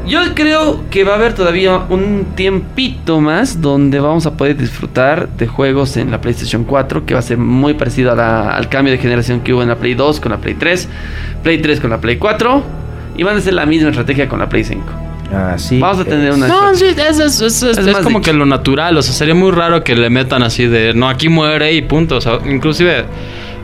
yo 0.05 0.19
creo 0.35 0.83
que 0.89 1.03
va 1.03 1.13
a 1.13 1.15
haber 1.15 1.33
todavía 1.33 1.77
un 1.89 2.33
tiempito 2.35 3.21
más 3.21 3.61
donde 3.61 3.99
vamos 4.01 4.25
a 4.25 4.35
poder 4.35 4.57
disfrutar 4.57 5.29
de 5.29 5.47
juegos 5.47 5.95
en 5.95 6.11
la 6.11 6.19
PlayStation 6.19 6.65
4, 6.65 7.05
que 7.05 7.13
va 7.13 7.21
a 7.21 7.23
ser 7.23 7.37
muy 7.37 7.73
parecido 7.73 8.11
al 8.11 8.67
cambio 8.69 8.91
de 8.91 8.97
generación 8.97 9.39
que 9.39 9.53
hubo 9.53 9.61
en 9.61 9.69
la 9.69 9.75
Play 9.75 9.93
2 9.93 10.19
con 10.19 10.33
la 10.33 10.39
Play 10.39 10.55
3, 10.55 10.89
Play 11.41 11.61
3 11.61 11.79
con 11.79 11.89
la 11.89 12.01
Play 12.01 12.17
4, 12.17 12.63
y 13.15 13.23
van 13.23 13.37
a 13.37 13.39
ser 13.39 13.53
la 13.53 13.65
misma 13.65 13.89
estrategia 13.89 14.27
con 14.27 14.39
la 14.39 14.49
Play 14.49 14.65
5. 14.65 15.02
Así. 15.33 15.79
Vamos 15.79 15.99
a 15.99 16.05
tener 16.05 16.31
una... 16.31 16.47
No, 16.47 16.75
sí, 16.75 16.85
es, 16.85 16.97
es, 17.19 17.19
es- 17.19 17.41
es- 17.41 17.63
Es 17.63 17.77
es 17.79 17.85
más 17.93 18.03
como 18.03 18.19
dicho. 18.19 18.31
que 18.31 18.37
lo 18.37 18.45
natural. 18.45 18.97
O 18.97 19.01
sea, 19.01 19.13
sería 19.13 19.35
muy 19.35 19.51
raro 19.51 19.83
que 19.83 19.95
le 19.95 20.09
metan 20.09 20.43
así 20.43 20.67
de 20.67 20.93
no, 20.93 21.09
aquí 21.09 21.29
muere 21.29 21.73
y 21.73 21.81
punto. 21.81 22.17
O 22.17 22.21
sea, 22.21 22.39
inclusive 22.49 23.05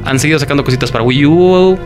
han 0.05 0.20
seguido 0.20 0.39
sacando 0.39 0.63
cositas 0.63 0.91
para 0.91 1.03
Wii 1.03 1.26
U. 1.26 1.78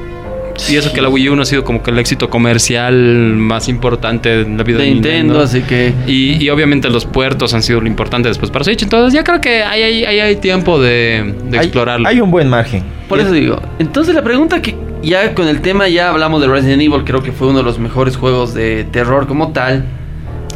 Y 0.69 0.75
eso 0.75 0.93
que 0.93 1.01
la 1.01 1.09
Wii 1.09 1.29
U 1.29 1.35
no 1.35 1.41
ha 1.41 1.45
sido 1.45 1.63
como 1.63 1.81
que 1.81 1.89
el 1.89 1.97
éxito 1.97 2.29
comercial 2.29 2.93
más 2.93 3.67
importante 3.67 4.41
en 4.41 4.55
la 4.55 4.63
vida 4.63 4.77
de 4.77 4.83
de, 4.85 4.91
Nintendo, 4.91 5.41
así 5.41 5.61
que... 5.61 5.93
Y, 6.05 6.43
y 6.43 6.49
obviamente 6.51 6.89
los 6.91 7.05
puertos 7.05 7.55
han 7.55 7.63
sido 7.63 7.81
lo 7.81 7.87
importante 7.87 8.29
después 8.29 8.51
para 8.51 8.63
Switch. 8.63 8.83
Entonces 8.83 9.13
ya 9.15 9.23
creo 9.23 9.41
que 9.41 9.63
ahí 9.63 9.81
hay, 9.81 10.05
ahí 10.05 10.19
hay 10.19 10.35
tiempo 10.35 10.79
de, 10.79 11.33
de 11.45 11.57
Hay- 11.57 11.65
explorarlo. 11.65 12.07
Hay 12.07 12.21
un 12.21 12.29
buen 12.29 12.49
margen. 12.49 12.83
Por 13.09 13.19
eso 13.19 13.31
digo. 13.31 13.59
Entonces 13.79 14.13
la 14.13 14.21
pregunta 14.23 14.61
que 14.61 14.75
ya 15.03 15.33
con 15.35 15.47
el 15.47 15.61
tema 15.61 15.87
ya 15.87 16.09
hablamos 16.09 16.41
de 16.41 16.47
Resident 16.47 16.81
Evil, 16.81 17.03
creo 17.03 17.21
que 17.21 17.31
fue 17.31 17.47
uno 17.47 17.59
de 17.59 17.63
los 17.63 17.79
mejores 17.79 18.17
juegos 18.17 18.53
de 18.53 18.85
terror 18.91 19.27
como 19.27 19.51
tal. 19.51 19.85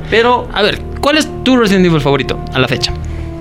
Pero 0.09 0.47
A 0.53 0.61
ver, 0.61 0.79
¿cuál 1.01 1.17
es 1.17 1.29
tu 1.43 1.57
Resident 1.57 1.85
Evil 1.85 2.01
favorito 2.01 2.39
a 2.53 2.59
la 2.59 2.67
fecha? 2.67 2.93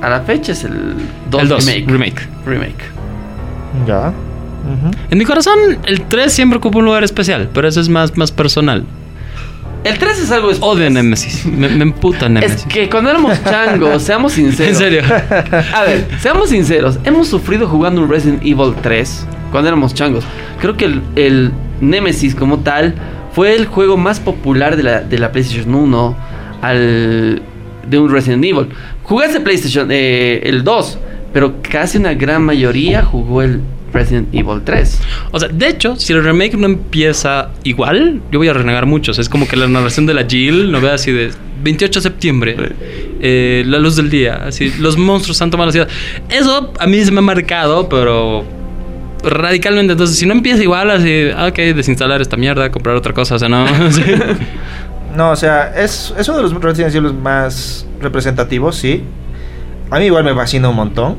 a 0.02 0.10
la 0.10 0.20
fecha 0.20 0.52
es 0.52 0.62
el 0.64 0.94
2 1.30 1.42
el 1.42 1.48
2 1.48 1.64
remake. 1.66 1.90
remake. 1.90 2.22
Remake. 2.44 2.84
Ya. 3.86 4.12
En 5.10 5.18
mi 5.18 5.24
corazón, 5.24 5.58
el 5.84 6.02
3 6.02 6.32
siempre 6.32 6.58
ocupa 6.58 6.78
un 6.78 6.84
lugar 6.84 7.04
especial, 7.04 7.48
pero 7.54 7.68
eso 7.68 7.80
es 7.80 7.88
más, 7.88 8.16
más 8.16 8.32
personal. 8.32 8.84
El 9.84 9.96
3 9.98 10.18
es 10.18 10.30
algo 10.32 10.50
Odio 10.60 10.90
Nemesis. 10.90 11.46
Me, 11.46 11.68
me 11.68 11.84
emputa 11.84 12.28
Nemesis. 12.28 12.62
Es 12.62 12.66
que 12.66 12.90
cuando 12.90 13.10
éramos 13.10 13.42
changos, 13.44 14.02
seamos 14.02 14.32
sinceros. 14.32 14.72
En 14.72 14.76
serio. 14.76 15.02
A 15.72 15.82
ver, 15.84 16.06
seamos 16.20 16.48
sinceros. 16.50 16.98
Hemos 17.04 17.28
sufrido 17.28 17.68
jugando 17.68 18.02
un 18.02 18.08
Resident 18.10 18.42
Evil 18.42 18.74
3 18.82 19.26
cuando 19.56 19.68
éramos 19.68 19.94
changos. 19.94 20.22
Creo 20.60 20.76
que 20.76 20.84
el, 20.84 21.00
el 21.16 21.50
Nemesis 21.80 22.34
como 22.34 22.58
tal 22.58 22.94
fue 23.32 23.56
el 23.56 23.64
juego 23.64 23.96
más 23.96 24.20
popular 24.20 24.76
de 24.76 24.82
la, 24.82 25.00
de 25.00 25.18
la 25.18 25.32
PlayStation 25.32 25.74
1 25.74 26.16
al, 26.60 27.40
de 27.88 27.98
un 27.98 28.10
Resident 28.10 28.44
Evil. 28.44 28.68
Jugaste 29.02 29.40
PlayStation 29.40 29.88
eh, 29.90 30.42
el 30.44 30.62
2, 30.62 30.98
pero 31.32 31.54
casi 31.62 31.96
una 31.96 32.12
gran 32.12 32.42
mayoría 32.42 33.02
jugó 33.02 33.40
el 33.40 33.62
Resident 33.94 34.28
Evil 34.34 34.60
3. 34.62 35.00
O 35.30 35.40
sea, 35.40 35.48
de 35.48 35.68
hecho, 35.68 35.96
si 35.96 36.12
el 36.12 36.22
remake 36.22 36.58
no 36.58 36.66
empieza 36.66 37.48
igual, 37.64 38.20
yo 38.30 38.38
voy 38.38 38.48
a 38.48 38.52
renegar 38.52 38.84
muchos. 38.84 39.18
Es 39.18 39.30
como 39.30 39.48
que 39.48 39.56
la 39.56 39.68
narración 39.68 40.04
de 40.04 40.12
la 40.12 40.26
Jill, 40.26 40.70
no 40.70 40.82
vea 40.82 40.92
así 40.92 41.12
de 41.12 41.30
28 41.62 41.98
de 41.98 42.02
septiembre, 42.02 42.56
eh, 43.22 43.64
la 43.66 43.78
luz 43.78 43.96
del 43.96 44.10
día, 44.10 44.42
así, 44.46 44.70
los 44.80 44.98
monstruos 44.98 45.40
han 45.40 45.50
tomado 45.50 45.68
la 45.68 45.72
ciudad. 45.72 45.88
Eso 46.28 46.74
a 46.78 46.86
mí 46.86 47.02
se 47.02 47.10
me 47.10 47.20
ha 47.20 47.22
marcado, 47.22 47.88
pero 47.88 48.55
radicalmente. 49.22 49.92
Entonces, 49.92 50.18
si 50.18 50.26
no 50.26 50.32
empieza 50.32 50.62
igual, 50.62 50.90
así, 50.90 51.28
ah, 51.34 51.46
ok, 51.46 51.56
desinstalar 51.74 52.20
esta 52.20 52.36
mierda, 52.36 52.70
comprar 52.70 52.96
otra 52.96 53.12
cosa, 53.12 53.36
o 53.36 53.38
sea, 53.38 53.48
no. 53.48 53.66
sí. 53.90 54.02
No, 55.16 55.30
o 55.30 55.36
sea, 55.36 55.72
es, 55.74 56.14
es 56.18 56.28
uno 56.28 56.38
de 56.38 56.42
los 56.44 56.54
Resident 56.62 56.94
Evil 56.94 57.14
más 57.14 57.86
representativos, 58.00 58.76
sí. 58.76 59.02
A 59.90 59.98
mí 59.98 60.06
igual 60.06 60.24
me 60.24 60.34
fascina 60.34 60.68
un 60.68 60.76
montón. 60.76 61.16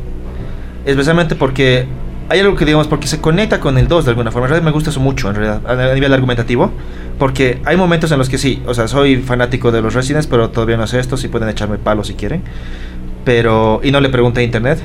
Especialmente 0.85 1.35
porque 1.35 1.85
hay 2.29 2.39
algo 2.39 2.55
que 2.55 2.65
digamos, 2.65 2.87
porque 2.87 3.07
se 3.07 3.19
conecta 3.19 3.59
con 3.59 3.77
el 3.77 3.87
2 3.87 4.05
de 4.05 4.11
alguna 4.11 4.31
forma. 4.31 4.47
En 4.47 4.51
realidad 4.51 4.65
me 4.65 4.71
gusta 4.71 4.89
eso 4.89 4.99
mucho, 4.99 5.29
en 5.29 5.35
realidad, 5.35 5.61
a 5.65 5.93
nivel 5.93 6.13
argumentativo. 6.13 6.71
Porque 7.17 7.59
hay 7.65 7.77
momentos 7.77 8.11
en 8.11 8.19
los 8.19 8.29
que 8.29 8.37
sí, 8.37 8.61
o 8.67 8.73
sea, 8.73 8.87
soy 8.87 9.17
fanático 9.17 9.71
de 9.71 9.81
los 9.81 9.93
Residents, 9.93 10.27
pero 10.27 10.49
todavía 10.49 10.77
no 10.77 10.85
sé 10.85 10.99
esto, 10.99 11.17
si 11.17 11.29
pueden 11.29 11.49
echarme 11.49 11.77
palo 11.77 12.03
si 12.03 12.13
quieren. 12.13 12.43
Pero, 13.25 13.81
y 13.83 13.91
no 13.91 13.99
le 13.99 14.09
pregunté 14.09 14.41
a 14.41 14.43
internet. 14.43 14.79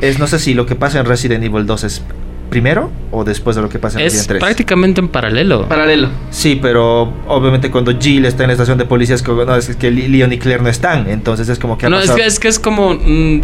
Es, 0.00 0.18
no 0.18 0.26
sé 0.26 0.38
si 0.38 0.54
lo 0.54 0.66
que 0.66 0.74
pasa 0.74 1.00
en 1.00 1.06
Resident 1.06 1.42
Evil 1.42 1.64
2 1.64 1.84
es 1.84 2.02
primero 2.50 2.90
o 3.10 3.24
después 3.24 3.56
de 3.56 3.62
lo 3.62 3.68
que 3.68 3.78
pasa 3.78 3.98
en 4.00 4.06
es 4.06 4.12
Resident 4.12 4.28
3. 4.28 4.40
prácticamente 4.40 5.00
en 5.00 5.08
paralelo. 5.08 5.68
Paralelo. 5.68 6.08
Sí, 6.30 6.58
pero 6.60 7.12
obviamente 7.26 7.70
cuando 7.70 7.98
Jill 7.98 8.24
está 8.26 8.44
en 8.44 8.48
la 8.48 8.52
estación 8.54 8.78
de 8.78 8.84
policía 8.84 9.14
es 9.16 9.22
que, 9.22 9.32
no, 9.32 9.56
es 9.56 9.74
que 9.76 9.90
Leon 9.90 10.32
y 10.32 10.38
Claire 10.38 10.62
no 10.62 10.68
están, 10.68 11.08
entonces 11.08 11.48
es 11.48 11.58
como 11.58 11.76
que 11.78 11.86
ha 11.86 11.88
No, 11.88 11.98
es 12.00 12.10
que, 12.10 12.24
es 12.26 12.38
que 12.38 12.48
es 12.48 12.58
como. 12.58 12.94
mm, 12.94 13.40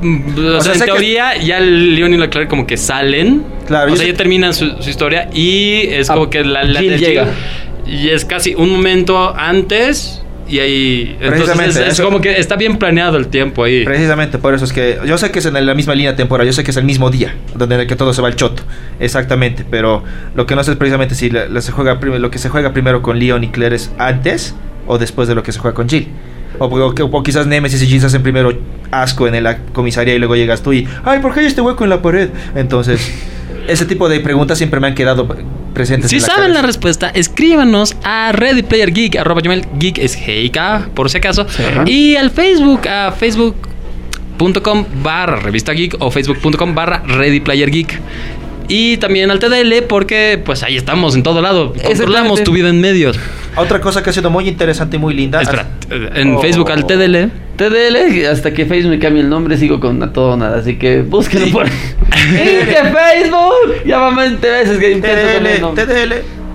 mm, 0.00 0.38
o, 0.54 0.56
O 0.56 0.60
sea, 0.60 0.72
en 0.74 0.78
que- 0.80 0.84
teoría, 0.86 1.36
ya 1.36 1.60
Leon 1.60 2.14
y 2.14 2.16
la 2.16 2.30
Claire 2.30 2.48
como 2.48 2.66
que 2.66 2.76
salen. 2.76 3.44
Claro, 3.66 3.92
O 3.92 3.96
sea, 3.96 4.06
ya 4.06 4.14
terminan 4.14 4.54
su, 4.54 4.70
su 4.80 4.88
historia. 4.88 5.28
Y 5.34 5.80
es 5.88 6.08
Ah, 6.08 6.14
como 6.14 6.30
que 6.30 6.42
la, 6.44 6.64
la 6.64 6.80
Jill 6.80 6.90
de 6.92 6.98
llega. 6.98 7.26
Y 7.86 8.08
es 8.10 8.24
casi 8.24 8.54
un 8.54 8.70
momento 8.70 9.34
antes. 9.36 10.22
Y 10.48 10.60
ahí. 10.60 11.16
Entonces 11.20 11.50
Precisamente, 11.56 11.88
es, 11.88 12.00
como 12.00 12.20
que 12.22 12.38
está 12.40 12.56
bien 12.56 12.78
planeado 12.78 13.18
el 13.18 13.28
tiempo 13.28 13.64
ahí. 13.64 13.84
Precisamente 13.84 14.38
por 14.38 14.54
eso 14.54 14.64
es 14.64 14.72
que 14.72 14.98
yo 15.06 15.18
sé 15.18 15.30
que 15.30 15.40
es 15.40 15.46
en 15.46 15.66
la 15.66 15.74
misma 15.74 15.94
línea 15.94 16.16
temporal, 16.16 16.46
yo 16.46 16.52
sé 16.54 16.64
que 16.64 16.70
es 16.70 16.76
el 16.78 16.84
mismo 16.84 17.10
día 17.10 17.34
donde 17.54 17.74
en 17.74 17.80
el 17.82 17.86
que 17.86 17.96
todo 17.96 18.14
se 18.14 18.22
va 18.22 18.28
al 18.28 18.36
choto, 18.36 18.62
exactamente, 18.98 19.64
pero 19.70 20.02
lo 20.34 20.46
que 20.46 20.54
no 20.56 20.64
sé 20.64 20.70
es 20.72 20.76
precisamente 20.78 21.14
si 21.14 21.28
la- 21.30 21.46
la 21.46 21.60
se 21.60 21.70
juega 21.72 21.94
lo 22.00 22.30
que 22.30 22.38
se 22.38 22.48
juega 22.48 22.72
primero 22.72 23.02
con 23.02 23.18
Leon 23.18 23.44
y 23.44 23.48
Claire 23.48 23.76
es 23.76 23.90
antes 23.98 24.54
o 24.86 24.96
después 24.98 25.28
de 25.28 25.34
lo 25.34 25.42
que 25.42 25.52
se 25.52 25.58
juega 25.58 25.74
con 25.74 25.88
Jill. 25.88 26.08
O, 26.58 26.64
o- 26.66 26.94
o 26.94 27.22
quizás 27.22 27.46
Nemesis 27.46 27.82
y 27.82 27.86
Jill 27.86 28.00
se 28.00 28.06
hacen 28.06 28.22
primero 28.22 28.52
asco 28.90 29.28
en 29.28 29.42
la 29.44 29.58
comisaría 29.74 30.14
y 30.14 30.18
luego 30.18 30.34
llegas 30.34 30.62
tú 30.62 30.72
y, 30.72 30.88
ay, 31.04 31.20
¿por 31.20 31.34
qué 31.34 31.40
hay 31.40 31.46
este 31.46 31.60
hueco 31.60 31.84
en 31.84 31.90
la 31.90 32.00
pared? 32.00 32.30
Entonces, 32.56 33.00
ese 33.68 33.84
tipo 33.84 34.08
de 34.08 34.20
preguntas 34.20 34.58
siempre 34.58 34.80
me 34.80 34.88
han 34.88 34.94
quedado 34.94 35.28
presentes. 35.74 36.10
Si 36.10 36.16
en 36.16 36.22
la 36.22 36.28
saben 36.28 36.54
la 36.54 36.62
respuesta, 36.62 37.08
escríbanos 37.10 37.96
a 38.02 38.32
readyplayergeek, 38.32 39.16
arroba 39.16 39.40
gmail, 39.40 39.66
geek 39.78 39.98
es 39.98 40.14
GIK, 40.16 40.88
por 40.94 41.10
si 41.10 41.18
acaso. 41.18 41.46
Y 41.86 42.16
al 42.16 42.30
Facebook, 42.30 42.88
a 42.88 43.12
facebook.com 43.12 44.84
barra 45.02 45.36
revista 45.36 45.72
geek 45.72 45.96
o 46.00 46.10
facebook.com 46.10 46.74
barra 46.74 47.02
readyplayergeek. 47.06 48.00
Y 48.70 48.98
también 48.98 49.30
al 49.30 49.38
TDL 49.38 49.84
porque 49.88 50.40
pues 50.44 50.62
ahí 50.62 50.76
estamos 50.76 51.14
en 51.14 51.22
todo 51.22 51.40
lado. 51.40 51.72
Controlamos 51.82 52.44
tu 52.44 52.52
vida 52.52 52.68
en 52.68 52.80
medios. 52.80 53.18
Otra 53.56 53.80
cosa 53.80 54.02
que 54.02 54.10
ha 54.10 54.12
sido 54.12 54.30
muy 54.30 54.46
interesante 54.46 54.96
y 54.96 54.98
muy 54.98 55.14
linda. 55.14 55.40
Espera, 55.40 55.68
en 56.14 56.34
Oh. 56.34 56.40
Facebook 56.40 56.70
al 56.70 56.86
TDL. 56.86 57.30
TDL, 57.58 58.26
hasta 58.30 58.52
que 58.54 58.64
Facebook 58.64 58.92
me 58.92 58.98
cambie 58.98 59.20
el 59.22 59.28
nombre, 59.28 59.56
sigo 59.58 59.78
con 59.80 60.02
a 60.02 60.12
todo 60.12 60.32
o 60.32 60.36
nada. 60.36 60.58
Así 60.58 60.76
que 60.78 61.02
búsquenlo 61.02 61.46
Sí. 61.46 61.52
por. 61.52 61.66
¡Es 61.66 61.72
que 62.68 62.74
Facebook! 62.74 63.84
Ya 63.84 63.98
van 63.98 64.16
20 64.16 64.50
veces 64.50 64.78
que 64.78 64.92
intento 64.92 65.16
TDL, 65.20 65.60
nombre. 65.60 65.84
TDL. 65.84 66.08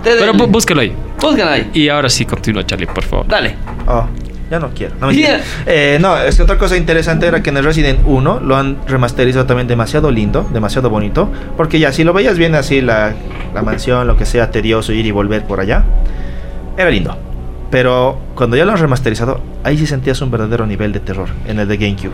TDL. 0.04 0.20
Pero 0.20 0.34
bú- 0.34 0.48
búscalo 0.48 0.82
ahí. 0.82 0.94
Búsquenlo 1.22 1.52
ahí. 1.52 1.70
Y 1.74 1.90
ahora 1.90 2.10
sí, 2.10 2.26
continúa, 2.26 2.66
Charlie, 2.66 2.88
por 2.88 3.04
favor. 3.04 3.28
Dale. 3.28 3.56
Oh, 3.88 4.06
ya 4.50 4.60
no 4.60 4.70
quiero. 4.74 4.96
No. 5.00 5.12
Yeah. 5.12 5.42
Eh, 5.66 5.98
no, 6.02 6.18
es 6.18 6.36
que 6.38 6.44
otra 6.44 6.58
cosa 6.58 6.76
interesante 6.78 7.26
era 7.28 7.42
que 7.44 7.50
en 7.50 7.58
el 7.58 7.64
Resident 7.64 8.00
1 8.06 8.40
lo 8.42 8.56
han 8.56 8.78
remasterizado 8.88 9.46
también 9.46 9.68
demasiado 9.68 10.10
lindo, 10.12 10.50
demasiado 10.54 10.90
bonito. 10.90 11.30
Porque 11.58 11.80
ya, 11.80 11.92
si 11.92 12.04
lo 12.04 12.14
veías 12.14 12.38
bien 12.38 12.56
así, 12.56 12.82
la, 12.82 13.14
la 13.54 13.62
mansión, 13.62 14.06
lo 14.08 14.18
que 14.18 14.26
sea, 14.26 14.52
tedioso 14.52 14.92
ir 14.94 15.06
y 15.06 15.12
volver 15.12 15.44
por 15.44 15.60
allá, 15.60 15.84
era 16.78 16.90
lindo. 16.90 17.18
Pero 17.74 18.20
cuando 18.36 18.56
ya 18.56 18.66
lo 18.66 18.72
han 18.72 18.78
remasterizado, 18.78 19.42
ahí 19.64 19.80
sí 19.80 19.88
sentías 19.88 20.22
un 20.22 20.30
verdadero 20.30 20.68
nivel 20.68 20.92
de 20.94 21.00
terror 21.00 21.28
en 21.48 21.58
el 21.58 21.68
de 21.68 21.78
GameCube. 21.78 22.12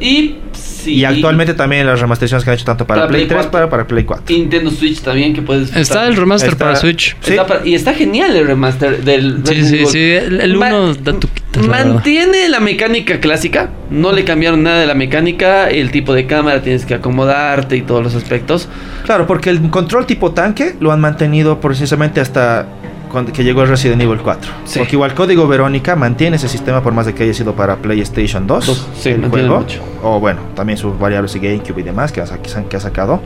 Y 0.00 0.36
sí. 0.54 0.94
Y 0.94 1.04
actualmente 1.04 1.52
también 1.52 1.84
las 1.86 2.00
remasterizaciones 2.00 2.44
que 2.44 2.50
han 2.50 2.54
hecho 2.56 2.64
tanto 2.64 2.86
para, 2.86 3.02
Para 3.02 3.08
Play, 3.10 3.26
Play 3.26 3.28
3 3.28 3.36
4. 3.48 3.50
para, 3.50 3.68
para 3.68 3.86
Play 3.86 4.04
4. 4.04 4.24
Nintendo 4.34 4.70
Switch 4.70 5.02
también 5.02 5.34
que 5.34 5.42
puedes. 5.42 5.64
disfrutar. 5.64 5.82
Está 5.82 6.06
el 6.06 6.16
remaster 6.16 6.52
Está- 6.52 6.64
para 6.64 6.76
Switch. 6.76 7.14
Sí. 7.20 7.34
Está 7.34 7.60
y 7.62 7.74
está 7.74 7.92
genial 7.92 8.34
el 8.34 8.46
remaster 8.46 9.04
del 9.04 9.42
Sí, 9.44 9.62
sí, 9.66 9.84
sí. 9.84 9.98
El, 10.12 10.40
el 10.40 10.56
Ma- 10.56 10.68
uno 10.68 10.94
da 10.94 11.12
tu. 11.12 11.28
Mantiene 11.68 12.48
la 12.48 12.60
mecánica 12.60 13.20
clásica, 13.20 13.68
no 13.90 14.12
le 14.12 14.24
cambiaron 14.24 14.62
nada 14.62 14.80
de 14.80 14.86
la 14.86 14.94
mecánica, 14.94 15.68
el 15.68 15.90
tipo 15.90 16.14
de 16.14 16.24
cámara 16.26 16.62
tienes 16.62 16.86
que 16.86 16.94
acomodarte 16.94 17.76
y 17.76 17.82
todos 17.82 18.02
los 18.02 18.14
aspectos. 18.14 18.68
Claro, 19.04 19.26
porque 19.26 19.50
el 19.50 19.60
control 19.68 20.06
tipo 20.06 20.32
tanque 20.32 20.76
lo 20.80 20.92
han 20.92 21.00
mantenido 21.00 21.60
precisamente 21.60 22.20
hasta 22.20 22.66
cuando 23.10 23.32
que 23.32 23.44
llegó 23.44 23.62
el 23.62 23.68
Resident 23.68 24.00
Evil 24.00 24.18
4. 24.22 24.50
Sí. 24.64 24.78
Porque 24.78 24.96
igual 24.96 25.14
Código 25.14 25.46
Verónica 25.48 25.96
mantiene 25.96 26.36
ese 26.36 26.48
sistema 26.48 26.82
por 26.82 26.92
más 26.94 27.06
de 27.06 27.14
que 27.14 27.24
haya 27.24 27.34
sido 27.34 27.54
para 27.54 27.76
PlayStation 27.76 28.46
2. 28.46 28.66
Dos, 28.66 28.88
sí, 28.98 29.10
el 29.10 29.28
juego. 29.28 29.58
mucho. 29.60 29.80
O 30.02 30.20
bueno, 30.20 30.40
también 30.54 30.76
sus 30.78 30.98
variables 30.98 31.34
y 31.36 31.40
GameCube 31.40 31.80
y 31.80 31.82
demás 31.82 32.12
que 32.12 32.22
que 32.68 32.76
ha 32.76 32.80
sacado. 32.80 33.20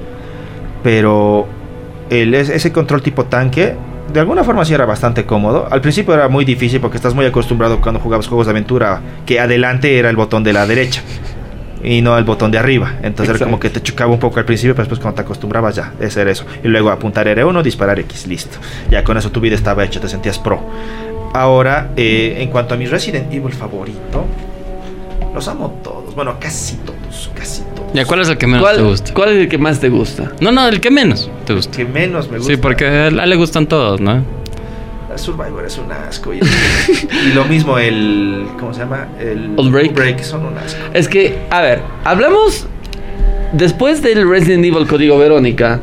Pero 0.83 1.47
el, 2.11 2.35
es- 2.35 2.49
ese 2.51 2.73
control 2.73 3.03
tipo 3.03 3.25
tanque, 3.25 3.75
de 4.13 4.21
alguna 4.21 4.45
forma 4.45 4.65
sí 4.65 4.75
era 4.75 4.85
bastante 4.85 5.25
cómodo. 5.25 5.67
Al 5.71 5.81
principio 5.81 6.15
era 6.15 6.29
muy 6.29 6.45
difícil 6.45 6.81
porque 6.81 6.97
estás 6.97 7.15
muy 7.15 7.27
acostumbrado 7.27 7.81
cuando 7.81 8.01
jugabas 8.01 8.27
juegos 8.27 8.47
de 8.47 8.51
aventura 8.51 9.01
que 9.27 9.41
adelante 9.41 9.99
era 9.99 10.11
el 10.11 10.17
botón 10.17 10.45
de 10.45 10.53
la 10.53 10.67
derecha 10.67 11.03
y 11.85 12.01
no 12.03 12.17
el 12.17 12.25
botón 12.25 12.51
de 12.51 12.59
arriba. 12.59 12.95
Entonces 13.03 13.37
era 13.37 13.45
como 13.45 13.61
que 13.61 13.71
te 13.71 13.83
chocaba 13.83 14.13
un 14.13 14.19
poco 14.19 14.39
al 14.39 14.45
principio, 14.45 14.75
pero 14.75 14.85
después 14.85 15.01
cuando 15.01 15.17
te 15.17 15.23
acostumbrabas 15.23 15.77
ya, 15.77 15.93
ese 16.01 16.23
era 16.23 16.31
eso. 16.31 16.45
Y 16.63 16.69
luego 16.69 16.91
apuntar 16.91 17.27
R1, 17.27 17.63
disparar 17.63 18.01
X, 18.01 18.27
listo. 18.27 18.59
Ya 18.91 19.05
con 19.05 19.17
eso 19.17 19.31
tu 19.31 19.41
vida 19.41 19.55
estaba 19.55 19.85
hecha, 19.85 20.01
te 20.01 20.09
sentías 20.09 20.39
pro. 20.39 20.61
Ahora, 21.35 21.91
eh, 21.97 22.37
en 22.39 22.49
cuanto 22.49 22.75
a 22.75 22.77
mi 22.77 22.87
Resident 22.87 23.33
Evil 23.33 23.53
favorito, 23.53 24.25
los 25.35 25.49
amo 25.49 25.81
todos. 25.83 26.15
Bueno, 26.15 26.37
casi 26.41 26.77
todos, 26.77 27.31
casi 27.35 27.63
todos. 27.75 27.91
¿Y 27.93 27.99
a 27.99 28.07
cuál 28.07 28.21
es 28.21 28.29
el 28.29 28.39
que 28.39 28.47
menos 28.47 28.61
te 28.61 28.77
¿Cuál, 28.77 28.89
gusta? 28.89 29.15
¿Cuál 29.15 29.29
es 29.31 29.39
el 29.39 29.49
que 29.49 29.59
más 29.59 29.81
te 29.81 29.89
gusta? 29.89 30.33
No, 30.41 30.53
no, 30.53 30.67
el 30.69 30.81
que 30.81 30.91
menos 30.91 31.29
te 31.45 31.55
gusta. 31.55 31.77
Que 31.77 31.85
menos 31.85 32.31
me 32.31 32.39
gusta. 32.39 32.53
Sí, 32.53 32.57
porque 32.57 32.87
a 32.87 33.07
él 33.09 33.17
le 33.17 33.37
gustan 33.37 33.67
todos, 33.67 34.01
¿no? 34.01 34.25
Survivor 35.19 35.65
es 35.65 35.79
un 35.79 35.91
asco. 35.93 36.33
Y, 36.35 36.39
y 36.39 37.33
lo 37.35 37.45
mismo 37.45 37.79
el. 37.79 38.47
¿Cómo 38.59 38.73
se 38.73 38.81
llama? 38.81 39.09
El 39.19 39.55
Outbreak. 39.57 40.23
son 40.23 40.47
un 40.47 40.59
asco. 40.59 40.81
Es 40.93 41.09
que, 41.09 41.39
a 41.51 41.61
ver, 41.63 41.81
hablamos 42.05 42.67
después 43.53 44.03
del 44.03 44.29
Resident 44.29 44.65
Evil 44.65 44.87
Código 44.87 45.19
Verónica. 45.19 45.81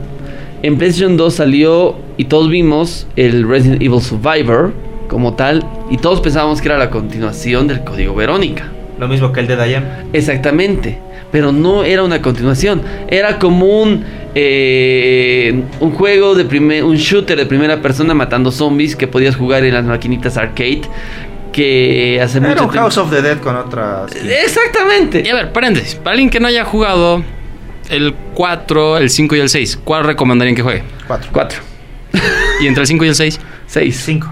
En 0.64 0.78
PlayStation 0.78 1.18
2 1.18 1.34
salió 1.34 1.96
y 2.18 2.26
todos 2.26 2.50
vimos 2.50 3.08
el 3.16 3.48
Resident 3.48 3.82
Evil 3.82 4.02
Survivor 4.02 4.74
como 5.08 5.34
tal 5.34 5.66
y 5.90 5.98
todos 5.98 6.22
pensábamos 6.22 6.62
que 6.62 6.68
era 6.68 6.78
la 6.78 6.90
continuación 6.90 7.68
del 7.68 7.84
Código 7.84 8.14
Verónica. 8.14 8.66
Lo 9.00 9.08
mismo 9.08 9.34
que 9.34 9.40
el 9.40 9.48
de 9.48 9.56
Dayan. 9.56 10.10
Exactamente, 10.14 11.00
pero 11.32 11.52
no 11.52 11.84
era 11.84 12.04
una 12.04 12.22
continuación, 12.22 12.84
era 13.08 13.40
como 13.40 13.82
un 13.82 14.04
eh, 14.36 15.64
un 15.80 15.92
juego 15.92 16.36
de 16.36 16.46
primer, 16.46 16.84
un 16.84 16.96
shooter 16.96 17.38
de 17.38 17.46
primera 17.46 17.82
persona 17.82 18.14
matando 18.14 18.52
zombies 18.52 18.96
que 18.96 19.08
podías 19.08 19.36
jugar 19.36 19.64
en 19.66 19.74
las 19.74 19.86
maquinitas 19.86 20.38
arcade 20.38 20.82
que 21.52 22.20
hace 22.24 22.38
Era 22.38 22.50
mucho 22.50 22.64
un 22.66 22.70
House 22.72 22.98
of 22.98 23.10
the 23.12 23.22
Dead 23.22 23.40
con 23.40 23.56
otras. 23.56 24.16
Exactamente. 24.16 25.22
Y 25.26 25.30
a 25.30 25.36
ver, 25.36 25.52
paréntesis. 25.52 25.96
Para 25.96 26.12
alguien 26.12 26.30
que 26.30 26.40
no 26.40 26.48
haya 26.48 26.64
jugado 26.64 27.24
el 27.90 28.16
4, 28.34 28.98
el 29.00 29.10
5 29.10 29.36
y 29.36 29.40
el 29.40 29.50
6, 29.50 29.80
¿cuál 29.84 30.06
recomendarían 30.06 30.56
que 30.56 30.62
juegue? 30.62 30.84
Cuatro. 31.08 31.30
Cuatro. 31.34 31.60
Y 32.62 32.68
entre 32.68 32.82
el 32.82 32.88
5 32.88 33.04
y 33.06 33.08
el 33.10 33.16
6, 33.16 33.40
Seis. 33.68 34.02
Cinco. 34.06 34.32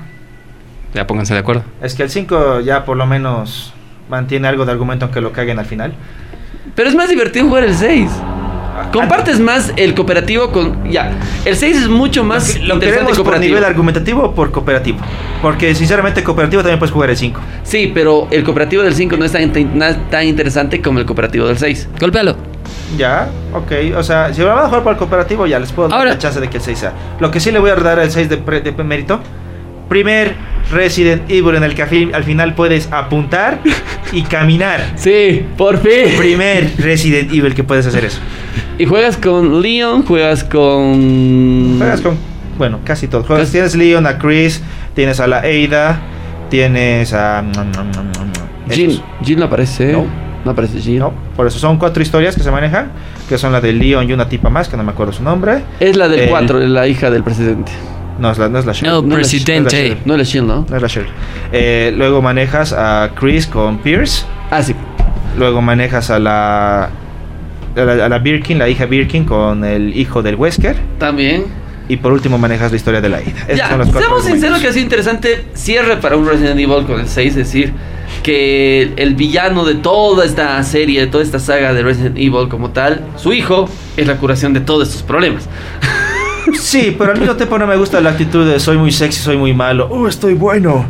ya 0.93 1.07
pónganse 1.07 1.33
de 1.33 1.39
acuerdo. 1.39 1.63
Es 1.81 1.93
que 1.95 2.03
el 2.03 2.09
5 2.09 2.61
ya 2.61 2.85
por 2.85 2.97
lo 2.97 3.05
menos 3.05 3.73
mantiene 4.09 4.47
algo 4.47 4.65
de 4.65 4.71
argumento 4.71 5.05
aunque 5.05 5.21
lo 5.21 5.31
caguen 5.31 5.59
al 5.59 5.65
final. 5.65 5.93
Pero 6.75 6.89
es 6.89 6.95
más 6.95 7.09
divertido 7.09 7.47
jugar 7.47 7.63
el 7.63 7.75
6. 7.75 8.09
Compartes 8.91 9.39
más 9.39 9.73
el 9.75 9.93
cooperativo 9.93 10.51
con. 10.51 10.89
Ya. 10.91 11.11
El 11.45 11.55
6 11.55 11.77
es 11.77 11.87
mucho 11.87 12.23
más 12.23 12.55
Lo 12.59 12.75
interesante 12.75 12.85
queremos 12.85 13.09
por 13.11 13.17
cooperativo. 13.25 13.49
nivel 13.55 13.63
argumentativo 13.63 14.23
o 14.23 14.33
por 14.33 14.51
cooperativo. 14.51 14.97
Porque 15.41 15.73
sinceramente 15.75 16.23
cooperativo 16.23 16.61
también 16.61 16.79
puedes 16.79 16.91
jugar 16.93 17.09
el 17.09 17.17
5. 17.17 17.39
Sí, 17.63 17.91
pero 17.93 18.27
el 18.31 18.43
cooperativo 18.43 18.83
del 18.83 18.93
5 18.95 19.17
no 19.17 19.25
es 19.25 19.31
tan, 19.31 19.51
tan 20.09 20.25
interesante 20.25 20.81
como 20.81 20.99
el 20.99 21.05
cooperativo 21.05 21.47
del 21.47 21.57
6. 21.57 21.89
Golpéalo. 21.99 22.35
Ya, 22.97 23.29
ok. 23.53 23.95
O 23.97 24.03
sea, 24.03 24.33
si 24.33 24.41
van 24.41 24.57
a 24.57 24.65
jugar 24.67 24.83
por 24.83 24.93
el 24.93 24.97
cooperativo, 24.97 25.45
ya 25.47 25.59
les 25.59 25.71
puedo 25.71 25.89
dar 25.89 25.99
Ahora- 25.99 26.11
la 26.11 26.17
chance 26.17 26.39
de 26.39 26.49
que 26.49 26.57
el 26.57 26.63
6 26.63 26.77
sea. 26.79 26.93
Lo 27.19 27.29
que 27.31 27.39
sí 27.39 27.51
le 27.51 27.59
voy 27.59 27.69
a 27.69 27.75
dar 27.75 27.99
al 27.99 28.09
6 28.11 28.29
de, 28.29 28.37
pre- 28.37 28.61
de 28.61 28.71
mérito. 28.83 29.19
Primer 29.87 30.35
Resident 30.71 31.23
Evil 31.31 31.55
en 31.55 31.63
el 31.63 31.73
que 31.73 31.81
al 32.13 32.23
final 32.23 32.53
puedes 32.53 32.89
apuntar 32.91 33.59
y 34.11 34.21
caminar. 34.21 34.85
Sí, 34.95 35.43
por 35.57 35.79
fin. 35.79 36.15
Primer 36.17 36.71
Resident 36.77 37.31
Evil 37.33 37.55
que 37.55 37.63
puedes 37.63 37.87
hacer 37.87 38.05
eso. 38.05 38.19
Y 38.77 38.85
juegas 38.85 39.17
con 39.17 39.61
Leon, 39.61 40.03
juegas 40.05 40.43
con. 40.43 41.77
Juegas 41.77 42.01
con, 42.01 42.17
bueno, 42.57 42.79
casi 42.83 43.07
todo. 43.07 43.23
Juegas- 43.23 43.41
Casi- 43.45 43.51
tienes 43.53 43.75
Leon, 43.75 44.05
a 44.07 44.17
Chris, 44.17 44.61
tienes 44.95 45.19
a 45.19 45.27
la 45.27 45.37
Ada, 45.39 45.99
tienes 46.49 47.13
a... 47.13 47.43
Esos. 48.69 49.01
Jean 49.21 49.39
no 49.39 49.45
aparece. 49.45 49.91
No. 49.93 50.05
No 50.45 50.51
aparece 50.51 50.79
Jean. 50.79 50.99
No, 50.99 51.13
por 51.35 51.47
eso 51.47 51.59
son 51.59 51.77
cuatro 51.77 52.01
historias 52.01 52.35
que 52.35 52.43
se 52.43 52.51
manejan, 52.51 52.91
que 53.27 53.37
son 53.37 53.51
la 53.51 53.59
de 53.61 53.73
Leon 53.73 54.09
y 54.09 54.13
una 54.13 54.29
tipa 54.29 54.49
más, 54.49 54.69
que 54.69 54.77
no 54.77 54.83
me 54.83 54.91
acuerdo 54.91 55.11
su 55.11 55.23
nombre. 55.23 55.63
Es 55.79 55.95
la 55.97 56.07
del 56.07 56.21
El- 56.21 56.29
4, 56.29 56.59
la 56.59 56.87
hija 56.87 57.09
del 57.09 57.23
presidente. 57.23 57.71
No, 58.19 58.31
es 58.31 58.37
la, 58.37 58.49
no 58.49 58.59
es 58.59 58.65
la 58.65 58.73
Cheryl. 58.73 58.91
No, 58.91 59.01
No, 59.01 59.07
la- 59.09 59.15
presidente. 59.15 59.97
No 60.05 60.13
es 60.13 60.17
la 60.19 60.23
Shield, 60.25 60.47
¿no? 60.47 60.65
No 60.69 60.75
es 60.75 60.81
la 60.81 60.87
Cheryl. 60.89 61.09
Eh, 61.53 61.93
luego 61.95 62.21
manejas 62.21 62.73
a 62.73 63.11
Chris 63.17 63.47
con 63.47 63.77
Pierce. 63.79 64.25
Ah, 64.51 64.61
sí. 64.61 64.75
Luego 65.37 65.61
manejas 65.61 66.09
a 66.09 66.19
la, 66.19 66.89
a 67.75 67.81
la, 67.81 68.05
a 68.05 68.09
la 68.09 68.19
Birkin, 68.19 68.57
la 68.59 68.69
hija 68.69 68.85
Birkin 68.85 69.25
con 69.25 69.63
el 69.65 69.95
hijo 69.97 70.21
del 70.21 70.35
Wesker. 70.35 70.75
También. 70.97 71.45
Y 71.87 71.97
por 71.97 72.11
último 72.11 72.37
manejas 72.37 72.69
la 72.71 72.77
historia 72.77 73.01
de 73.01 73.09
la 73.09 73.21
Ida. 73.21 73.47
Ya, 73.55 73.67
seamos 73.67 74.23
sinceros 74.23 74.59
que 74.59 74.67
ha 74.67 74.71
sido 74.71 74.83
interesante 74.83 75.45
cierre 75.53 75.97
para 75.97 76.17
un 76.17 76.27
Resident 76.27 76.59
Evil 76.59 76.85
con 76.85 76.99
el 76.99 77.07
6, 77.07 77.29
es 77.29 77.35
decir, 77.35 77.73
que 78.21 78.93
el 78.95 79.15
villano 79.15 79.65
de 79.65 79.73
toda 79.75 80.23
esta 80.25 80.61
serie, 80.63 80.99
de 81.01 81.07
toda 81.07 81.23
esta 81.23 81.39
saga 81.39 81.73
de 81.73 81.81
Resident 81.81 82.15
Evil 82.17 82.47
como 82.47 82.69
tal, 82.69 83.01
su 83.15 83.33
hijo, 83.33 83.67
es 83.97 84.05
la 84.05 84.17
curación 84.17 84.53
de 84.53 84.59
todos 84.61 84.87
estos 84.89 85.03
problemas. 85.03 85.47
Sí, 86.57 86.95
pero 86.97 87.11
al 87.11 87.19
mismo 87.19 87.35
tiempo 87.35 87.59
no 87.59 87.67
me 87.67 87.75
gusta 87.75 88.01
la 88.01 88.09
actitud 88.11 88.49
de 88.49 88.59
soy 88.59 88.75
muy 88.77 88.91
sexy, 88.91 89.19
soy 89.19 89.37
muy 89.37 89.53
malo. 89.53 89.87
Oh, 89.91 90.07
estoy 90.07 90.33
bueno. 90.33 90.85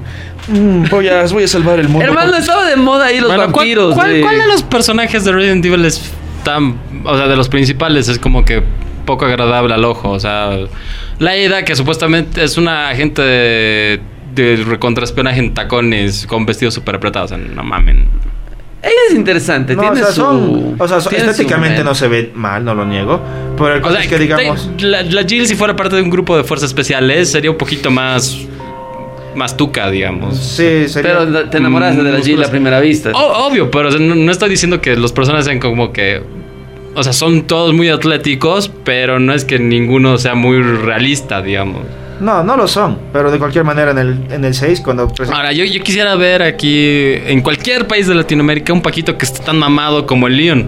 Mm, 0.48 0.86
voy, 0.90 1.10
a, 1.10 1.26
voy 1.26 1.44
a 1.44 1.48
salvar 1.50 1.80
el 1.80 1.90
mundo. 1.90 2.06
Hermano, 2.08 2.34
estaba 2.38 2.66
de 2.66 2.78
moda 2.78 3.08
ahí 3.08 3.20
los 3.20 3.28
Bueno, 3.28 3.44
¿cuál- 3.52 3.66
vampiros. 3.68 3.94
¿cuál, 3.94 4.14
de- 4.14 4.22
cuál 4.22 4.38
de 4.40 4.48
los 4.48 4.64
personajes 4.64 5.26
de 5.26 5.32
Resident 5.34 5.66
Evil 5.66 5.84
es 5.84 6.12
tan. 6.44 6.76
O 7.04 7.16
sea, 7.18 7.28
de 7.28 7.36
los 7.36 7.50
principales 7.50 8.08
es 8.10 8.20
como 8.20 8.44
que 8.46 8.64
poco 9.06 9.26
agradable 9.26 9.74
al 9.74 9.86
ojo? 9.86 10.12
O 10.12 10.20
sea, 10.20 10.52
la 11.20 11.38
Ida, 11.38 11.64
que 11.64 11.76
supuestamente 11.76 12.44
es 12.44 12.58
una 12.58 12.90
agente 12.90 13.22
de, 13.22 14.00
de 14.36 14.56
recontraespionaje 14.68 15.40
en 15.40 15.54
tacones 15.54 16.26
con 16.28 16.46
vestidos 16.46 16.74
súper 16.74 16.96
apretados. 16.96 17.32
O 17.32 17.36
sea, 17.36 17.44
no 17.46 17.64
mamen. 17.64 18.08
Ella 18.82 18.92
es 19.10 19.16
interesante, 19.16 19.76
No, 19.76 19.82
tiene 19.82 20.02
o 20.02 20.04
sea, 20.06 20.14
su... 20.14 20.22
son, 20.22 20.76
o 20.80 20.88
sea, 20.88 21.00
estéticamente 21.00 21.84
no 21.84 21.94
se 21.94 22.08
ve 22.08 22.32
mal, 22.34 22.64
no 22.64 22.74
lo 22.74 22.86
niego. 22.86 23.22
Pero 23.58 23.76
el 23.76 23.84
O 23.84 23.92
sea, 23.92 24.00
es 24.00 24.08
que 24.08 24.18
digamos... 24.18 24.72
te- 24.78 24.86
la, 24.86 25.02
la 25.02 25.24
Jill, 25.24 25.48
si 25.48 25.56
fuera 25.56 25.76
parte 25.76 25.98
de 25.98 26.02
un 26.02 26.10
grupo 26.10 26.38
de 26.38 26.46
fuerzas 26.46 26.70
especiales, 26.70 27.30
sería 27.30 27.52
un 27.52 27.58
poquito 27.58 27.92
más. 27.92 28.38
Más 29.40 29.56
tuca, 29.56 29.90
digamos. 29.90 30.36
Sí, 30.38 30.90
sería... 30.90 31.20
Pero 31.20 31.50
te 31.50 31.58
enamoraste 31.60 32.04
de 32.04 32.12
la 32.12 32.20
Jill 32.20 32.44
a 32.44 32.50
primera 32.50 32.82
vista. 32.82 33.12
O- 33.14 33.48
obvio, 33.48 33.72
pero 33.72 33.90
no, 33.92 34.16
no 34.16 34.32
estoy 34.34 34.50
diciendo 34.50 34.82
que 34.82 34.98
los 34.98 35.14
personajes 35.14 35.46
sean 35.46 35.60
como 35.62 35.94
que. 35.94 36.22
O 36.94 37.02
sea, 37.04 37.14
son 37.14 37.44
todos 37.44 37.74
muy 37.74 37.88
atléticos, 37.88 38.70
pero 38.84 39.18
no 39.18 39.32
es 39.34 39.46
que 39.46 39.58
ninguno 39.58 40.18
sea 40.18 40.36
muy 40.36 40.62
realista, 40.62 41.42
digamos. 41.42 41.84
No, 42.20 42.44
no 42.44 42.58
lo 42.58 42.68
son. 42.68 42.98
Pero 43.14 43.32
de 43.32 43.38
cualquier 43.40 43.64
manera 43.64 43.92
en 43.92 43.98
el, 43.98 44.18
en 44.30 44.44
el 44.44 44.54
6, 44.54 44.82
cuando... 44.82 45.08
presen- 45.08 45.32
Ahora, 45.34 45.54
yo, 45.54 45.64
yo 45.64 45.82
quisiera 45.82 46.16
ver 46.16 46.42
aquí, 46.44 47.14
en 47.26 47.40
cualquier 47.42 47.88
país 47.88 48.08
de 48.08 48.16
Latinoamérica, 48.16 48.74
un 48.74 48.82
Paquito 48.82 49.18
que 49.18 49.24
esté 49.26 49.42
tan 49.42 49.58
mamado 49.58 50.06
como 50.06 50.28
el 50.28 50.36
Leon. 50.36 50.68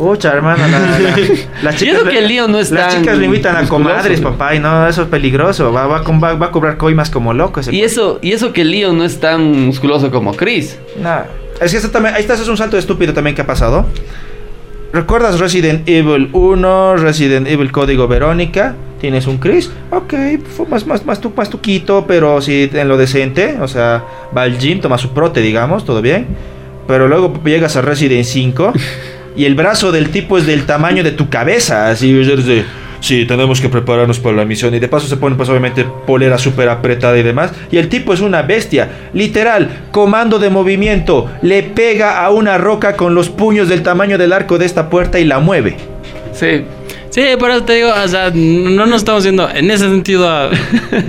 Pucha, 0.00 0.32
hermano, 0.32 0.62
la, 0.66 0.98
la- 0.98 1.16
las 1.62 1.82
Y 1.82 1.88
eso 1.90 2.04
le- 2.04 2.10
que 2.10 2.18
el 2.20 2.50
no 2.50 2.58
es 2.58 2.70
Las 2.70 2.96
chicas 2.96 3.18
le 3.18 3.26
invitan 3.26 3.54
a 3.56 3.68
comadres, 3.68 4.20
¿no? 4.22 4.30
papá, 4.30 4.54
y 4.54 4.58
no, 4.58 4.88
eso 4.88 5.02
es 5.02 5.08
peligroso. 5.08 5.70
Va, 5.72 5.86
va, 5.86 5.98
a 5.98 6.02
com- 6.04 6.22
va- 6.22 6.34
va 6.34 6.46
a 6.46 6.50
cobrar 6.50 6.78
coimas 6.78 7.10
como 7.10 7.34
loco 7.34 7.60
ese 7.60 7.74
Y 7.74 7.82
eso, 7.82 8.18
y 8.22 8.32
eso 8.32 8.52
que 8.54 8.64
Leon 8.64 8.96
no 8.96 9.04
es 9.04 9.20
tan 9.20 9.66
musculoso 9.66 10.10
como 10.10 10.32
Chris. 10.34 10.78
Nah. 11.02 11.24
Es 11.60 11.72
que 11.72 11.76
eso 11.76 11.90
también, 11.90 12.14
ahí 12.14 12.22
está, 12.22 12.32
eso 12.32 12.44
es 12.44 12.48
un 12.48 12.56
salto 12.56 12.78
estúpido 12.78 13.12
también 13.12 13.36
que 13.36 13.42
ha 13.42 13.46
pasado. 13.46 13.84
¿Recuerdas 14.92 15.38
Resident 15.38 15.88
Evil 15.88 16.30
1, 16.32 16.96
Resident 16.96 17.46
Evil 17.46 17.70
Código 17.70 18.08
Verónica? 18.08 18.74
Tienes 19.00 19.26
un 19.26 19.38
Chris, 19.38 19.70
ok, 19.90 20.14
más, 20.68 20.86
más, 20.86 21.06
más, 21.06 21.20
tu, 21.20 21.30
más 21.36 21.48
tuquito, 21.48 22.06
pero 22.08 22.40
sí 22.40 22.68
en 22.72 22.88
lo 22.88 22.96
decente. 22.96 23.58
O 23.60 23.68
sea, 23.68 24.02
va 24.36 24.42
al 24.42 24.58
gym, 24.58 24.80
toma 24.80 24.98
su 24.98 25.10
prote, 25.10 25.40
digamos, 25.42 25.84
todo 25.84 26.02
bien. 26.02 26.26
Pero 26.88 27.06
luego 27.06 27.32
llegas 27.44 27.76
a 27.76 27.82
Resident 27.82 28.24
5 28.24 28.72
y 29.36 29.44
el 29.44 29.54
brazo 29.54 29.92
del 29.92 30.10
tipo 30.10 30.38
es 30.38 30.46
del 30.46 30.66
tamaño 30.66 31.02
de 31.02 31.12
tu 31.12 31.28
cabeza. 31.28 31.88
Así, 31.90 32.18
es 32.18 32.46
de, 32.46 32.64
sí, 33.00 33.24
tenemos 33.26 33.60
que 33.60 33.68
prepararnos 33.68 34.18
para 34.18 34.36
la 34.36 34.44
misión. 34.44 34.74
Y 34.74 34.78
de 34.78 34.88
paso 34.88 35.06
se 35.06 35.16
pone, 35.16 35.36
pues 35.36 35.48
obviamente, 35.48 35.86
polera 36.06 36.38
súper 36.38 36.68
apretada 36.68 37.16
y 37.18 37.22
demás. 37.22 37.52
Y 37.70 37.78
el 37.78 37.88
tipo 37.88 38.12
es 38.12 38.20
una 38.20 38.42
bestia. 38.42 38.90
Literal, 39.14 39.86
comando 39.90 40.38
de 40.38 40.50
movimiento. 40.50 41.30
Le 41.42 41.62
pega 41.62 42.24
a 42.24 42.30
una 42.30 42.58
roca 42.58 42.96
con 42.96 43.14
los 43.14 43.28
puños 43.28 43.68
del 43.68 43.82
tamaño 43.82 44.18
del 44.18 44.32
arco 44.32 44.58
de 44.58 44.66
esta 44.66 44.90
puerta 44.90 45.18
y 45.20 45.24
la 45.24 45.38
mueve. 45.38 45.76
Sí. 46.32 46.64
Sí, 47.10 47.22
por 47.40 47.50
eso 47.50 47.64
te 47.64 47.74
digo, 47.74 47.90
o 47.92 48.08
sea, 48.08 48.30
no 48.32 48.86
nos 48.86 48.98
estamos 48.98 49.24
yendo 49.24 49.48
en 49.50 49.68
ese 49.70 49.84
sentido 49.88 50.28
a, 50.28 50.48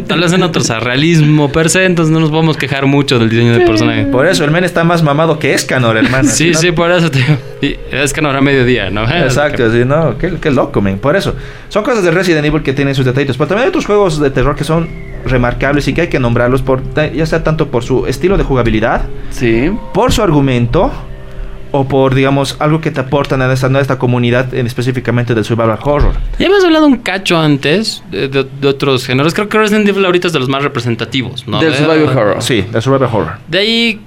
tal 0.08 0.20
vez 0.20 0.34
en 0.34 0.42
otros 0.42 0.70
a 0.72 0.80
realismo 0.80 1.52
per 1.52 1.70
se, 1.70 1.86
entonces 1.86 2.12
no 2.12 2.20
nos 2.20 2.32
podemos 2.32 2.58
quejar 2.58 2.88
mucho 2.88 3.20
del 3.20 3.30
diseño 3.30 3.54
del 3.54 3.66
personaje. 3.66 4.06
Por 4.06 4.26
eso 4.26 4.44
el 4.44 4.50
men 4.50 4.64
está 4.64 4.84
más 4.84 5.04
mamado 5.04 5.38
que 5.38 5.54
Escanor, 5.54 5.98
hermano. 5.98 6.28
Sí, 6.30 6.52
¿no? 6.52 6.60
sí, 6.60 6.72
por 6.72 6.90
eso 6.92 7.12
te 7.12 7.20
digo. 7.20 7.38
Y 7.62 7.76
es 7.92 8.14
que 8.14 8.22
no 8.22 8.32
era 8.32 8.42
mediodía, 8.42 8.90
¿no? 8.90 9.04
Exacto, 9.04 9.72
sí, 9.72 9.84
no, 9.86 10.18
qué, 10.18 10.34
qué 10.42 10.50
loco, 10.50 10.82
men. 10.82 10.98
Por 10.98 11.16
eso, 11.16 11.36
son 11.70 11.84
cosas 11.84 12.04
de 12.04 12.10
Resident 12.10 12.46
Evil 12.46 12.64
que 12.64 12.74
tienen 12.74 12.96
sus 12.96 13.06
detallitos. 13.06 13.38
Pero 13.38 13.50
también 13.50 13.66
hay 13.66 13.70
otros 13.70 13.86
juegos 13.86 14.20
de 14.20 14.32
terror 14.32 14.56
que 14.56 14.64
son 14.64 14.90
remarcables 15.24 15.88
y 15.88 15.94
que 15.94 16.02
hay 16.02 16.08
que 16.08 16.20
nombrarlos, 16.20 16.64
por, 16.64 16.82
ya 17.14 17.26
sea 17.28 17.44
tanto 17.44 17.68
por 17.68 17.84
su 17.84 18.08
estilo 18.08 18.38
de 18.38 18.44
jugabilidad, 18.44 19.04
Sí. 19.30 19.72
por 19.94 20.12
su 20.12 20.24
argumento, 20.24 20.92
o 21.74 21.88
por, 21.88 22.14
digamos, 22.16 22.58
algo 22.60 22.82
que 22.82 22.92
te 22.92 23.00
aportan 23.00 23.42
a 23.42 23.52
esta, 23.52 23.68
a 23.68 23.80
esta 23.80 23.98
comunidad, 23.98 24.54
en, 24.54 24.68
específicamente 24.68 25.34
del 25.34 25.46
survival 25.46 25.80
horror. 25.84 26.14
Ya 26.38 26.48
hemos 26.48 26.64
hablado 26.66 26.86
un 26.86 26.98
cacho 26.98 27.38
antes 27.40 28.04
de, 28.12 28.28
de- 28.28 28.44
de 28.60 28.68
otros 28.68 29.06
géneros. 29.06 29.34
Creo 29.34 29.48
que 29.50 29.58
Resident 29.58 29.88
Evil 29.88 30.04
ahorita 30.06 30.28
es 30.28 30.34
de 30.34 30.40
los 30.40 30.50
más 30.50 30.64
representativos, 30.64 31.48
¿no? 31.48 31.60
Del 31.62 31.72
De- 31.72 31.78
survival 31.78 32.18
horror. 32.18 32.42
Sí, 32.42 32.62
del 32.72 32.82
survival 32.82 33.10
horror. 33.14 33.32
De 33.48 33.58
ahí, 33.60 34.02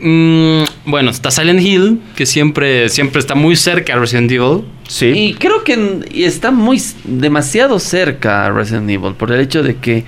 mm, 0.00 0.62
bueno, 0.86 1.10
está 1.10 1.30
Silent 1.30 1.60
Hill, 1.60 2.00
que 2.16 2.26
siempre, 2.26 2.88
siempre 2.88 3.20
está 3.20 3.34
muy 3.34 3.54
cerca 3.56 3.94
a 3.94 3.98
Resident 3.98 4.30
Evil. 4.30 4.62
Sí. 4.88 5.06
Y 5.06 5.34
creo 5.34 5.62
que 5.64 6.00
está 6.14 6.50
muy 6.50 6.82
demasiado 7.04 7.78
cerca 7.78 8.46
a 8.46 8.50
Resident 8.50 8.90
Evil 8.90 9.14
por 9.14 9.30
el 9.32 9.40
hecho 9.40 9.62
de 9.62 9.76
que, 9.76 10.04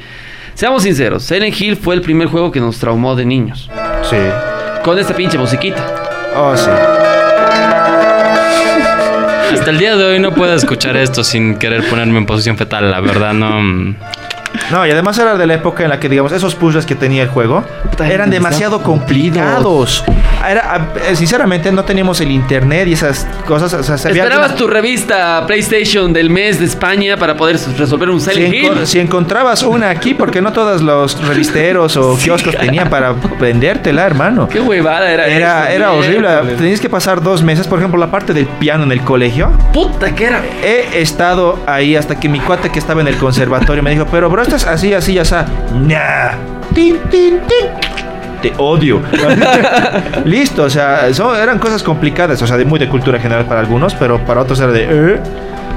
seamos 0.54 0.82
sinceros, 0.82 1.22
Silent 1.22 1.58
Hill 1.60 1.76
fue 1.76 1.94
el 1.94 2.00
primer 2.00 2.28
juego 2.28 2.50
que 2.50 2.60
nos 2.60 2.78
traumó 2.78 3.14
de 3.14 3.24
niños. 3.24 3.70
Sí. 4.10 4.16
Con 4.84 4.98
esta 4.98 5.14
pinche 5.14 5.38
musiquita. 5.38 6.02
Oh, 6.38 6.54
sí. 6.54 6.70
Hasta 9.54 9.70
el 9.70 9.78
día 9.78 9.96
de 9.96 10.04
hoy 10.04 10.18
no 10.18 10.34
puedo 10.34 10.54
escuchar 10.54 10.96
esto 10.96 11.24
sin 11.24 11.56
querer 11.56 11.88
ponerme 11.88 12.18
en 12.18 12.26
posición 12.26 12.58
fetal, 12.58 12.90
la 12.90 13.00
verdad, 13.00 13.32
no. 13.32 13.94
No, 14.70 14.86
y 14.86 14.90
además 14.90 15.18
era 15.18 15.36
de 15.36 15.46
la 15.46 15.54
época 15.54 15.84
en 15.84 15.90
la 15.90 16.00
que, 16.00 16.08
digamos, 16.08 16.32
esos 16.32 16.54
puzzles 16.54 16.86
que 16.86 16.94
tenía 16.94 17.22
el 17.22 17.28
juego 17.28 17.64
eran 18.04 18.30
demasiado 18.30 18.82
complicados. 18.82 20.04
Era, 20.48 20.88
eh, 21.08 21.16
sinceramente, 21.16 21.72
no 21.72 21.84
teníamos 21.84 22.20
el 22.20 22.30
internet 22.30 22.86
y 22.88 22.92
esas 22.92 23.26
cosas. 23.46 23.72
O 23.74 23.82
sea, 23.82 23.96
Esperabas 23.96 24.54
tu 24.54 24.66
revista 24.66 25.44
PlayStation 25.46 26.12
del 26.12 26.30
mes 26.30 26.58
de 26.60 26.66
España 26.66 27.16
para 27.16 27.36
poder 27.36 27.58
resolver 27.78 28.10
un 28.10 28.20
Si, 28.20 28.30
Silent 28.30 28.54
enco- 28.54 28.76
Hill. 28.80 28.86
si 28.86 29.00
encontrabas 29.00 29.62
una 29.62 29.90
aquí, 29.90 30.14
porque 30.14 30.40
no 30.42 30.52
todos 30.52 30.82
los 30.82 31.20
revisteros 31.26 31.96
o 31.96 32.16
kioscos 32.22 32.56
tenían 32.56 32.88
para 32.90 33.12
vendértela, 33.40 34.06
hermano. 34.06 34.48
Qué 34.48 34.60
huevada 34.60 35.10
era 35.10 35.26
Era, 35.26 35.64
eso, 35.64 35.72
era 35.76 35.92
horrible. 35.92 36.28
Tenías 36.56 36.80
que 36.80 36.88
pasar 36.90 37.22
dos 37.22 37.42
meses, 37.42 37.66
por 37.66 37.78
ejemplo, 37.78 37.98
la 37.98 38.10
parte 38.10 38.32
del 38.32 38.46
piano 38.46 38.84
en 38.84 38.92
el 38.92 39.00
colegio. 39.02 39.50
Puta 39.72 40.14
que 40.14 40.24
era. 40.26 40.42
He 40.62 41.00
estado 41.00 41.58
ahí 41.66 41.96
hasta 41.96 42.20
que 42.20 42.28
mi 42.28 42.40
cuate 42.40 42.70
que 42.70 42.78
estaba 42.78 43.00
en 43.00 43.08
el 43.08 43.16
conservatorio 43.16 43.82
me 43.82 43.90
dijo, 43.90 44.06
pero 44.10 44.28
bro, 44.30 44.42
esto 44.42 44.55
es 44.56 44.66
así, 44.66 44.92
así, 44.94 45.14
ya 45.14 45.22
está. 45.22 45.46
Nah. 45.74 46.32
Tin, 46.74 46.96
tin, 47.10 47.38
tin. 47.46 47.68
Te 48.42 48.52
odio. 48.58 49.00
Listo, 50.24 50.64
o 50.64 50.70
sea, 50.70 51.12
son- 51.14 51.36
eran 51.36 51.58
cosas 51.58 51.82
complicadas, 51.82 52.40
o 52.42 52.46
sea, 52.46 52.56
de 52.56 52.64
muy 52.64 52.78
de 52.78 52.88
cultura 52.88 53.18
general 53.18 53.46
para 53.46 53.60
algunos, 53.60 53.94
pero 53.94 54.18
para 54.26 54.40
otros 54.42 54.60
era 54.60 54.72
de... 54.72 54.86
"Eh". 54.90 55.20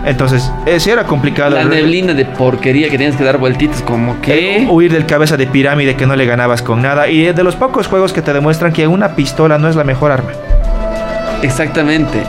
Entonces, 0.06 0.50
eh, 0.66 0.80
sí 0.80 0.90
era 0.90 1.04
complicado. 1.04 1.52
La 1.56 1.66
neblina 1.66 2.14
de 2.14 2.24
porquería 2.26 2.90
que 2.90 2.98
tienes 2.98 3.16
que 3.18 3.24
dar 3.24 3.38
vueltitas 3.38 3.82
como 3.82 4.14
Eh, 4.14 4.18
que... 4.22 4.68
huir 4.70 4.92
del 4.94 5.06
cabeza 5.06 5.36
de 5.36 5.46
pirámide 5.46 5.96
que 5.96 6.06
no 6.08 6.16
le 6.16 6.26
ganabas 6.26 6.62
con 6.62 6.82
nada. 6.82 7.10
Y 7.10 7.32
de 7.34 7.44
los 7.44 7.56
pocos 7.58 7.88
juegos 7.88 8.14
que 8.14 8.22
te 8.22 8.32
demuestran 8.34 8.72
que 8.72 8.88
una 8.88 9.16
pistola 9.16 9.58
no 9.58 9.68
es 9.68 9.76
la 9.76 9.84
mejor 9.84 10.12
arma. 10.12 10.30
Exactamente. 11.42 12.20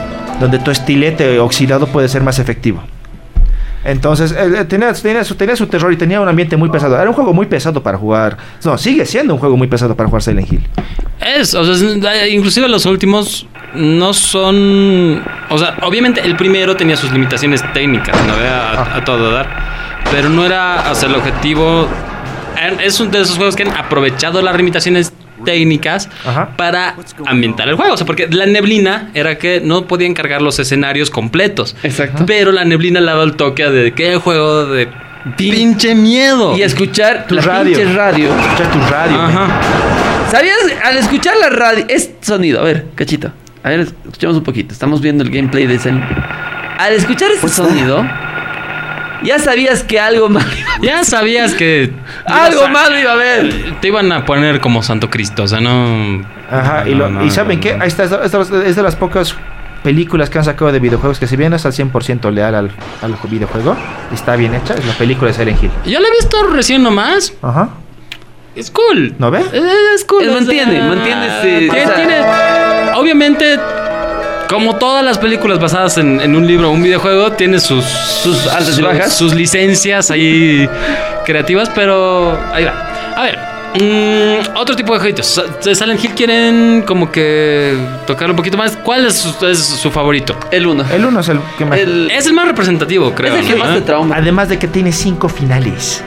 donde 0.40 0.58
tu 0.58 0.70
estilete 0.70 1.38
oxidado 1.38 1.86
puede 1.86 2.08
ser 2.08 2.22
más 2.22 2.38
efectivo. 2.38 2.82
Entonces, 3.84 4.32
eh, 4.32 4.64
tenía, 4.68 4.92
tenía, 4.92 5.24
su, 5.24 5.34
tenía 5.34 5.56
su 5.56 5.66
terror 5.66 5.92
y 5.92 5.96
tenía 5.96 6.20
un 6.20 6.28
ambiente 6.28 6.56
muy 6.56 6.68
pesado. 6.68 6.94
Era 6.96 7.08
un 7.08 7.14
juego 7.14 7.32
muy 7.32 7.46
pesado 7.46 7.82
para 7.82 7.96
jugar. 7.96 8.36
No, 8.64 8.76
sigue 8.76 9.06
siendo 9.06 9.34
un 9.34 9.40
juego 9.40 9.56
muy 9.56 9.68
pesado 9.68 9.96
para 9.96 10.08
jugar 10.08 10.22
Silent 10.22 10.52
Hill. 10.52 10.66
Es, 11.20 11.54
o 11.54 11.64
sea, 11.64 11.74
es- 11.74 12.32
inclusive 12.32 12.68
los 12.68 12.84
últimos 12.86 13.46
no 13.74 14.12
son... 14.12 15.22
O 15.48 15.58
sea, 15.58 15.76
obviamente 15.82 16.20
el 16.20 16.36
primero 16.36 16.76
tenía 16.76 16.96
sus 16.96 17.10
limitaciones 17.12 17.62
técnicas, 17.72 18.16
¿no? 18.26 18.34
A, 18.34 18.96
a 18.96 19.04
todo 19.04 19.30
dar. 19.32 19.48
Pero 20.10 20.28
no 20.28 20.44
era, 20.44 20.84
o 20.90 20.94
sea, 20.94 21.08
el 21.08 21.14
objetivo... 21.14 21.88
Es 22.82 23.00
uno 23.00 23.10
de 23.10 23.22
esos 23.22 23.36
juegos 23.36 23.56
que 23.56 23.62
han 23.62 23.74
aprovechado 23.74 24.42
las 24.42 24.54
limitaciones 24.54 25.14
técnicas 25.44 26.08
Ajá. 26.26 26.50
para 26.56 26.94
ambientar 27.26 27.68
el 27.68 27.76
juego. 27.76 27.94
O 27.94 27.96
sea, 27.96 28.06
porque 28.06 28.28
la 28.30 28.46
neblina 28.46 29.10
era 29.14 29.38
que 29.38 29.60
no 29.62 29.86
podían 29.86 30.14
cargar 30.14 30.42
los 30.42 30.58
escenarios 30.58 31.10
completos. 31.10 31.76
Exacto. 31.82 32.24
Pero 32.26 32.52
la 32.52 32.64
neblina 32.64 33.00
le 33.00 33.06
daba 33.06 33.24
el 33.24 33.34
toque 33.36 33.64
de 33.70 33.92
que 33.92 34.16
juego 34.16 34.66
de 34.66 34.88
pinche 35.36 35.94
miedo. 35.94 36.56
Y 36.56 36.62
escuchar 36.62 37.26
Tu 37.26 37.34
la 37.34 37.42
radio. 37.42 37.76
pinche 37.76 37.92
radio. 37.94 38.28
Escuchar 38.34 38.72
tu 38.72 38.78
radio. 38.90 39.20
Ajá. 39.20 39.60
¿Sabías? 40.30 40.56
Al 40.84 40.96
escuchar 40.96 41.34
la 41.40 41.50
radio, 41.50 41.84
este 41.88 42.14
sonido, 42.24 42.60
a 42.60 42.64
ver, 42.64 42.86
cachito. 42.94 43.32
A 43.62 43.68
ver, 43.70 43.80
escuchamos 43.80 44.36
un 44.36 44.44
poquito. 44.44 44.72
Estamos 44.72 45.00
viendo 45.00 45.22
el 45.24 45.30
gameplay 45.30 45.66
de 45.66 45.74
ese. 45.74 45.90
Al 46.78 46.92
escuchar 46.94 47.30
este 47.32 47.48
sonido, 47.48 48.06
ya 49.22 49.38
sabías 49.38 49.82
que 49.82 49.98
algo 50.00 50.28
malo. 50.30 50.46
Ya 50.82 51.04
sabías 51.04 51.54
que. 51.54 51.92
Algo 52.26 52.60
sea, 52.62 52.70
malo 52.70 52.98
iba 52.98 53.10
a 53.10 53.14
haber. 53.14 53.80
Te 53.80 53.88
iban 53.88 54.10
a 54.12 54.24
poner 54.24 54.60
como 54.60 54.82
Santo 54.82 55.10
Cristo, 55.10 55.42
o 55.44 55.48
sea, 55.48 55.60
no. 55.60 56.22
Ajá, 56.50 56.88
y, 56.88 56.94
lo- 56.94 57.08
no, 57.08 57.24
y 57.24 57.30
¿saben 57.30 57.58
no, 57.58 57.62
qué? 57.62 57.76
no. 57.76 57.82
Ahí 57.82 57.88
está, 57.88 58.04
es 58.04 58.10
de, 58.32 58.38
las- 58.38 58.50
es 58.50 58.76
de 58.76 58.82
las 58.82 58.96
pocas 58.96 59.34
películas 59.82 60.28
que 60.28 60.38
han 60.38 60.44
sacado 60.44 60.70
de 60.72 60.78
videojuegos 60.78 61.18
que 61.18 61.26
si 61.26 61.36
bien 61.36 61.54
es 61.54 61.64
al 61.64 61.72
100% 61.72 62.30
leal 62.32 62.54
al, 62.54 62.70
al 63.02 63.14
videojuego, 63.30 63.74
está 64.12 64.36
bien 64.36 64.54
hecha, 64.54 64.74
es 64.74 64.84
la 64.84 64.92
película 64.94 65.28
de 65.30 65.34
Silent 65.36 65.62
Hill. 65.62 65.70
Yo 65.86 66.00
la 66.00 66.08
he 66.08 66.10
visto 66.10 66.36
recién 66.48 66.82
nomás. 66.82 67.32
Ajá. 67.40 67.70
Es 68.56 68.70
cool. 68.70 69.14
¿No 69.18 69.30
ve? 69.30 69.40
Es, 69.40 69.62
es 69.94 70.04
cool. 70.04 70.24
Eh, 70.24 70.28
o 70.28 70.32
mantiene, 70.34 70.72
sea, 70.72 70.84
mantiene 70.84 71.26
ese- 71.26 71.58
tiene- 71.70 71.70
o 71.70 71.86
sea- 71.86 71.94
tiene- 71.94 72.92
obviamente, 72.96 73.58
como 74.50 74.76
todas 74.76 75.04
las 75.04 75.16
películas 75.18 75.58
basadas 75.58 75.96
en, 75.98 76.20
en 76.20 76.34
un 76.36 76.46
libro 76.46 76.68
o 76.68 76.72
un 76.72 76.82
videojuego, 76.82 77.32
tiene 77.32 77.58
sus, 77.60 77.84
sus 77.84 78.46
altas 78.48 78.78
y 78.78 78.82
bajas. 78.82 79.12
Sus 79.14 79.34
licencias 79.34 80.10
ahí 80.10 80.68
creativas, 81.24 81.70
pero 81.74 82.38
ahí 82.52 82.64
va. 82.64 83.14
A 83.16 83.22
ver. 83.22 83.38
mm, 83.80 84.56
otro 84.56 84.74
tipo 84.76 84.92
de 84.94 84.98
jueguitos. 85.00 85.40
Silent 85.60 86.02
Hill 86.04 86.10
quieren 86.14 86.82
como 86.86 87.10
que 87.12 87.76
tocar 88.06 88.28
un 88.30 88.36
poquito 88.36 88.56
más. 88.56 88.76
¿Cuál 88.76 89.06
es 89.06 89.14
su, 89.18 89.46
es 89.46 89.58
su 89.58 89.90
favorito? 89.90 90.36
El 90.50 90.66
uno. 90.66 90.84
El 90.92 91.04
uno 91.04 91.20
es 91.20 91.28
el 91.28 91.40
que 91.56 91.64
más... 91.64 91.78
El- 91.78 92.10
Es 92.10 92.26
el 92.26 92.32
más 92.32 92.46
representativo, 92.48 93.14
creo. 93.14 93.34
es 93.34 93.40
el 93.42 93.46
que 93.52 93.58
¿no? 93.58 93.64
más 93.64 93.74
te 93.74 93.82
trauma. 93.82 94.16
Además 94.16 94.48
de 94.48 94.58
que 94.58 94.66
tiene 94.68 94.90
cinco 94.92 95.28
finales. 95.28 96.02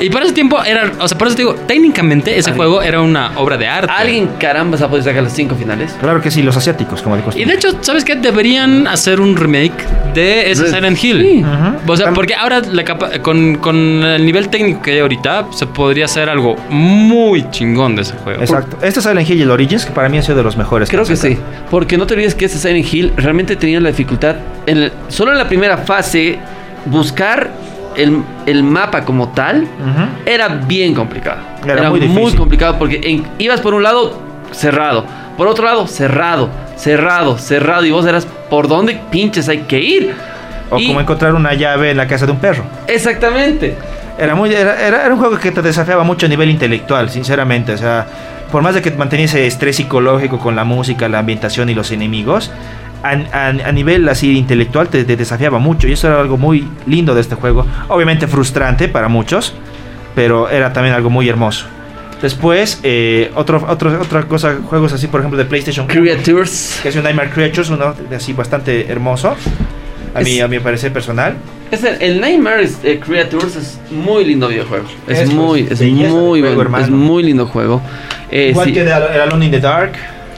Y 0.00 0.10
para 0.10 0.24
ese 0.24 0.34
tiempo 0.34 0.62
era, 0.64 0.90
o 0.98 1.08
sea, 1.08 1.16
por 1.18 1.28
eso 1.28 1.36
te 1.36 1.42
digo, 1.42 1.54
técnicamente 1.66 2.36
ese 2.38 2.52
juego 2.52 2.82
era 2.82 3.00
una 3.00 3.32
obra 3.38 3.56
de 3.56 3.66
arte. 3.68 3.92
Alguien 3.96 4.28
caramba 4.38 4.76
se 4.78 4.84
ha 4.84 4.88
podido 4.88 5.04
sacar 5.04 5.22
los 5.22 5.32
cinco 5.32 5.54
finales. 5.54 5.96
Claro 6.00 6.20
que 6.20 6.30
sí, 6.30 6.42
los 6.42 6.56
asiáticos, 6.56 7.02
como 7.02 7.16
de 7.16 7.22
Y 7.22 7.24
costumbre. 7.24 7.50
de 7.52 7.56
hecho, 7.58 7.78
¿sabes 7.82 8.04
qué? 8.04 8.14
Deberían 8.16 8.86
hacer 8.86 9.20
un 9.20 9.36
remake 9.36 9.84
de 10.14 10.50
ese 10.50 10.68
Silent 10.68 11.02
Hill. 11.02 11.20
Sí. 11.20 11.44
O 11.86 11.96
sea, 11.96 12.12
porque 12.12 12.34
ahora 12.34 12.60
la 12.60 12.84
capa- 12.84 13.18
con, 13.22 13.56
con 13.56 13.76
el 13.76 14.24
nivel 14.24 14.48
técnico 14.48 14.82
que 14.82 14.92
hay 14.92 14.98
ahorita, 15.00 15.46
se 15.52 15.66
podría 15.66 16.04
hacer 16.06 16.28
algo 16.28 16.56
muy 16.68 17.48
chingón 17.50 17.96
de 17.96 18.02
ese 18.02 18.14
juego. 18.14 18.40
Exacto. 18.42 18.78
Este 18.82 19.00
Silent 19.00 19.28
Hill 19.28 19.38
y 19.38 19.42
el 19.42 19.50
Origins, 19.50 19.84
que 19.86 19.92
para 19.92 20.08
mí 20.08 20.18
ha 20.18 20.22
sido 20.22 20.36
de 20.36 20.42
los 20.42 20.56
mejores. 20.56 20.88
Creo 20.88 21.04
que 21.04 21.16
sí. 21.16 21.38
Porque 21.70 21.96
no 21.96 22.06
te 22.06 22.14
olvides 22.14 22.34
que 22.34 22.46
ese 22.46 22.58
Silent 22.58 22.92
Hill 22.92 23.12
realmente 23.16 23.56
tenía 23.56 23.80
la 23.80 23.88
dificultad. 23.90 24.36
En 24.66 24.78
el- 24.78 24.92
solo 25.08 25.32
en 25.32 25.38
la 25.38 25.48
primera 25.48 25.78
fase, 25.78 26.38
buscar 26.86 27.50
el, 27.96 28.22
el 28.46 28.62
mapa 28.62 29.04
como 29.04 29.28
tal 29.30 29.66
era 30.26 30.48
bien 30.48 30.94
complicado. 30.94 31.40
Era 31.66 31.90
muy 31.90 32.00
difícil. 32.00 32.36
complicado 32.38 32.78
porque 32.78 33.00
en- 33.04 33.26
ibas 33.38 33.60
por 33.60 33.74
un 33.74 33.82
lado 33.82 34.18
cerrado, 34.52 35.04
por 35.36 35.46
otro 35.48 35.64
lado 35.64 35.86
cerrado, 35.86 36.48
cerrado, 36.76 37.38
cerrado. 37.38 37.84
Y 37.84 37.90
vos 37.90 38.06
eras 38.06 38.26
por 38.48 38.68
dónde 38.68 39.00
pinches 39.10 39.48
hay 39.48 39.58
que 39.60 39.78
ir. 39.80 40.14
O 40.70 40.78
Y- 40.78 40.86
como 40.86 41.00
encontrar 41.00 41.34
una 41.34 41.54
llave 41.54 41.90
en 41.90 41.96
la 41.96 42.06
casa 42.06 42.26
de 42.26 42.32
un 42.32 42.38
perro. 42.38 42.62
Exactamente. 42.86 43.76
Era, 44.18 44.34
muy, 44.34 44.52
era, 44.52 44.80
era- 44.86 45.04
era 45.04 45.14
un 45.14 45.18
juego 45.20 45.38
que 45.38 45.50
te 45.50 45.62
desafiaba 45.62 46.04
mucho 46.04 46.26
a 46.26 46.28
nivel 46.28 46.50
intelectual, 46.50 47.10
sinceramente. 47.10 47.72
O 47.72 47.78
sea, 47.78 48.06
por 48.52 48.62
más 48.62 48.74
de 48.74 48.82
que 48.82 48.90
mantenía 48.90 49.24
ese 49.26 49.46
estrés 49.46 49.76
psicológico 49.76 50.38
con 50.38 50.54
la 50.56 50.64
música, 50.64 51.08
la 51.08 51.20
ambientación 51.20 51.70
y 51.70 51.74
los 51.74 51.90
enemigos, 51.90 52.50
a, 53.02 53.10
a- 53.10 53.48
a 53.68 53.72
nivel 53.72 54.08
así 54.08 54.36
intelectual 54.36 54.88
te, 54.88 55.04
te 55.04 55.16
desafiaba 55.16 55.58
mucho. 55.58 55.88
Y 55.88 55.92
eso 55.92 56.08
era 56.08 56.20
algo 56.20 56.36
muy 56.36 56.66
lindo 56.86 57.14
de 57.14 57.20
este 57.20 57.34
juego. 57.34 57.66
Obviamente 57.88 58.26
frustrante 58.26 58.88
para 58.88 59.08
muchos, 59.08 59.54
pero 60.14 60.48
era 60.48 60.72
también 60.72 60.94
algo 60.94 61.10
muy 61.10 61.28
hermoso. 61.28 61.66
Después, 62.22 62.80
eh, 62.82 63.30
otro, 63.34 63.64
otro, 63.66 63.98
otra 64.00 64.24
cosa, 64.24 64.56
juegos 64.68 64.92
así, 64.92 65.06
por 65.06 65.20
ejemplo, 65.20 65.38
de 65.38 65.46
PlayStation 65.46 65.86
1, 65.90 65.94
Creatures. 66.02 66.80
que 66.82 66.90
es 66.90 66.96
un 66.96 67.02
Nightmare 67.02 67.30
Creatures, 67.30 67.70
uno 67.70 67.94
de 68.10 68.16
así 68.16 68.34
bastante 68.34 68.90
hermoso. 68.92 69.34
A 70.14 70.20
mí, 70.20 70.32
Es- 70.38 70.42
a 70.42 70.48
mi 70.48 70.58
parecer 70.58 70.92
personal. 70.92 71.34
Es 71.70 71.82
el, 71.84 72.02
el 72.02 72.20
Nightmare 72.20 72.68
eh, 72.82 72.98
Creatures 73.00 73.56
es 73.56 73.80
muy 73.90 74.24
lindo 74.24 74.48
videojuego. 74.48 74.84
Es, 75.06 75.20
Es, 75.20 75.32
muy, 75.32 75.62
pues, 75.62 75.80
es 75.80 75.92
muy 75.92 76.40
juego. 76.42 76.76
Es 76.78 76.90
muy 76.90 77.22
lindo 77.22 77.46
juego. 77.46 77.80
Eh, 78.30 78.48
Igual 78.50 78.66
sí. 78.66 78.72
que 78.74 78.82
el 78.82 78.90
Alone 78.92 79.46
in 79.46 79.50
the 79.52 79.60
Dark. 79.60 79.92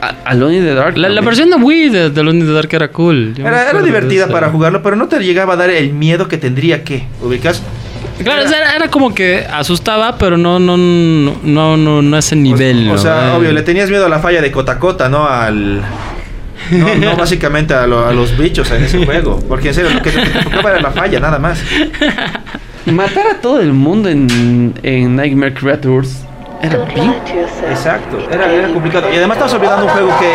A- 0.09 0.15
Alone 0.25 0.57
in 0.57 0.63
the 0.65 0.73
Dark. 0.73 0.97
La, 0.97 1.21
versión 1.21 1.49
de 1.49 1.55
Wii 1.57 1.89
de, 1.89 2.09
de 2.09 2.19
Alone 2.21 2.39
in 2.39 2.45
the 2.45 2.53
Dark 2.53 2.69
era 2.73 2.87
cool. 2.91 3.33
Yo 3.35 3.45
Era, 3.47 3.81
divertida 3.81 4.27
para 4.27 4.49
jugarlo, 4.49 4.81
pero 4.83 4.95
no 4.95 5.07
te 5.07 5.19
llegaba 5.19 5.53
a 5.53 5.57
dar 5.57 5.69
el 5.69 5.93
miedo 5.93 6.27
que 6.27 6.37
tendría 6.37 6.83
que. 6.83 7.05
¿Ubicas? 7.21 7.61
Claro, 8.23 8.43
era, 8.47 8.75
era 8.75 8.87
como 8.89 9.13
que 9.15 9.45
asustaba, 9.51 10.17
pero 10.17 10.37
no, 10.37 10.59
no, 10.59 10.77
no, 10.77 11.35
no, 11.43 11.77
no, 11.77 12.01
no 12.01 12.15
a 12.15 12.19
ese 12.19 12.35
nivel. 12.35 12.89
O, 12.89 12.93
o 12.93 12.97
sea, 12.97 13.27
¿no? 13.27 13.35
obvio, 13.37 13.51
le 13.51 13.63
tenías 13.63 13.89
miedo 13.89 14.05
a 14.05 14.09
la 14.09 14.19
falla 14.19 14.41
de 14.41 14.51
Cotacota, 14.51 15.09
¿no? 15.09 15.27
Al. 15.27 15.81
No, 16.71 16.95
no 16.95 17.15
básicamente 17.17 17.73
a, 17.73 17.87
lo- 17.87 18.05
a 18.07 18.13
los 18.13 18.37
bichos 18.37 18.69
en 18.71 18.83
ese 18.83 19.03
juego. 19.05 19.39
Porque 19.47 19.69
en 19.69 19.73
serio, 19.73 19.91
lo 19.93 20.01
que 20.01 20.11
te 20.11 20.21
tocaba 20.43 20.71
era 20.71 20.81
la 20.81 20.91
falla, 20.91 21.19
nada 21.19 21.39
más. 21.39 21.59
Matar 22.85 23.27
a 23.27 23.41
todo 23.41 23.59
el 23.61 23.73
mundo 23.73 24.09
en, 24.09 24.73
en 24.83 25.15
Nightmare 25.15 25.53
Creatures 25.53 26.25
era 26.63 26.77
bien. 26.85 27.13
Exacto, 27.69 28.17
era, 28.31 28.51
era 28.51 28.67
complicado. 28.69 29.07
Y 29.13 29.17
además 29.17 29.37
estamos 29.37 29.53
olvidando 29.53 29.85
un 29.85 29.91
juego 29.91 30.09
que 30.19 30.33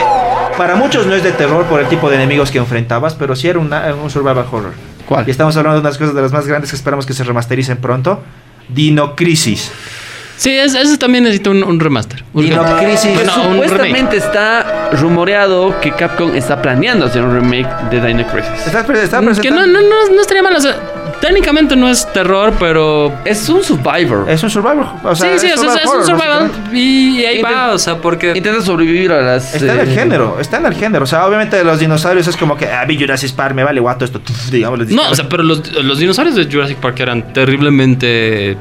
para 0.56 0.76
muchos 0.76 1.06
no 1.06 1.14
es 1.14 1.22
de 1.22 1.32
terror 1.32 1.64
por 1.64 1.80
el 1.80 1.86
tipo 1.88 2.08
de 2.10 2.16
enemigos 2.16 2.50
que 2.50 2.58
enfrentabas, 2.58 3.14
pero 3.14 3.34
sí 3.34 3.48
era 3.48 3.58
una- 3.58 3.92
un 3.94 4.10
survival 4.10 4.44
horror. 4.50 4.72
¿Cuál? 5.06 5.26
Y 5.26 5.30
estamos 5.30 5.56
hablando 5.56 5.80
de 5.80 5.86
unas 5.86 5.96
cosas 5.98 6.14
de 6.14 6.22
las 6.22 6.32
más 6.32 6.46
grandes 6.46 6.70
que 6.70 6.76
esperamos 6.76 7.06
que 7.06 7.14
se 7.14 7.24
remastericen 7.24 7.78
pronto. 7.78 8.20
Dino 8.68 9.16
Crisis. 9.16 9.72
Sí, 10.36 10.50
es- 10.56 10.74
ese 10.74 10.98
también 10.98 11.24
necesita 11.24 11.50
un, 11.50 11.64
un 11.64 11.80
remaster. 11.80 12.22
Un- 12.34 12.44
Dino 12.44 12.62
Crisis. 12.76 13.14
Bueno. 13.14 13.32
Supuestamente 13.32 14.18
está 14.18 14.90
rumoreado 14.92 15.80
que 15.80 15.90
Capcom 15.92 16.34
está 16.36 16.60
planeando 16.62 17.06
hacer 17.06 17.22
un 17.24 17.34
remake 17.34 17.68
de 17.90 18.00
Dino 18.06 18.26
Crisis. 18.26 18.50
Está, 18.66 18.80
está 18.80 19.18
Que 19.20 19.22
no, 19.24 19.30
presentando- 19.32 19.66
no, 19.66 19.80
no, 19.80 20.14
no 20.14 20.20
estaría 20.20 20.42
mal. 20.42 20.54
O 20.54 20.60
sea, 20.60 20.76
técnicamente 21.20 21.76
no 21.76 21.88
es 21.88 22.10
terror, 22.12 22.52
pero. 22.58 23.12
Es 23.24 23.48
un 23.48 23.62
survivor. 23.62 24.28
Es 24.28 24.42
un 24.42 24.50
survival. 24.50 24.86
O 25.04 25.14
sea, 25.14 25.38
sí, 25.38 25.46
sí, 25.48 25.52
o 25.52 25.58
sea, 25.58 25.74
es 25.74 25.84
un 25.86 25.90
horror, 25.92 26.04
survival. 26.06 26.42
básicamente. 26.48 26.78
Y 26.78 27.24
ahí 27.24 27.38
Intent- 27.40 27.44
va, 27.54 27.72
o 27.72 27.78
sea, 27.78 27.96
porque. 27.96 28.32
Intenta 28.36 28.62
sobrevivir 28.62 29.12
a 29.12 29.20
las. 29.22 29.54
Está 29.54 29.74
en 29.74 29.80
el 29.80 29.88
eh, 29.88 29.94
género, 29.94 30.38
está 30.40 30.56
en 30.58 30.66
el 30.66 30.74
género. 30.74 31.04
O 31.04 31.06
sea, 31.06 31.26
obviamente 31.26 31.62
los 31.64 31.78
dinosaurios 31.78 32.26
es 32.28 32.36
como 32.36 32.56
que, 32.56 32.66
ah, 32.66 32.84
vi 32.84 32.98
Jurassic 32.98 33.34
Park, 33.34 33.54
me 33.54 33.64
vale 33.64 33.80
guato 33.80 34.04
esto, 34.04 34.20
digamos. 34.50 34.78
les 34.78 34.88
No, 34.90 35.10
o 35.10 35.14
sea, 35.14 35.28
pero 35.28 35.42
los, 35.42 35.72
los 35.82 35.98
dinosaurios 35.98 36.36
de 36.36 36.44
Jurassic 36.46 36.78
Park 36.78 37.00
eran 37.00 37.32
terriblemente 37.32 38.56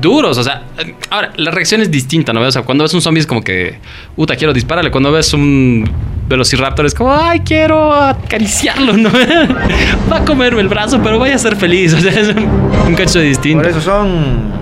duros. 0.00 0.38
O 0.38 0.42
sea, 0.42 0.64
ahora, 1.10 1.32
la 1.36 1.50
reacción 1.50 1.80
es 1.80 1.90
distinta, 1.90 2.32
¿no? 2.32 2.40
O 2.40 2.50
sea, 2.50 2.62
cuando 2.62 2.84
ves 2.84 2.94
un 2.94 3.02
zombie 3.02 3.20
es 3.20 3.26
como 3.26 3.42
que, 3.42 3.78
puta, 4.16 4.36
quiero 4.36 4.52
dispararle. 4.52 4.90
Cuando 4.90 5.12
ves 5.12 5.32
un 5.32 5.88
velociraptor 6.30 6.86
es 6.86 6.94
como, 6.94 7.12
ay, 7.12 7.40
quiero 7.40 7.92
acariciarlo, 7.92 8.92
¿no? 8.94 9.10
Va 10.10 10.18
a 10.18 10.24
comerme 10.24 10.60
el 10.60 10.68
brazo, 10.68 11.00
pero 11.02 11.18
vaya 11.18 11.34
a 11.34 11.38
ser 11.38 11.56
feliz. 11.56 11.94
O 12.00 12.00
sea, 12.00 12.12
es 12.18 12.28
un, 12.28 12.94
cacho 12.94 13.18
distinto. 13.18 13.62
Por 13.62 13.70
eso 13.70 13.80
son. 13.80 14.52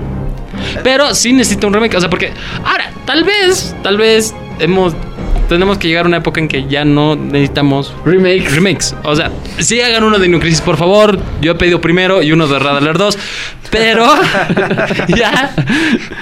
Pero 0.83 1.15
sí 1.15 1.33
necesita 1.33 1.67
un 1.67 1.75
remake. 1.75 1.97
O 1.97 2.01
sea, 2.01 2.11
porque 2.11 2.33
ahora, 2.65 2.91
tal 3.05 3.23
vez, 3.23 3.77
tal 3.83 3.97
vez 3.97 4.35
hemos. 4.59 4.95
Tenemos 5.49 5.79
que 5.79 5.89
llegar 5.89 6.05
a 6.05 6.09
una 6.09 6.19
época 6.19 6.41
en 6.41 6.49
que 6.49 6.67
ya 6.67 6.85
no 6.85 7.17
necesitamos 7.17 7.95
Remakes. 8.05 8.55
remakes. 8.55 8.95
O 9.03 9.17
sea, 9.17 9.31
si 9.59 9.81
hagan 9.81 10.05
uno 10.05 10.19
de 10.19 10.27
Dino 10.27 10.41
Crisis, 10.41 10.61
por 10.61 10.77
favor. 10.77 11.19
Yo 11.41 11.53
he 11.53 11.55
pedido 11.55 11.81
primero 11.81 12.23
y 12.23 12.33
uno 12.33 12.47
de 12.47 12.59
Red 12.59 12.77
Alert 12.77 12.99
2. 12.99 13.19
Pero, 13.71 14.07
ya, 15.17 15.55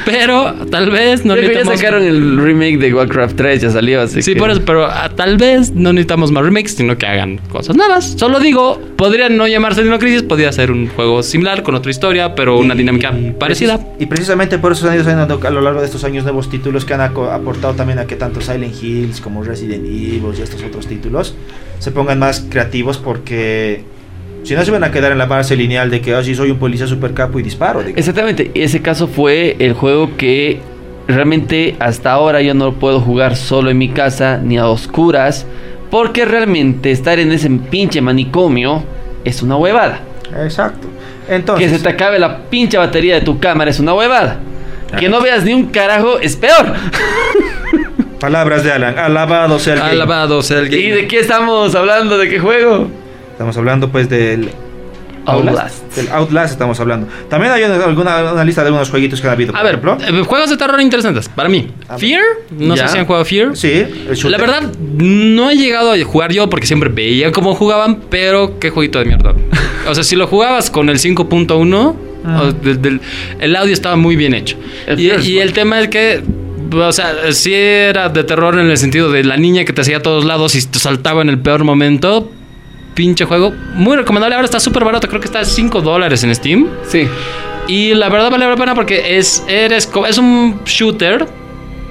pero 0.05 0.55
tal 0.71 0.91
vez 0.91 1.25
no 1.25 1.35
ya 1.37 1.43
necesitamos... 1.43 1.79
sacaron 1.79 2.03
el 2.03 2.39
remake 2.39 2.79
de 2.79 2.93
Warcraft 2.95 3.37
3, 3.37 3.63
ya 3.63 3.71
salió, 3.71 4.01
así 4.03 4.23
Sí, 4.23 4.35
que- 4.35 4.41
por 4.41 4.51
eso, 4.51 4.63
pero 4.65 4.87
ah, 4.87 5.11
tal 5.15 5.37
vez 5.37 5.73
no 5.73 5.93
necesitamos 5.93 6.33
más 6.33 6.45
remakes, 6.45 6.73
sino 6.75 6.97
que 6.99 7.07
hagan 7.07 7.39
cosas 7.49 7.77
nuevas. 7.77 8.15
Solo 8.17 8.41
digo, 8.41 8.81
podrían 8.97 9.37
no 9.37 9.47
llamarse 9.47 9.83
Dino 9.83 9.99
Crisis, 9.99 10.23
podría 10.23 10.51
ser 10.53 10.71
un 10.71 10.89
juego 10.89 11.23
similar, 11.23 11.63
con 11.63 11.75
otra 11.75 11.91
historia, 11.91 12.35
pero 12.35 12.59
una 12.59 12.75
Y- 12.75 12.79
dinámica 12.79 13.13
y 13.17 13.31
parecida. 13.33 13.79
Y 13.99 14.07
precisamente 14.07 14.59
por 14.59 14.73
eso 14.73 14.89
han 14.89 14.95
ido 14.95 15.05
saliendo 15.05 15.41
a 15.47 15.51
lo 15.51 15.61
largo 15.61 15.81
de 15.81 15.87
estos 15.87 16.05
años 16.05 16.25
nuevos 16.25 16.51
títulos 16.51 16.85
que 16.85 16.95
han 16.95 17.01
aportado 17.01 17.75
también 17.75 17.99
a 17.99 18.07
que 18.07 18.17
tanto 18.17 18.41
Silent 18.41 18.75
Hills 18.83 19.21
como 19.21 19.43
Resident 19.43 19.85
Evil 19.85 20.23
y 20.39 20.43
estos 20.43 20.63
otros 20.63 20.87
títulos 20.87 21.35
se 21.79 21.91
pongan 21.91 22.19
más 22.19 22.45
creativos 22.49 22.97
porque 22.99 23.85
si 24.47 24.55
no 24.55 24.65
se 24.65 24.71
van 24.71 24.85
a 24.85 24.93
quedar 24.93 25.11
en 25.11 25.19
la 25.19 25.27
base 25.27 25.57
lineal 25.57 25.91
de 25.91 26.01
que 26.01 26.15
oh, 26.15 26.23
sí 26.23 26.35
soy 26.37 26.53
un 26.53 26.59
policía 26.59 26.87
super 26.87 27.13
capo 27.13 27.41
y 27.41 27.43
disparo. 27.43 27.83
digo. 27.83 27.99
Exactamente, 27.99 28.53
ese 28.55 28.81
caso 28.81 29.09
fue 29.09 29.57
el 29.59 29.73
juego 29.73 30.17
que 30.17 30.61
realmente 31.09 31.75
hasta 31.81 32.13
ahora 32.13 32.41
yo 32.43 32.55
no 32.55 32.67
lo 32.67 32.75
puedo 32.75 33.01
jugar 33.01 33.35
solo 33.37 33.71
en 33.71 33.79
mi 33.79 33.89
casa 33.89 34.39
ni 34.43 34.57
a 34.57 34.69
oscuras, 34.69 35.47
porque 35.91 36.25
realmente 36.25 36.93
estar 36.93 37.19
en 37.19 37.33
ese 37.33 37.51
pinche 37.51 38.01
manicomio 38.01 38.85
es 39.25 39.43
una 39.43 39.57
huevada. 39.57 40.01
Exacto. 40.45 40.87
Que 41.27 41.35
Entonces, 41.35 41.73
se 41.73 41.79
te 41.81 41.89
acabe 41.89 42.21
la 42.21 42.45
pinche 42.49 42.79
batería 42.79 43.17
de 43.17 43.23
tu 43.23 43.41
cámara 43.41 43.71
es 43.73 43.81
una 43.81 43.95
huevada. 43.95 44.39
Que 44.97 45.09
no 45.09 45.21
veas 45.21 45.45
ni 45.45 45.53
un 45.53 45.67
carajo 45.67 46.21
es 46.21 46.37
peor. 46.37 46.73
palabras 48.21 48.63
de 48.63 48.71
Alan, 48.71 48.97
alabado 48.97 49.59
sea 49.59 49.75
el 49.75 49.81
game. 49.81 49.91
Alabado 49.93 50.43
sea 50.43 50.61
el 50.61 50.73
¿Y 50.73 50.91
de 50.91 51.09
qué 51.09 51.19
estamos 51.19 51.75
hablando? 51.75 52.17
¿De 52.17 52.29
qué 52.29 52.39
juego? 52.39 52.89
Estamos 53.37 53.57
hablando 53.59 53.91
pues 53.93 54.09
del 54.09 54.49
Outlast. 55.27 55.95
Del 55.95 56.09
Outlast 56.09 56.53
estamos 56.53 56.81
hablando. 56.81 57.07
También 57.29 57.53
hay 57.53 57.65
una, 57.65 57.85
alguna, 57.85 58.33
una 58.33 58.45
lista 58.45 58.63
de 58.63 58.69
algunos 58.69 58.89
jueguitos 58.89 59.21
que 59.21 59.27
han 59.27 59.35
habido. 59.35 59.55
A 59.55 59.63
ver, 59.63 59.75
ejemplo. 59.75 59.99
eh, 60.01 60.23
juegos 60.25 60.49
de 60.51 60.57
terror 60.57 60.81
interesantes 60.81 61.29
para 61.29 61.49
mí. 61.49 61.69
Fear, 61.99 62.23
no 62.51 62.75
Ya. 62.77 62.87
sé 62.89 62.95
si 62.95 62.99
han 63.01 63.07
jugado 63.07 63.25
Fear. 63.25 63.57
Sí. 63.57 63.85
La 64.25 64.39
verdad, 64.39 64.63
no 64.97 65.51
he 65.51 65.57
llegado 65.57 65.93
a 65.93 66.03
jugar 66.05 66.33
yo 66.33 66.49
porque 66.49 66.67
siempre 66.67 66.89
veía 66.89 67.31
cómo 67.33 67.55
jugaban, 67.55 68.01
pero 68.09 68.59
qué 68.59 68.71
jueguito 68.71 69.01
de 69.01 69.05
mierda. 69.05 69.35
O 69.89 69.95
sea, 69.95 70.03
si 70.05 70.17
lo 70.17 70.27
jugabas 70.27 70.71
con 70.71 70.89
el 70.89 70.99
5.1, 70.99 71.97
Ah. 72.29 72.51
el 73.39 73.55
audio 73.55 73.73
estaba 73.73 73.95
muy 73.95 74.17
bien 74.17 74.35
hecho. 74.35 74.57
El 74.89 74.99
Y, 74.99 75.39
el 75.39 75.53
tema 75.53 75.81
es 75.81 75.89
que, 75.89 76.23
o 76.73 76.93
sea, 76.93 77.15
sí 77.31 77.55
era 77.55 78.09
de 78.09 78.25
terror 78.25 78.59
en 78.59 78.69
el 78.69 78.77
sentido 78.79 79.13
de 79.13 79.23
la 79.23 79.37
niña 79.37 79.65
que 79.65 79.73
te 79.73 79.83
hacía 79.83 79.99
a 79.99 80.03
todos 80.03 80.25
lados 80.25 80.57
y 80.57 80.67
te 80.67 80.81
saltaba 80.81 81.23
en 81.23 81.29
el 81.29 81.39
peor 81.39 81.63
momento. 81.63 82.33
Pinche 82.97 83.25
juego, 83.27 83.53
muy 83.75 83.95
recomendable. 83.97 84.35
Ahora 84.35 84.47
está 84.47 84.59
súper 84.59 84.85
barato, 84.85 85.07
creo 85.07 85.21
que 85.21 85.27
está 85.27 85.39
a 85.41 85.45
5 85.45 85.81
dólares 85.83 86.25
en 86.25 86.35
Steam. 86.35 86.67
Sí. 86.89 87.07
Y 87.69 87.95
la 87.95 88.09
verdad 88.09 88.31
vale 88.31 88.49
la 88.49 88.57
pena 88.57 88.75
porque 88.75 89.17
es, 89.19 89.45
eres, 89.47 89.89
es 90.09 90.19
un 90.19 90.61
shooter, 90.65 91.27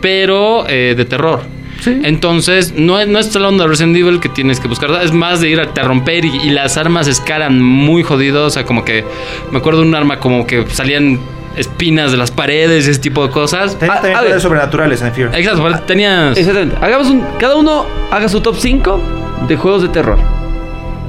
pero 0.02 0.65
eh, 0.68 0.95
de 0.98 1.06
terror. 1.06 1.41
Sí. 1.82 1.99
Entonces, 2.03 2.73
no 2.76 2.99
es, 2.99 3.07
no 3.07 3.19
es 3.19 3.36
la 3.36 3.48
onda 3.48 3.65
de 3.65 3.69
Resident 3.69 3.95
Evil 3.95 4.19
que 4.19 4.30
tienes 4.30 4.60
que 4.60 4.68
buscar. 4.68 4.90
Es 5.03 5.11
más 5.11 5.41
de 5.41 5.49
ir 5.49 5.60
a 5.60 5.73
te 5.73 5.84
romper 5.84 6.26
y, 6.26 6.30
y 6.44 6.49
las 6.49 6.77
armas 6.77 7.07
escalan 7.07 7.61
muy 7.61 8.02
jodido. 8.02 8.45
O 8.45 8.49
sea, 8.49 8.65
como 8.65 8.84
que 8.84 9.03
me 9.52 9.60
acuerdo 9.60 9.82
de 9.82 9.88
un 9.88 9.94
arma 9.95 10.19
como 10.19 10.48
que 10.48 10.65
salían 10.72 11.19
espinas 11.57 12.11
de 12.11 12.18
las 12.18 12.32
paredes, 12.32 12.88
ese 12.88 12.99
tipo 12.99 13.26
de 13.27 13.32
cosas. 13.32 13.77
Tenés 13.77 13.91
Ah, 13.91 13.95
también 13.98 14.15
a 14.15 14.19
poderes 14.19 14.36
ver. 14.38 14.41
sobrenaturales 14.41 15.02
en 15.02 15.14
Fear. 15.14 15.36
Exacto, 15.38 15.80
tenías. 15.86 16.38
Exactamente. 16.38 16.77
Hagamos 16.82 17.10
un. 17.10 17.23
Cada 17.40 17.56
uno 17.56 17.86
haga 18.10 18.27
su 18.30 18.41
top 18.41 18.56
5 18.57 19.02
de 19.48 19.56
juegos 19.57 19.84
de 19.84 19.90
terror. 19.90 20.18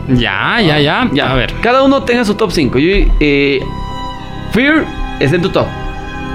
Ya, 0.09 0.61
ya, 0.61 0.79
ya. 0.79 1.09
Ya, 1.13 1.31
A 1.33 1.35
ver. 1.35 1.53
Cada 1.63 1.83
uno 1.83 2.03
tenga 2.05 2.25
su 2.25 2.35
top 2.35 2.53
5. 2.53 2.79
Yo, 2.79 2.89
eh, 3.21 3.61
Fear 4.53 4.85
es 5.21 5.33
en 5.33 5.43
tu 5.43 5.49
top. 5.51 5.67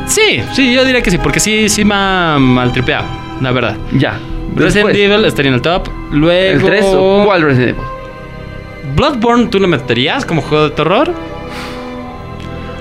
Sí, 0.08 0.42
sí, 0.54 0.74
yo 0.74 0.84
diría 0.84 1.02
que 1.02 1.12
sí, 1.12 1.18
porque 1.18 1.40
sí, 1.40 1.70
sí 1.70 1.86
me 1.86 1.94
ha 1.96 2.38
maltripeado, 2.40 3.06
la 3.40 3.52
verdad. 3.52 3.78
Ya. 3.94 4.20
Resident 4.56 4.88
Después, 4.88 4.98
Evil 4.98 5.26
estaría 5.26 5.50
en 5.50 5.56
el 5.56 5.62
top. 5.62 5.88
Luego. 6.12 6.54
el 6.60 6.64
3. 6.64 6.86
¿Cuál 7.26 7.42
Resident 7.44 7.78
Evil? 7.78 8.96
Bloodborne, 8.96 9.48
¿tú 9.48 9.60
lo 9.60 9.68
meterías 9.68 10.26
como 10.26 10.42
juego 10.42 10.66
de 10.66 10.72
terror? 10.72 11.14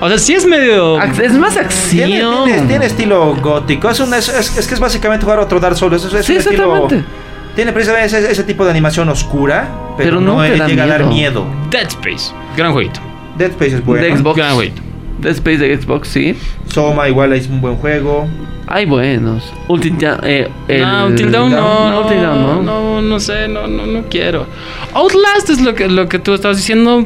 O 0.01 0.07
sea, 0.09 0.17
sí 0.17 0.33
es 0.33 0.45
medio. 0.45 0.99
Es 1.01 1.33
más 1.33 1.55
acción. 1.57 2.09
tiene- 2.45 2.61
tiene 2.67 2.85
estilo 2.87 3.35
gótico. 3.35 3.89
Es, 3.89 3.99
un- 3.99 4.13
es, 4.13 4.27
es- 4.27 4.57
es 4.57 4.67
que 4.67 4.73
es 4.73 4.79
básicamente 4.79 5.23
jugar 5.23 5.39
otro 5.39 5.59
Dark 5.59 5.77
Souls. 5.77 6.03
Es, 6.03 6.13
es 6.13 6.25
Sí, 6.25 6.33
un 6.33 6.37
estilo. 6.39 6.63
exactamente. 6.75 7.07
Tiene 7.55 7.73
precisamente 7.73 8.07
ese, 8.17 8.31
ese 8.31 8.43
tipo 8.43 8.63
de 8.65 8.71
animación 8.71 9.09
oscura, 9.09 9.69
pero, 9.97 10.09
Pero 10.09 10.21
no, 10.21 10.35
no 10.37 10.43
te 10.43 10.57
da 10.57 10.67
llega 10.67 10.83
a 10.83 10.87
dar 10.87 11.05
miedo. 11.05 11.43
miedo. 11.45 11.69
Dead 11.69 11.87
Space. 11.87 12.33
Gran 12.55 12.71
jueguito. 12.73 12.99
Dead 13.37 13.49
Space 13.51 13.75
es 13.75 13.85
bueno. 13.85 14.03
De 14.05 14.17
Xbox. 14.17 14.37
Gran 14.37 14.55
jueguito. 14.55 14.81
Dead 15.19 15.33
Space 15.33 15.57
de 15.57 15.81
Xbox, 15.81 16.07
sí. 16.07 16.35
Soma 16.67 17.07
igual 17.09 17.33
es 17.33 17.47
un 17.47 17.59
buen 17.61 17.75
juego. 17.75 18.27
Hay 18.67 18.85
buenos. 18.85 19.51
Until 19.67 19.97
Dawn, 19.97 20.19
eh, 20.23 20.47
el- 20.69 20.81
no, 20.81 21.05
Until 21.07 21.31
Dawn 21.31 21.51
no. 21.51 21.91
No, 21.91 22.01
Until 22.01 22.21
no. 22.21 22.61
no, 22.63 23.01
no 23.01 23.19
sé, 23.19 23.47
no, 23.49 23.67
no, 23.67 23.85
no 23.85 24.03
quiero. 24.09 24.45
Outlast 24.93 25.49
es 25.49 25.59
lo 25.61 25.73
que, 25.75 25.89
lo 25.89 26.07
que 26.07 26.19
tú 26.19 26.33
estabas 26.33 26.55
diciendo. 26.57 27.05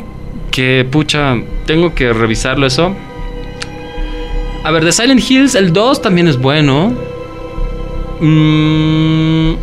Que 0.52 0.88
pucha, 0.90 1.36
tengo 1.66 1.96
que 1.96 2.14
revisarlo 2.14 2.68
eso. 2.68 2.96
A 4.64 4.72
ver, 4.72 4.86
de 4.86 4.92
Silent 4.92 5.20
Hills, 5.30 5.56
el 5.56 5.74
2 5.74 6.02
también 6.02 6.28
es 6.28 6.38
bueno. 6.38 6.94
Mm, 8.22 9.54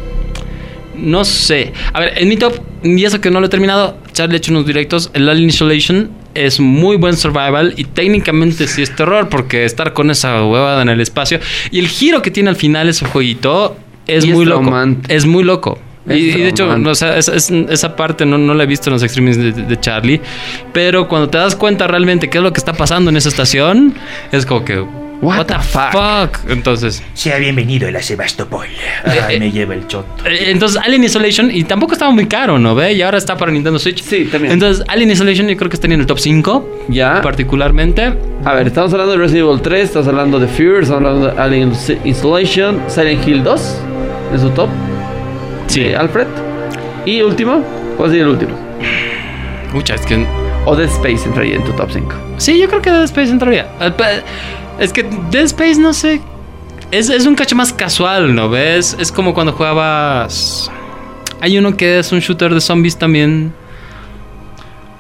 no 1.02 1.24
sé. 1.24 1.72
A 1.92 2.00
ver, 2.00 2.12
en 2.16 2.28
mi 2.28 2.36
top, 2.36 2.54
y 2.82 3.04
eso 3.04 3.20
que 3.20 3.30
no 3.30 3.40
lo 3.40 3.46
he 3.46 3.48
terminado, 3.50 3.98
Charlie 4.12 4.34
ha 4.34 4.38
hecho 4.38 4.52
unos 4.52 4.66
directos. 4.66 5.10
El 5.14 5.28
Alien 5.28 5.48
Isolation 5.50 6.10
es 6.34 6.60
muy 6.60 6.96
buen 6.96 7.16
survival 7.16 7.74
y 7.76 7.84
técnicamente 7.84 8.66
sí 8.66 8.82
es 8.82 8.94
terror 8.96 9.28
porque 9.28 9.64
estar 9.64 9.92
con 9.92 10.10
esa 10.10 10.44
huevada 10.44 10.80
en 10.82 10.88
el 10.88 11.00
espacio. 11.00 11.40
Y 11.70 11.78
el 11.78 11.88
giro 11.88 12.22
que 12.22 12.30
tiene 12.30 12.48
al 12.48 12.56
final 12.56 12.88
ese 12.88 13.04
jueguito 13.06 13.76
es 14.06 14.24
muy 14.26 14.44
loco. 14.46 14.62
Es 15.08 15.26
muy 15.26 15.44
loco. 15.44 15.78
Y, 16.08 16.14
y 16.14 16.32
de 16.32 16.48
hecho, 16.48 16.64
traumante. 16.64 16.88
o 16.90 16.94
sea, 16.96 17.16
esa, 17.16 17.34
es- 17.36 17.50
esa 17.50 17.94
parte 17.94 18.26
no, 18.26 18.36
no 18.36 18.54
la 18.54 18.64
he 18.64 18.66
visto 18.66 18.90
en 18.90 18.94
los 18.94 19.02
de, 19.02 19.52
de 19.52 19.80
Charlie. 19.80 20.20
Pero 20.72 21.06
cuando 21.06 21.28
te 21.28 21.38
das 21.38 21.54
cuenta 21.54 21.86
realmente 21.86 22.28
qué 22.28 22.38
es 22.38 22.44
lo 22.44 22.52
que 22.52 22.58
está 22.58 22.72
pasando 22.72 23.10
en 23.10 23.16
esa 23.16 23.28
estación, 23.28 23.94
es 24.32 24.44
como 24.46 24.64
que. 24.64 24.84
What 25.22 25.46
the 25.46 25.54
fuck? 25.60 26.50
Entonces. 26.50 27.00
Sea 27.14 27.38
bienvenido 27.38 27.86
el 27.88 27.94
a 27.94 28.02
Sebastopol. 28.02 28.66
Ay, 29.04 29.38
me 29.38 29.52
lleva 29.52 29.74
el 29.74 29.86
choto. 29.86 30.26
eh, 30.26 30.50
Entonces, 30.50 30.80
Alien 30.84 31.04
Isolation, 31.04 31.48
y 31.50 31.62
tampoco 31.62 31.92
estaba 31.92 32.10
muy 32.10 32.26
caro, 32.26 32.58
¿no 32.58 32.74
ve? 32.74 32.92
Y 32.94 33.02
ahora 33.02 33.18
está 33.18 33.36
para 33.36 33.52
Nintendo 33.52 33.78
Switch. 33.78 34.02
Sí, 34.02 34.24
también. 34.24 34.52
Entonces, 34.54 34.84
Alien 34.88 35.12
Isolation 35.12 35.46
yo 35.46 35.56
creo 35.56 35.70
que 35.70 35.76
estaría 35.76 35.94
en 35.94 36.00
el 36.00 36.06
top 36.08 36.18
5, 36.18 36.68
Ya. 36.88 37.22
particularmente. 37.22 38.12
A 38.44 38.54
ver, 38.54 38.66
estamos 38.66 38.92
hablando 38.92 39.12
de 39.12 39.18
Resident 39.18 39.46
Evil 39.48 39.62
3, 39.62 39.84
estamos 39.84 40.08
hablando 40.08 40.40
de 40.40 40.48
Fear, 40.48 40.82
estamos 40.82 41.04
hablando 41.06 41.26
de 41.32 41.40
Alien 41.40 41.72
Installation, 42.04 42.82
Silent 42.88 43.26
Hill 43.28 43.44
2, 43.44 43.76
en 44.34 44.40
su 44.40 44.50
top. 44.50 44.68
Sí. 45.68 45.92
Alfred. 45.94 46.26
Y 47.06 47.22
último, 47.22 47.64
¿cuál 47.96 48.10
sería 48.10 48.24
el 48.24 48.30
último? 48.30 48.52
Mucha, 49.72 49.94
es 49.94 50.00
que. 50.04 50.26
O 50.64 50.76
Dead 50.76 50.88
Space 50.88 51.26
entraría 51.26 51.56
en 51.56 51.64
tu 51.64 51.72
top 51.72 51.90
5. 51.92 52.12
Sí, 52.38 52.58
yo 52.60 52.68
creo 52.68 52.80
que 52.82 52.90
Dead 52.90 53.04
Space 53.04 53.30
entraría. 53.30 53.68
Pe- 53.96 54.22
Es 54.78 54.92
que 54.92 55.02
Dead 55.30 55.44
Space, 55.44 55.76
no 55.80 55.92
sé. 55.92 56.20
Es, 56.90 57.08
es 57.10 57.26
un 57.26 57.34
cacho 57.34 57.56
más 57.56 57.72
casual, 57.72 58.34
¿no 58.34 58.48
ves? 58.50 58.96
Es 59.00 59.10
como 59.10 59.34
cuando 59.34 59.52
jugabas. 59.52 60.70
Hay 61.40 61.58
uno 61.58 61.76
que 61.76 61.98
es 61.98 62.12
un 62.12 62.20
shooter 62.20 62.52
de 62.54 62.60
zombies 62.60 62.96
también. 62.96 63.52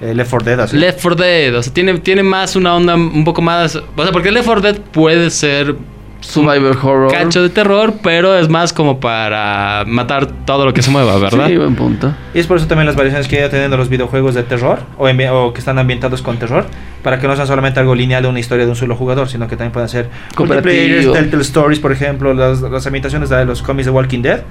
Eh, 0.00 0.14
Left 0.14 0.30
4 0.30 0.44
Dead, 0.50 0.60
así. 0.60 0.76
Left 0.76 1.00
4 1.00 1.14
Dead. 1.22 1.54
O 1.56 1.62
sea, 1.62 1.72
tiene, 1.72 1.98
tiene 2.00 2.22
más 2.24 2.56
una 2.56 2.74
onda 2.74 2.94
un 2.96 3.24
poco 3.24 3.40
más. 3.42 3.76
O 3.76 4.02
sea, 4.02 4.10
porque 4.12 4.32
Left 4.32 4.46
4 4.46 4.60
Dead 4.62 4.80
puede 4.80 5.30
ser 5.30 5.76
Survivor 6.22 6.76
Horror. 6.82 7.12
cacho 7.12 7.42
de 7.42 7.50
terror, 7.50 7.94
pero 8.02 8.36
es 8.36 8.48
más 8.48 8.72
como 8.72 9.00
para 9.00 9.84
matar 9.86 10.26
todo 10.46 10.64
lo 10.64 10.72
que 10.72 10.82
se 10.82 10.90
mueva, 10.90 11.18
¿verdad? 11.18 11.48
Sí, 11.48 11.56
buen 11.56 11.74
punto. 11.74 12.14
Y 12.32 12.38
es 12.38 12.46
por 12.46 12.56
eso 12.56 12.66
también 12.66 12.86
las 12.86 12.96
variaciones 12.96 13.28
que 13.28 13.36
ya 13.36 13.50
teniendo 13.50 13.76
los 13.76 13.88
videojuegos 13.88 14.34
de 14.34 14.42
terror 14.42 14.80
o, 14.96 15.52
que 15.52 15.58
están 15.58 15.78
ambientados 15.78 16.22
con 16.22 16.38
terror, 16.38 16.66
para 17.02 17.18
que 17.18 17.26
no 17.26 17.34
sean 17.34 17.46
solamente 17.46 17.80
algo 17.80 17.94
lineal 17.94 18.22
de 18.22 18.28
una 18.28 18.40
historia 18.40 18.64
de 18.64 18.70
un 18.70 18.76
solo 18.76 18.96
jugador, 18.96 19.28
sino 19.28 19.48
que 19.48 19.56
también 19.56 19.72
puedan 19.72 19.88
ser 19.88 20.08
Cooperativo. 20.34 20.72
multiplayers, 20.72 21.12
Telltale 21.12 21.42
Stories, 21.42 21.80
por 21.80 21.92
ejemplo, 21.92 22.32
las, 22.32 22.60
las 22.62 22.86
ambientaciones 22.86 23.28
de 23.28 23.44
los 23.44 23.62
cómics 23.62 23.86
de 23.86 23.92
Walking 23.92 24.22
Dead. 24.22 24.42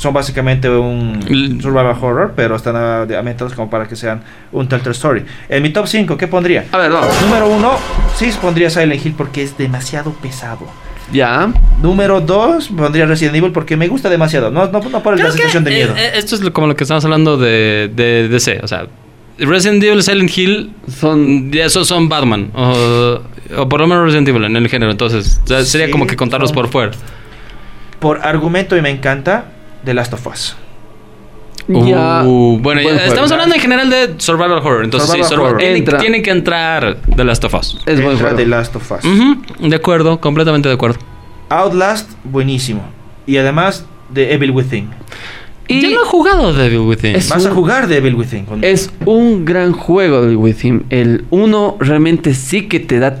Son 0.00 0.14
básicamente 0.14 0.66
un 0.70 1.20
L- 1.28 1.60
survival 1.60 1.94
horror, 2.00 2.32
pero 2.34 2.56
están 2.56 2.74
ah, 2.74 3.04
de- 3.04 3.18
ambientados 3.18 3.52
como 3.52 3.68
para 3.68 3.86
que 3.86 3.96
sean 3.96 4.22
un 4.50 4.66
Telltale 4.66 4.92
Story. 4.92 5.24
En 5.48 5.62
mi 5.62 5.68
top 5.70 5.86
5, 5.86 6.16
¿qué 6.16 6.26
pondría? 6.26 6.64
A 6.72 6.78
ver, 6.78 6.90
vamos. 6.90 7.10
Número 7.20 7.48
1, 7.50 7.70
sí 8.16 8.30
pondría 8.40 8.70
Silent 8.70 9.04
Hill 9.04 9.14
porque 9.14 9.42
es 9.42 9.58
demasiado 9.58 10.12
pesado. 10.14 10.66
Ya. 11.12 11.52
Número 11.82 12.20
2, 12.22 12.68
pondría 12.68 13.04
Resident 13.04 13.36
Evil 13.36 13.52
porque 13.52 13.76
me 13.76 13.88
gusta 13.88 14.08
demasiado. 14.08 14.50
No, 14.50 14.68
no, 14.70 14.80
no 14.80 15.02
por 15.02 15.16
la 15.16 15.20
Creo 15.20 15.32
sensación 15.32 15.64
de 15.64 15.70
miedo. 15.70 15.94
eh, 15.94 16.06
eh, 16.06 16.10
esto 16.14 16.34
es 16.36 16.50
como 16.50 16.66
lo 16.68 16.76
que 16.76 16.84
estamos 16.84 17.04
hablando 17.04 17.36
de, 17.36 17.90
de 17.94 18.28
DC. 18.28 18.60
O 18.62 18.68
sea, 18.68 18.86
Resident 19.38 19.82
Evil, 19.84 20.02
Silent 20.02 20.38
Hill 20.38 20.72
Son. 20.88 21.52
Ya, 21.52 21.66
Esos 21.66 21.86
son 21.88 22.08
Batman. 22.08 22.50
O, 22.54 23.20
o 23.58 23.68
por 23.68 23.80
lo 23.80 23.86
menos 23.86 24.04
Resident 24.04 24.28
Evil 24.28 24.44
en 24.44 24.56
el 24.56 24.68
género. 24.68 24.92
Entonces, 24.92 25.40
o 25.44 25.46
sea, 25.46 25.62
sería 25.64 25.86
Sí, 25.88 25.92
como 25.92 26.06
que 26.06 26.16
contarlos 26.16 26.50
son- 26.50 26.54
por 26.54 26.68
fuera. 26.68 26.92
Por 27.98 28.26
argumento 28.26 28.76
y 28.78 28.80
me 28.80 28.88
encanta 28.88 29.44
The 29.84 29.94
Last 29.94 30.12
of 30.14 30.26
Us. 30.26 30.56
Ya. 31.68 32.24
Uh, 32.24 32.58
bueno, 32.60 32.80
ya 32.80 32.96
estamos 33.06 33.30
hablando 33.30 33.54
en 33.54 33.60
general 33.60 33.90
de 33.90 34.14
survival 34.18 34.58
horror. 34.58 34.84
Entonces, 34.84 35.08
Survival 35.08 35.28
sí, 35.28 35.34
survi- 35.34 35.40
horror. 35.46 35.58
Tiene, 35.58 35.76
Entra. 35.78 35.98
tiene 35.98 36.22
que 36.22 36.30
entrar 36.30 36.96
The 37.14 37.24
Last 37.24 37.44
of 37.44 37.54
Us. 37.54 37.76
Es 37.86 38.00
buen 38.00 38.12
Entra 38.12 38.30
juego. 38.30 38.36
The 38.36 38.46
Last 38.46 38.76
of 38.76 38.90
Us. 38.90 39.00
De 39.60 39.76
acuerdo, 39.76 40.20
completamente 40.20 40.68
de 40.68 40.74
acuerdo. 40.74 40.98
Outlast, 41.48 42.10
buenísimo. 42.24 42.82
Y 43.26 43.36
además, 43.36 43.84
The 44.12 44.32
Evil 44.34 44.50
Within. 44.50 44.88
Y 45.68 45.80
Yo 45.82 45.90
no 45.90 46.02
he 46.02 46.06
jugado 46.06 46.52
Devil 46.52 46.80
Within. 46.80 47.14
Es- 47.14 47.28
Vas 47.28 47.46
a 47.46 47.50
jugar 47.50 47.86
The 47.86 47.98
Evil 47.98 48.16
Within. 48.16 48.44
con- 48.46 48.64
Es 48.64 48.90
un 49.06 49.44
gran 49.44 49.72
juego 49.72 50.22
de 50.26 50.34
With 50.34 50.56
Him. 50.64 50.82
El 50.90 51.24
1 51.30 51.76
realmente 51.78 52.34
sí 52.34 52.66
que 52.66 52.80
te 52.80 52.98
da 52.98 53.20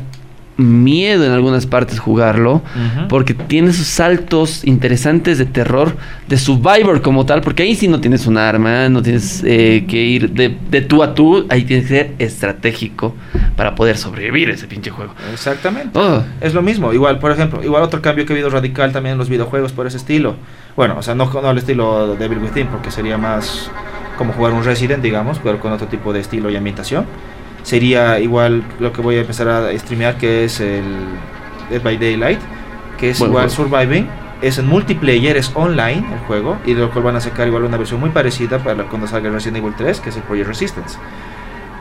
miedo 0.60 1.24
en 1.24 1.32
algunas 1.32 1.66
partes 1.66 1.98
jugarlo. 1.98 2.62
Porque 3.08 3.34
tiene 3.34 3.72
sus 3.72 3.86
saltos 3.86 4.64
interesantes 4.64 5.38
de 5.38 5.46
terror, 5.46 5.96
de 6.28 6.36
Survivor 6.36 7.02
como 7.02 7.26
tal. 7.26 7.40
Porque 7.40 7.62
ahí 7.62 7.74
sí 7.74 7.88
no 7.88 8.00
tienes 8.00 8.26
un 8.26 8.38
arma, 8.38 8.88
no 8.88 9.02
tienes 9.02 9.42
eh, 9.44 9.84
que 9.88 9.96
ir 9.96 10.30
de, 10.30 10.56
de 10.70 10.80
tú 10.82 11.02
a 11.02 11.14
tú. 11.14 11.46
Ahí 11.48 11.64
tienes 11.64 11.86
que 11.88 11.94
ser 11.94 12.14
estratégico 12.18 13.14
para 13.56 13.74
poder 13.74 13.96
sobrevivir 13.96 14.50
ese 14.50 14.66
pinche 14.66 14.90
juego. 14.90 15.14
Exactamente. 15.32 15.98
Oh, 15.98 16.22
Es 16.40 16.54
lo 16.54 16.62
mismo, 16.62 16.92
igual, 16.92 17.18
por 17.18 17.32
ejemplo, 17.32 17.62
igual 17.62 17.82
otro 17.82 18.00
cambio 18.00 18.24
que 18.26 18.32
ha 18.32 18.36
habido 18.36 18.50
radical 18.50 18.92
también 18.92 19.12
en 19.12 19.18
los 19.18 19.28
videojuegos 19.28 19.72
por 19.72 19.86
ese 19.86 19.96
estilo. 19.96 20.36
Bueno, 20.76 20.96
o 20.98 21.02
sea, 21.02 21.14
no, 21.14 21.30
no 21.30 21.48
al 21.48 21.58
estilo 21.58 22.16
Devil 22.16 22.38
Within, 22.38 22.68
porque 22.68 22.90
sería 22.90 23.18
más 23.18 23.70
como 24.16 24.32
jugar 24.32 24.52
un 24.52 24.64
Resident, 24.64 25.02
digamos, 25.02 25.38
pero 25.42 25.58
con 25.60 25.72
otro 25.72 25.86
tipo 25.86 26.12
de 26.12 26.20
estilo 26.20 26.50
y 26.50 26.56
ambientación. 26.56 27.06
Sería 27.62 28.18
igual 28.20 28.64
lo 28.78 28.92
que 28.92 29.00
voy 29.02 29.16
a 29.16 29.20
empezar 29.20 29.48
a 29.48 29.78
streamear, 29.78 30.16
que 30.16 30.44
es 30.44 30.60
el 30.60 30.84
Dead 31.70 31.82
by 31.82 31.98
Daylight, 31.98 32.40
que 32.98 33.10
es 33.10 33.18
Buen 33.18 33.30
igual 33.30 33.50
juego. 33.50 33.70
Surviving. 33.70 34.08
Es 34.42 34.58
en 34.58 34.66
multiplayer, 34.66 35.36
es 35.36 35.50
online 35.54 36.02
el 36.12 36.18
juego, 36.26 36.56
y 36.64 36.72
de 36.72 36.80
lo 36.80 36.90
cual 36.90 37.04
van 37.04 37.16
a 37.16 37.20
sacar 37.20 37.46
igual 37.46 37.64
una 37.64 37.76
versión 37.76 38.00
muy 38.00 38.08
parecida 38.08 38.58
para 38.58 38.84
cuando 38.84 39.06
salga 39.06 39.28
Resident 39.28 39.58
Evil 39.58 39.74
3, 39.76 40.00
que 40.00 40.08
es 40.08 40.16
el 40.16 40.22
Project 40.22 40.48
Resistance 40.48 40.98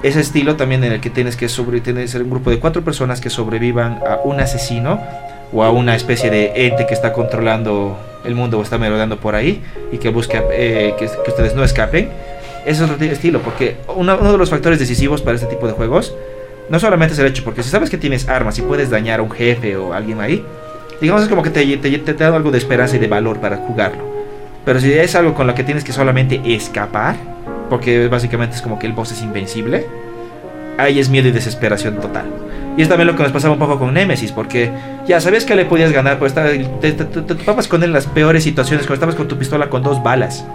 ese 0.04 0.22
estilo 0.22 0.56
también 0.56 0.84
en 0.84 0.94
el 0.94 1.02
que 1.02 1.10
tienes 1.10 1.36
que 1.36 1.50
sobre, 1.50 1.82
tienes 1.82 2.06
que 2.06 2.08
ser 2.08 2.24
un 2.24 2.30
grupo 2.30 2.50
de 2.50 2.60
cuatro 2.60 2.84
personas 2.84 3.20
que 3.20 3.30
sobrevivan 3.30 4.00
a 4.08 4.18
un 4.24 4.40
asesino 4.40 5.02
o 5.52 5.64
a 5.64 5.72
una 5.72 5.96
especie 5.96 6.30
de 6.30 6.68
ente 6.68 6.86
que 6.86 6.94
está 6.94 7.12
controlando 7.12 8.00
el 8.24 8.36
mundo 8.36 8.60
o 8.60 8.62
está 8.62 8.78
merodeando 8.78 9.20
por 9.20 9.36
ahí 9.36 9.62
y 9.92 9.98
que 9.98 10.10
busca 10.10 10.44
eh, 10.52 10.96
que, 10.98 11.06
que 11.06 11.30
ustedes 11.30 11.56
no 11.56 11.64
escapen. 11.64 12.10
Ese 12.66 12.84
es 12.84 12.90
otro 12.90 13.04
estilo, 13.06 13.42
porque 13.42 13.78
uno, 13.96 14.18
de 14.18 14.38
los 14.38 14.50
factores 14.50 14.80
decisivos 14.80 15.22
para 15.22 15.36
este 15.36 15.48
tipo 15.48 15.68
de 15.68 15.74
juegos 15.74 16.14
no 16.70 16.80
solamente 16.80 17.14
es 17.14 17.20
el 17.20 17.28
hecho, 17.28 17.44
porque 17.44 17.64
si 17.64 17.70
sabes 17.70 17.90
que 17.90 17.98
tienes 17.98 18.28
armas 18.30 18.58
y 18.60 18.62
puedes 18.62 18.90
dañar 18.90 19.22
a 19.22 19.24
un 19.24 19.32
jefe 19.32 19.76
o 19.76 19.94
alguien 19.94 20.20
ahí, 20.20 20.46
digamos 21.02 21.24
es 21.24 21.30
como 21.30 21.42
que 21.42 21.50
te, 21.50 21.66
te, 21.78 21.98
te 21.98 22.14
da 22.14 22.36
algo 22.36 22.52
de 22.52 22.58
esperanza 22.58 22.96
y 22.96 23.00
de 23.00 23.08
valor 23.08 23.40
para 23.40 23.58
jugarlo. 23.58 24.04
Pero 24.66 24.80
si 24.80 24.92
es 24.92 25.16
algo 25.16 25.34
con 25.34 25.48
lo 25.48 25.56
que 25.56 25.64
tienes 25.64 25.84
que 25.84 25.92
solamente 25.92 26.42
escapar, 26.46 27.16
porque 27.70 28.08
básicamente 28.08 28.56
es 28.56 28.62
como 28.62 28.78
que 28.78 28.88
el 28.88 28.94
boss 28.94 29.12
es 29.14 29.22
invencible, 29.22 29.88
ahí 30.80 31.00
es 31.00 31.10
miedo 31.10 31.28
y 31.28 31.32
desesperación 31.32 32.00
total. 32.00 32.26
Y 32.78 32.82
es 32.82 32.88
también 32.88 33.08
lo 33.08 33.16
que 33.16 33.24
nos 33.24 33.32
pasaba 33.34 33.52
un 33.54 33.60
poco 33.60 33.78
con 33.78 33.94
Nemesis, 33.94 34.32
porque 34.32 34.72
ya 35.06 35.20
sabías 35.20 35.44
que 35.44 35.54
le 35.54 35.66
podías 35.66 35.92
ganar, 35.92 36.18
pues 36.18 36.34
te, 36.34 36.60
te, 36.80 36.92
te- 36.94 37.04
te 37.04 37.36
topabas 37.36 37.68
con 37.68 37.82
él 37.84 37.90
en 37.90 37.94
las 37.94 38.06
peores 38.08 38.44
situaciones, 38.44 38.86
cuando 38.86 38.94
estabas 38.96 39.16
con 39.16 39.28
tu 39.28 39.38
pistola 39.38 39.70
con 39.70 39.84
dos 39.84 40.02
balas 40.02 40.46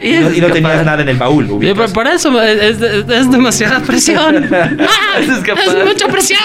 y, 0.00 0.12
no, 0.14 0.32
y 0.32 0.40
no 0.40 0.48
tenías 0.48 0.84
nada 0.84 1.02
en 1.02 1.08
el 1.08 1.16
baúl. 1.18 1.46
Pero 1.60 1.86
para 1.92 2.14
eso 2.14 2.42
es, 2.42 2.80
es- 2.82 3.08
es 3.08 3.30
demasiada 3.30 3.80
presión. 3.80 4.48
¡Ah! 4.52 4.70
Es 5.20 5.28
es 5.28 5.84
mucha 5.84 6.08
presión. 6.08 6.40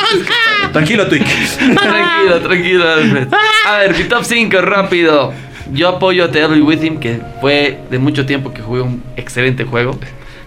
¡Ah! 0.64 0.69
Tranquilo, 0.73 1.07
Twig. 1.07 1.23
Tranquilo, 1.57 2.39
tranquilo, 2.41 2.89
Alfred. 2.91 3.27
A 3.68 3.77
ver, 3.80 3.97
mi 3.97 4.03
top 4.03 4.23
5 4.23 4.61
rápido. 4.61 5.34
Yo 5.72 5.89
apoyo 5.89 6.26
a 6.26 6.31
The 6.31 6.41
Devil 6.41 6.61
With 6.61 6.84
Him, 6.84 6.99
que 6.99 7.22
fue 7.41 7.80
de 7.89 7.97
mucho 7.97 8.26
tiempo 8.26 8.53
que 8.53 8.61
jugué 8.61 8.81
un 8.81 9.01
excelente 9.15 9.64
juego. 9.64 9.97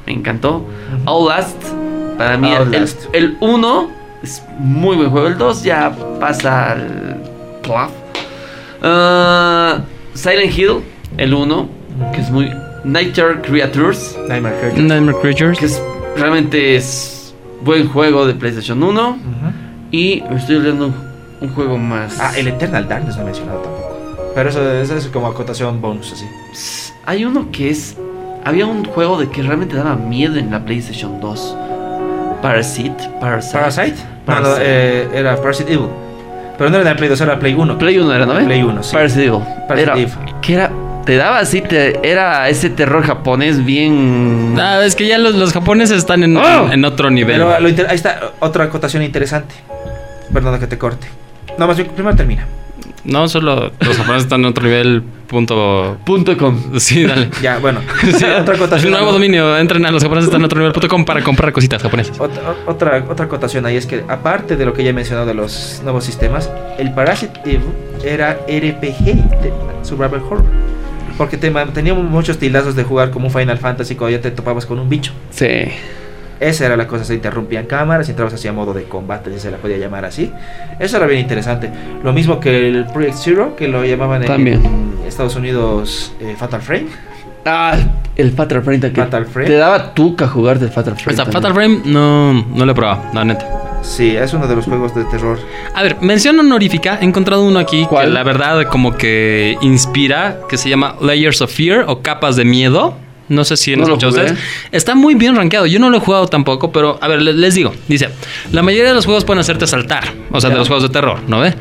Me 0.07 0.13
encantó. 0.13 0.69
Outlast, 1.07 1.57
para 2.19 2.37
mí, 2.39 2.51
el- 2.51 2.59
Outlast. 2.59 3.05
el 3.13 3.37
1 3.41 3.91
es 4.23 4.43
muy 4.59 4.97
buen 4.97 5.11
juego. 5.11 5.27
El 5.29 5.39
2 5.39 5.63
ya 5.63 5.93
pasa 6.21 6.73
al 6.73 7.23
plaf. 7.63 7.91
Ah, 8.83 9.81
Silent 10.15 10.57
Hill, 10.57 10.83
el 11.17 11.35
1, 11.35 11.69
que 12.15 12.21
es 12.21 12.31
muy. 12.31 12.51
Nightmare 12.85 13.41
Creatures, 13.43 14.17
Nightmare 14.29 14.57
Creatures. 14.61 14.83
Nightmare 14.85 15.19
Creatures. 15.21 15.59
que 15.59 15.67
es, 15.67 15.83
realmente 16.17 16.77
es 16.77 17.35
buen 17.63 17.89
juego 17.89 18.27
de 18.27 18.35
PlayStation 18.35 18.83
1. 18.83 19.09
Ujú. 19.11 19.19
Y 19.91 20.23
me 20.31 20.37
estoy 20.37 20.57
olvidando 20.57 20.87
un, 20.87 20.95
un 21.41 21.49
juego 21.55 21.79
más. 21.79 22.19
Ah, 22.21 22.33
el 22.37 22.49
Eternal 22.49 22.87
Darkness 22.89 23.17
no 23.17 23.23
he 23.23 23.25
mencionado 23.27 23.59
tampoco. 23.61 23.97
Pero 24.35 24.51
eso, 24.51 24.71
eso 24.73 24.97
es 24.97 25.07
como 25.09 25.27
acotación 25.27 25.81
bonus, 25.81 26.13
así. 26.13 26.27
Hay 27.07 27.25
uno 27.25 27.51
que 27.51 27.71
es. 27.71 27.97
Había 28.45 28.67
un 28.67 28.85
juego 28.85 29.19
de 29.19 29.29
que 29.31 29.43
realmente 29.43 29.75
daba 29.75 29.97
miedo 29.97 30.37
en 30.37 30.53
la 30.53 30.65
PlayStation 30.65 31.21
2. 31.21 31.57
Parasite. 32.47 33.11
Parasite. 33.21 33.53
¿Parasite? 33.59 33.97
No, 34.27 34.41
no, 34.41 34.57
eh, 34.61 35.09
era 35.15 35.37
Parasite 35.37 35.73
Evil. 35.73 35.89
Pero 36.59 36.71
no 36.71 36.79
era 36.79 36.91
de 36.91 36.95
Play 36.97 37.09
2, 37.09 37.21
era 37.21 37.39
Play 37.39 37.55
1. 37.55 37.79
Play 37.79 37.99
1 37.99 38.15
era, 38.15 38.27
¿no? 38.27 38.35
Play 38.45 38.63
1, 38.63 38.83
sí. 38.83 38.93
Parasite 38.95 39.25
Evil. 39.27 39.41
Parasite 39.69 40.03
era. 40.03 40.41
Que 40.41 40.55
era. 40.55 40.71
Te 41.05 41.17
daba 41.17 41.39
así, 41.39 41.61
te, 41.61 42.09
era 42.11 42.49
ese 42.49 42.69
terror 42.69 43.05
japonés 43.05 43.65
bien. 43.65 44.57
Ah, 44.59 44.81
es 44.85 44.97
que 44.97 45.07
ya 45.07 45.19
los, 45.19 45.35
los 45.37 45.53
japoneses 45.53 45.99
están 45.99 46.25
en, 46.25 46.37
¡Oh! 46.37 46.73
en 46.73 46.85
otro 46.85 47.11
nivel. 47.11 47.37
Pero 47.37 47.61
lo 47.61 47.69
inter- 47.69 47.87
ahí 47.89 47.95
está 47.95 48.33
otra 48.41 48.65
acotación 48.65 49.05
interesante. 49.05 49.55
Perdona 50.33 50.59
que 50.59 50.67
te 50.67 50.77
corte. 50.79 51.07
No, 51.59 51.69
más 51.69 51.77
bien, 51.77 51.91
primero 51.91 52.17
termina. 52.17 52.47
No, 53.07 53.29
solo 53.29 53.73
los 53.81 53.97
japoneses 53.97 54.25
están 54.25 54.41
en 54.41 54.47
otro 54.47 54.65
nivel. 54.65 55.03
Punto. 55.27 55.97
Punto 56.05 56.37
com. 56.37 56.79
Sí, 56.79 57.05
dale. 57.05 57.31
Ya, 57.43 57.59
bueno. 57.59 57.81
Sí, 58.03 58.25
otra 58.41 58.55
el 58.55 58.61
acotación. 58.63 58.91
nuevo 58.93 59.13
dominio. 59.13 59.57
Entren 59.59 59.85
a 59.87 59.91
los 59.91 60.03
japoneses 60.03 60.27
están 60.29 60.41
en 60.41 60.47
otro 60.47 60.61
nivel.com 60.61 61.05
para 61.05 61.23
comprar 61.23 61.53
cositas 61.53 61.83
japonesas. 61.83 62.19
Otra, 62.21 62.43
otra, 62.67 63.05
otra 63.09 63.27
acotación 63.27 63.67
ahí 63.67 63.77
es 63.77 63.87
que, 63.87 64.05
aparte 64.09 64.57
de 64.57 64.67
lo 64.67 64.73
que 64.73 64.85
ya 64.85 64.91
he 64.91 64.93
mencionado 64.93 65.27
de 65.27 65.35
los 65.35 65.81
nuevos 65.85 66.05
sistemas, 66.05 66.51
el 66.79 66.93
Parasite 66.93 67.41
Eve 67.45 67.65
era 68.05 68.33
RPG, 68.49 69.05
de 69.43 69.53
Survival 69.83 70.21
Horror. 70.29 70.45
Porque 71.17 71.37
te, 71.39 71.51
teníamos 71.73 72.05
muchos 72.05 72.39
tilazos 72.39 72.77
de 72.77 72.85
jugar 72.85 73.11
como 73.11 73.27
un 73.29 73.33
Final 73.33 73.59
Fantasy 73.59 73.95
cuando 73.95 74.17
ya 74.17 74.23
te 74.23 74.31
topabas 74.31 74.67
con 74.67 74.79
un 74.79 74.89
bicho. 74.89 75.13
Sí. 75.31 75.47
Esa 76.39 76.67
era 76.67 76.77
la 76.77 76.87
cosa, 76.87 77.05
se 77.05 77.15
interrumpían 77.15 77.67
cámaras 77.67 78.09
y 78.09 78.11
entrabas 78.11 78.35
hacia 78.35 78.53
modo 78.53 78.75
de 78.75 78.85
combate, 78.85 79.33
si 79.33 79.41
se 79.41 79.51
la 79.51 79.57
podía 79.57 79.79
llamar 79.79 80.05
así. 80.05 80.31
Eso 80.79 80.99
era 80.99 81.07
bien 81.07 81.21
interesante. 81.21 81.71
Lo 82.03 82.13
mismo 82.13 82.41
que 82.41 82.69
el 82.69 82.85
Project 82.87 83.15
Zero, 83.17 83.57
que 83.57 83.69
lo 83.69 83.85
llamaban 83.85 84.23
en, 84.23 84.29
También. 84.29 84.65
en 84.65 85.07
Estados 85.07 85.37
Unidos 85.37 86.13
eh, 86.21 86.35
Fatal 86.39 86.61
Frame. 86.61 86.87
Ah, 87.47 87.77
el 88.17 88.33
Fatal 88.33 88.63
Frame. 88.63 88.81
que 88.81 88.91
Fatal 88.91 89.25
Frame. 89.27 89.49
Te 89.49 89.57
daba 89.57 89.95
tuca 89.95 90.27
jugar 90.27 90.59
del 90.59 90.69
Fatal 90.71 90.97
Frame. 90.97 91.13
Hasta 91.21 91.31
también. 91.31 91.43
Fatal 91.43 91.55
Frame 91.55 91.93
no, 91.93 92.33
no 92.55 92.67
lo 92.67 92.73
he 92.73 92.75
probado, 92.75 93.03
la 93.15 93.25
neta. 93.25 93.47
Sí, 93.83 94.17
es 94.17 94.35
uno 94.35 94.49
de 94.49 94.57
los 94.57 94.65
juegos 94.65 94.95
de 94.95 95.05
terror. 95.05 95.39
A 95.75 95.83
ver, 95.83 95.97
mención 96.01 96.39
honorífica. 96.41 96.99
He 97.01 97.05
encontrado 97.05 97.45
uno 97.45 97.61
aquí 97.61 97.87
¿Cuál? 97.89 98.07
que 98.07 98.13
la 98.13 98.25
verdad 98.25 98.65
como 98.65 98.97
que 98.97 99.57
inspira, 99.61 100.41
que 100.49 100.59
se 100.59 100.69
llama 100.69 100.97
Layers 101.01 101.41
of 101.41 101.53
Fear 101.53 101.85
o 101.87 102.03
Capas 102.03 102.37
de 102.37 102.45
Miedo. 102.45 102.95
No 103.29 103.45
sé 103.45 103.57
si 103.57 103.73
han 103.73 103.81
No 103.81 103.87
escuchado 103.87 104.13
ustedes. 104.13 104.39
Está 104.73 104.95
muy 104.95 105.15
bien 105.15 105.35
rankeado. 105.37 105.67
Yo 105.67 105.79
no 105.81 105.91
lo 105.91 105.97
he 105.97 106.01
jugado 106.01 106.27
tampoco, 106.29 106.71
pero 106.71 106.99
a 107.01 107.09
ver, 107.09 107.23
le- 107.23 107.33
les 107.33 107.55
digo. 107.55 107.75
Dice, 107.89 108.09
la 108.53 108.63
mayoría 108.63 108.89
de 108.91 108.95
los 108.95 109.05
juegos 109.05 109.25
pueden 109.25 109.41
hacerte 109.41 109.67
saltar. 109.67 110.05
O 110.31 110.41
sea, 110.41 110.51
de 110.51 110.57
los 110.57 110.69
juegos 110.69 110.85
de 110.85 110.91
terror, 110.91 111.19
¿no 111.27 111.41
ve? 111.41 111.55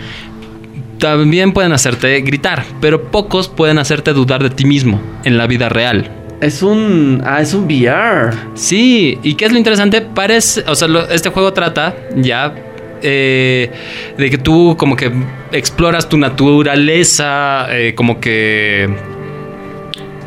También 1.00 1.52
pueden 1.52 1.74
hacerte 1.74 2.22
gritar, 2.22 2.64
pero 2.80 3.12
pocos 3.12 3.50
pueden 3.50 3.80
hacerte 3.80 4.14
dudar 4.14 4.42
de 4.44 4.50
ti 4.50 4.66
mismo 4.66 5.02
en 5.24 5.38
la 5.38 5.46
vida 5.48 5.68
real. 5.70 6.10
Es 6.42 6.62
un. 6.62 7.22
Ah, 7.26 7.42
es 7.42 7.54
un 7.54 7.66
VR. 7.66 8.32
Sí, 8.54 9.18
y 9.24 9.36
qué 9.36 9.46
es 9.46 9.52
lo 9.52 9.58
interesante, 9.58 10.02
parece, 10.02 10.64
o 10.68 10.76
sea, 10.76 10.88
lo- 10.88 11.10
este 11.10 11.30
juego 11.30 11.52
trata 11.54 11.96
ya 12.16 12.54
eh, 13.02 13.72
de 14.18 14.30
que 14.30 14.38
tú 14.38 14.76
como 14.78 14.96
que 14.96 15.12
exploras 15.52 16.08
tu 16.10 16.18
naturaleza, 16.18 17.68
eh, 17.70 17.94
como 17.96 18.20
que 18.20 18.90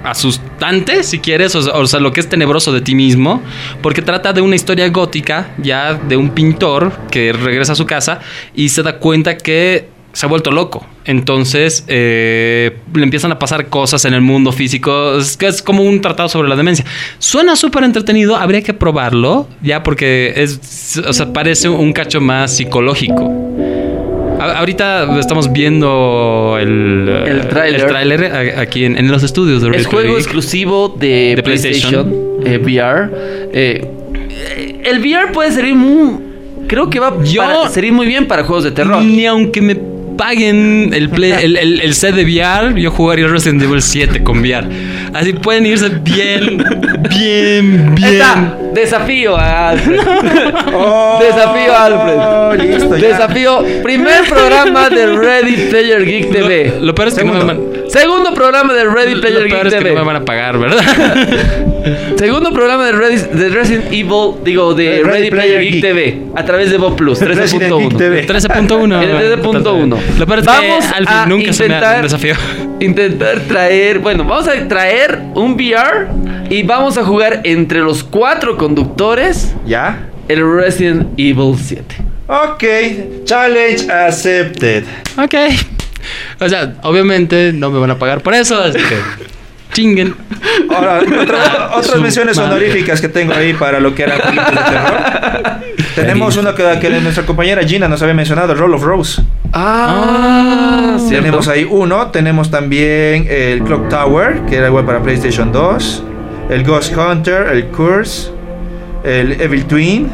asustante, 0.04 1.02
si 1.02 1.18
quieres, 1.18 1.54
o 1.54 1.86
sea, 1.86 2.00
lo 2.00 2.12
que 2.12 2.20
es 2.20 2.28
tenebroso 2.28 2.72
de 2.72 2.80
ti 2.80 2.94
mismo, 2.94 3.42
porque 3.82 4.02
trata 4.02 4.32
de 4.32 4.40
una 4.40 4.56
historia 4.56 4.88
gótica, 4.88 5.54
ya 5.58 5.94
de 5.94 6.16
un 6.16 6.30
pintor 6.30 6.92
que 7.10 7.32
regresa 7.32 7.72
a 7.72 7.76
su 7.76 7.86
casa 7.86 8.20
y 8.54 8.68
se 8.68 8.82
da 8.82 8.98
cuenta 8.98 9.36
que 9.36 9.88
se 10.12 10.26
ha 10.26 10.28
vuelto 10.28 10.50
loco. 10.50 10.86
Entonces 11.04 11.84
eh, 11.86 12.76
le 12.92 13.02
empiezan 13.02 13.30
a 13.32 13.38
pasar 13.38 13.68
cosas 13.68 14.04
en 14.04 14.14
el 14.14 14.20
mundo 14.20 14.52
físico. 14.52 15.16
Es 15.18 15.36
que 15.36 15.46
es 15.46 15.62
como 15.62 15.82
un 15.82 16.00
tratado 16.00 16.28
sobre 16.28 16.48
la 16.48 16.56
demencia. 16.56 16.84
Suena 17.18 17.56
súper 17.56 17.84
entretenido, 17.84 18.36
habría 18.36 18.62
que 18.62 18.74
probarlo, 18.74 19.48
ya 19.62 19.82
porque 19.82 20.32
es, 20.36 21.00
o 21.06 21.12
sea, 21.12 21.32
parece 21.32 21.68
un 21.68 21.92
cacho 21.92 22.20
más 22.20 22.56
psicológico. 22.56 23.32
A- 24.38 24.58
ahorita 24.58 25.18
estamos 25.18 25.52
viendo 25.52 26.56
el, 26.60 27.08
El 27.26 27.48
tráiler. 27.48 27.86
tráiler 27.86 28.24
a- 28.24 28.60
aquí 28.60 28.84
en, 28.84 28.96
en 28.96 29.10
los 29.10 29.22
estudios 29.22 29.62
de 29.62 29.76
Es 29.76 29.86
juego 29.86 30.16
exclusivo 30.16 30.88
de, 30.98 31.34
De 31.36 31.42
PlayStation. 31.42 32.08
PlayStation, 32.10 32.44
eh, 32.46 32.58
VR. 32.58 33.10
Eh, 33.52 33.90
eh, 34.30 34.80
el 34.84 34.98
VR 35.00 35.32
puede 35.32 35.50
servir 35.52 35.74
muy. 35.74 36.18
Creo 36.68 36.88
que 36.90 37.00
va 37.00 37.14
Yo- 37.24 37.42
a 37.64 37.68
servir 37.68 37.92
muy 37.92 38.06
bien 38.06 38.26
para 38.26 38.44
juegos 38.44 38.64
de 38.64 38.70
terror. 38.72 39.02
Ni 39.02 39.26
aunque 39.26 39.60
me 39.62 39.76
paguen 40.18 40.90
el, 40.92 41.08
play- 41.08 41.32
el, 41.42 41.56
el- 41.56 41.80
el 41.80 41.94
set 41.94 42.14
de 42.14 42.24
VR, 42.24 42.78
yo 42.78 42.90
jugaría 42.90 43.26
Resident 43.28 43.62
Evil 43.62 43.80
7 43.80 44.22
con 44.22 44.40
VR. 44.40 44.66
Así 45.14 45.32
pueden 45.32 45.64
irse 45.64 45.88
bien, 45.88 46.62
bien, 47.08 47.94
Está, 47.96 48.34
bien. 48.34 48.74
desafío 48.74 49.36
a 49.36 49.70
Alfred. 49.70 50.00
Oh, 50.80 51.18
Desafío 51.20 51.72
a 51.72 51.84
Alfred. 51.86 52.70
Listo. 52.70 52.88
Desafío, 52.90 53.64
primer 53.82 54.24
programa 54.28 54.90
de 54.90 55.06
Ready 55.06 55.56
Player 55.70 56.04
Geek 56.04 56.30
TV. 56.30 56.74
Lo, 56.80 56.86
lo 56.86 56.94
peor 56.94 57.08
es 57.08 57.14
que 57.14 57.24
no 57.24 57.32
me 57.32 57.54
Segundo. 57.88 58.34
programa 58.34 58.72
de 58.74 58.84
Ready 58.84 59.14
lo 59.16 59.20
Player 59.20 59.44
Geek 59.48 59.64
es 59.66 59.74
que 59.74 59.78
TV. 59.80 59.90
no 59.94 60.00
me 60.00 60.06
van 60.06 60.16
a 60.16 60.24
pagar, 60.24 60.58
¿verdad? 60.58 60.82
Segundo 62.18 62.52
programa 62.52 62.86
de, 62.86 62.92
Ready- 62.92 63.28
de 63.30 63.48
Resident 63.48 63.86
Evil, 63.86 64.34
digo, 64.44 64.74
de 64.74 65.02
Ready 65.02 65.02
Ready, 65.02 65.30
Player, 65.30 65.30
Player 65.30 65.60
Geek, 65.62 65.72
Geek. 65.72 65.82
TV, 65.82 66.18
a 66.36 66.44
través 66.44 66.70
de 66.70 66.76
Bob 66.78 66.96
Plus, 66.96 67.20
Resident 67.20 67.72
Geek 67.72 67.92
13.1. 67.92 67.96
TV. 67.98 68.26
13.1. 68.26 69.02
En 69.02 69.10
el 69.10 69.42
13.1. 69.42 69.98
Lo 70.18 70.26
peor 70.26 70.38
es 70.40 70.44
Vamos 70.44 70.84
que 70.86 70.94
al 70.94 71.04
a 71.08 71.22
fin 71.24 71.28
nunca 71.28 71.52
se 71.52 71.68
me 71.68 71.74
ha 71.74 71.78
intentar- 71.78 72.02
desafío. 72.02 72.34
Intentar 72.80 73.40
traer, 73.40 73.98
bueno, 73.98 74.24
vamos 74.24 74.46
a 74.46 74.68
traer 74.68 75.18
un 75.34 75.54
VR 75.54 76.06
y 76.48 76.62
vamos 76.62 76.96
a 76.96 77.04
jugar 77.04 77.40
entre 77.44 77.80
los 77.80 78.04
cuatro 78.04 78.56
conductores 78.56 79.52
¿Ya? 79.66 80.06
el 80.28 80.48
Resident 80.54 81.08
Evil 81.16 81.54
7. 81.56 81.82
Ok. 82.28 82.64
Challenge 83.24 83.90
accepted. 83.90 84.84
Ok. 85.16 85.34
O 86.40 86.48
sea, 86.48 86.74
obviamente 86.82 87.52
no 87.52 87.70
me 87.70 87.78
van 87.78 87.90
a 87.90 87.98
pagar 87.98 88.20
por 88.22 88.34
eso, 88.34 88.60
así 88.62 88.78
que 88.78 88.96
chinguen. 89.72 90.14
Ahora, 90.74 91.00
otra- 91.22 91.70
otras 91.76 92.00
menciones 92.00 92.36
madre. 92.36 92.50
honoríficas 92.52 93.00
que 93.00 93.08
tengo 93.08 93.34
ahí 93.34 93.52
para 93.54 93.80
lo 93.80 93.94
que 93.94 94.02
era 94.04 94.18
jueguitos 94.18 94.50
de 94.50 94.56
terror. 94.56 95.68
Tenemos 95.94 96.36
uno 96.36 96.54
que, 96.54 96.78
que 96.80 96.90
nuestra 97.00 97.24
compañera 97.26 97.62
Gina 97.66 97.88
nos 97.88 98.00
había 98.02 98.14
mencionado, 98.14 98.52
el 98.52 98.58
Roll 98.58 98.74
of 98.74 98.82
Rose. 98.82 99.22
Ah, 99.52 100.96
Ah. 100.98 100.98
Tenemos 101.08 101.48
ahí 101.48 101.66
uno. 101.68 102.08
Tenemos 102.08 102.50
también 102.50 103.26
el 103.28 103.62
Clock 103.62 103.88
Tower, 103.88 104.42
que 104.48 104.56
era 104.56 104.66
igual 104.68 104.84
para 104.84 105.00
PlayStation 105.02 105.50
2. 105.52 106.02
El 106.50 106.64
Ghost 106.64 106.94
Hunter, 106.96 107.48
el 107.52 107.66
Curse, 107.66 108.30
el 109.04 109.40
Evil 109.40 109.64
Twin. 109.66 110.10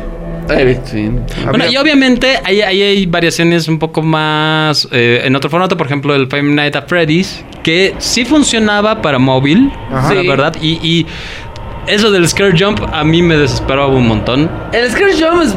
Sí. 0.84 1.10
Bueno, 1.48 1.64
y 1.70 1.76
obviamente 1.76 2.38
ahí, 2.44 2.60
ahí 2.62 2.82
hay 2.82 3.06
variaciones 3.06 3.68
un 3.68 3.78
poco 3.78 4.02
más 4.02 4.86
eh, 4.92 5.22
en 5.24 5.34
otro 5.36 5.48
formato, 5.50 5.76
por 5.76 5.86
ejemplo, 5.86 6.14
el 6.14 6.26
Five 6.28 6.42
Nights 6.42 6.76
at 6.76 6.88
Freddy's, 6.88 7.44
que 7.62 7.94
sí 7.98 8.24
funcionaba 8.24 9.00
para 9.02 9.18
móvil, 9.18 9.72
Ajá. 9.90 10.14
la 10.14 10.20
Sí. 10.22 10.28
verdad, 10.28 10.54
y, 10.60 10.72
y 10.86 11.06
eso 11.86 12.10
del 12.10 12.28
Scare 12.28 12.54
Jump 12.58 12.80
a 12.92 13.04
mí 13.04 13.22
me 13.22 13.36
desesperaba 13.36 13.88
un 13.88 14.06
montón. 14.06 14.50
El 14.72 14.90
Scare 14.90 15.12
Jump 15.12 15.42
es- 15.42 15.56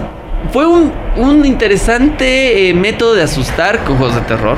fue 0.52 0.65
un, 0.65 0.91
un 1.15 1.45
interesante 1.45 2.69
eh, 2.69 2.74
método 2.74 3.14
de 3.15 3.24
asustar 3.24 3.84
con 3.84 3.98
juegos 3.98 4.15
de 4.15 4.22
terror, 4.22 4.57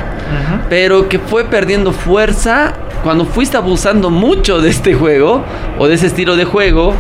pero 0.70 1.10
que 1.10 1.20
fue 1.20 1.46
perdiendo 1.46 1.92
fuerza 1.92 2.74
cuando 3.04 3.26
fuiste 3.26 3.58
abusando 3.58 4.10
mucho 4.10 4.62
de 4.62 4.70
este 4.70 4.94
juego 4.94 5.44
o 5.78 5.88
de 5.88 5.96
ese 5.96 6.08
estilo 6.08 6.36
de 6.36 6.46
juego. 6.46 6.94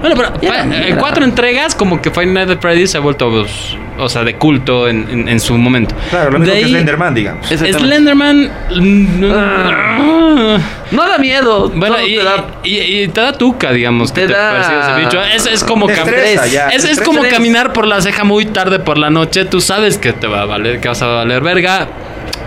Bueno, 0.00 0.16
pero 0.16 0.32
mira. 0.40 0.88
en 0.88 0.96
cuatro 0.96 1.24
entregas, 1.24 1.74
como 1.74 2.00
que 2.00 2.10
Five 2.10 2.26
Nights 2.26 2.52
at 2.52 2.60
Freddy's 2.60 2.90
se 2.90 2.98
ha 2.98 3.00
vuelto, 3.00 3.30
pues, 3.30 3.76
o 3.98 4.08
sea, 4.08 4.24
de 4.24 4.34
culto 4.36 4.88
en, 4.88 5.06
en- 5.10 5.28
en 5.28 5.40
su 5.40 5.56
momento. 5.56 5.94
Claro, 6.10 6.30
lo 6.32 6.38
mismo 6.38 6.54
De 6.54 6.60
que 6.60 6.64
ahí- 6.66 6.70
Slenderman, 6.72 7.14
digamos. 7.14 7.46
Slenderman. 7.46 8.50
mm, 8.76 9.24
Ah. 9.34 10.58
No 10.90 11.08
da 11.08 11.18
miedo. 11.18 11.70
Bueno, 11.74 11.96
y 12.04 12.16
te 12.16 12.24
da- 12.24 12.46
y, 12.64 12.78
y 12.78 13.08
te 13.08 13.20
da 13.20 13.32
tuca, 13.32 13.72
digamos, 13.72 14.12
que 14.12 14.26
Te 14.26 14.32
da- 14.32 14.52
persigue 14.52 14.80
ese 14.80 15.00
bicho. 15.00 15.22
Es, 15.22 15.46
es 15.46 15.64
como 15.64 15.88
cam- 15.88 15.92
estresa, 15.98 16.46
ya. 16.46 16.68
es, 16.68 16.84
es 16.84 17.00
como 17.00 17.22
caminar 17.28 17.72
por 17.72 17.86
la 17.86 18.00
ceja 18.00 18.24
muy 18.24 18.46
tarde 18.46 18.78
por 18.78 18.98
la 18.98 19.10
noche. 19.10 19.44
Tú 19.44 19.60
sabes 19.60 19.98
que 19.98 20.12
te 20.12 20.26
va 20.26 20.42
a 20.42 20.44
valer, 20.46 20.80
que 20.80 20.88
vas 20.88 21.00
a 21.02 21.06
valer 21.06 21.42
verga. 21.42 21.88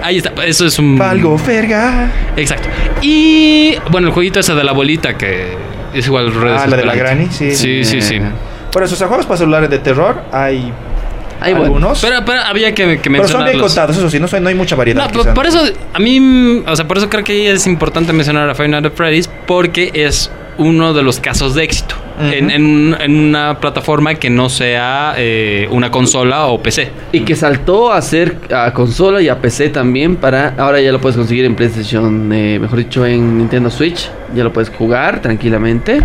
Ahí 0.03 0.17
está, 0.17 0.31
eso 0.45 0.65
es 0.65 0.77
un. 0.77 0.97
Valgo 0.97 1.37
verga. 1.45 2.11
Exacto. 2.35 2.67
Y 3.01 3.75
bueno, 3.89 4.07
el 4.07 4.13
jueguito 4.13 4.39
ese 4.39 4.53
de 4.53 4.63
la 4.63 4.71
bolita 4.73 5.17
que 5.17 5.55
es 5.93 6.05
igual 6.05 6.33
re 6.33 6.51
Ah, 6.51 6.67
la 6.67 6.77
de 6.77 6.85
la. 6.85 6.95
Granny, 6.95 7.27
sí. 7.31 7.55
Sí, 7.55 7.83
sí, 7.83 8.01
sí. 8.01 8.19
Por 8.71 8.83
eso, 8.83 8.93
o 8.95 8.97
sea, 8.97 9.07
juegos 9.07 9.25
para 9.25 9.37
celulares 9.37 9.69
de 9.69 9.79
terror 9.79 10.21
hay 10.31 10.71
Voy. 11.53 11.63
algunos. 11.65 11.99
Pero, 12.01 12.23
pero 12.25 12.41
había 12.41 12.73
que, 12.73 12.99
que 12.99 13.09
pero 13.09 13.27
son 13.27 13.43
bien 13.45 13.57
mencionarlos. 13.57 13.61
contados, 13.73 13.97
eso 13.97 14.09
sí, 14.09 14.19
no, 14.19 14.27
no 14.41 14.49
hay 14.49 14.55
mucha 14.55 14.75
variedad. 14.75 15.03
No, 15.05 15.11
por, 15.11 15.21
quizá. 15.21 15.33
por 15.33 15.45
eso 15.45 15.59
a 15.93 15.99
mí, 15.99 16.63
o 16.65 16.75
sea, 16.75 16.87
por 16.87 16.97
eso 16.97 17.09
creo 17.09 17.23
que 17.23 17.51
es 17.51 17.67
importante 17.67 18.13
mencionar 18.13 18.49
a 18.49 18.55
Five 18.55 18.69
Nights 18.69 18.87
at 18.87 18.93
Freddy's 18.93 19.29
porque 19.45 19.91
es 19.93 20.31
uno 20.57 20.93
de 20.93 21.03
los 21.03 21.19
casos 21.19 21.53
de 21.53 21.63
éxito 21.65 21.95
en- 22.31 22.49
en 22.49 23.19
una 23.19 23.59
plataforma 23.59 24.15
que 24.15 24.29
no 24.29 24.47
sea 24.47 25.13
eh, 25.17 25.67
una 25.69 25.91
consola 25.91 26.45
o 26.47 26.63
PC. 26.63 26.89
Y 27.11 27.19
que 27.21 27.35
saltó 27.35 27.91
a 27.91 28.01
ser 28.01 28.37
a 28.55 28.71
consola 28.71 29.21
y 29.21 29.27
a 29.27 29.41
PC 29.41 29.67
también 29.67 30.15
para... 30.15 30.53
Ahora 30.57 30.79
ya 30.79 30.93
lo 30.93 31.01
puedes 31.01 31.17
conseguir 31.17 31.43
en 31.43 31.55
PlayStation, 31.55 32.31
eh, 32.31 32.57
mejor 32.57 32.77
dicho, 32.79 33.05
en 33.05 33.37
Nintendo 33.37 33.69
Switch. 33.69 34.09
Ya 34.33 34.45
lo 34.45 34.53
puedes 34.53 34.69
jugar 34.69 35.21
tranquilamente. 35.21 35.99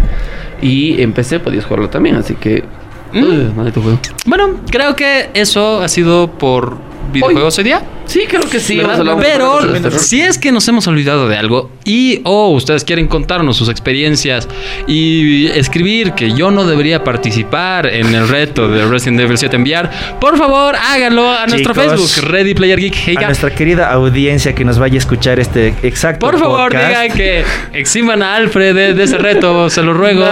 Y 0.61 1.01
en 1.01 1.13
PC 1.13 1.39
podías 1.39 1.65
jugarlo 1.65 1.89
también, 1.89 2.17
así 2.17 2.35
que... 2.35 2.65
Mm. 3.13 3.57
Maldito 3.57 3.81
juego. 3.81 3.99
Bueno, 4.27 4.61
creo 4.71 4.95
que 4.97 5.31
eso 5.35 5.81
ha 5.81 5.89
sido 5.89 6.31
por 6.31 6.77
videojuegos 7.13 7.59
hoy 7.59 7.65
día. 7.65 7.83
Sí, 8.11 8.25
creo 8.29 8.43
que 8.43 8.59
sí. 8.59 8.81
Pero 9.21 9.61
si 9.99 10.21
es 10.21 10.37
que 10.37 10.51
nos 10.51 10.67
hemos 10.67 10.85
olvidado 10.89 11.29
de 11.29 11.37
algo 11.37 11.71
y 11.85 12.21
o 12.25 12.49
ustedes 12.51 12.85
quieren 12.85 13.07
contarnos 13.07 13.57
sus 13.57 13.69
experiencias 13.69 14.49
y 14.89 15.47
escribir 15.47 16.13
que 16.13 16.33
yo 16.33 16.51
no 16.51 16.67
debería 16.67 17.05
participar 17.05 17.87
en 17.87 18.13
el 18.13 18.27
reto 18.29 18.69
de 18.69 18.85
Resident 18.87 19.21
Evil 19.21 19.39
7 19.39 19.55
enviar, 19.55 19.91
por 20.21 20.37
favor 20.37 20.75
háganlo 20.75 21.31
a 21.31 21.47
nuestro 21.47 21.73
Chicos, 21.73 22.13
Facebook, 22.15 22.31
Ready 22.33 22.55
Player 22.55 22.81
Geek. 22.81 22.95
Hey, 23.07 23.17
a 23.19 23.27
nuestra 23.27 23.55
querida 23.55 23.91
audiencia 23.93 24.55
que 24.57 24.65
nos 24.65 24.79
vaya 24.81 24.97
a 24.97 24.99
escuchar 24.99 25.39
este 25.39 25.73
exacto 25.83 26.27
Por 26.27 26.39
favor, 26.39 26.73
podcast. 26.73 26.89
digan 26.89 27.17
que 27.17 27.45
eximan 27.79 28.23
a 28.25 28.35
Alfred 28.35 28.75
de, 28.75 28.95
de 28.95 29.05
ese 29.05 29.19
reto, 29.19 29.71
se 29.71 29.83
lo 29.83 29.95
ruego. 29.95 30.25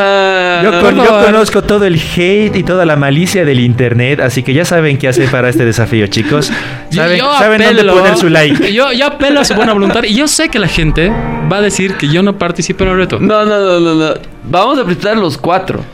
Yo, 0.65 0.81
con- 0.81 0.97
conozco 1.07 1.63
todo 1.63 1.85
el 1.85 1.95
hate 2.17 2.57
y 2.57 2.63
toda 2.65 2.85
la 2.85 2.97
malicia 2.97 3.45
del 3.45 3.61
internet, 3.61 4.19
así 4.21 4.43
que 4.43 4.53
ya 4.53 4.65
saben 4.65 4.99
qué 4.99 5.07
hacer 5.07 5.31
para 5.31 5.49
este 5.49 5.65
desafío, 5.65 6.09
chicos. 6.09 6.51
Saben, 6.91 7.19
yo 7.19 7.39
saben 7.39 7.68
dónde 7.77 7.83
apelo- 7.93 7.99
poner 8.01 8.17
su 8.17 8.29
like. 8.29 8.73
Yo, 8.73 8.93
yo 8.93 9.07
apelo 9.07 9.41
a 9.41 9.45
su 9.45 9.55
buena 9.55 9.73
voluntad 9.73 10.03
y 10.05 10.15
yo 10.15 10.27
sé 10.29 10.49
que 10.49 10.59
la 10.59 10.69
gente 10.69 11.11
va 11.53 11.59
a 11.59 11.61
decir 11.61 11.95
que 11.97 12.09
yo 12.09 12.23
no 12.23 12.37
participo 12.39 12.85
en 12.85 12.91
el 12.91 12.97
reto. 12.97 13.19
No, 13.21 13.45
no, 13.45 13.59
no, 13.59 13.81
no, 13.81 13.95
no. 13.95 14.15
Vamos 14.45 14.79
a 14.79 14.85
participar 14.85 15.17
los 15.17 15.39
cuatro. 15.39 15.85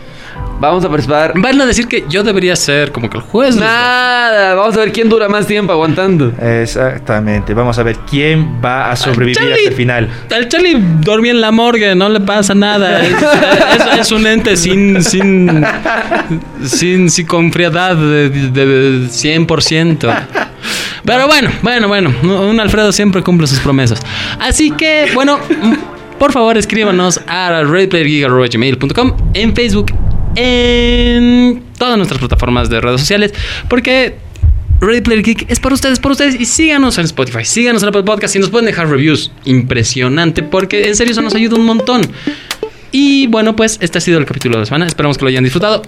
Vamos 0.68 0.84
a 0.84 0.88
participar. 0.88 1.32
Van 1.36 1.60
a 1.60 1.66
decir 1.66 1.86
que 1.86 2.04
yo 2.08 2.22
debería 2.22 2.56
ser 2.56 2.90
como 2.92 3.08
que 3.10 3.18
el 3.18 3.22
juez. 3.22 3.56
Nada, 3.56 4.54
vamos 4.54 4.76
a 4.76 4.80
ver 4.80 4.92
quién 4.92 5.08
dura 5.08 5.28
más 5.28 5.46
tiempo 5.46 5.72
aguantando. 5.72 6.32
Exactamente. 6.40 7.54
Vamos 7.54 7.78
a 7.78 7.82
ver 7.82 7.96
quién 8.10 8.60
va 8.64 8.90
a 8.90 8.96
sobrevivir 8.96 9.36
Charlie. 9.36 9.52
hasta 9.54 9.68
el 9.70 9.74
final. 9.74 10.08
El 10.30 10.48
Charlie 10.48 10.76
dormía 11.00 11.32
en 11.32 11.40
la 11.40 11.50
morgue, 11.52 11.94
no 11.94 12.08
le 12.08 12.20
pasa 12.20 12.54
nada. 12.54 13.00
Es, 13.04 13.12
es- 13.12 14.00
es 14.00 14.12
un 14.12 14.26
ente 14.26 14.56
sin, 14.56 15.02
sin, 15.02 15.64
sin, 16.64 17.10
sin 17.10 17.26
de, 17.26 18.30
de 18.30 19.06
100%. 19.08 20.16
Pero 21.04 21.26
bueno, 21.26 21.50
bueno, 21.62 21.88
bueno. 21.88 22.12
Un 22.22 22.58
Alfredo 22.60 22.90
siempre 22.92 23.22
cumple 23.22 23.46
sus 23.46 23.60
promesas. 23.60 24.00
Así 24.40 24.70
que, 24.70 25.10
bueno, 25.14 25.38
por 26.18 26.32
favor 26.32 26.56
escríbanos 26.56 27.20
a 27.26 27.62
redplayergeek.com 27.64 29.12
en 29.34 29.54
Facebook, 29.54 29.92
en 30.36 31.62
todas 31.78 31.96
nuestras 31.96 32.18
plataformas 32.18 32.70
de 32.70 32.80
redes 32.80 33.00
sociales, 33.00 33.32
porque 33.68 34.16
Ready 34.80 35.00
Player 35.00 35.22
Geek 35.22 35.50
es 35.50 35.60
para 35.60 35.74
ustedes, 35.74 35.98
por 35.98 36.12
ustedes. 36.12 36.38
Y 36.40 36.44
síganos 36.44 36.98
en 36.98 37.04
Spotify, 37.04 37.44
síganos 37.44 37.82
en 37.82 37.88
Apple 37.88 38.02
Podcast 38.02 38.36
y 38.36 38.38
nos 38.38 38.50
pueden 38.50 38.66
dejar 38.66 38.88
reviews. 38.88 39.30
Impresionante, 39.44 40.42
porque 40.42 40.88
en 40.88 40.96
serio 40.96 41.12
eso 41.12 41.22
nos 41.22 41.34
ayuda 41.34 41.56
un 41.56 41.64
montón. 41.64 42.02
Y 42.92 43.26
bueno, 43.26 43.56
pues 43.56 43.78
este 43.80 43.98
ha 43.98 44.00
sido 44.00 44.18
el 44.18 44.26
capítulo 44.26 44.56
de 44.56 44.60
la 44.60 44.66
semana. 44.66 44.86
Esperamos 44.86 45.18
que 45.18 45.24
lo 45.24 45.28
hayan 45.28 45.44
disfrutado. 45.44 45.82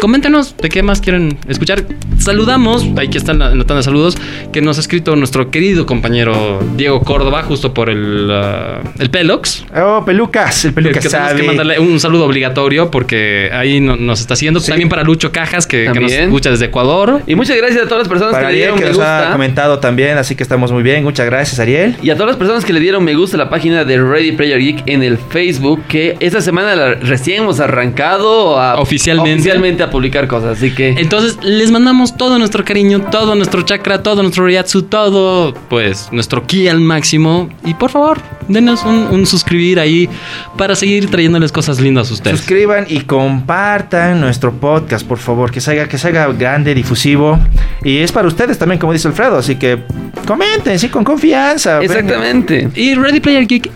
Coméntenos 0.00 0.56
de 0.56 0.68
qué 0.68 0.82
más 0.82 1.00
quieren 1.00 1.36
escuchar. 1.48 1.84
Saludamos, 2.18 2.86
aquí 2.96 3.18
están 3.18 3.38
la 3.38 3.50
la 3.54 3.64
tanda 3.64 3.76
de 3.76 3.82
saludos, 3.82 4.16
que 4.52 4.60
nos 4.62 4.78
ha 4.78 4.80
escrito 4.80 5.14
nuestro 5.16 5.50
querido 5.50 5.86
compañero 5.86 6.60
Diego 6.76 7.00
Córdoba, 7.02 7.42
justo 7.42 7.74
por 7.74 7.90
el, 7.90 8.30
uh, 8.30 8.88
el 8.98 9.10
Pelox. 9.10 9.64
Oh, 9.76 10.02
pelucas, 10.04 10.64
el 10.64 10.70
Que, 10.70 10.74
pelucas 10.82 11.02
que 11.04 11.08
tenemos 11.10 11.28
sabe. 11.30 11.40
que 11.42 11.46
mandarle 11.46 11.78
un 11.78 12.00
saludo 12.00 12.24
obligatorio 12.26 12.90
porque 12.90 13.50
ahí 13.52 13.80
no- 13.80 13.96
nos 13.96 14.20
está 14.20 14.36
siguiendo. 14.36 14.60
Sí. 14.60 14.68
También 14.70 14.88
para 14.88 15.02
Lucho 15.02 15.32
Cajas, 15.32 15.66
que, 15.66 15.90
que 15.92 16.00
nos 16.00 16.12
escucha 16.12 16.50
desde 16.50 16.66
Ecuador. 16.66 17.22
Y 17.26 17.34
muchas 17.34 17.56
gracias 17.56 17.82
a 17.82 17.84
todas 17.84 17.98
las 18.00 18.08
personas 18.08 18.32
Para 18.34 18.48
que 18.48 18.52
le 18.54 18.62
Ariel, 18.64 18.74
dieron 18.74 18.78
que 18.78 18.84
me 18.84 18.90
nos 18.92 19.00
ha 19.00 19.16
gusta. 19.18 19.32
comentado 19.32 19.78
también, 19.80 20.16
así 20.18 20.34
que 20.34 20.42
estamos 20.42 20.72
muy 20.72 20.82
bien. 20.82 21.02
Muchas 21.04 21.26
gracias, 21.26 21.58
Ariel. 21.60 21.96
Y 22.02 22.10
a 22.10 22.14
todas 22.14 22.28
las 22.28 22.36
personas 22.36 22.64
que 22.64 22.72
le 22.72 22.80
dieron 22.80 23.04
me 23.04 23.14
gusta 23.14 23.36
a 23.36 23.38
la 23.38 23.50
página 23.50 23.84
de 23.84 24.00
Ready 24.02 24.32
Player 24.32 24.58
Geek 24.60 24.82
en 24.86 25.02
el 25.02 25.18
Facebook, 25.18 25.82
que 25.88 26.16
esta 26.20 26.40
semana 26.40 26.74
la- 26.74 26.94
recién 26.94 27.42
hemos 27.42 27.60
arrancado 27.60 28.58
a, 28.58 28.80
Oficialmente. 28.80 29.34
oficialmente 29.40 29.82
a 29.82 29.89
a 29.90 29.92
publicar 29.92 30.26
cosas, 30.28 30.58
así 30.58 30.72
que... 30.72 30.90
Entonces, 30.90 31.38
les 31.42 31.70
mandamos 31.70 32.16
todo 32.16 32.38
nuestro 32.38 32.64
cariño, 32.64 33.02
todo 33.10 33.34
nuestro 33.34 33.62
chakra, 33.62 34.02
todo 34.02 34.22
nuestro 34.22 34.46
Ryatsu, 34.46 34.82
todo, 34.82 35.54
pues, 35.68 36.08
nuestro 36.12 36.46
ki 36.46 36.68
al 36.68 36.80
máximo. 36.80 37.48
Y 37.64 37.74
por 37.74 37.90
favor, 37.90 38.18
denos 38.48 38.84
un, 38.84 39.08
un 39.10 39.26
suscribir 39.26 39.78
ahí 39.78 40.08
para 40.56 40.74
seguir 40.74 41.10
trayéndoles 41.10 41.52
cosas 41.52 41.80
lindas 41.80 42.10
a 42.10 42.14
ustedes. 42.14 42.38
Suscriban 42.38 42.86
y 42.88 43.00
compartan 43.00 44.20
nuestro 44.20 44.52
podcast, 44.52 45.06
por 45.06 45.18
favor, 45.18 45.50
que 45.50 45.60
salga, 45.60 45.88
que 45.88 45.98
salga 45.98 46.26
grande, 46.32 46.74
difusivo. 46.74 47.38
Y 47.84 47.98
es 47.98 48.12
para 48.12 48.28
ustedes 48.28 48.58
también, 48.58 48.78
como 48.78 48.92
dice 48.92 49.08
Alfredo, 49.08 49.38
así 49.38 49.56
que 49.56 49.82
comenten, 50.26 50.78
sí, 50.78 50.88
con 50.88 51.04
confianza. 51.04 51.78
venga. 51.78 51.94
Exactamente. 51.94 52.68
Y 52.74 52.94
Ready 52.94 53.20
Player 53.20 53.46
Geek 53.46 53.70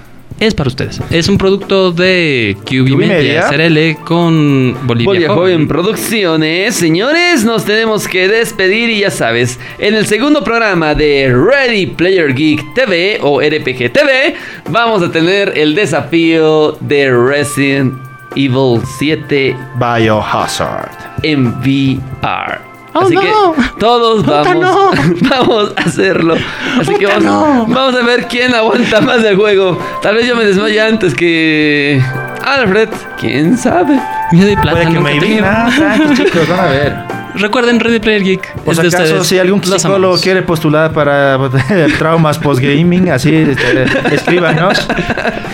es 0.46 0.54
para 0.54 0.68
ustedes. 0.68 1.00
Es 1.10 1.28
un 1.28 1.38
producto 1.38 1.92
de 1.92 2.56
QB 2.64 2.96
Media, 2.96 3.06
Media. 3.06 3.48
SRL 3.48 4.04
con 4.04 4.76
Bolivia, 4.86 5.06
Bolivia 5.06 5.28
Joven. 5.28 5.38
Joven 5.38 5.68
Producciones. 5.68 6.74
Señores, 6.74 7.44
nos 7.44 7.64
tenemos 7.64 8.06
que 8.08 8.28
despedir 8.28 8.90
y 8.90 9.00
ya 9.00 9.10
sabes, 9.10 9.58
en 9.78 9.94
el 9.94 10.06
segundo 10.06 10.44
programa 10.44 10.94
de 10.94 11.32
Ready 11.34 11.86
Player 11.86 12.34
Geek 12.34 12.74
TV 12.74 13.18
o 13.22 13.40
RPG 13.40 13.92
TV, 13.92 14.34
vamos 14.70 15.02
a 15.02 15.10
tener 15.10 15.52
el 15.56 15.74
desafío 15.74 16.72
de 16.80 17.10
Resident 17.10 17.94
Evil 18.36 18.80
7 18.98 19.56
Biohazard. 19.78 20.90
en 21.22 21.46
VR. 21.60 22.73
Oh, 22.96 23.00
Así 23.00 23.14
no. 23.14 23.20
que 23.20 23.62
todos 23.80 24.24
vamos, 24.24 24.54
no. 24.56 24.90
vamos 25.28 25.72
a 25.76 25.80
hacerlo. 25.82 26.36
Así 26.80 26.94
que 26.94 27.06
vamos, 27.06 27.24
no. 27.24 27.66
vamos 27.68 27.94
a 28.00 28.04
ver 28.04 28.28
quién 28.28 28.54
aguanta 28.54 29.00
más 29.00 29.22
del 29.22 29.36
juego. 29.36 29.76
Tal 30.00 30.14
vez 30.14 30.26
yo 30.28 30.36
me 30.36 30.44
desmaye 30.44 30.80
antes 30.80 31.12
que 31.14 32.00
Alfred. 32.44 32.88
¿Quién 33.18 33.58
sabe? 33.58 34.00
Miedo 34.30 34.50
y 34.50 34.56
Puede 34.56 34.62
plata. 34.62 34.78
que 34.80 34.84
nunca 34.86 35.00
me 35.00 35.20
lleve. 35.20 35.40
Ah, 35.44 35.70
chicos, 36.14 36.48
van 36.48 36.60
a 36.60 36.66
ver. 36.66 37.13
Recuerden, 37.36 37.80
Ready 37.80 37.98
Player 37.98 38.22
Geek. 38.22 38.54
Por 38.62 38.72
es 38.72 38.76
si 38.78 38.82
de 38.82 38.88
acaso, 38.88 39.04
ustedes. 39.04 39.26
si 39.26 39.38
algún 39.38 39.62
psicólogo 39.62 40.16
quiere 40.18 40.42
postular 40.42 40.92
para 40.92 41.38
traumas 41.98 42.38
post-gaming, 42.38 43.10
así, 43.10 43.34
este, 43.34 43.84
escríbanos. 44.14 44.86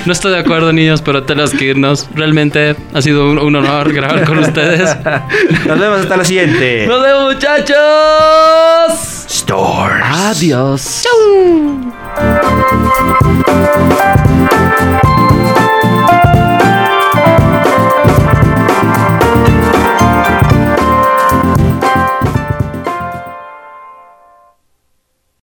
No 0.06 0.12
estoy 0.12 0.32
de 0.32 0.38
acuerdo, 0.38 0.72
niños, 0.72 1.02
pero 1.02 1.22
tenemos 1.24 1.50
que 1.52 1.66
irnos. 1.66 2.08
Realmente 2.14 2.76
ha 2.94 3.02
sido 3.02 3.30
un, 3.30 3.38
un 3.38 3.56
honor 3.56 3.92
grabar 3.92 4.24
con 4.24 4.38
ustedes. 4.38 4.96
Nos 5.66 5.78
vemos 5.78 6.00
hasta 6.00 6.16
la 6.16 6.24
siguiente. 6.24 6.86
Nos 6.86 7.02
vemos 7.02 7.34
muchachos. 7.34 7.76
Stores. 9.28 10.04
Adiós. 10.04 11.02
Chau. 11.04 11.92